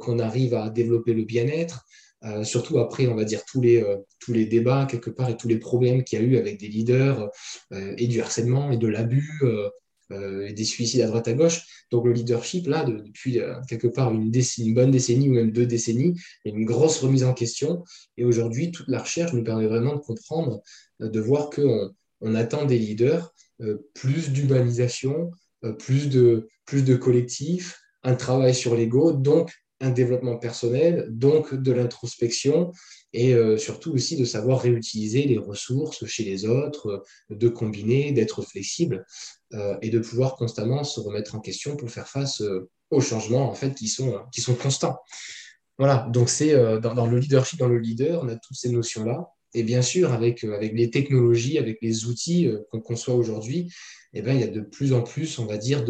qu'on 0.00 0.18
arrive 0.18 0.54
à 0.54 0.68
développer 0.68 1.14
le 1.14 1.24
bien-être, 1.24 1.86
euh, 2.24 2.42
surtout 2.42 2.78
après, 2.78 3.06
on 3.06 3.14
va 3.14 3.24
dire, 3.24 3.44
tous 3.44 3.60
les, 3.60 3.82
euh, 3.82 3.96
tous 4.18 4.32
les 4.32 4.46
débats, 4.46 4.86
quelque 4.86 5.10
part, 5.10 5.28
et 5.28 5.36
tous 5.36 5.48
les 5.48 5.58
problèmes 5.58 6.04
qu'il 6.04 6.18
y 6.18 6.22
a 6.22 6.24
eu 6.24 6.36
avec 6.36 6.58
des 6.58 6.68
leaders, 6.68 7.30
euh, 7.72 7.94
et 7.98 8.06
du 8.06 8.20
harcèlement, 8.20 8.70
et 8.72 8.78
de 8.78 8.88
l'abus, 8.88 9.42
euh, 10.12 10.52
des 10.52 10.64
suicides 10.64 11.00
à 11.00 11.06
droite 11.06 11.28
à 11.28 11.32
gauche. 11.32 11.62
Donc 11.90 12.04
le 12.04 12.12
leadership, 12.12 12.66
là, 12.66 12.84
depuis 12.84 13.40
euh, 13.40 13.54
quelque 13.68 13.88
part 13.88 14.12
une, 14.12 14.30
bonne 14.74 14.90
décennie 14.90 15.28
ou 15.28 15.32
même 15.32 15.50
deux 15.50 15.66
décennies, 15.66 16.14
il 16.44 16.52
y 16.52 16.54
a 16.54 16.58
une 16.58 16.64
grosse 16.64 16.98
remise 16.98 17.24
en 17.24 17.34
question. 17.34 17.84
Et 18.16 18.24
aujourd'hui, 18.24 18.70
toute 18.70 18.88
la 18.88 19.00
recherche 19.00 19.32
nous 19.32 19.44
permet 19.44 19.66
vraiment 19.66 19.94
de 19.94 20.00
comprendre, 20.00 20.62
de 21.00 21.20
voir 21.20 21.50
qu'on 21.50 21.90
on 22.20 22.34
attend 22.34 22.66
des 22.66 22.78
leaders 22.78 23.32
plus 23.94 24.30
d'humanisation, 24.30 25.30
plus 25.78 26.10
de, 26.10 26.48
plus 26.66 26.84
de 26.84 26.96
collectif, 26.96 27.78
un 28.04 28.14
travail 28.14 28.54
sur 28.54 28.76
l'ego, 28.76 29.12
donc 29.12 29.50
un 29.80 29.90
développement 29.90 30.36
personnel, 30.36 31.06
donc 31.10 31.54
de 31.54 31.72
l'introspection 31.72 32.72
et 33.12 33.34
euh, 33.34 33.56
surtout 33.56 33.92
aussi 33.92 34.16
de 34.16 34.24
savoir 34.24 34.60
réutiliser 34.60 35.22
les 35.24 35.38
ressources 35.38 36.04
chez 36.06 36.24
les 36.24 36.46
autres, 36.46 37.04
euh, 37.30 37.34
de 37.34 37.48
combiner, 37.48 38.12
d'être 38.12 38.42
flexible 38.42 39.06
euh, 39.52 39.76
et 39.82 39.90
de 39.90 39.98
pouvoir 39.98 40.36
constamment 40.36 40.84
se 40.84 41.00
remettre 41.00 41.34
en 41.34 41.40
question 41.40 41.76
pour 41.76 41.90
faire 41.90 42.08
face 42.08 42.42
aux 42.90 43.00
changements 43.00 43.48
en 43.48 43.54
fait 43.54 43.74
qui 43.74 43.88
sont, 43.88 44.18
qui 44.32 44.40
sont 44.40 44.54
constants. 44.54 44.98
Voilà, 45.78 46.08
donc 46.12 46.28
c'est 46.28 46.52
dans, 46.80 47.06
le 47.06 47.18
leadership, 47.18 47.58
dans 47.58 47.66
le 47.66 47.78
leader, 47.78 48.22
on 48.22 48.28
a 48.28 48.36
toutes 48.36 48.56
ces 48.56 48.70
notions-là. 48.70 49.28
Et 49.54 49.64
bien 49.64 49.82
sûr, 49.82 50.12
avec, 50.12 50.44
avec 50.44 50.72
les 50.72 50.88
technologies, 50.90 51.58
avec 51.58 51.78
les 51.82 52.04
outils 52.04 52.48
qu'on 52.70 52.80
conçoit 52.80 53.14
aujourd'hui, 53.14 53.72
eh 54.12 54.22
bien, 54.22 54.34
il 54.34 54.40
y 54.40 54.44
a 54.44 54.48
de 54.48 54.60
plus 54.60 54.92
en 54.92 55.02
plus, 55.02 55.40
on 55.40 55.46
va 55.46 55.58
dire, 55.58 55.84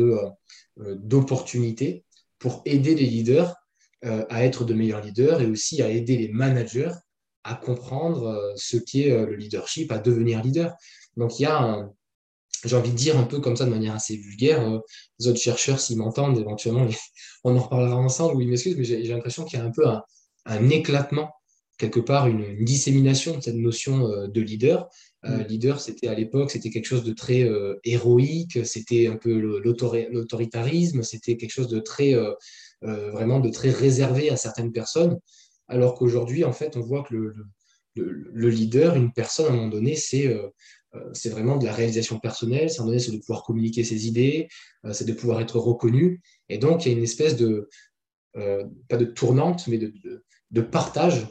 d'opportunités 0.77 2.04
pour 2.45 2.61
aider 2.66 2.95
les 2.95 3.07
leaders 3.07 3.57
euh, 4.05 4.26
à 4.28 4.45
être 4.45 4.66
de 4.66 4.74
meilleurs 4.74 5.01
leaders 5.01 5.40
et 5.40 5.47
aussi 5.47 5.80
à 5.80 5.88
aider 5.88 6.18
les 6.18 6.28
managers 6.28 6.92
à 7.42 7.55
comprendre 7.55 8.26
euh, 8.26 8.53
ce 8.55 8.76
qu'est 8.76 9.11
euh, 9.11 9.24
le 9.24 9.34
leadership, 9.34 9.90
à 9.90 9.97
devenir 9.97 10.42
leader. 10.42 10.74
Donc 11.16 11.40
il 11.40 11.45
y 11.45 11.47
a 11.47 11.88
j'ai 12.66 12.76
envie 12.76 12.90
de 12.90 12.97
dire 12.97 13.18
un 13.18 13.22
peu 13.22 13.40
comme 13.40 13.57
ça 13.57 13.64
de 13.64 13.70
manière 13.70 13.95
assez 13.95 14.16
vulgaire, 14.16 14.78
les 15.18 15.26
autres 15.26 15.40
chercheurs 15.40 15.80
s'ils 15.80 15.97
m'entendent, 15.97 16.38
éventuellement 16.38 16.86
on 17.45 17.57
en 17.57 17.61
reparlera 17.61 17.97
ensemble, 17.97 18.36
oui, 18.36 18.45
m'excuse, 18.45 18.76
mais 18.76 18.84
j'ai 18.84 19.03
l'impression 19.05 19.47
qu'il 19.47 19.59
y 19.59 19.62
a 19.62 19.64
un 19.64 19.70
peu 19.70 19.86
un, 20.45 20.68
éclatement, 20.68 21.30
quelque 21.78 22.01
part 22.01 22.26
une, 22.26 22.62
dissémination 22.62 23.36
de 23.38 23.42
cette 23.42 23.57
notion 23.57 24.26
de 24.28 24.40
leader. 24.40 24.88
Mm. 25.25 25.43
leader, 25.49 25.81
c'était 25.81 26.09
à 26.09 26.14
l'époque, 26.14 26.51
c'était 26.51 26.70
quelque 26.70 26.87
chose 26.87 27.05
de 27.05 27.12
très 27.12 27.49
héroïque, 27.85 28.64
c'était 28.66 29.07
un 29.07 29.16
peu 29.16 29.39
l'autoritarisme, 29.39 31.03
c'était 31.03 31.37
quelque 31.37 31.53
chose 31.53 31.68
de 31.68 31.81
très 31.81 32.14
euh, 32.85 33.11
vraiment 33.11 33.41
de 33.41 33.49
très 33.49 33.70
réservé 33.70 34.29
à 34.31 34.37
certaines 34.37 34.70
personnes, 34.70 35.18
alors 35.68 35.95
qu'aujourd'hui, 35.95 36.45
en 36.45 36.53
fait, 36.53 36.77
on 36.77 36.81
voit 36.81 37.03
que 37.03 37.14
le, 37.14 37.35
le, 37.95 38.51
leader, 38.51 38.95
une 38.95 39.11
personne, 39.12 39.47
à 39.47 39.49
un 39.51 39.57
moment 39.57 39.68
donné, 39.68 39.97
c'est 39.97 40.27
euh, 40.27 40.49
euh, 40.95 41.09
c'est 41.14 41.31
vraiment 41.31 41.57
de 41.57 41.64
la 41.64 41.72
réalisation 41.72 42.20
personnelle, 42.20 42.68
c'est 42.68 42.83
donné, 42.83 42.99
c'est 42.99 43.12
de 43.12 43.18
pouvoir 43.18 43.43
communiquer 43.43 43.85
ses 43.85 44.07
idées, 44.07 44.49
c'est 44.93 45.07
de 45.07 45.14
pouvoir 45.14 45.41
être 45.41 45.59
reconnu. 45.59 46.20
Et 46.51 46.59
donc, 46.59 46.85
il 46.85 46.93
y 46.93 46.95
a 46.95 46.99
une 46.99 47.03
espèce 47.03 47.37
de, 47.37 47.68
pas 48.35 48.97
de 48.97 49.05
tournante, 49.07 49.66
mais 49.66 49.79
de, 49.79 49.93
de, 50.51 50.61
partage. 50.61 51.27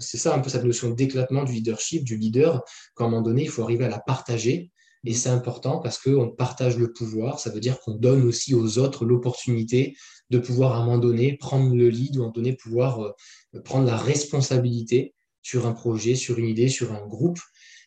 C'est 0.00 0.18
ça 0.18 0.34
un 0.34 0.40
peu 0.40 0.50
cette 0.50 0.64
notion 0.64 0.90
d'éclatement 0.90 1.44
du 1.44 1.52
leadership, 1.52 2.04
du 2.04 2.16
leader, 2.16 2.62
qu'à 2.96 3.04
un 3.04 3.08
moment 3.08 3.22
donné, 3.22 3.42
il 3.42 3.48
faut 3.48 3.62
arriver 3.62 3.84
à 3.84 3.88
la 3.88 3.98
partager. 3.98 4.70
Et 5.04 5.12
c'est 5.12 5.28
important 5.28 5.80
parce 5.80 5.98
qu'on 5.98 6.30
partage 6.30 6.78
le 6.78 6.92
pouvoir, 6.92 7.38
ça 7.38 7.50
veut 7.50 7.60
dire 7.60 7.78
qu'on 7.80 7.94
donne 7.94 8.22
aussi 8.22 8.54
aux 8.54 8.78
autres 8.78 9.04
l'opportunité 9.04 9.94
de 10.30 10.38
pouvoir 10.38 10.72
à 10.72 10.78
un 10.78 10.84
moment 10.84 10.98
donné 10.98 11.36
prendre 11.36 11.74
le 11.74 11.88
lead 11.88 12.16
ou 12.16 12.20
à 12.20 12.24
un 12.24 12.26
moment 12.28 12.32
donné 12.32 12.54
pouvoir 12.54 13.02
euh, 13.02 13.60
prendre 13.64 13.86
la 13.86 13.96
responsabilité 13.96 15.14
sur 15.42 15.66
un 15.66 15.72
projet, 15.72 16.14
sur 16.14 16.38
une 16.38 16.48
idée, 16.48 16.68
sur 16.68 16.92
un 16.92 17.06
groupe. 17.06 17.38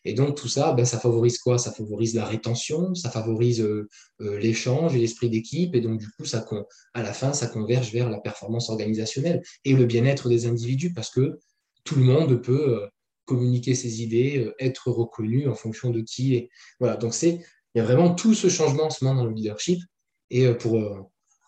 Et 0.04 0.14
donc 0.14 0.36
tout 0.36 0.46
ça, 0.46 0.72
ben, 0.72 0.84
ça 0.84 1.00
favorise 1.00 1.38
quoi? 1.38 1.58
Ça 1.58 1.72
favorise 1.72 2.14
la 2.14 2.24
rétention, 2.24 2.94
ça 2.94 3.10
favorise 3.10 3.60
euh, 3.60 3.88
euh, 4.20 4.38
l'échange 4.38 4.94
et 4.94 5.00
l'esprit 5.00 5.28
d'équipe. 5.28 5.74
Et 5.74 5.80
donc 5.80 5.98
du 5.98 6.06
coup, 6.12 6.24
ça, 6.24 6.46
à 6.94 7.02
la 7.02 7.12
fin, 7.12 7.32
ça 7.32 7.48
converge 7.48 7.92
vers 7.92 8.08
la 8.08 8.20
performance 8.20 8.70
organisationnelle 8.70 9.42
et 9.64 9.72
le 9.72 9.86
bien-être 9.86 10.28
des 10.28 10.46
individus 10.46 10.92
parce 10.92 11.10
que 11.10 11.40
tout 11.88 11.96
le 11.96 12.04
monde 12.04 12.42
peut 12.42 12.88
communiquer 13.24 13.74
ses 13.74 14.02
idées, 14.02 14.52
être 14.58 14.90
reconnu 14.90 15.48
en 15.48 15.54
fonction 15.54 15.90
de 15.90 16.00
qui. 16.00 16.48
Voilà, 16.80 16.96
donc 16.96 17.14
c'est 17.14 17.40
il 17.74 17.78
y 17.78 17.80
a 17.80 17.84
vraiment 17.84 18.14
tout 18.14 18.34
ce 18.34 18.48
changement 18.48 18.84
en 18.84 18.90
ce 18.90 19.04
moment 19.04 19.22
dans 19.22 19.28
le 19.28 19.34
leadership. 19.34 19.80
Et 20.30 20.52
pour, 20.54 20.78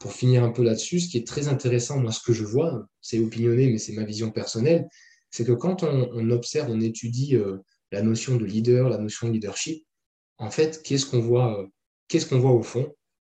pour 0.01 0.12
finir 0.14 0.43
un 0.43 0.51
peu 0.51 0.62
là-dessus, 0.62 1.01
ce 1.01 1.09
qui 1.09 1.18
est 1.18 1.26
très 1.26 1.49
intéressant, 1.49 2.01
moi, 2.01 2.11
ce 2.11 2.22
que 2.22 2.32
je 2.32 2.45
vois, 2.45 2.86
c'est 3.03 3.18
opinionné, 3.18 3.70
mais 3.70 3.78
c'est 3.78 3.93
ma 3.93 4.05
vision 4.05 4.30
personnelle, 4.30 4.88
c'est 5.30 5.45
que 5.45 5.53
quand 5.53 5.82
on, 5.84 6.30
observe, 6.30 6.70
on 6.70 6.80
étudie 6.80 7.36
euh, 7.36 7.59
la 7.93 8.03
notion 8.03 8.36
de 8.36 8.45
leader, 8.45 8.88
la 8.88 8.99
notion 8.99 9.28
de 9.28 9.34
leadership, 9.34 9.84
en 10.38 10.51
fait, 10.51 10.82
qu'est-ce 10.82 11.07
qu'on 11.07 11.20
voit, 11.20 11.61
euh, 11.61 11.66
qu'est-ce 12.09 12.26
qu'on 12.26 12.38
voit 12.38 12.53
au 12.53 12.62
fond? 12.62 12.93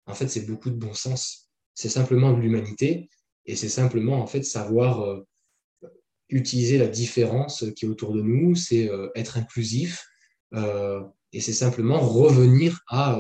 En 0.07 0.15
fait, 0.15 0.29
c'est 0.29 0.47
beaucoup 0.47 0.71
de 0.71 0.77
bon 0.77 0.95
sens. 0.95 1.51
C'est 1.75 1.89
simplement 1.91 2.33
de 2.33 2.41
l'humanité 2.41 3.09
et 3.47 3.57
c'est 3.57 3.69
simplement, 3.69 4.21
en 4.21 4.27
fait, 4.27 4.43
savoir 4.43 5.03
euh, 5.03 5.21
utiliser 6.35 6.79
la 6.79 6.89
différence 6.89 7.65
qui 7.77 7.87
est 7.87 7.89
autour 7.89 8.13
de 8.13 8.21
nous, 8.21 8.55
c'est 8.55 8.91
être 9.15 9.39
inclusif 9.39 10.05
et 10.53 11.41
c'est 11.41 11.53
simplement 11.53 12.01
revenir 12.01 12.81
à, 12.89 13.19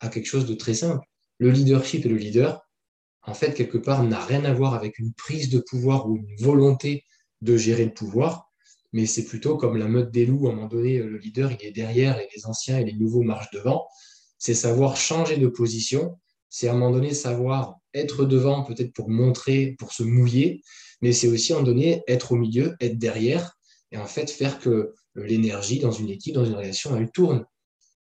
à 0.00 0.08
quelque 0.08 0.26
chose 0.26 0.46
de 0.46 0.54
très 0.54 0.74
simple. 0.74 1.04
Le 1.38 1.50
leadership 1.50 2.04
et 2.04 2.08
le 2.08 2.16
leader, 2.16 2.62
en 3.22 3.34
fait, 3.34 3.54
quelque 3.54 3.78
part, 3.78 4.02
n'a 4.04 4.24
rien 4.24 4.44
à 4.44 4.52
voir 4.52 4.74
avec 4.74 4.98
une 4.98 5.12
prise 5.12 5.50
de 5.50 5.58
pouvoir 5.58 6.08
ou 6.08 6.16
une 6.16 6.36
volonté 6.38 7.04
de 7.42 7.56
gérer 7.56 7.84
le 7.84 7.92
pouvoir, 7.92 8.50
mais 8.92 9.04
c'est 9.04 9.24
plutôt 9.24 9.56
comme 9.56 9.76
la 9.76 9.88
meute 9.88 10.10
des 10.10 10.24
loups, 10.24 10.48
à 10.48 10.52
un 10.52 10.54
moment 10.54 10.68
donné, 10.68 10.98
le 10.98 11.18
leader, 11.18 11.52
il 11.52 11.66
est 11.66 11.72
derrière 11.72 12.18
et 12.18 12.28
les 12.34 12.46
anciens 12.46 12.78
et 12.78 12.84
les 12.84 12.94
nouveaux 12.94 13.22
marchent 13.22 13.50
devant. 13.52 13.86
C'est 14.38 14.54
savoir 14.54 14.96
changer 14.96 15.36
de 15.36 15.48
position, 15.48 16.18
c'est 16.48 16.68
à 16.68 16.72
un 16.72 16.74
moment 16.74 16.92
donné 16.92 17.12
savoir 17.12 17.76
être 17.92 18.24
devant, 18.24 18.62
peut-être 18.62 18.92
pour 18.92 19.10
montrer, 19.10 19.76
pour 19.78 19.92
se 19.92 20.02
mouiller, 20.02 20.62
mais 21.00 21.12
c'est 21.12 21.28
aussi 21.28 21.52
moment 21.52 21.64
donné 21.64 22.02
être 22.08 22.32
au 22.32 22.36
milieu, 22.36 22.74
être 22.80 22.98
derrière, 22.98 23.58
et 23.92 23.98
en 23.98 24.06
fait 24.06 24.30
faire 24.30 24.58
que 24.58 24.94
l'énergie 25.14 25.78
dans 25.78 25.92
une 25.92 26.10
équipe, 26.10 26.34
dans 26.34 26.44
une 26.44 26.54
relation, 26.54 26.96
elle 26.96 27.10
tourne. 27.10 27.44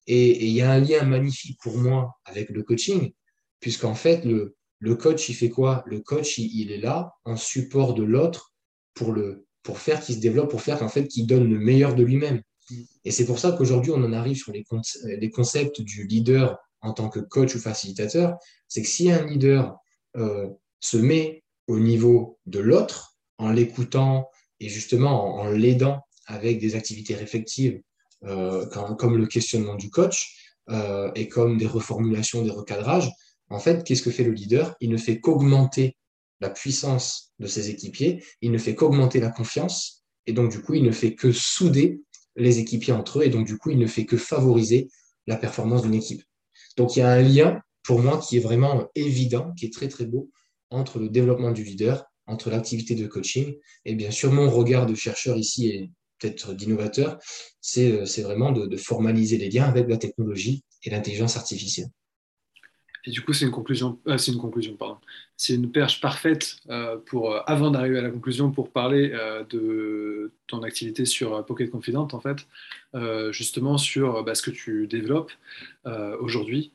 Et 0.07 0.45
il 0.45 0.51
y 0.51 0.61
a 0.61 0.71
un 0.71 0.79
lien 0.79 1.03
magnifique 1.03 1.59
pour 1.61 1.77
moi 1.77 2.15
avec 2.25 2.49
le 2.49 2.63
coaching, 2.63 3.11
puisqu'en 3.59 3.95
fait, 3.95 4.25
le, 4.25 4.55
le 4.79 4.95
coach, 4.95 5.29
il 5.29 5.35
fait 5.35 5.49
quoi? 5.49 5.83
Le 5.85 5.99
coach, 5.99 6.37
il, 6.37 6.71
est 6.71 6.79
là 6.79 7.13
en 7.23 7.37
support 7.37 7.93
de 7.93 8.03
l'autre 8.03 8.53
pour, 8.93 9.11
le, 9.11 9.45
pour 9.63 9.77
faire 9.77 10.01
qu'il 10.01 10.15
se 10.15 10.19
développe, 10.19 10.49
pour 10.49 10.61
faire 10.61 10.79
qu'en 10.79 10.89
fait, 10.89 11.07
qu'il 11.07 11.27
donne 11.27 11.49
le 11.49 11.59
meilleur 11.59 11.95
de 11.95 12.03
lui-même. 12.03 12.41
Et 13.03 13.11
c'est 13.11 13.25
pour 13.25 13.37
ça 13.37 13.51
qu'aujourd'hui, 13.51 13.91
on 13.91 14.03
en 14.03 14.13
arrive 14.13 14.37
sur 14.37 14.51
les, 14.51 14.65
les, 15.03 15.29
concepts 15.29 15.81
du 15.81 16.07
leader 16.07 16.57
en 16.81 16.93
tant 16.93 17.09
que 17.09 17.19
coach 17.19 17.53
ou 17.55 17.59
facilitateur. 17.59 18.37
C'est 18.67 18.81
que 18.81 18.87
si 18.87 19.11
un 19.11 19.25
leader 19.25 19.77
euh, 20.15 20.47
se 20.79 20.97
met 20.97 21.40
au 21.71 21.79
niveau 21.79 22.37
de 22.45 22.59
l'autre 22.59 23.15
en 23.37 23.49
l'écoutant 23.49 24.29
et 24.59 24.67
justement 24.67 25.35
en, 25.35 25.49
l'aidant 25.49 26.01
avec 26.27 26.59
des 26.59 26.75
activités 26.75 27.15
réflectives 27.15 27.81
euh, 28.25 28.67
comme, 28.67 29.17
le 29.17 29.25
questionnement 29.25 29.75
du 29.75 29.89
coach 29.89 30.35
euh, 30.69 31.11
et 31.15 31.29
comme 31.29 31.57
des 31.57 31.65
reformulations, 31.65 32.43
des 32.43 32.51
recadrages, 32.51 33.09
en 33.49 33.59
fait, 33.59 33.83
qu'est-ce 33.83 34.03
que 34.03 34.11
fait 34.11 34.23
le 34.23 34.31
leader? 34.31 34.75
Il 34.81 34.89
ne 34.89 34.97
fait 34.97 35.19
qu'augmenter 35.19 35.97
la 36.41 36.49
puissance 36.49 37.33
de 37.39 37.47
ses 37.47 37.69
équipiers, 37.69 38.23
il 38.41 38.51
ne 38.51 38.57
fait 38.57 38.75
qu'augmenter 38.75 39.19
la 39.19 39.29
confiance, 39.29 40.03
et 40.25 40.33
donc 40.33 40.51
du 40.51 40.61
coup, 40.61 40.73
il 40.73 40.83
ne 40.83 40.91
fait 40.91 41.15
que 41.15 41.31
souder 41.31 42.01
les 42.35 42.59
équipiers 42.59 42.93
entre 42.93 43.19
eux, 43.19 43.23
et 43.23 43.29
donc 43.29 43.47
du 43.47 43.57
coup, 43.57 43.71
il 43.71 43.79
ne 43.79 43.87
fait 43.87 44.05
que 44.05 44.17
favoriser 44.17 44.89
la 45.25 45.37
performance 45.37 45.83
d'une 45.83 45.93
équipe. 45.93 46.23
Donc 46.77 46.95
il 46.95 46.99
y 46.99 47.01
a 47.01 47.09
un 47.09 47.21
lien, 47.21 47.61
pour 47.83 47.99
moi, 47.99 48.19
qui 48.19 48.37
est 48.37 48.41
vraiment 48.41 48.89
évident, 48.95 49.51
qui 49.57 49.65
est 49.65 49.73
très 49.73 49.87
très 49.87 50.05
beau, 50.05 50.29
entre 50.71 50.99
le 50.99 51.09
développement 51.09 51.51
du 51.51 51.63
leader, 51.63 52.05
entre 52.25 52.49
l'activité 52.49 52.95
de 52.95 53.07
coaching, 53.07 53.55
et 53.85 53.95
bien 53.95 54.11
sûr, 54.11 54.31
mon 54.31 54.49
regard 54.49 54.85
de 54.85 54.95
chercheur 54.95 55.37
ici 55.37 55.67
et 55.67 55.91
peut-être 56.19 56.53
d'innovateur, 56.53 57.19
c'est 57.61 57.91
euh, 57.91 58.23
vraiment 58.23 58.51
de 58.51 58.77
formaliser 58.77 59.37
les 59.37 59.49
liens 59.49 59.65
avec 59.65 59.87
la 59.87 59.97
technologie 59.97 60.63
et 60.83 60.89
l'intelligence 60.89 61.37
artificielle. 61.37 61.89
Et 63.05 63.11
du 63.11 63.21
coup, 63.21 63.33
c'est 63.33 63.45
une 63.45 63.51
conclusion, 63.51 63.99
euh, 64.07 64.17
c'est 64.17 64.31
une 64.31 64.39
conclusion, 64.39 64.75
pardon. 64.75 64.97
C'est 65.37 65.55
une 65.55 65.71
perche 65.71 66.01
parfaite 66.01 66.57
euh, 66.69 66.97
pour, 66.97 67.33
euh, 67.33 67.39
avant 67.47 67.71
d'arriver 67.71 67.97
à 67.97 68.01
la 68.01 68.11
conclusion, 68.11 68.51
pour 68.51 68.71
parler 68.71 69.11
de 69.49 70.31
ton 70.47 70.61
activité 70.63 71.05
sur 71.05 71.43
Pocket 71.45 71.71
Confident, 71.71 72.07
en 72.11 72.19
fait, 72.19 72.47
justement 73.31 73.77
sur 73.77 74.23
bah, 74.23 74.35
ce 74.35 74.41
que 74.41 74.51
tu 74.51 74.87
développes 74.87 75.31
aujourd'hui, 76.19 76.71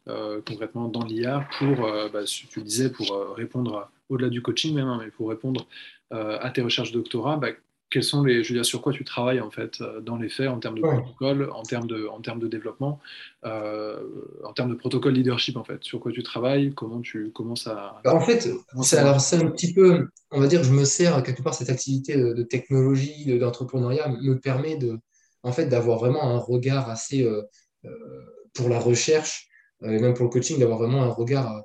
concrètement 0.47 0.89
dans 0.89 1.05
l'IA, 1.05 1.47
pour, 1.59 1.89
bah, 2.13 2.25
tu 2.25 2.63
disais, 2.63 2.91
pour 2.91 3.35
répondre 3.37 3.91
au-delà 4.09 4.29
du 4.29 4.43
coaching 4.43 4.75
même, 4.75 4.89
hein, 4.89 5.01
mais 5.03 5.11
pour 5.11 5.29
répondre 5.29 5.67
à 6.11 6.51
tes 6.51 6.63
recherches 6.63 6.93
de 6.93 6.99
doctorat, 6.99 7.37
bah, 7.37 7.49
quels 7.91 8.03
sont 8.03 8.25
les, 8.25 8.43
je 8.43 8.49
veux 8.49 8.59
dire, 8.59 8.65
sur 8.65 8.83
quoi 8.83 8.93
tu 8.93 9.05
travailles 9.05 9.41
en 9.41 9.51
fait 9.51 9.81
euh, 9.81 10.01
dans 10.01 10.17
les 10.17 10.29
faits 10.29 10.49
en 10.49 10.59
termes 10.59 10.77
de 10.77 10.83
protocole, 10.83 11.51
en 11.53 11.63
termes 11.63 11.87
de, 11.87 12.07
en 12.09 12.21
termes 12.21 12.41
de 12.41 12.49
développement, 12.49 13.01
euh, 13.45 14.01
en 14.45 14.53
termes 14.53 14.71
de 14.71 14.75
protocole 14.75 15.15
leadership 15.15 15.57
en 15.57 15.65
fait, 15.65 15.83
sur 15.85 16.01
quoi 16.01 16.11
tu 16.11 16.23
travailles, 16.23 16.75
comment 16.75 17.01
tu 17.01 17.31
commences 17.31 17.67
à. 17.67 18.01
Bah, 18.05 18.15
en 18.15 18.21
fait, 18.21 18.49
c'est 18.83 18.99
alors 18.99 19.17
un 19.17 19.51
petit 19.51 19.73
peu, 19.73 20.09
on 20.33 20.41
va 20.41 20.49
dire, 20.49 20.65
je 20.65 20.73
me 20.73 20.85
sers 20.85 21.23
quelque 21.23 21.43
part 21.43 21.55
cette 21.55 21.71
activité 21.71 22.17
de, 22.17 22.43
technologie, 22.43 23.39
d'entrepreneuriat 23.39 24.09
me 24.09 24.39
permet 24.39 24.77
de, 24.77 24.99
en 25.43 25.53
fait, 25.53 25.67
d'avoir 25.67 25.99
vraiment 25.99 26.25
un 26.25 26.39
regard 26.39 26.91
assez 26.91 27.23
euh, 27.23 27.43
pour 28.55 28.69
la 28.69 28.81
recherche 28.81 29.49
et 29.83 29.99
même 29.99 30.15
pour 30.15 30.25
le 30.25 30.31
coaching, 30.31 30.59
d'avoir 30.59 30.79
vraiment 30.79 31.03
un 31.03 31.11
regard 31.11 31.63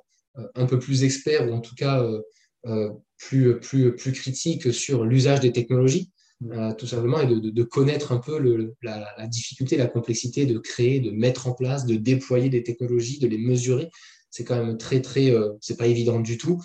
un 0.54 0.66
peu 0.66 0.78
plus 0.78 1.02
expert 1.04 1.48
ou 1.48 1.52
en 1.52 1.60
tout 1.60 1.74
cas 1.74 2.06
plus, 3.18 3.60
plus, 3.60 3.94
plus 3.96 4.12
critique 4.12 4.72
sur 4.72 5.04
l'usage 5.04 5.40
des 5.40 5.52
technologies. 5.52 6.10
Mm. 6.40 6.74
tout 6.76 6.88
simplement, 6.88 7.20
et 7.20 7.26
de, 7.26 7.62
connaître 7.62 8.10
un 8.10 8.18
peu 8.18 8.38
le, 8.38 8.74
la, 8.82 9.14
la, 9.16 9.26
difficulté, 9.28 9.76
la 9.76 9.86
complexité 9.86 10.44
de 10.44 10.58
créer, 10.58 10.98
de 10.98 11.12
mettre 11.12 11.46
en 11.46 11.52
place, 11.52 11.86
de 11.86 11.94
déployer 11.94 12.48
des 12.48 12.64
technologies, 12.64 13.20
de 13.20 13.28
les 13.28 13.38
mesurer 13.38 13.90
c'est 14.32 14.44
quand 14.44 14.56
même 14.56 14.78
très, 14.78 15.02
très, 15.02 15.30
euh, 15.30 15.52
c'est 15.60 15.76
pas 15.76 15.86
évident 15.86 16.18
du 16.18 16.38
tout. 16.38 16.60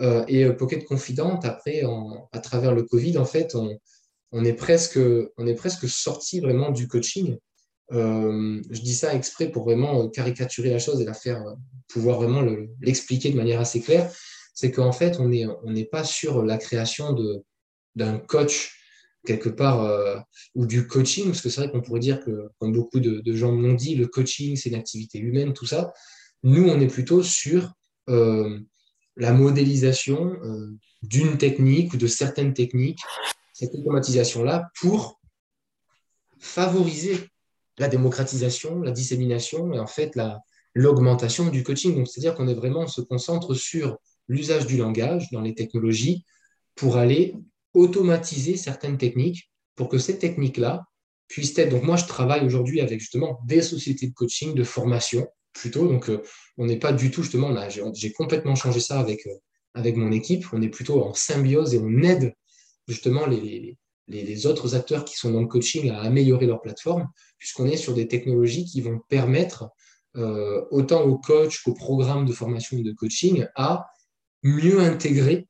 Euh, 0.00 0.24
et 0.28 0.44
euh, 0.44 0.52
Pocket 0.52 0.84
Confident, 0.84 1.38
après, 1.42 1.82
à 2.32 2.38
travers 2.38 2.72
le 2.74 2.84
Covid, 2.84 3.18
en 3.18 3.24
fait, 3.24 3.56
on, 4.32 4.44
est 4.44 4.52
presque, 4.54 5.00
on 5.36 5.46
est 5.46 5.54
presque 5.54 5.88
sorti 5.88 6.40
vraiment 6.40 6.70
du 6.70 6.86
coaching. 6.86 7.36
je 7.90 8.80
dis 8.80 8.94
ça 8.94 9.14
exprès 9.14 9.50
pour 9.50 9.64
vraiment 9.64 10.08
caricaturer 10.08 10.70
la 10.70 10.78
chose 10.78 11.00
et 11.00 11.04
la 11.04 11.14
faire, 11.14 11.44
pouvoir 11.88 12.20
vraiment 12.20 12.42
l'expliquer 12.80 13.30
de 13.30 13.36
manière 13.36 13.60
assez 13.60 13.80
claire. 13.80 14.12
C'est 14.60 14.72
qu'en 14.72 14.90
fait, 14.90 15.20
on 15.20 15.28
n'est 15.28 15.84
pas 15.84 16.02
sur 16.02 16.42
la 16.44 16.58
création 16.58 17.16
d'un 17.94 18.18
coach 18.18 18.76
quelque 19.24 19.48
part 19.48 19.88
ou 20.56 20.66
du 20.66 20.88
coaching, 20.88 21.26
parce 21.26 21.42
que 21.42 21.48
c'est 21.48 21.60
vrai 21.60 21.70
qu'on 21.70 21.80
pourrait 21.80 22.00
dire 22.00 22.18
que, 22.18 22.48
comme 22.58 22.72
beaucoup 22.72 22.98
de, 22.98 23.22
gens 23.36 23.52
l'ont 23.52 23.74
dit, 23.74 23.94
le 23.94 24.08
coaching, 24.08 24.56
c'est 24.56 24.70
une 24.70 24.74
activité 24.74 25.20
humaine, 25.20 25.52
tout 25.52 25.64
ça. 25.64 25.92
Nous, 26.42 26.68
on 26.68 26.80
est 26.80 26.88
plutôt 26.88 27.22
sur 27.22 27.72
euh, 28.08 28.58
la 29.14 29.32
modélisation 29.32 30.36
euh, 30.42 30.76
d'une 31.02 31.38
technique 31.38 31.94
ou 31.94 31.96
de 31.96 32.08
certaines 32.08 32.52
techniques, 32.52 32.98
cette 33.52 33.72
automatisation-là, 33.76 34.70
pour 34.80 35.20
favoriser 36.40 37.28
la 37.78 37.86
démocratisation, 37.86 38.80
la 38.80 38.90
dissémination 38.90 39.72
et 39.72 39.78
en 39.78 39.86
fait 39.86 40.18
l'augmentation 40.74 41.48
du 41.48 41.62
coaching. 41.62 41.94
Donc, 41.94 42.08
c'est-à-dire 42.08 42.34
qu'on 42.34 42.48
est 42.48 42.54
vraiment, 42.54 42.88
se 42.88 43.02
concentre 43.02 43.54
sur 43.54 43.98
l'usage 44.28 44.66
du 44.66 44.76
langage 44.76 45.30
dans 45.32 45.40
les 45.40 45.54
technologies 45.54 46.24
pour 46.74 46.96
aller 46.96 47.34
automatiser 47.74 48.56
certaines 48.56 48.98
techniques 48.98 49.50
pour 49.74 49.88
que 49.88 49.98
ces 49.98 50.18
techniques-là 50.18 50.84
puissent 51.28 51.56
être. 51.58 51.70
Donc, 51.70 51.84
moi, 51.84 51.96
je 51.96 52.06
travaille 52.06 52.44
aujourd'hui 52.44 52.80
avec 52.80 53.00
justement 53.00 53.40
des 53.46 53.62
sociétés 53.62 54.08
de 54.08 54.14
coaching, 54.14 54.54
de 54.54 54.64
formation, 54.64 55.26
plutôt. 55.52 55.86
Donc, 55.86 56.08
euh, 56.08 56.22
on 56.56 56.66
n'est 56.66 56.78
pas 56.78 56.92
du 56.92 57.10
tout, 57.10 57.22
justement, 57.22 57.54
j'ai 57.94 58.12
complètement 58.12 58.54
changé 58.54 58.80
ça 58.80 58.98
avec, 58.98 59.26
euh, 59.26 59.34
avec 59.74 59.96
mon 59.96 60.10
équipe. 60.10 60.46
On 60.52 60.62
est 60.62 60.68
plutôt 60.68 61.02
en 61.02 61.14
symbiose 61.14 61.74
et 61.74 61.78
on 61.78 62.02
aide 62.02 62.34
justement 62.86 63.26
les, 63.26 63.76
les, 64.08 64.46
autres 64.46 64.74
acteurs 64.74 65.04
qui 65.04 65.16
sont 65.16 65.30
dans 65.30 65.42
le 65.42 65.46
coaching 65.46 65.90
à 65.90 66.00
améliorer 66.00 66.46
leur 66.46 66.60
plateforme, 66.62 67.06
puisqu'on 67.38 67.66
est 67.66 67.76
sur 67.76 67.94
des 67.94 68.08
technologies 68.08 68.64
qui 68.64 68.80
vont 68.80 69.00
permettre 69.08 69.68
euh, 70.16 70.64
autant 70.70 71.02
aux 71.02 71.18
coachs 71.18 71.60
qu'aux 71.62 71.74
programmes 71.74 72.24
de 72.24 72.32
formation 72.32 72.78
et 72.78 72.82
de 72.82 72.92
coaching 72.92 73.46
à 73.54 73.86
mieux 74.42 74.80
intégrer 74.80 75.46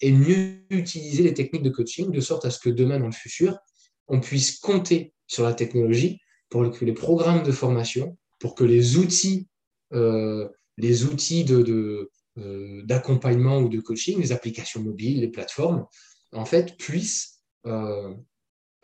et 0.00 0.12
mieux 0.12 0.60
utiliser 0.70 1.22
les 1.22 1.34
techniques 1.34 1.62
de 1.62 1.70
coaching, 1.70 2.10
de 2.10 2.20
sorte 2.20 2.44
à 2.44 2.50
ce 2.50 2.60
que 2.60 2.70
demain, 2.70 3.00
dans 3.00 3.06
le 3.06 3.12
futur, 3.12 3.58
on 4.06 4.20
puisse 4.20 4.58
compter 4.58 5.12
sur 5.26 5.44
la 5.44 5.54
technologie 5.54 6.20
pour 6.48 6.70
que 6.70 6.84
les 6.84 6.92
programmes 6.92 7.42
de 7.42 7.52
formation 7.52 8.16
pour 8.38 8.54
que 8.54 8.64
les 8.64 8.96
outils, 8.96 9.48
euh, 9.92 10.48
les 10.76 11.04
outils 11.04 11.44
de, 11.44 12.10
euh, 12.38 12.82
d'accompagnement 12.84 13.58
ou 13.58 13.68
de 13.68 13.80
coaching, 13.80 14.20
les 14.20 14.32
applications 14.32 14.82
mobiles, 14.82 15.20
les 15.20 15.28
plateformes, 15.28 15.86
en 16.32 16.44
fait, 16.44 16.76
puissent 16.76 17.40
euh, 17.66 18.14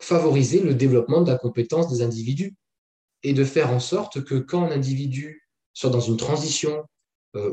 favoriser 0.01 0.61
le 0.61 0.73
développement 0.73 1.21
de 1.21 1.31
la 1.31 1.37
compétence 1.37 1.89
des 1.91 2.01
individus 2.01 2.55
et 3.23 3.33
de 3.33 3.43
faire 3.43 3.71
en 3.71 3.79
sorte 3.79 4.23
que 4.23 4.35
quand 4.35 4.63
un 4.63 4.71
individu 4.71 5.47
soit 5.73 5.89
dans 5.89 6.01
une 6.01 6.17
transition 6.17 6.83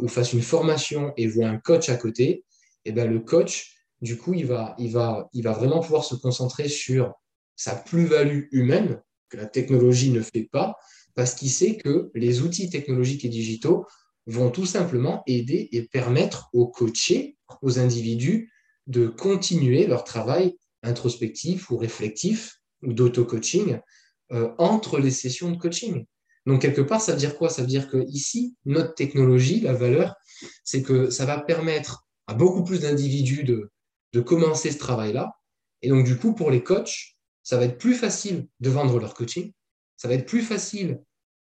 ou 0.01 0.09
fasse 0.09 0.33
une 0.33 0.43
formation 0.43 1.13
et 1.17 1.27
voit 1.27 1.49
un 1.49 1.59
coach 1.59 1.89
à 1.89 1.97
côté, 1.97 2.25
et 2.25 2.45
eh 2.87 2.93
bien 2.93 3.05
le 3.05 3.21
coach, 3.21 3.77
du 4.01 4.17
coup, 4.17 4.35
il 4.35 4.47
va 4.47 4.77
vraiment 5.35 5.81
pouvoir 5.81 6.05
se 6.05 6.15
concentrer 6.15 6.69
sur 6.69 7.15
sa 7.57 7.75
plus-value 7.75 8.47
humaine 8.53 9.01
que 9.29 9.37
la 9.37 9.47
technologie 9.47 10.11
ne 10.11 10.21
fait 10.21 10.49
pas, 10.51 10.77
parce 11.15 11.35
qu'il 11.35 11.51
sait 11.51 11.77
que 11.77 12.11
les 12.15 12.43
outils 12.43 12.71
technologiques 12.71 13.25
et 13.25 13.29
digitaux 13.29 13.87
vont 14.27 14.51
tout 14.51 14.67
simplement 14.67 15.23
aider 15.27 15.69
et 15.73 15.83
permettre 15.83 16.49
aux 16.53 16.69
coachés, 16.69 17.37
aux 17.61 17.79
individus, 17.79 18.53
de 18.87 19.07
continuer 19.07 19.87
leur 19.87 20.05
travail 20.05 20.57
introspectif 20.83 21.71
ou 21.71 21.77
réflectif 21.77 22.61
ou 22.83 22.93
d'auto-coaching 22.93 23.79
euh, 24.33 24.53
entre 24.59 24.99
les 24.99 25.11
sessions 25.11 25.51
de 25.51 25.57
coaching. 25.57 26.05
Donc, 26.47 26.63
quelque 26.63 26.81
part, 26.81 27.01
ça 27.01 27.13
veut 27.13 27.19
dire 27.19 27.37
quoi? 27.37 27.49
Ça 27.49 27.63
veut 27.63 27.69
dire 27.69 27.89
que 27.89 28.05
ici, 28.09 28.57
notre 28.65 28.95
technologie, 28.95 29.61
la 29.61 29.73
valeur, 29.73 30.15
c'est 30.65 30.83
que 30.83 31.11
ça 31.11 31.25
va 31.25 31.41
permettre 31.41 32.07
à 32.27 32.35
beaucoup 32.35 32.65
plus 32.65 32.81
d'individus 32.81 33.45
de, 33.45 33.71
de 34.13 34.21
commencer 34.21 34.71
ce 34.71 34.79
travail-là. 34.79 35.33
Et 35.83 35.89
donc, 35.89 36.05
du 36.05 36.17
coup, 36.17 36.35
pour 36.35 36.51
les 36.51 36.63
coachs, 36.63 37.17
ça 37.43 37.57
va 37.57 37.65
être 37.65 37.79
plus 37.79 37.95
facile 37.95 38.47
de 38.61 38.71
vendre 38.71 38.99
leur 38.99 39.15
coaching 39.15 39.53
ça 40.03 40.09
va 40.09 40.15
être 40.15 40.27
plus 40.27 40.43
facile 40.43 41.01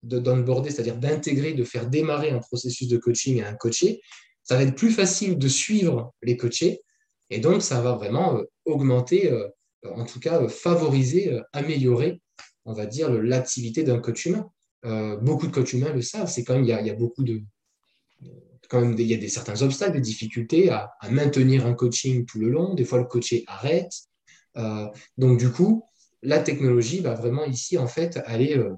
d'onboarder, 0.05 0.71
c'est-à-dire 0.71 0.97
d'intégrer, 0.97 1.55
de 1.55 1.65
faire 1.65 1.89
démarrer 1.89 2.31
un 2.31 2.39
processus 2.39 2.87
de 2.87 2.97
coaching 2.97 3.43
à 3.43 3.49
un 3.49 3.55
coaché. 3.55 4.01
Ça 4.45 4.55
va 4.55 4.63
être 4.63 4.77
plus 4.77 4.93
facile 4.93 5.39
de 5.39 5.49
suivre 5.49 6.15
les 6.23 6.37
coachés. 6.37 6.83
Et 7.31 7.41
donc, 7.41 7.63
ça 7.63 7.81
va 7.81 7.95
vraiment 7.97 8.37
euh, 8.37 8.45
augmenter, 8.65 9.33
euh, 9.33 9.49
en 9.83 10.05
tout 10.05 10.21
cas, 10.21 10.41
euh, 10.41 10.47
favoriser, 10.47 11.37
améliorer, 11.53 12.21
on 12.65 12.75
va 12.75 12.87
dire, 12.87 13.11
l'activité 13.11 13.83
d'un 13.83 13.99
coach 13.99 14.27
humain. 14.27 14.49
Beaucoup 15.23 15.47
de 15.47 15.53
coachs 15.53 15.73
humains 15.73 15.93
le 15.93 16.03
savent. 16.03 16.29
C'est 16.29 16.45
quand 16.45 16.55
même, 16.55 16.65
il 16.65 16.69
y 16.69 16.91
a, 16.91 16.95
beaucoup 16.95 17.25
de. 17.25 17.43
Quand 18.69 18.81
même, 18.81 18.95
il 18.99 19.07
y 19.07 19.15
a 19.15 19.17
des, 19.17 19.29
certains 19.29 19.61
obstacles, 19.63 19.95
des 19.95 20.01
difficultés 20.01 20.71
à, 20.71 20.91
maintenir 21.11 21.67
un 21.67 21.75
coaching 21.75 22.27
tout 22.27 22.39
le 22.39 22.51
long. 22.51 22.75
Des 22.75 22.85
fois, 22.85 22.99
le 22.99 23.05
coaché 23.05 23.45
arrête. 23.47 23.93
donc, 25.17 25.39
du 25.39 25.51
coup, 25.51 25.85
la 26.25 26.41
technologie 26.41 27.01
va 27.01 27.15
vraiment 27.15 27.45
ici, 27.45 27.79
en 27.79 27.87
fait, 27.87 28.19
aller 28.25 28.57
euh, 28.57 28.75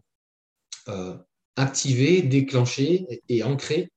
euh, 0.88 1.16
activer, 1.54 2.22
déclencher 2.22 3.22
et, 3.28 3.42
ancrer 3.42 3.90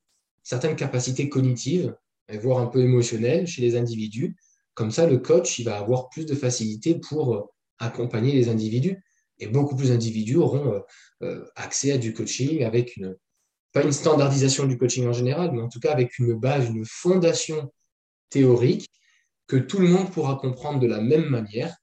certaines 0.43 0.76
capacités 0.76 1.28
cognitives, 1.28 1.95
voire 2.41 2.60
un 2.60 2.68
peu 2.68 2.82
émotionnelles 2.82 3.47
chez 3.47 3.62
les 3.62 3.76
individus. 3.76 4.38
Comme 4.76 4.91
ça, 4.91 5.07
le 5.07 5.18
coach, 5.18 5.60
il 5.60 5.66
va 5.66 5.78
avoir 5.78 6.10
plus 6.10 6.26
de 6.26 6.36
facilité 6.36 6.95
pour 6.95 7.36
euh, 7.36 7.41
accompagner 7.80 8.34
les 8.34 8.49
individus. 8.49 9.03
Et 9.39 9.47
beaucoup 9.47 9.75
plus 9.75 9.89
d'individus 9.89 10.35
auront 10.35 10.83
accès 11.55 11.91
à 11.93 11.97
du 11.97 12.13
coaching 12.13 12.63
avec 12.63 12.97
une, 12.97 13.15
pas 13.71 13.83
une 13.83 13.91
standardisation 13.91 14.65
du 14.65 14.77
coaching 14.77 15.07
en 15.07 15.13
général, 15.13 15.51
mais 15.53 15.61
en 15.61 15.69
tout 15.69 15.79
cas 15.79 15.91
avec 15.91 16.19
une 16.19 16.33
base, 16.33 16.69
une 16.69 16.85
fondation 16.85 17.71
théorique 18.29 18.89
que 19.47 19.57
tout 19.57 19.79
le 19.79 19.87
monde 19.87 20.11
pourra 20.11 20.35
comprendre 20.35 20.79
de 20.79 20.87
la 20.87 21.01
même 21.01 21.25
manière 21.25 21.75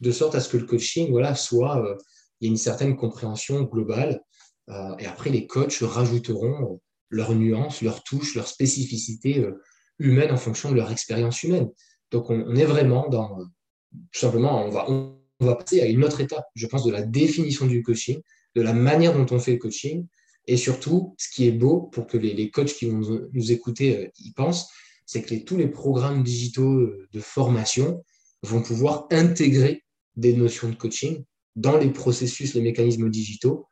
de 0.00 0.10
sorte 0.10 0.34
à 0.34 0.40
ce 0.40 0.48
que 0.48 0.56
le 0.56 0.66
coaching 0.66 1.10
voilà, 1.10 1.34
soit, 1.34 1.78
euh, 1.78 1.96
il 2.40 2.46
y 2.46 2.48
ait 2.48 2.50
une 2.50 2.58
certaine 2.58 2.96
compréhension 2.96 3.62
globale. 3.62 4.20
Euh, 4.68 4.96
et 4.98 5.06
après, 5.06 5.30
les 5.30 5.46
coachs 5.46 5.78
rajouteront 5.80 6.64
euh, 6.64 6.76
leurs 7.08 7.34
nuances, 7.34 7.82
leurs 7.82 8.02
touches, 8.02 8.34
leurs 8.34 8.48
spécificités 8.48 9.46
humaines 9.98 10.32
en 10.32 10.36
fonction 10.36 10.70
de 10.70 10.76
leur 10.76 10.90
expérience 10.90 11.42
humaine. 11.42 11.70
Donc, 12.10 12.30
on, 12.30 12.54
est 12.56 12.64
vraiment 12.64 13.08
dans, 13.08 13.38
tout 13.92 14.18
simplement, 14.18 14.64
on 14.64 14.70
va, 14.70 14.86
va 15.46 15.56
passer 15.56 15.80
à 15.80 15.86
une 15.86 16.04
autre 16.04 16.20
étape, 16.20 16.44
je 16.54 16.66
pense, 16.66 16.84
de 16.84 16.90
la 16.90 17.02
définition 17.02 17.66
du 17.66 17.82
coaching, 17.82 18.20
de 18.54 18.62
la 18.62 18.72
manière 18.72 19.16
dont 19.16 19.26
on 19.34 19.38
fait 19.38 19.52
le 19.52 19.58
coaching, 19.58 20.06
et 20.46 20.56
surtout, 20.56 21.14
ce 21.18 21.28
qui 21.30 21.46
est 21.46 21.52
beau 21.52 21.82
pour 21.92 22.06
que 22.06 22.16
les, 22.16 22.34
les 22.34 22.50
coachs 22.50 22.72
qui 22.72 22.86
vont 22.86 23.28
nous, 23.32 23.52
écouter 23.52 24.10
y 24.18 24.32
pensent, 24.32 24.68
c'est 25.06 25.22
que 25.22 25.34
tous 25.34 25.56
les 25.56 25.68
programmes 25.68 26.22
digitaux 26.22 26.90
de 27.12 27.20
formation 27.20 28.04
vont 28.42 28.62
pouvoir 28.62 29.06
intégrer 29.10 29.84
des 30.16 30.34
notions 30.34 30.68
de 30.68 30.74
coaching 30.74 31.24
dans 31.54 31.76
les 31.76 31.90
processus, 31.90 32.54
les 32.54 32.60
mécanismes 32.60 33.08
digitaux. 33.08 33.66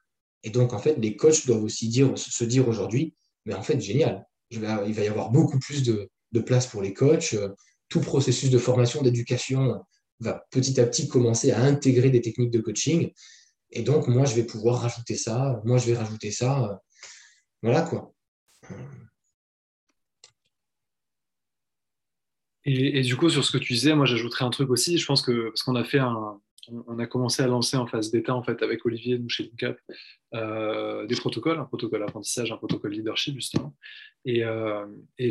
Et 0.44 0.50
donc, 0.50 0.72
en 0.72 0.78
fait, 0.78 0.96
les 0.98 1.16
coachs 1.16 1.46
doivent 1.46 1.64
aussi 1.64 1.88
dire, 1.88 2.16
se 2.16 2.44
dire 2.44 2.68
aujourd'hui, 2.68 3.14
mais 3.46 3.54
en 3.54 3.62
fait, 3.62 3.80
génial, 3.80 4.26
il 4.50 4.60
va 4.60 4.84
y 4.86 5.08
avoir 5.08 5.30
beaucoup 5.30 5.58
plus 5.58 5.82
de, 5.82 6.08
place 6.40 6.66
pour 6.66 6.82
les 6.82 6.94
coachs. 6.94 7.34
Tout 7.88 8.00
processus 8.00 8.50
de 8.50 8.58
formation, 8.58 9.02
d'éducation 9.02 9.80
va 10.20 10.46
petit 10.50 10.80
à 10.80 10.86
petit 10.86 11.08
commencer 11.08 11.50
à 11.52 11.62
intégrer 11.62 12.10
des 12.10 12.20
techniques 12.20 12.50
de 12.50 12.60
coaching. 12.60 13.12
Et 13.70 13.82
donc, 13.82 14.08
moi, 14.08 14.24
je 14.24 14.34
vais 14.34 14.44
pouvoir 14.44 14.80
rajouter 14.82 15.16
ça, 15.16 15.60
moi, 15.64 15.78
je 15.78 15.86
vais 15.86 15.96
rajouter 15.96 16.30
ça. 16.30 16.80
Voilà 17.62 17.82
quoi. 17.82 18.14
Et, 22.64 23.02
du 23.02 23.16
coup, 23.16 23.30
sur 23.30 23.44
ce 23.44 23.52
que 23.52 23.58
tu 23.58 23.72
disais, 23.72 23.94
moi 23.94 24.04
j'ajouterais 24.06 24.44
un 24.44 24.50
truc 24.50 24.70
aussi. 24.70 24.98
Je 24.98 25.06
pense 25.06 25.22
que 25.22 25.48
parce 25.48 25.62
qu'on 25.62 25.76
a 25.76 25.84
fait 25.84 25.98
un, 25.98 26.40
on 26.68 26.98
a 26.98 27.06
commencé 27.06 27.42
à 27.42 27.46
lancer 27.46 27.76
en 27.76 27.86
phase 27.86 28.10
bêta 28.10 28.34
en 28.34 28.42
fait 28.42 28.62
avec 28.62 28.84
Olivier 28.84 29.18
nous 29.18 29.28
chez 29.28 29.44
LinkUp 29.44 29.78
euh, 30.34 31.06
des 31.06 31.16
protocoles, 31.16 31.58
un 31.58 31.64
protocole 31.64 32.02
apprentissage, 32.02 32.52
un 32.52 32.56
protocole 32.56 32.92
leadership 32.92 33.34
justement. 33.34 33.74
Et, 34.24 34.44
euh, 34.44 34.86
et 35.18 35.30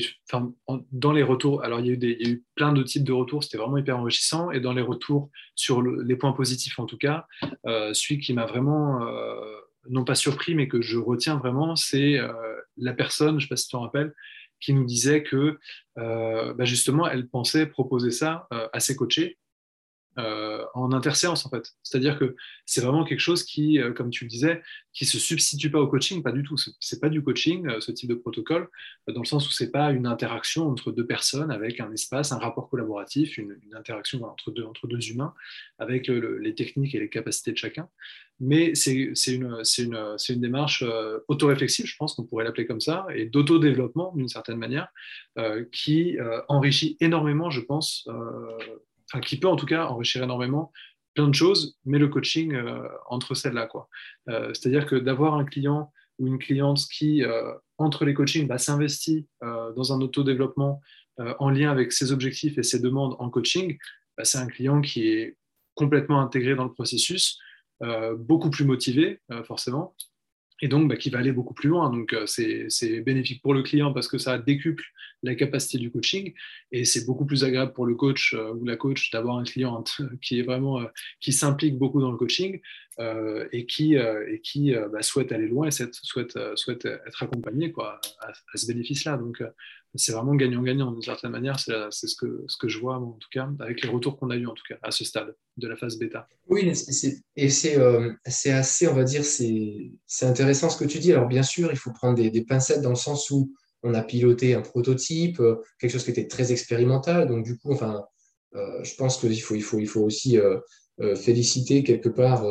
dans 0.92 1.14
les 1.14 1.24
retours, 1.24 1.64
alors 1.64 1.80
il 1.80 1.88
y, 1.88 1.92
a 1.92 2.30
eu 2.30 2.44
plein 2.56 2.74
de 2.74 2.84
types 2.84 3.04
de 3.04 3.14
retours, 3.14 3.44
c'était 3.44 3.58
vraiment 3.58 3.78
hyper 3.78 3.98
enrichissant. 3.98 4.52
Et 4.52 4.60
dans 4.60 4.74
les 4.74 4.82
retours 4.82 5.30
sur 5.56 5.82
les 5.82 6.16
points 6.16 6.34
positifs 6.34 6.80
en 6.80 6.86
tout 6.86 6.98
cas, 6.98 7.28
euh, 7.66 7.94
celui 7.94 8.20
qui 8.20 8.34
m'a 8.34 8.46
vraiment 8.46 9.00
non 9.90 10.04
pas 10.04 10.16
surpris, 10.16 10.56
mais 10.56 10.68
que 10.68 10.82
je 10.82 10.98
retiens 10.98 11.38
vraiment, 11.38 11.76
c'est 11.76 12.20
la 12.78 12.94
personne, 12.94 13.32
je 13.32 13.36
ne 13.36 13.42
sais 13.42 13.48
pas 13.48 13.56
si 13.56 13.70
tu 13.70 13.76
rappelles, 13.76 14.14
qui 14.60 14.74
nous 14.74 14.86
disait 14.86 15.24
que 15.24 15.58
bah, 15.96 16.66
justement, 16.66 17.08
elle 17.08 17.30
pensait 17.30 17.68
proposer 17.68 18.12
ça 18.12 18.48
à 18.74 18.80
ses 18.80 18.96
coachés 18.96 19.38
euh, 20.20 20.66
en 20.74 20.92
interséance 20.92 21.46
en 21.46 21.50
fait. 21.50 21.74
C'est-à-dire 21.82 22.20
que 22.20 22.36
c'est 22.66 22.82
vraiment 22.82 23.06
quelque 23.06 23.20
chose 23.20 23.44
qui, 23.44 23.80
euh, 23.80 23.94
comme 23.94 24.10
tu 24.10 24.26
le 24.26 24.30
disais, 24.30 24.62
qui 24.92 25.06
se 25.06 25.18
substitue 25.18 25.72
pas 25.72 25.80
au 25.80 25.88
coaching, 25.88 26.22
pas 26.22 26.34
du 26.34 26.44
tout. 26.44 26.58
C'est 26.80 27.00
pas 27.00 27.10
du 27.10 27.24
coaching, 27.24 27.68
euh, 27.68 27.80
ce 27.80 27.92
type 27.92 28.10
de 28.10 28.16
protocole, 28.16 28.68
dans 29.08 29.22
le 29.22 29.26
sens 29.26 29.48
où 29.48 29.52
c'est 29.52 29.72
pas 29.72 29.92
une 29.92 30.06
interaction 30.06 30.68
entre 30.68 30.92
deux 30.92 31.06
personnes 31.06 31.52
avec 31.52 31.80
un 31.80 31.92
espace, 31.92 32.34
un 32.34 32.38
rapport 32.38 32.70
collaboratif, 32.70 33.38
une, 33.38 33.56
interaction 33.74 34.24
entre, 34.26 34.52
deux, 34.52 34.64
entre 34.64 34.88
deux 34.88 35.10
humains 35.10 35.34
avec 35.78 36.08
les 36.08 36.54
techniques 36.54 36.96
et 36.96 37.00
les 37.00 37.10
capacités 37.10 37.52
de 37.52 37.58
chacun. 37.58 37.88
Mais 38.42 38.76
c'est 38.76 38.94
une, 38.94 39.62
une, 39.78 40.18
une, 40.30 40.42
démarche 40.42 40.84
autoréflexive, 41.28 41.86
je 41.86 41.96
pense 41.98 42.16
qu'on 42.16 42.24
pourrait 42.24 42.44
l'appeler 42.44 42.66
comme 42.66 42.82
ça, 42.82 43.06
et 43.14 43.26
d'autodéveloppement 43.26 44.14
d'une 44.16 44.28
certaine 44.28 44.58
manière, 44.58 44.90
qui 45.72 46.18
enrichit 46.48 46.98
énormément, 47.00 47.50
je 47.50 47.62
pense, 47.62 48.08
qui 49.22 49.40
peut 49.40 49.48
en 49.48 49.56
tout 49.56 49.66
cas 49.66 49.88
enrichir 49.88 50.24
énormément 50.24 50.72
plein 51.16 51.28
de 51.28 51.36
choses, 51.36 51.78
mais 51.86 52.00
le 52.00 52.08
coaching 52.08 52.54
euh, 52.54 52.88
entre 53.08 53.34
celles-là. 53.34 53.68
Euh, 54.30 54.54
c'est-à-dire 54.54 54.86
que 54.86 54.96
d'avoir 54.96 55.36
un 55.36 55.46
client 55.46 55.92
ou 56.18 56.28
une 56.28 56.40
cliente 56.40 56.82
qui, 56.92 57.24
euh, 57.24 57.54
entre 57.78 58.06
les 58.06 58.14
coachings, 58.14 58.48
bah, 58.48 58.58
s'investit 58.58 59.28
dans 59.42 59.94
un 59.94 60.02
autodéveloppement 60.02 60.82
en 61.40 61.50
lien 61.50 61.70
avec 61.70 61.92
ses 61.92 62.14
objectifs 62.14 62.58
et 62.58 62.64
ses 62.64 62.80
demandes 62.80 63.16
en 63.20 63.30
coaching, 63.30 63.78
bah, 64.18 64.24
c'est 64.24 64.38
un 64.38 64.48
client 64.48 64.82
qui 64.82 65.08
est 65.08 65.38
complètement 65.76 66.22
intégré 66.22 66.56
dans 66.56 66.66
le 66.66 66.74
processus, 66.74 67.38
beaucoup 68.18 68.50
plus 68.50 68.66
motivé, 68.66 69.22
forcément, 69.46 69.96
et 70.62 70.68
donc 70.68 70.88
bah, 70.90 70.98
qui 70.98 71.10
va 71.10 71.20
aller 71.20 71.32
beaucoup 71.32 71.54
plus 71.54 71.70
loin. 71.70 71.90
Donc 71.90 72.14
euh, 72.14 72.26
c'est 72.26 73.02
bénéfique 73.02 73.42
pour 73.42 73.54
le 73.54 73.64
client 73.64 73.94
parce 73.94 74.08
que 74.08 74.18
ça 74.18 74.38
décuple 74.38 74.84
la 75.24 75.36
capacité 75.36 75.78
du 75.78 75.92
coaching 75.92 76.34
et 76.72 76.86
c'est 76.86 77.06
beaucoup 77.06 77.26
plus 77.26 77.44
agréable 77.44 77.74
pour 77.74 77.86
le 77.86 77.96
coach 77.96 78.34
euh, 78.34 78.54
ou 78.54 78.66
la 78.66 78.76
coach 78.76 79.12
d'avoir 79.12 79.38
un 79.38 79.44
client 79.44 79.84
qui 80.22 80.40
est 80.40 80.44
vraiment 80.44 80.82
euh, 80.82 80.86
qui 81.20 81.34
s'implique 81.34 81.78
beaucoup 81.78 82.02
dans 82.02 82.12
le 82.12 82.18
coaching 82.18 82.60
et 83.54 83.66
qui, 83.66 83.94
et 83.94 84.42
qui 84.44 84.74
bah, 84.92 85.02
souhaite 85.02 85.32
aller 85.32 85.48
loin 85.48 85.70
et 85.70 85.72
souhaite, 85.72 86.38
souhaite 86.56 86.86
être 86.86 87.24
accompagné 87.24 87.72
quoi, 87.72 88.02
à, 88.20 88.28
à 88.28 88.58
ce 88.58 88.68
bénéfice-là. 88.68 89.16
Donc 89.16 89.42
c'est 89.96 90.12
vraiment 90.12 90.36
gagnant-gagnant 90.36 90.92
d'une 90.92 91.02
certaine 91.02 91.32
manière. 91.32 91.60
C'est 91.60 92.08
ce 92.08 92.16
que, 92.16 92.68
je 92.68 92.80
vois, 92.80 92.98
en 92.98 93.14
tout 93.14 93.30
cas, 93.32 93.50
avec 93.60 93.82
les 93.82 93.90
retours 93.90 94.18
qu'on 94.18 94.30
a 94.30 94.36
eu 94.36 94.46
en 94.46 94.54
tout 94.54 94.64
cas, 94.68 94.76
à 94.84 94.92
ce 94.92 95.04
stade 95.04 95.36
de 95.58 95.68
la 95.68 95.76
phase 95.76 95.98
bêta. 95.98 96.28
Oui, 96.48 96.72
et 97.36 97.78
euh, 97.78 98.14
c'est 98.26 98.52
assez, 98.52 98.88
on 98.88 98.94
va 98.94 99.04
dire, 99.04 99.24
c'est 99.24 99.92
intéressant 100.22 100.70
ce 100.70 100.78
que 100.78 100.86
tu 100.86 101.00
dis. 101.00 101.12
Alors, 101.12 101.28
bien 101.28 101.44
sûr, 101.44 101.72
il 101.72 101.78
faut 101.78 101.92
prendre 101.92 102.16
des, 102.16 102.46
pincettes 102.46 102.82
dans 102.82 102.92
le 102.92 102.96
sens 102.96 103.30
où 103.32 103.54
on 103.82 103.94
a 103.94 104.04
piloté 104.04 104.54
un 104.54 104.62
prototype, 104.62 105.40
euh, 105.40 105.56
quelque 105.80 105.92
chose 105.92 106.04
qui 106.04 106.12
était 106.12 106.28
très 106.28 106.52
expérimental. 106.52 107.28
Donc, 107.28 107.44
du 107.44 107.58
coup, 107.58 107.74
euh, 107.74 108.84
je 108.84 108.96
pense 108.96 109.18
qu'il 109.18 109.42
faut, 109.42 109.56
il 109.56 109.90
aussi 109.98 110.38
féliciter 111.16 111.84
quelque 111.84 112.10
part 112.10 112.46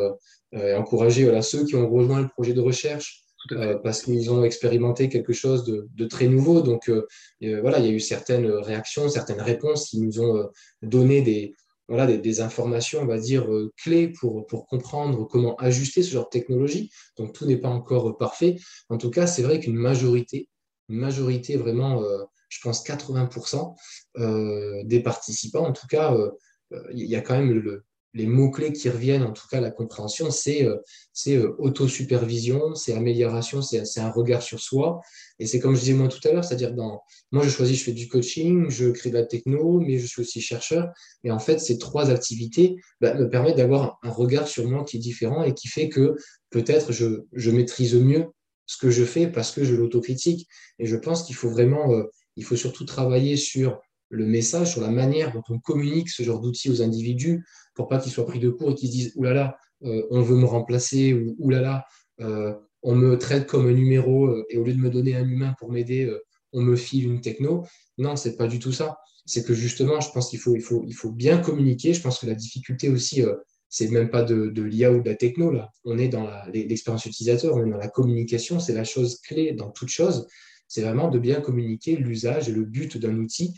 et 0.53 0.73
encourager 0.75 1.41
ceux 1.43 1.67
qui 1.67 1.77
ont 1.77 1.89
rejoint 1.89 2.23
le 2.23 2.29
projet 2.29 2.55
de 2.55 2.61
recherche 2.61 3.28
euh, 3.53 3.79
parce 3.79 4.03
qu'ils 4.03 4.31
ont 4.31 4.45
expérimenté 4.45 5.09
quelque 5.09 5.33
chose 5.33 5.65
de, 5.65 6.05
très 6.07 6.29
nouveau. 6.29 6.61
Donc 6.61 6.89
euh, 6.89 7.07
euh, 7.43 7.61
voilà, 7.61 7.79
il 7.79 7.87
y 7.87 7.89
a 7.89 7.93
eu 7.93 8.01
certaines 8.01 8.47
réactions, 8.47 9.09
certaines 9.09 9.41
réponses 9.41 9.91
qui 9.91 10.01
nous 10.01 10.21
ont 10.21 10.49
donné 10.83 11.23
des, 11.23 11.55
voilà, 11.89 12.07
des, 12.07 12.41
informations, 12.41 13.01
on 13.01 13.07
va 13.07 13.19
dire, 13.19 13.49
clés 13.77 14.09
pour, 14.09 14.47
pour 14.47 14.67
comprendre 14.67 15.25
comment 15.25 15.57
ajuster 15.57 16.03
ce 16.03 16.13
genre 16.13 16.25
de 16.25 16.31
technologie. 16.31 16.91
Donc 17.17 17.33
tout 17.33 17.47
n'est 17.47 17.57
pas 17.57 17.69
encore 17.69 18.17
parfait. 18.19 18.57
En 18.89 18.99
tout 18.99 19.11
cas, 19.11 19.27
c'est 19.27 19.43
vrai 19.43 19.61
qu'une 19.61 19.77
majorité, 19.77 20.49
une 20.89 20.99
majorité 20.99 21.57
vraiment, 21.57 22.03
je 22.49 22.61
pense 22.63 22.85
80% 22.85 23.75
des 24.85 25.01
participants, 25.01 25.67
en 25.67 25.73
tout 25.73 25.87
cas, 25.87 26.15
il 26.93 27.07
y 27.07 27.17
a 27.17 27.23
quand 27.23 27.39
même 27.39 27.53
le, 27.53 27.85
les 28.19 28.27
mots-clés 28.27 28.73
qui 28.73 28.91
reviennent, 28.91 29.23
en 29.23 29.33
tout 29.33 29.47
cas 29.49 29.61
la 29.61 29.71
compréhension, 29.71 30.31
c'est 30.31 30.65
euh, 30.65 30.77
euh, 31.29 31.55
auto-supervision, 31.59 32.75
c'est 32.75 32.93
amélioration, 32.93 33.63
c'est 33.63 34.01
un 34.01 34.11
regard 34.11 34.43
sur 34.43 34.59
soi. 34.59 35.01
Et 35.39 35.47
c'est 35.47 35.61
comme 35.61 35.77
je 35.77 35.81
disais 35.81 35.93
moi 35.95 36.09
tout 36.09 36.27
à 36.29 36.33
l'heure, 36.33 36.45
c'est-à-dire 36.45 36.75
dans 36.75 37.01
moi 37.31 37.45
je 37.45 37.49
choisis, 37.49 37.79
je 37.79 37.85
fais 37.85 37.93
du 37.93 38.09
coaching, 38.09 38.69
je 38.69 38.91
crée 38.91 39.11
de 39.11 39.15
la 39.15 39.25
techno, 39.25 39.79
mais 39.81 39.99
je 39.99 40.07
suis 40.07 40.23
aussi 40.23 40.41
chercheur. 40.41 40.89
Et 41.23 41.31
en 41.31 41.39
fait, 41.39 41.61
ces 41.61 41.79
trois 41.79 42.11
activités 42.11 42.77
bah, 43.01 43.15
me 43.15 43.31
permettent 43.31 43.57
d'avoir 43.57 43.99
un 44.03 44.11
regard 44.11 44.49
sur 44.49 44.69
moi 44.69 44.85
qui 44.85 44.97
est 44.97 45.01
différent 45.01 45.45
et 45.45 45.55
qui 45.55 45.69
fait 45.69 45.89
que 45.89 46.17
peut-être 46.51 46.93
je, 46.93 47.23
je 47.33 47.51
maîtrise 47.53 47.95
mieux 47.95 48.27
ce 48.67 48.77
que 48.79 48.91
je 48.91 49.05
fais 49.05 49.29
parce 49.29 49.53
que 49.53 49.63
je 49.65 49.77
l'autocritique. 49.77 50.49
Et 50.81 50.87
je 50.87 50.97
pense 50.97 51.23
qu'il 51.23 51.37
faut 51.37 51.51
vraiment, 51.51 51.93
euh, 51.93 52.03
il 52.35 52.45
faut 52.45 52.57
surtout 52.57 52.85
travailler 52.85 53.37
sur 53.37 53.81
le 54.11 54.27
message, 54.27 54.73
sur 54.73 54.81
la 54.81 54.91
manière 54.91 55.33
dont 55.33 55.43
on 55.49 55.59
communique 55.59 56.09
ce 56.09 56.23
genre 56.23 56.41
d'outils 56.41 56.71
aux 56.71 56.83
individus 56.83 57.45
pour 57.75 57.89
pas 57.89 57.99
qu'ils 57.99 58.13
soient 58.13 58.27
pris 58.27 58.41
de 58.41 58.51
court 58.51 58.73
et 58.73 58.75
qu'ils 58.75 58.89
se 58.89 58.93
disent 58.93 59.15
euh, 59.85 60.03
on 60.11 60.23
veut 60.23 60.37
me 60.37 60.45
remplacer 60.45 61.15
ou 61.15 61.51
euh, 62.21 62.55
on 62.83 62.95
me 62.95 63.17
traite 63.19 63.47
comme 63.47 63.69
un 63.69 63.73
numéro 63.73 64.27
euh, 64.27 64.45
et 64.51 64.59
au 64.59 64.65
lieu 64.65 64.73
de 64.73 64.81
me 64.81 64.91
donner 64.91 65.15
un 65.15 65.29
humain 65.29 65.55
pour 65.59 65.71
m'aider, 65.71 66.13
on 66.53 66.63
me 66.63 66.77
file 66.77 67.05
une 67.05 67.21
techno. 67.21 67.65
Non, 67.99 68.17
c'est 68.17 68.37
pas 68.37 68.49
du 68.49 68.59
tout 68.59 68.73
ça. 68.73 68.99
C'est 69.27 69.45
que 69.45 69.55
justement, 69.55 70.01
je 70.01 70.11
pense 70.11 70.31
qu'il 70.31 70.39
faut, 70.39 70.57
il 70.57 70.63
faut, 70.63 70.83
il 70.87 70.95
faut 70.95 71.13
bien 71.13 71.39
communiquer. 71.39 71.93
Je 71.93 72.01
pense 72.01 72.19
que 72.19 72.27
la 72.27 72.35
difficulté 72.35 72.89
aussi, 72.89 73.23
c'est 73.69 73.89
même 73.89 74.11
pas 74.11 74.23
de, 74.23 74.47
de 74.47 74.63
l'IA 74.63 74.91
ou 74.91 75.03
de 75.03 75.09
la 75.09 75.15
techno. 75.15 75.53
Là. 75.53 75.71
On 75.85 75.99
est 75.99 76.09
dans 76.09 76.27
l'expérience 76.53 77.05
utilisateur, 77.05 77.55
on 77.55 77.67
est 77.67 77.71
dans 77.71 77.77
la 77.77 77.89
communication. 77.89 78.59
C'est 78.59 78.73
la 78.73 78.85
chose 78.85 79.21
clé 79.21 79.53
dans 79.53 79.71
toute 79.71 79.91
chose. 79.91 80.27
C'est 80.67 80.83
vraiment 80.83 81.09
de 81.09 81.19
bien 81.19 81.41
communiquer 81.41 81.97
l'usage 81.97 82.49
et 82.49 82.53
le 82.53 82.65
but 82.65 82.97
d'un 82.97 83.17
outil 83.17 83.55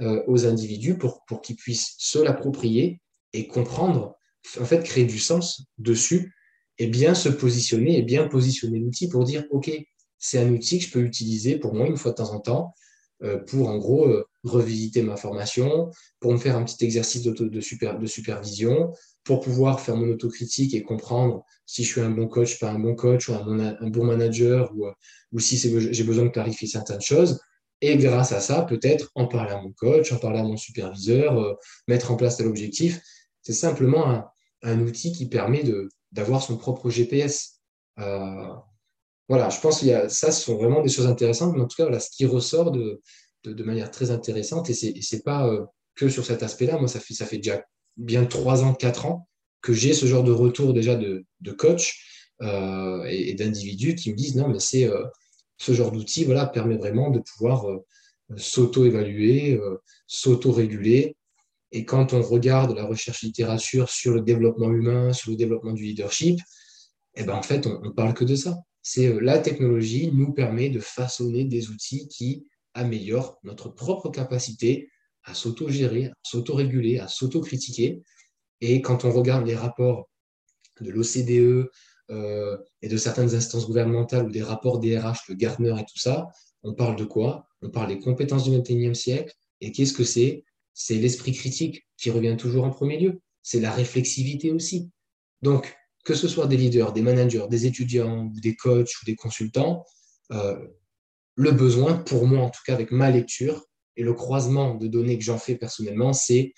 euh, 0.00 0.22
aux 0.26 0.46
individus 0.46 0.98
pour, 0.98 1.24
pour 1.26 1.40
qu'ils 1.40 1.56
puissent 1.56 1.94
se 1.98 2.18
l'approprier 2.18 3.00
et 3.32 3.46
comprendre, 3.46 4.16
en 4.60 4.64
fait, 4.64 4.82
créer 4.82 5.04
du 5.04 5.18
sens 5.18 5.64
dessus 5.78 6.34
et 6.78 6.88
bien 6.88 7.14
se 7.14 7.28
positionner 7.28 7.98
et 7.98 8.02
bien 8.02 8.26
positionner 8.26 8.80
l'outil 8.80 9.08
pour 9.08 9.24
dire, 9.24 9.44
OK, 9.50 9.70
c'est 10.18 10.38
un 10.38 10.50
outil 10.50 10.78
que 10.78 10.86
je 10.86 10.90
peux 10.90 11.02
utiliser 11.02 11.58
pour 11.58 11.74
moi 11.74 11.86
une 11.86 11.96
fois 11.96 12.10
de 12.10 12.16
temps 12.16 12.32
en 12.32 12.40
temps 12.40 12.74
euh, 13.22 13.38
pour 13.38 13.68
en 13.68 13.78
gros 13.78 14.08
euh, 14.08 14.26
revisiter 14.42 15.02
ma 15.02 15.16
formation, 15.16 15.90
pour 16.18 16.32
me 16.32 16.38
faire 16.38 16.56
un 16.56 16.64
petit 16.64 16.84
exercice 16.84 17.22
de, 17.22 17.60
super, 17.60 17.98
de 17.98 18.06
supervision, 18.06 18.92
pour 19.22 19.40
pouvoir 19.40 19.80
faire 19.80 19.96
mon 19.96 20.08
autocritique 20.08 20.74
et 20.74 20.82
comprendre 20.82 21.44
si 21.66 21.84
je 21.84 21.88
suis 21.88 22.00
un 22.00 22.10
bon 22.10 22.26
coach, 22.26 22.58
pas 22.58 22.70
un 22.70 22.78
bon 22.78 22.96
coach, 22.96 23.28
ou 23.28 23.34
un, 23.34 23.76
un 23.80 23.90
bon 23.90 24.04
manager, 24.04 24.72
ou, 24.74 24.86
ou 25.32 25.38
si 25.38 25.56
j'ai 25.56 26.04
besoin 26.04 26.24
de 26.24 26.30
clarifier 26.30 26.66
certaines 26.66 27.00
choses. 27.00 27.40
Et 27.86 27.98
grâce 27.98 28.32
à 28.32 28.40
ça, 28.40 28.62
peut-être 28.62 29.10
en 29.14 29.26
parler 29.26 29.52
à 29.52 29.60
mon 29.60 29.70
coach, 29.70 30.10
en 30.10 30.16
parler 30.16 30.38
à 30.38 30.42
mon 30.42 30.56
superviseur, 30.56 31.38
euh, 31.38 31.52
mettre 31.86 32.10
en 32.10 32.16
place 32.16 32.38
tel 32.38 32.46
objectif. 32.46 32.98
C'est 33.42 33.52
simplement 33.52 34.24
un, 34.62 34.80
outil 34.80 35.12
qui 35.12 35.28
permet 35.28 35.62
d'avoir 36.10 36.42
son 36.42 36.56
propre 36.56 36.88
GPS. 36.88 37.60
Euh, 37.98 38.48
voilà, 39.28 39.50
je 39.50 39.60
pense 39.60 39.82
que 39.82 40.08
ça, 40.08 40.32
ce 40.32 40.42
sont 40.42 40.56
vraiment 40.56 40.80
des 40.80 40.88
choses 40.88 41.06
intéressantes, 41.06 41.54
mais 41.54 41.60
en 41.60 41.66
tout 41.66 41.76
cas, 41.76 41.82
voilà, 41.82 42.00
ce 42.00 42.08
qui 42.08 42.24
ressort 42.24 42.70
de, 42.70 43.02
de, 43.44 43.64
manière 43.64 43.90
très 43.90 44.10
intéressante, 44.10 44.70
et 44.70 44.74
ce 44.74 45.14
n'est 45.14 45.22
pas 45.22 45.46
euh, 45.46 45.66
que 45.94 46.08
sur 46.08 46.24
cet 46.24 46.42
aspect-là, 46.42 46.78
moi, 46.78 46.88
ça 46.88 47.00
fait, 47.00 47.12
ça 47.12 47.26
fait 47.26 47.36
déjà 47.36 47.62
bien 47.98 48.24
trois 48.24 48.64
ans, 48.64 48.72
quatre 48.72 49.04
ans 49.04 49.28
que 49.60 49.74
j'ai 49.74 49.92
ce 49.92 50.06
genre 50.06 50.24
de 50.24 50.32
retour 50.32 50.72
déjà 50.72 50.94
de, 50.96 51.26
de 51.42 51.52
coach 51.52 52.00
et 52.40 53.34
d'individus 53.34 53.94
qui 53.94 54.10
me 54.10 54.16
disent 54.16 54.36
non, 54.36 54.48
mais 54.48 54.58
c'est 54.58 54.90
ce 55.56 55.72
genre 55.72 55.92
d'outil 55.92 56.24
voilà, 56.24 56.46
permet 56.46 56.76
vraiment 56.76 57.10
de 57.10 57.20
pouvoir 57.20 57.68
euh, 57.70 57.84
s'auto-évaluer, 58.36 59.54
euh, 59.54 59.78
s'auto-réguler. 60.06 61.16
Et 61.72 61.84
quand 61.84 62.12
on 62.12 62.22
regarde 62.22 62.76
la 62.76 62.84
recherche 62.84 63.22
littérature 63.22 63.88
sur 63.88 64.14
le 64.14 64.20
développement 64.20 64.70
humain, 64.70 65.12
sur 65.12 65.30
le 65.30 65.36
développement 65.36 65.72
du 65.72 65.82
leadership, 65.82 66.38
eh 67.16 67.24
ben 67.24 67.34
en 67.34 67.42
fait, 67.42 67.66
on 67.66 67.80
ne 67.80 67.90
parle 67.90 68.14
que 68.14 68.24
de 68.24 68.34
ça. 68.34 68.56
C'est 68.82 69.06
euh, 69.06 69.20
la 69.20 69.38
technologie 69.38 70.10
nous 70.12 70.32
permet 70.32 70.68
de 70.68 70.80
façonner 70.80 71.44
des 71.44 71.70
outils 71.70 72.08
qui 72.08 72.46
améliorent 72.74 73.38
notre 73.44 73.68
propre 73.68 74.10
capacité 74.10 74.88
à 75.24 75.34
s'auto-gérer, 75.34 76.06
à 76.06 76.12
s'auto-réguler, 76.22 76.98
à 76.98 77.08
s'auto-critiquer. 77.08 78.02
Et 78.60 78.82
quand 78.82 79.04
on 79.04 79.10
regarde 79.10 79.46
les 79.46 79.54
rapports 79.54 80.08
de 80.80 80.90
l'OCDE, 80.90 81.70
euh, 82.10 82.56
et 82.82 82.88
de 82.88 82.96
certaines 82.96 83.34
instances 83.34 83.66
gouvernementales 83.66 84.26
ou 84.26 84.30
des 84.30 84.42
rapports 84.42 84.78
DRH, 84.78 85.28
le 85.28 85.34
Gartner 85.34 85.74
et 85.78 85.84
tout 85.84 85.98
ça, 85.98 86.28
on 86.62 86.74
parle 86.74 86.96
de 86.96 87.04
quoi? 87.04 87.46
On 87.62 87.70
parle 87.70 87.88
des 87.88 87.98
compétences 87.98 88.44
du 88.44 88.50
21e 88.50 88.94
siècle. 88.94 89.34
Et 89.60 89.72
qu'est-ce 89.72 89.92
que 89.92 90.04
c'est? 90.04 90.44
C'est 90.72 90.96
l'esprit 90.96 91.32
critique 91.32 91.86
qui 91.96 92.10
revient 92.10 92.36
toujours 92.38 92.64
en 92.64 92.70
premier 92.70 92.98
lieu. 92.98 93.20
C'est 93.42 93.60
la 93.60 93.70
réflexivité 93.70 94.50
aussi. 94.50 94.90
Donc, 95.42 95.76
que 96.04 96.14
ce 96.14 96.28
soit 96.28 96.46
des 96.46 96.56
leaders, 96.56 96.92
des 96.92 97.02
managers, 97.02 97.46
des 97.48 97.66
étudiants, 97.66 98.30
des 98.42 98.56
coachs 98.56 98.90
ou 99.00 99.04
des 99.06 99.16
consultants, 99.16 99.84
euh, 100.32 100.56
le 101.36 101.50
besoin, 101.50 101.94
pour 101.94 102.26
moi 102.26 102.40
en 102.40 102.50
tout 102.50 102.60
cas 102.64 102.74
avec 102.74 102.90
ma 102.90 103.10
lecture 103.10 103.64
et 103.96 104.02
le 104.02 104.12
croisement 104.12 104.74
de 104.74 104.86
données 104.86 105.18
que 105.18 105.24
j'en 105.24 105.38
fais 105.38 105.56
personnellement, 105.56 106.12
c'est 106.12 106.52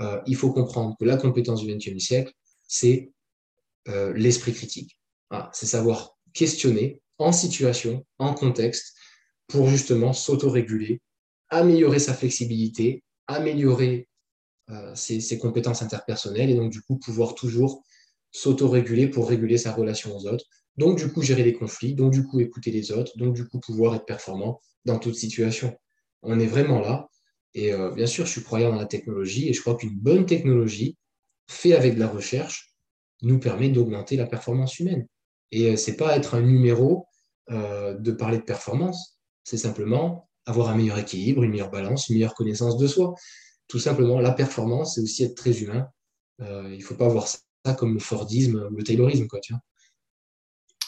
euh, 0.00 0.20
il 0.26 0.36
faut 0.36 0.52
comprendre 0.52 0.96
que 0.98 1.04
la 1.04 1.16
compétence 1.16 1.60
du 1.60 1.72
20e 1.72 1.98
siècle, 1.98 2.32
c'est 2.66 3.12
euh, 3.88 4.12
l'esprit 4.14 4.52
critique. 4.52 4.98
c'est 5.52 5.66
savoir 5.66 6.16
questionner 6.32 7.02
en 7.18 7.32
situation, 7.32 8.04
en 8.18 8.34
contexte, 8.34 8.94
pour 9.46 9.68
justement 9.68 10.12
s'autoréguler, 10.12 11.00
améliorer 11.48 11.98
sa 11.98 12.14
flexibilité, 12.14 13.04
améliorer 13.26 14.08
euh, 14.70 14.94
ses, 14.94 15.38
compétences 15.38 15.82
interpersonnelles 15.82 16.50
et 16.50 16.54
donc 16.54 16.72
du 16.72 16.80
coup 16.80 16.96
pouvoir 16.96 17.34
toujours 17.34 17.82
s'autoréguler 18.32 19.08
pour 19.08 19.28
réguler 19.28 19.58
sa 19.58 19.72
relation 19.72 20.16
aux 20.16 20.26
autres. 20.26 20.46
Donc 20.76 20.98
du 20.98 21.12
coup 21.12 21.22
gérer 21.22 21.44
les 21.44 21.52
conflits, 21.52 21.94
donc 21.94 22.12
du 22.12 22.24
coup 22.24 22.40
écouter 22.40 22.70
les 22.70 22.90
autres, 22.90 23.16
donc 23.16 23.34
du 23.34 23.46
coup 23.46 23.60
pouvoir 23.60 23.94
être 23.94 24.06
performant 24.06 24.60
dans 24.84 24.98
toute 24.98 25.14
situation. 25.14 25.76
On 26.22 26.40
est 26.40 26.46
vraiment 26.46 26.80
là. 26.80 27.08
Et 27.52 27.72
euh, 27.72 27.90
bien 27.90 28.06
sûr, 28.06 28.26
je 28.26 28.32
suis 28.32 28.42
croyant 28.42 28.70
dans 28.70 28.80
la 28.80 28.86
technologie 28.86 29.48
et 29.48 29.52
je 29.52 29.60
crois 29.60 29.76
qu'une 29.76 29.94
bonne 29.94 30.26
technologie, 30.26 30.96
faite 31.48 31.74
avec 31.74 31.94
de 31.94 32.00
la 32.00 32.08
recherche, 32.08 32.73
nous 33.22 33.38
permet 33.38 33.68
d'augmenter 33.68 34.16
la 34.16 34.26
performance 34.26 34.78
humaine. 34.78 35.06
Et 35.52 35.72
euh, 35.72 35.76
c'est 35.76 35.96
pas 35.96 36.16
être 36.16 36.34
un 36.34 36.42
numéro 36.42 37.06
de 37.50 38.10
parler 38.10 38.38
de 38.38 38.42
performance, 38.42 39.18
c'est 39.44 39.58
simplement 39.58 40.30
avoir 40.46 40.68
un 40.68 40.76
meilleur 40.76 40.98
équilibre, 40.98 41.42
une 41.42 41.50
meilleure 41.50 41.70
balance, 41.70 42.08
une 42.08 42.16
meilleure 42.16 42.34
connaissance 42.34 42.76
de 42.76 42.86
soi. 42.86 43.14
Tout 43.68 43.78
simplement, 43.78 44.20
la 44.20 44.32
performance, 44.32 44.94
c'est 44.94 45.00
aussi 45.00 45.24
être 45.24 45.34
très 45.34 45.62
humain. 45.62 45.88
Euh, 46.40 46.68
il 46.72 46.78
ne 46.78 46.82
faut 46.82 46.96
pas 46.96 47.08
voir 47.08 47.26
ça 47.26 47.74
comme 47.78 47.94
le 47.94 48.00
Fordisme 48.00 48.68
ou 48.70 48.76
le 48.76 48.82
Taylorisme. 48.82 49.26
Quoi, 49.26 49.40
tu. 49.40 49.54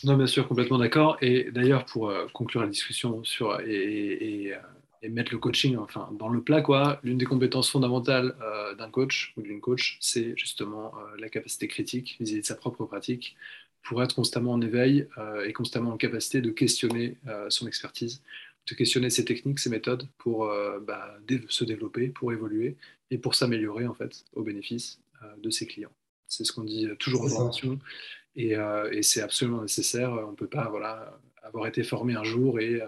Non, 0.05 0.17
bien 0.17 0.27
sûr, 0.27 0.47
complètement 0.47 0.79
d'accord. 0.79 1.17
Et 1.23 1.51
d'ailleurs, 1.51 1.87
pour 1.87 2.11
euh, 2.11 2.27
conclure 2.35 2.63
la 2.63 2.69
discussion 2.69 3.25
sur, 3.25 3.61
et, 3.61 4.53
euh, 4.53 4.59
et, 5.07 5.09
mettre 5.11 5.33
le 5.33 5.39
coaching 5.39 5.77
enfin, 5.77 6.09
dans 6.19 6.29
le 6.29 6.43
plat, 6.43 6.63
quoi, 6.63 7.01
l'une 7.03 7.19
des 7.19 7.25
compétences 7.25 7.71
fondamentales 7.71 8.35
d'un 8.79 8.91
coach 8.91 9.33
ou 9.37 9.43
d'une 9.43 9.61
coach, 9.61 9.99
c'est 10.01 10.37
justement 10.37 10.93
la 11.19 11.29
capacité 11.29 11.69
critique 11.69 12.17
vis-à-vis 12.21 12.43
de 12.43 12.47
sa 12.47 12.55
propre 12.55 12.85
pratique 12.85 13.37
pour 13.83 14.03
être 14.03 14.15
constamment 14.15 14.53
en 14.53 14.61
éveil 14.61 15.09
et 15.45 15.53
constamment 15.53 15.93
en 15.93 15.97
capacité 15.97 16.41
de 16.41 16.51
questionner 16.51 17.17
son 17.49 17.67
expertise 17.67 18.23
de 18.67 18.75
questionner 18.75 19.11
ses 19.11 19.25
techniques, 19.25 19.59
ses 19.59 19.71
méthodes 19.71 20.09
pour 20.19 20.47
euh, 20.47 20.81
bah, 20.81 21.17
se 21.49 21.65
développer, 21.65 22.09
pour 22.09 22.33
évoluer 22.33 22.77
et 23.11 23.19
pour 23.19 23.35
s'améliorer 23.35 23.87
en 23.87 23.95
fait 23.95 24.25
au 24.35 24.43
bénéfice 24.43 25.01
euh, 25.23 25.27
de 25.39 25.51
ses 25.51 25.67
clients. 25.67 25.93
C'est 26.27 26.45
ce 26.45 26.53
qu'on 26.53 26.65
dit 26.65 26.89
toujours 26.99 27.25
en 27.25 27.29
formation 27.29 27.79
et, 28.35 28.57
euh, 28.57 28.91
et 28.91 29.03
c'est 29.03 29.23
absolument 29.23 29.63
nécessaire. 29.63 30.13
On 30.13 30.33
ne 30.33 30.37
peut 30.37 30.49
pas 30.49 30.69
voilà, 30.69 31.19
avoir 31.43 31.67
été 31.69 31.85
formé 31.85 32.15
un 32.15 32.25
jour 32.25 32.59
et, 32.59 32.81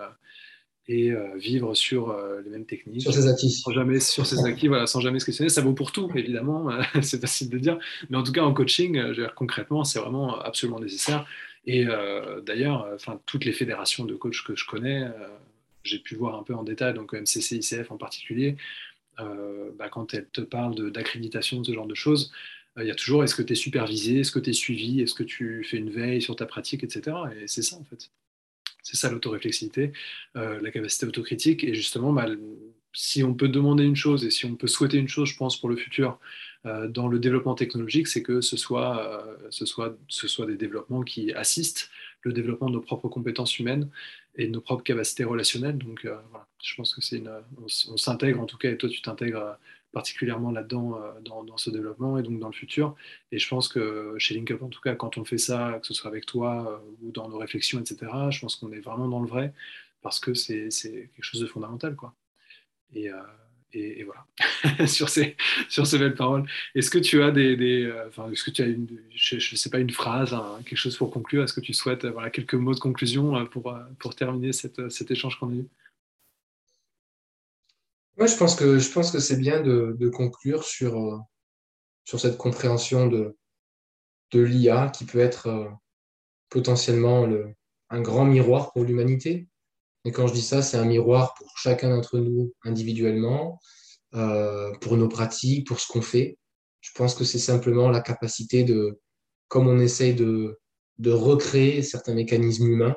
et 0.88 1.12
vivre 1.36 1.74
sur 1.74 2.16
les 2.42 2.50
mêmes 2.50 2.64
techniques. 2.64 3.02
Sur 3.02 3.12
ses 3.12 3.28
acquis. 3.28 3.50
Sans 3.50 3.72
jamais, 3.72 4.00
sur 4.00 4.24
ses 4.24 4.42
acquis, 4.46 4.68
voilà, 4.68 4.86
sans 4.86 5.00
jamais 5.00 5.18
se 5.18 5.26
questionner. 5.26 5.50
Ça 5.50 5.60
vaut 5.60 5.74
pour 5.74 5.92
tout, 5.92 6.10
évidemment, 6.14 6.70
c'est 7.02 7.20
facile 7.20 7.50
de 7.50 7.58
dire. 7.58 7.78
Mais 8.08 8.16
en 8.16 8.22
tout 8.22 8.32
cas, 8.32 8.42
en 8.42 8.54
coaching, 8.54 8.98
concrètement, 9.36 9.84
c'est 9.84 9.98
vraiment 9.98 10.38
absolument 10.40 10.80
nécessaire. 10.80 11.26
Et 11.66 11.84
d'ailleurs, 12.46 12.88
enfin, 12.94 13.20
toutes 13.26 13.44
les 13.44 13.52
fédérations 13.52 14.06
de 14.06 14.14
coachs 14.14 14.42
que 14.46 14.56
je 14.56 14.64
connais, 14.64 15.06
j'ai 15.84 15.98
pu 15.98 16.14
voir 16.14 16.36
un 16.36 16.42
peu 16.42 16.54
en 16.54 16.62
détail, 16.62 16.94
donc 16.94 17.12
MCC, 17.12 17.56
ICF 17.56 17.90
en 17.90 17.96
particulier, 17.96 18.56
euh, 19.20 19.70
bah, 19.76 19.88
quand 19.88 20.14
elle 20.14 20.28
te 20.28 20.40
parle 20.40 20.92
d'accréditation, 20.92 21.60
de, 21.60 21.66
ce 21.66 21.72
genre 21.72 21.86
de 21.86 21.94
choses, 21.94 22.32
euh, 22.76 22.84
il 22.84 22.88
y 22.88 22.90
a 22.90 22.94
toujours 22.94 23.24
est-ce 23.24 23.34
que 23.34 23.42
tu 23.42 23.54
es 23.54 23.56
supervisé, 23.56 24.20
est-ce 24.20 24.30
que 24.30 24.38
tu 24.38 24.50
es 24.50 24.52
suivi, 24.52 25.00
est-ce 25.00 25.14
que 25.14 25.24
tu 25.24 25.64
fais 25.64 25.78
une 25.78 25.90
veille 25.90 26.22
sur 26.22 26.36
ta 26.36 26.46
pratique, 26.46 26.84
etc. 26.84 27.16
Et 27.40 27.48
c'est 27.48 27.62
ça 27.62 27.76
en 27.76 27.84
fait. 27.84 28.10
C'est 28.88 28.96
ça 28.96 29.10
l'autoréflexivité, 29.10 29.92
euh, 30.36 30.60
la 30.60 30.70
capacité 30.70 31.06
autocritique. 31.06 31.64
Et 31.64 31.74
justement, 31.74 32.12
bah, 32.12 32.26
si 32.92 33.22
on 33.22 33.34
peut 33.34 33.48
demander 33.48 33.84
une 33.84 33.96
chose 33.96 34.24
et 34.24 34.30
si 34.30 34.46
on 34.46 34.56
peut 34.56 34.66
souhaiter 34.66 34.96
une 34.96 35.08
chose, 35.08 35.28
je 35.28 35.36
pense, 35.36 35.60
pour 35.60 35.68
le 35.68 35.76
futur 35.76 36.18
dans 36.88 37.06
le 37.06 37.18
développement 37.18 37.54
technologique, 37.54 38.08
c'est 38.08 38.22
que 38.22 38.40
ce 38.40 38.56
soit, 38.56 39.24
ce, 39.48 39.64
soit, 39.64 39.96
ce 40.08 40.26
soit 40.26 40.44
des 40.44 40.56
développements 40.56 41.02
qui 41.02 41.32
assistent 41.32 41.88
le 42.22 42.32
développement 42.32 42.68
de 42.68 42.74
nos 42.74 42.80
propres 42.80 43.08
compétences 43.08 43.58
humaines 43.58 43.88
et 44.36 44.46
de 44.46 44.52
nos 44.52 44.60
propres 44.60 44.84
capacités 44.84 45.24
relationnelles. 45.24 45.78
Donc 45.78 46.04
euh, 46.04 46.16
je 46.62 46.74
pense 46.74 46.94
que 46.94 47.00
c'est 47.00 47.18
une, 47.18 47.30
on, 47.62 47.96
s'intègre 47.96 48.40
en 48.40 48.46
tout 48.46 48.58
cas, 48.58 48.70
et 48.70 48.76
toi 48.76 48.88
tu 48.88 49.02
t'intègres 49.02 49.42
euh, 49.42 49.52
particulièrement 49.98 50.50
là-dedans 50.50 50.88
euh, 50.96 51.20
dans, 51.22 51.56
ce 51.56 51.70
développement 51.70 52.18
et 52.18 52.22
donc 52.22 52.38
dans 52.38 52.48
le 52.48 52.54
futur. 52.54 52.94
Et 53.32 53.38
je 53.38 53.48
pense 53.48 53.68
que 53.68 54.14
chez 54.18 54.34
LinkUp, 54.34 54.62
en 54.62 54.68
tout 54.68 54.80
cas, 54.80 54.94
quand 54.94 55.18
on 55.18 55.24
fait 55.24 55.38
ça, 55.38 55.78
que 55.80 55.86
ce 55.86 55.94
soit 55.94 56.10
avec 56.10 56.24
toi 56.26 56.82
ou 57.02 57.10
dans 57.10 57.28
nos 57.28 57.38
réflexions, 57.38 57.80
etc., 57.80 57.96
je 58.30 58.40
pense 58.40 58.56
qu'on 58.56 58.72
est 58.72 58.80
vraiment 58.80 59.08
dans 59.08 59.20
le 59.20 59.28
vrai 59.28 59.52
parce 60.02 60.20
que 60.20 60.34
c'est 60.34 60.68
quelque 60.70 61.22
chose 61.22 61.40
de 61.40 61.46
fondamental. 61.46 61.96
Quoi. 61.96 62.14
Et, 62.94 63.10
et, 63.72 64.04
voilà, 64.04 64.86
sur, 64.86 65.08
ces, 65.08 65.36
sur 65.68 65.86
ces 65.86 65.98
belles 65.98 66.14
paroles. 66.14 66.44
Est-ce 66.74 66.90
que 66.90 66.98
tu 66.98 67.22
as 67.22 67.30
des, 67.30 67.84
euh, 67.84 68.08
enfin, 68.08 68.30
est-ce 68.30 68.44
que 68.44 68.50
tu 68.50 68.62
as 68.62 68.66
une, 68.66 68.86
je 69.14 69.56
sais 69.56 69.70
pas, 69.70 69.78
une 69.78 69.90
phrase, 69.90 70.34
quelque 70.64 70.78
chose 70.78 70.96
pour 70.96 71.10
conclure? 71.10 71.44
Est-ce 71.44 71.52
que 71.52 71.60
tu 71.60 71.74
souhaites 71.74 72.04
euh, 72.04 72.30
quelques 72.30 72.54
mots 72.54 72.74
de 72.74 72.80
conclusion 72.80 73.36
euh, 73.36 73.44
pour, 73.44 73.76
pour 73.98 74.14
terminer 74.14 74.52
cette, 74.52 74.90
cet 74.90 75.10
échange 75.10 75.38
qu'on 75.38 75.50
a 75.50 75.54
eu? 75.54 75.66
Moi, 78.18 78.26
je 78.26 78.36
pense 78.36 78.56
que, 78.56 78.78
je 78.78 78.90
pense 78.90 79.12
que 79.12 79.20
c'est 79.20 79.36
bien 79.36 79.60
de, 79.60 79.96
de, 79.98 80.08
conclure 80.08 80.64
sur, 80.64 81.22
sur 82.04 82.18
cette 82.18 82.36
compréhension 82.36 83.06
de, 83.06 83.36
de 84.32 84.40
l'IA 84.40 84.88
qui 84.88 85.04
peut 85.04 85.20
être 85.20 85.70
potentiellement 86.50 87.26
le, 87.26 87.54
un 87.90 88.00
grand 88.00 88.24
miroir 88.24 88.72
pour 88.72 88.84
l'humanité. 88.84 89.48
Et 90.04 90.10
quand 90.10 90.26
je 90.26 90.32
dis 90.32 90.42
ça, 90.42 90.62
c'est 90.62 90.76
un 90.76 90.84
miroir 90.84 91.34
pour 91.34 91.56
chacun 91.56 91.90
d'entre 91.90 92.18
nous 92.18 92.52
individuellement, 92.64 93.60
euh, 94.14 94.72
pour 94.80 94.96
nos 94.96 95.08
pratiques, 95.08 95.66
pour 95.66 95.78
ce 95.78 95.86
qu'on 95.86 96.02
fait. 96.02 96.38
Je 96.80 96.90
pense 96.96 97.14
que 97.14 97.24
c'est 97.24 97.38
simplement 97.38 97.88
la 97.88 98.00
capacité 98.00 98.64
de, 98.64 99.00
comme 99.46 99.68
on 99.68 99.78
essaye 99.78 100.14
de, 100.14 100.58
de 100.98 101.10
recréer 101.12 101.82
certains 101.82 102.14
mécanismes 102.14 102.66
humains, 102.66 102.96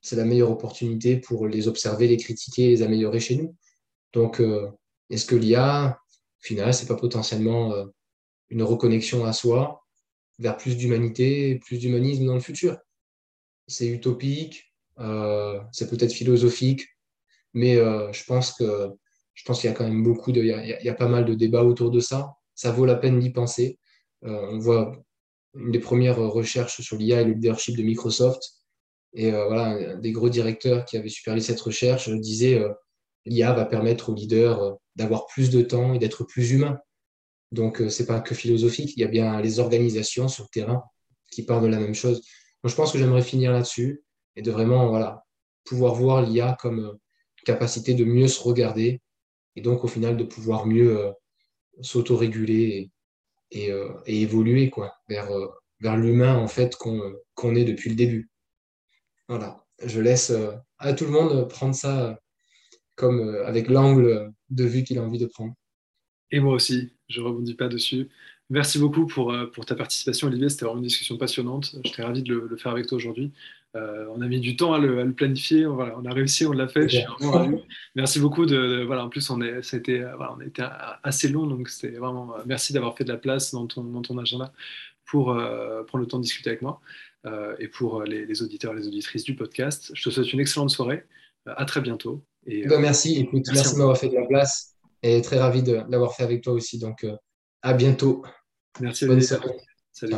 c'est 0.00 0.16
la 0.16 0.24
meilleure 0.24 0.50
opportunité 0.50 1.16
pour 1.16 1.46
les 1.46 1.68
observer, 1.68 2.08
les 2.08 2.16
critiquer, 2.16 2.68
les 2.68 2.82
améliorer 2.82 3.20
chez 3.20 3.36
nous. 3.36 3.56
Donc, 4.14 4.40
euh, 4.40 4.70
est-ce 5.10 5.26
que 5.26 5.34
l'IA, 5.34 5.98
au 6.10 6.46
final, 6.46 6.72
c'est 6.72 6.86
pas 6.86 6.96
potentiellement 6.96 7.72
euh, 7.72 7.84
une 8.48 8.62
reconnexion 8.62 9.24
à 9.24 9.32
soi 9.32 9.84
vers 10.38 10.56
plus 10.56 10.76
d'humanité, 10.76 11.56
plus 11.58 11.78
d'humanisme 11.78 12.24
dans 12.24 12.34
le 12.34 12.40
futur? 12.40 12.78
C'est 13.66 13.88
utopique, 13.88 14.72
euh, 15.00 15.60
c'est 15.72 15.90
peut-être 15.90 16.12
philosophique, 16.12 16.86
mais 17.52 17.76
je 17.76 18.24
pense 18.24 18.52
que 18.52 18.90
je 19.34 19.44
pense 19.44 19.60
qu'il 19.60 19.70
y 19.70 19.72
a 19.72 19.76
quand 19.76 19.84
même 19.84 20.02
beaucoup 20.02 20.30
de, 20.32 20.40
il 20.40 20.78
y, 20.80 20.88
a, 20.88 20.94
pas 20.94 21.08
mal 21.08 21.24
de 21.24 21.34
débats 21.34 21.64
autour 21.64 21.90
de 21.90 21.98
ça. 21.98 22.34
Ça 22.54 22.70
vaut 22.70 22.84
la 22.84 22.94
peine 22.94 23.18
d'y 23.18 23.30
penser. 23.30 23.78
On 24.22 24.58
voit 24.58 24.92
une 25.54 25.72
des 25.72 25.80
premières 25.80 26.18
recherches 26.18 26.80
sur 26.80 26.96
l'IA 26.96 27.20
et 27.20 27.24
le 27.24 27.32
leadership 27.32 27.76
de 27.76 27.82
Microsoft. 27.82 28.42
Et 29.12 29.30
voilà, 29.30 29.94
un 29.94 29.98
des 29.98 30.12
gros 30.12 30.28
directeurs 30.28 30.84
qui 30.84 30.96
avait 30.96 31.08
supervisé 31.08 31.52
cette 31.52 31.60
recherche 31.60 32.08
disait 32.08 32.62
l'IA 33.26 33.52
va 33.52 33.64
permettre 33.64 34.10
aux 34.10 34.14
leaders 34.14 34.76
d'avoir 34.96 35.26
plus 35.26 35.50
de 35.50 35.62
temps 35.62 35.94
et 35.94 35.98
d'être 35.98 36.24
plus 36.24 36.52
humains. 36.52 36.78
Donc, 37.52 37.82
c'est 37.88 38.06
pas 38.06 38.20
que 38.20 38.34
philosophique, 38.34 38.94
il 38.96 39.00
y 39.00 39.04
a 39.04 39.08
bien 39.08 39.40
les 39.40 39.60
organisations 39.60 40.28
sur 40.28 40.44
le 40.44 40.48
terrain 40.48 40.82
qui 41.30 41.44
parlent 41.44 41.62
de 41.62 41.68
la 41.68 41.78
même 41.78 41.94
chose. 41.94 42.20
Donc, 42.62 42.70
je 42.70 42.74
pense 42.76 42.92
que 42.92 42.98
j'aimerais 42.98 43.22
finir 43.22 43.52
là-dessus 43.52 44.02
et 44.36 44.42
de 44.42 44.50
vraiment 44.50 44.88
voilà, 44.88 45.24
pouvoir 45.64 45.94
voir 45.94 46.22
l'IA 46.22 46.56
comme 46.60 46.80
euh, 46.80 46.92
capacité 47.44 47.94
de 47.94 48.04
mieux 48.04 48.28
se 48.28 48.40
regarder 48.42 49.00
et 49.56 49.60
donc 49.60 49.84
au 49.84 49.88
final 49.88 50.16
de 50.16 50.24
pouvoir 50.24 50.66
mieux 50.66 50.98
euh, 50.98 51.12
s'autoréguler 51.82 52.90
et, 53.50 53.70
euh, 53.70 53.92
évoluer 54.06 54.70
quoi, 54.70 54.94
vers, 55.08 55.28
vers 55.80 55.96
l'humain 55.96 56.36
en 56.36 56.48
fait 56.48 56.76
qu'on 56.76 57.54
est 57.54 57.64
depuis 57.64 57.90
le 57.90 57.96
début. 57.96 58.30
Voilà, 59.28 59.64
je 59.82 60.00
laisse 60.00 60.32
à 60.78 60.92
tout 60.92 61.04
le 61.04 61.10
monde 61.10 61.48
prendre 61.48 61.74
ça 61.74 62.18
comme 62.96 63.36
avec 63.44 63.68
l'angle 63.68 64.32
de 64.50 64.64
vue 64.64 64.84
qu'il 64.84 64.98
a 64.98 65.02
envie 65.02 65.18
de 65.18 65.26
prendre. 65.26 65.54
Et 66.30 66.40
moi 66.40 66.54
aussi, 66.54 66.92
je 67.08 67.20
ne 67.20 67.26
rebondis 67.26 67.54
pas 67.54 67.68
dessus. 67.68 68.08
Merci 68.50 68.78
beaucoup 68.78 69.06
pour, 69.06 69.34
pour 69.52 69.64
ta 69.66 69.74
participation, 69.74 70.28
Olivier. 70.28 70.48
C'était 70.48 70.64
vraiment 70.64 70.80
une 70.80 70.86
discussion 70.86 71.16
passionnante. 71.16 71.76
J'étais 71.84 72.02
ravi 72.02 72.22
de 72.22 72.34
le, 72.34 72.46
le 72.48 72.56
faire 72.56 72.72
avec 72.72 72.86
toi 72.86 72.96
aujourd'hui. 72.96 73.32
Euh, 73.76 74.06
on 74.14 74.20
a 74.20 74.28
mis 74.28 74.40
du 74.40 74.56
temps 74.56 74.72
à 74.72 74.78
le, 74.78 75.12
planifier. 75.12 75.64
Voilà, 75.64 75.96
on 75.98 76.04
a 76.04 76.12
réussi, 76.12 76.46
on 76.46 76.52
l'a 76.52 76.68
fait. 76.68 76.86
merci 77.94 78.20
beaucoup. 78.20 78.46
De, 78.46 78.84
voilà, 78.84 79.04
en 79.04 79.08
plus, 79.08 79.28
on, 79.30 79.40
est, 79.40 79.62
ça 79.62 79.76
a 79.76 79.80
été, 79.80 80.00
euh, 80.00 80.14
voilà, 80.16 80.34
on 80.36 80.40
a 80.40 80.44
été 80.44 80.64
assez 81.02 81.28
long, 81.28 81.46
donc 81.46 81.68
c'était 81.68 81.96
vraiment. 81.96 82.36
Euh, 82.36 82.42
merci 82.46 82.72
d'avoir 82.72 82.96
fait 82.96 83.04
de 83.04 83.12
la 83.12 83.18
place 83.18 83.52
dans 83.52 83.66
ton, 83.66 83.82
dans 83.84 84.02
ton 84.02 84.18
agenda 84.18 84.52
pour 85.06 85.26
prendre 85.26 85.98
le 85.98 86.06
temps 86.06 86.16
de 86.16 86.22
discuter 86.22 86.48
avec 86.48 86.62
moi 86.62 86.80
et 87.58 87.68
pour 87.68 88.04
les, 88.04 88.42
auditeurs 88.42 88.72
et 88.72 88.76
les 88.76 88.88
auditrices 88.88 89.22
du 89.22 89.36
podcast. 89.36 89.92
Je 89.94 90.02
te 90.02 90.08
souhaite 90.08 90.32
une 90.32 90.40
excellente 90.40 90.70
soirée. 90.70 91.04
à 91.44 91.66
très 91.66 91.82
bientôt. 91.82 92.24
Et, 92.46 92.66
bah, 92.66 92.78
merci. 92.78 93.18
Écoute, 93.18 93.44
merci, 93.52 93.74
de 93.74 93.78
m'avoir 93.78 93.98
fait 93.98 94.08
de 94.08 94.14
la 94.14 94.26
place 94.26 94.74
et 95.02 95.20
très 95.22 95.38
ravi 95.38 95.62
de 95.62 95.80
l'avoir 95.88 96.14
fait 96.14 96.22
avec 96.22 96.42
toi 96.42 96.52
aussi. 96.52 96.78
Donc, 96.78 97.06
à 97.62 97.72
bientôt. 97.74 98.22
Merci. 98.80 99.06
Bonne 99.06 99.20
soirée. 99.20 99.56
Salut. 99.92 100.16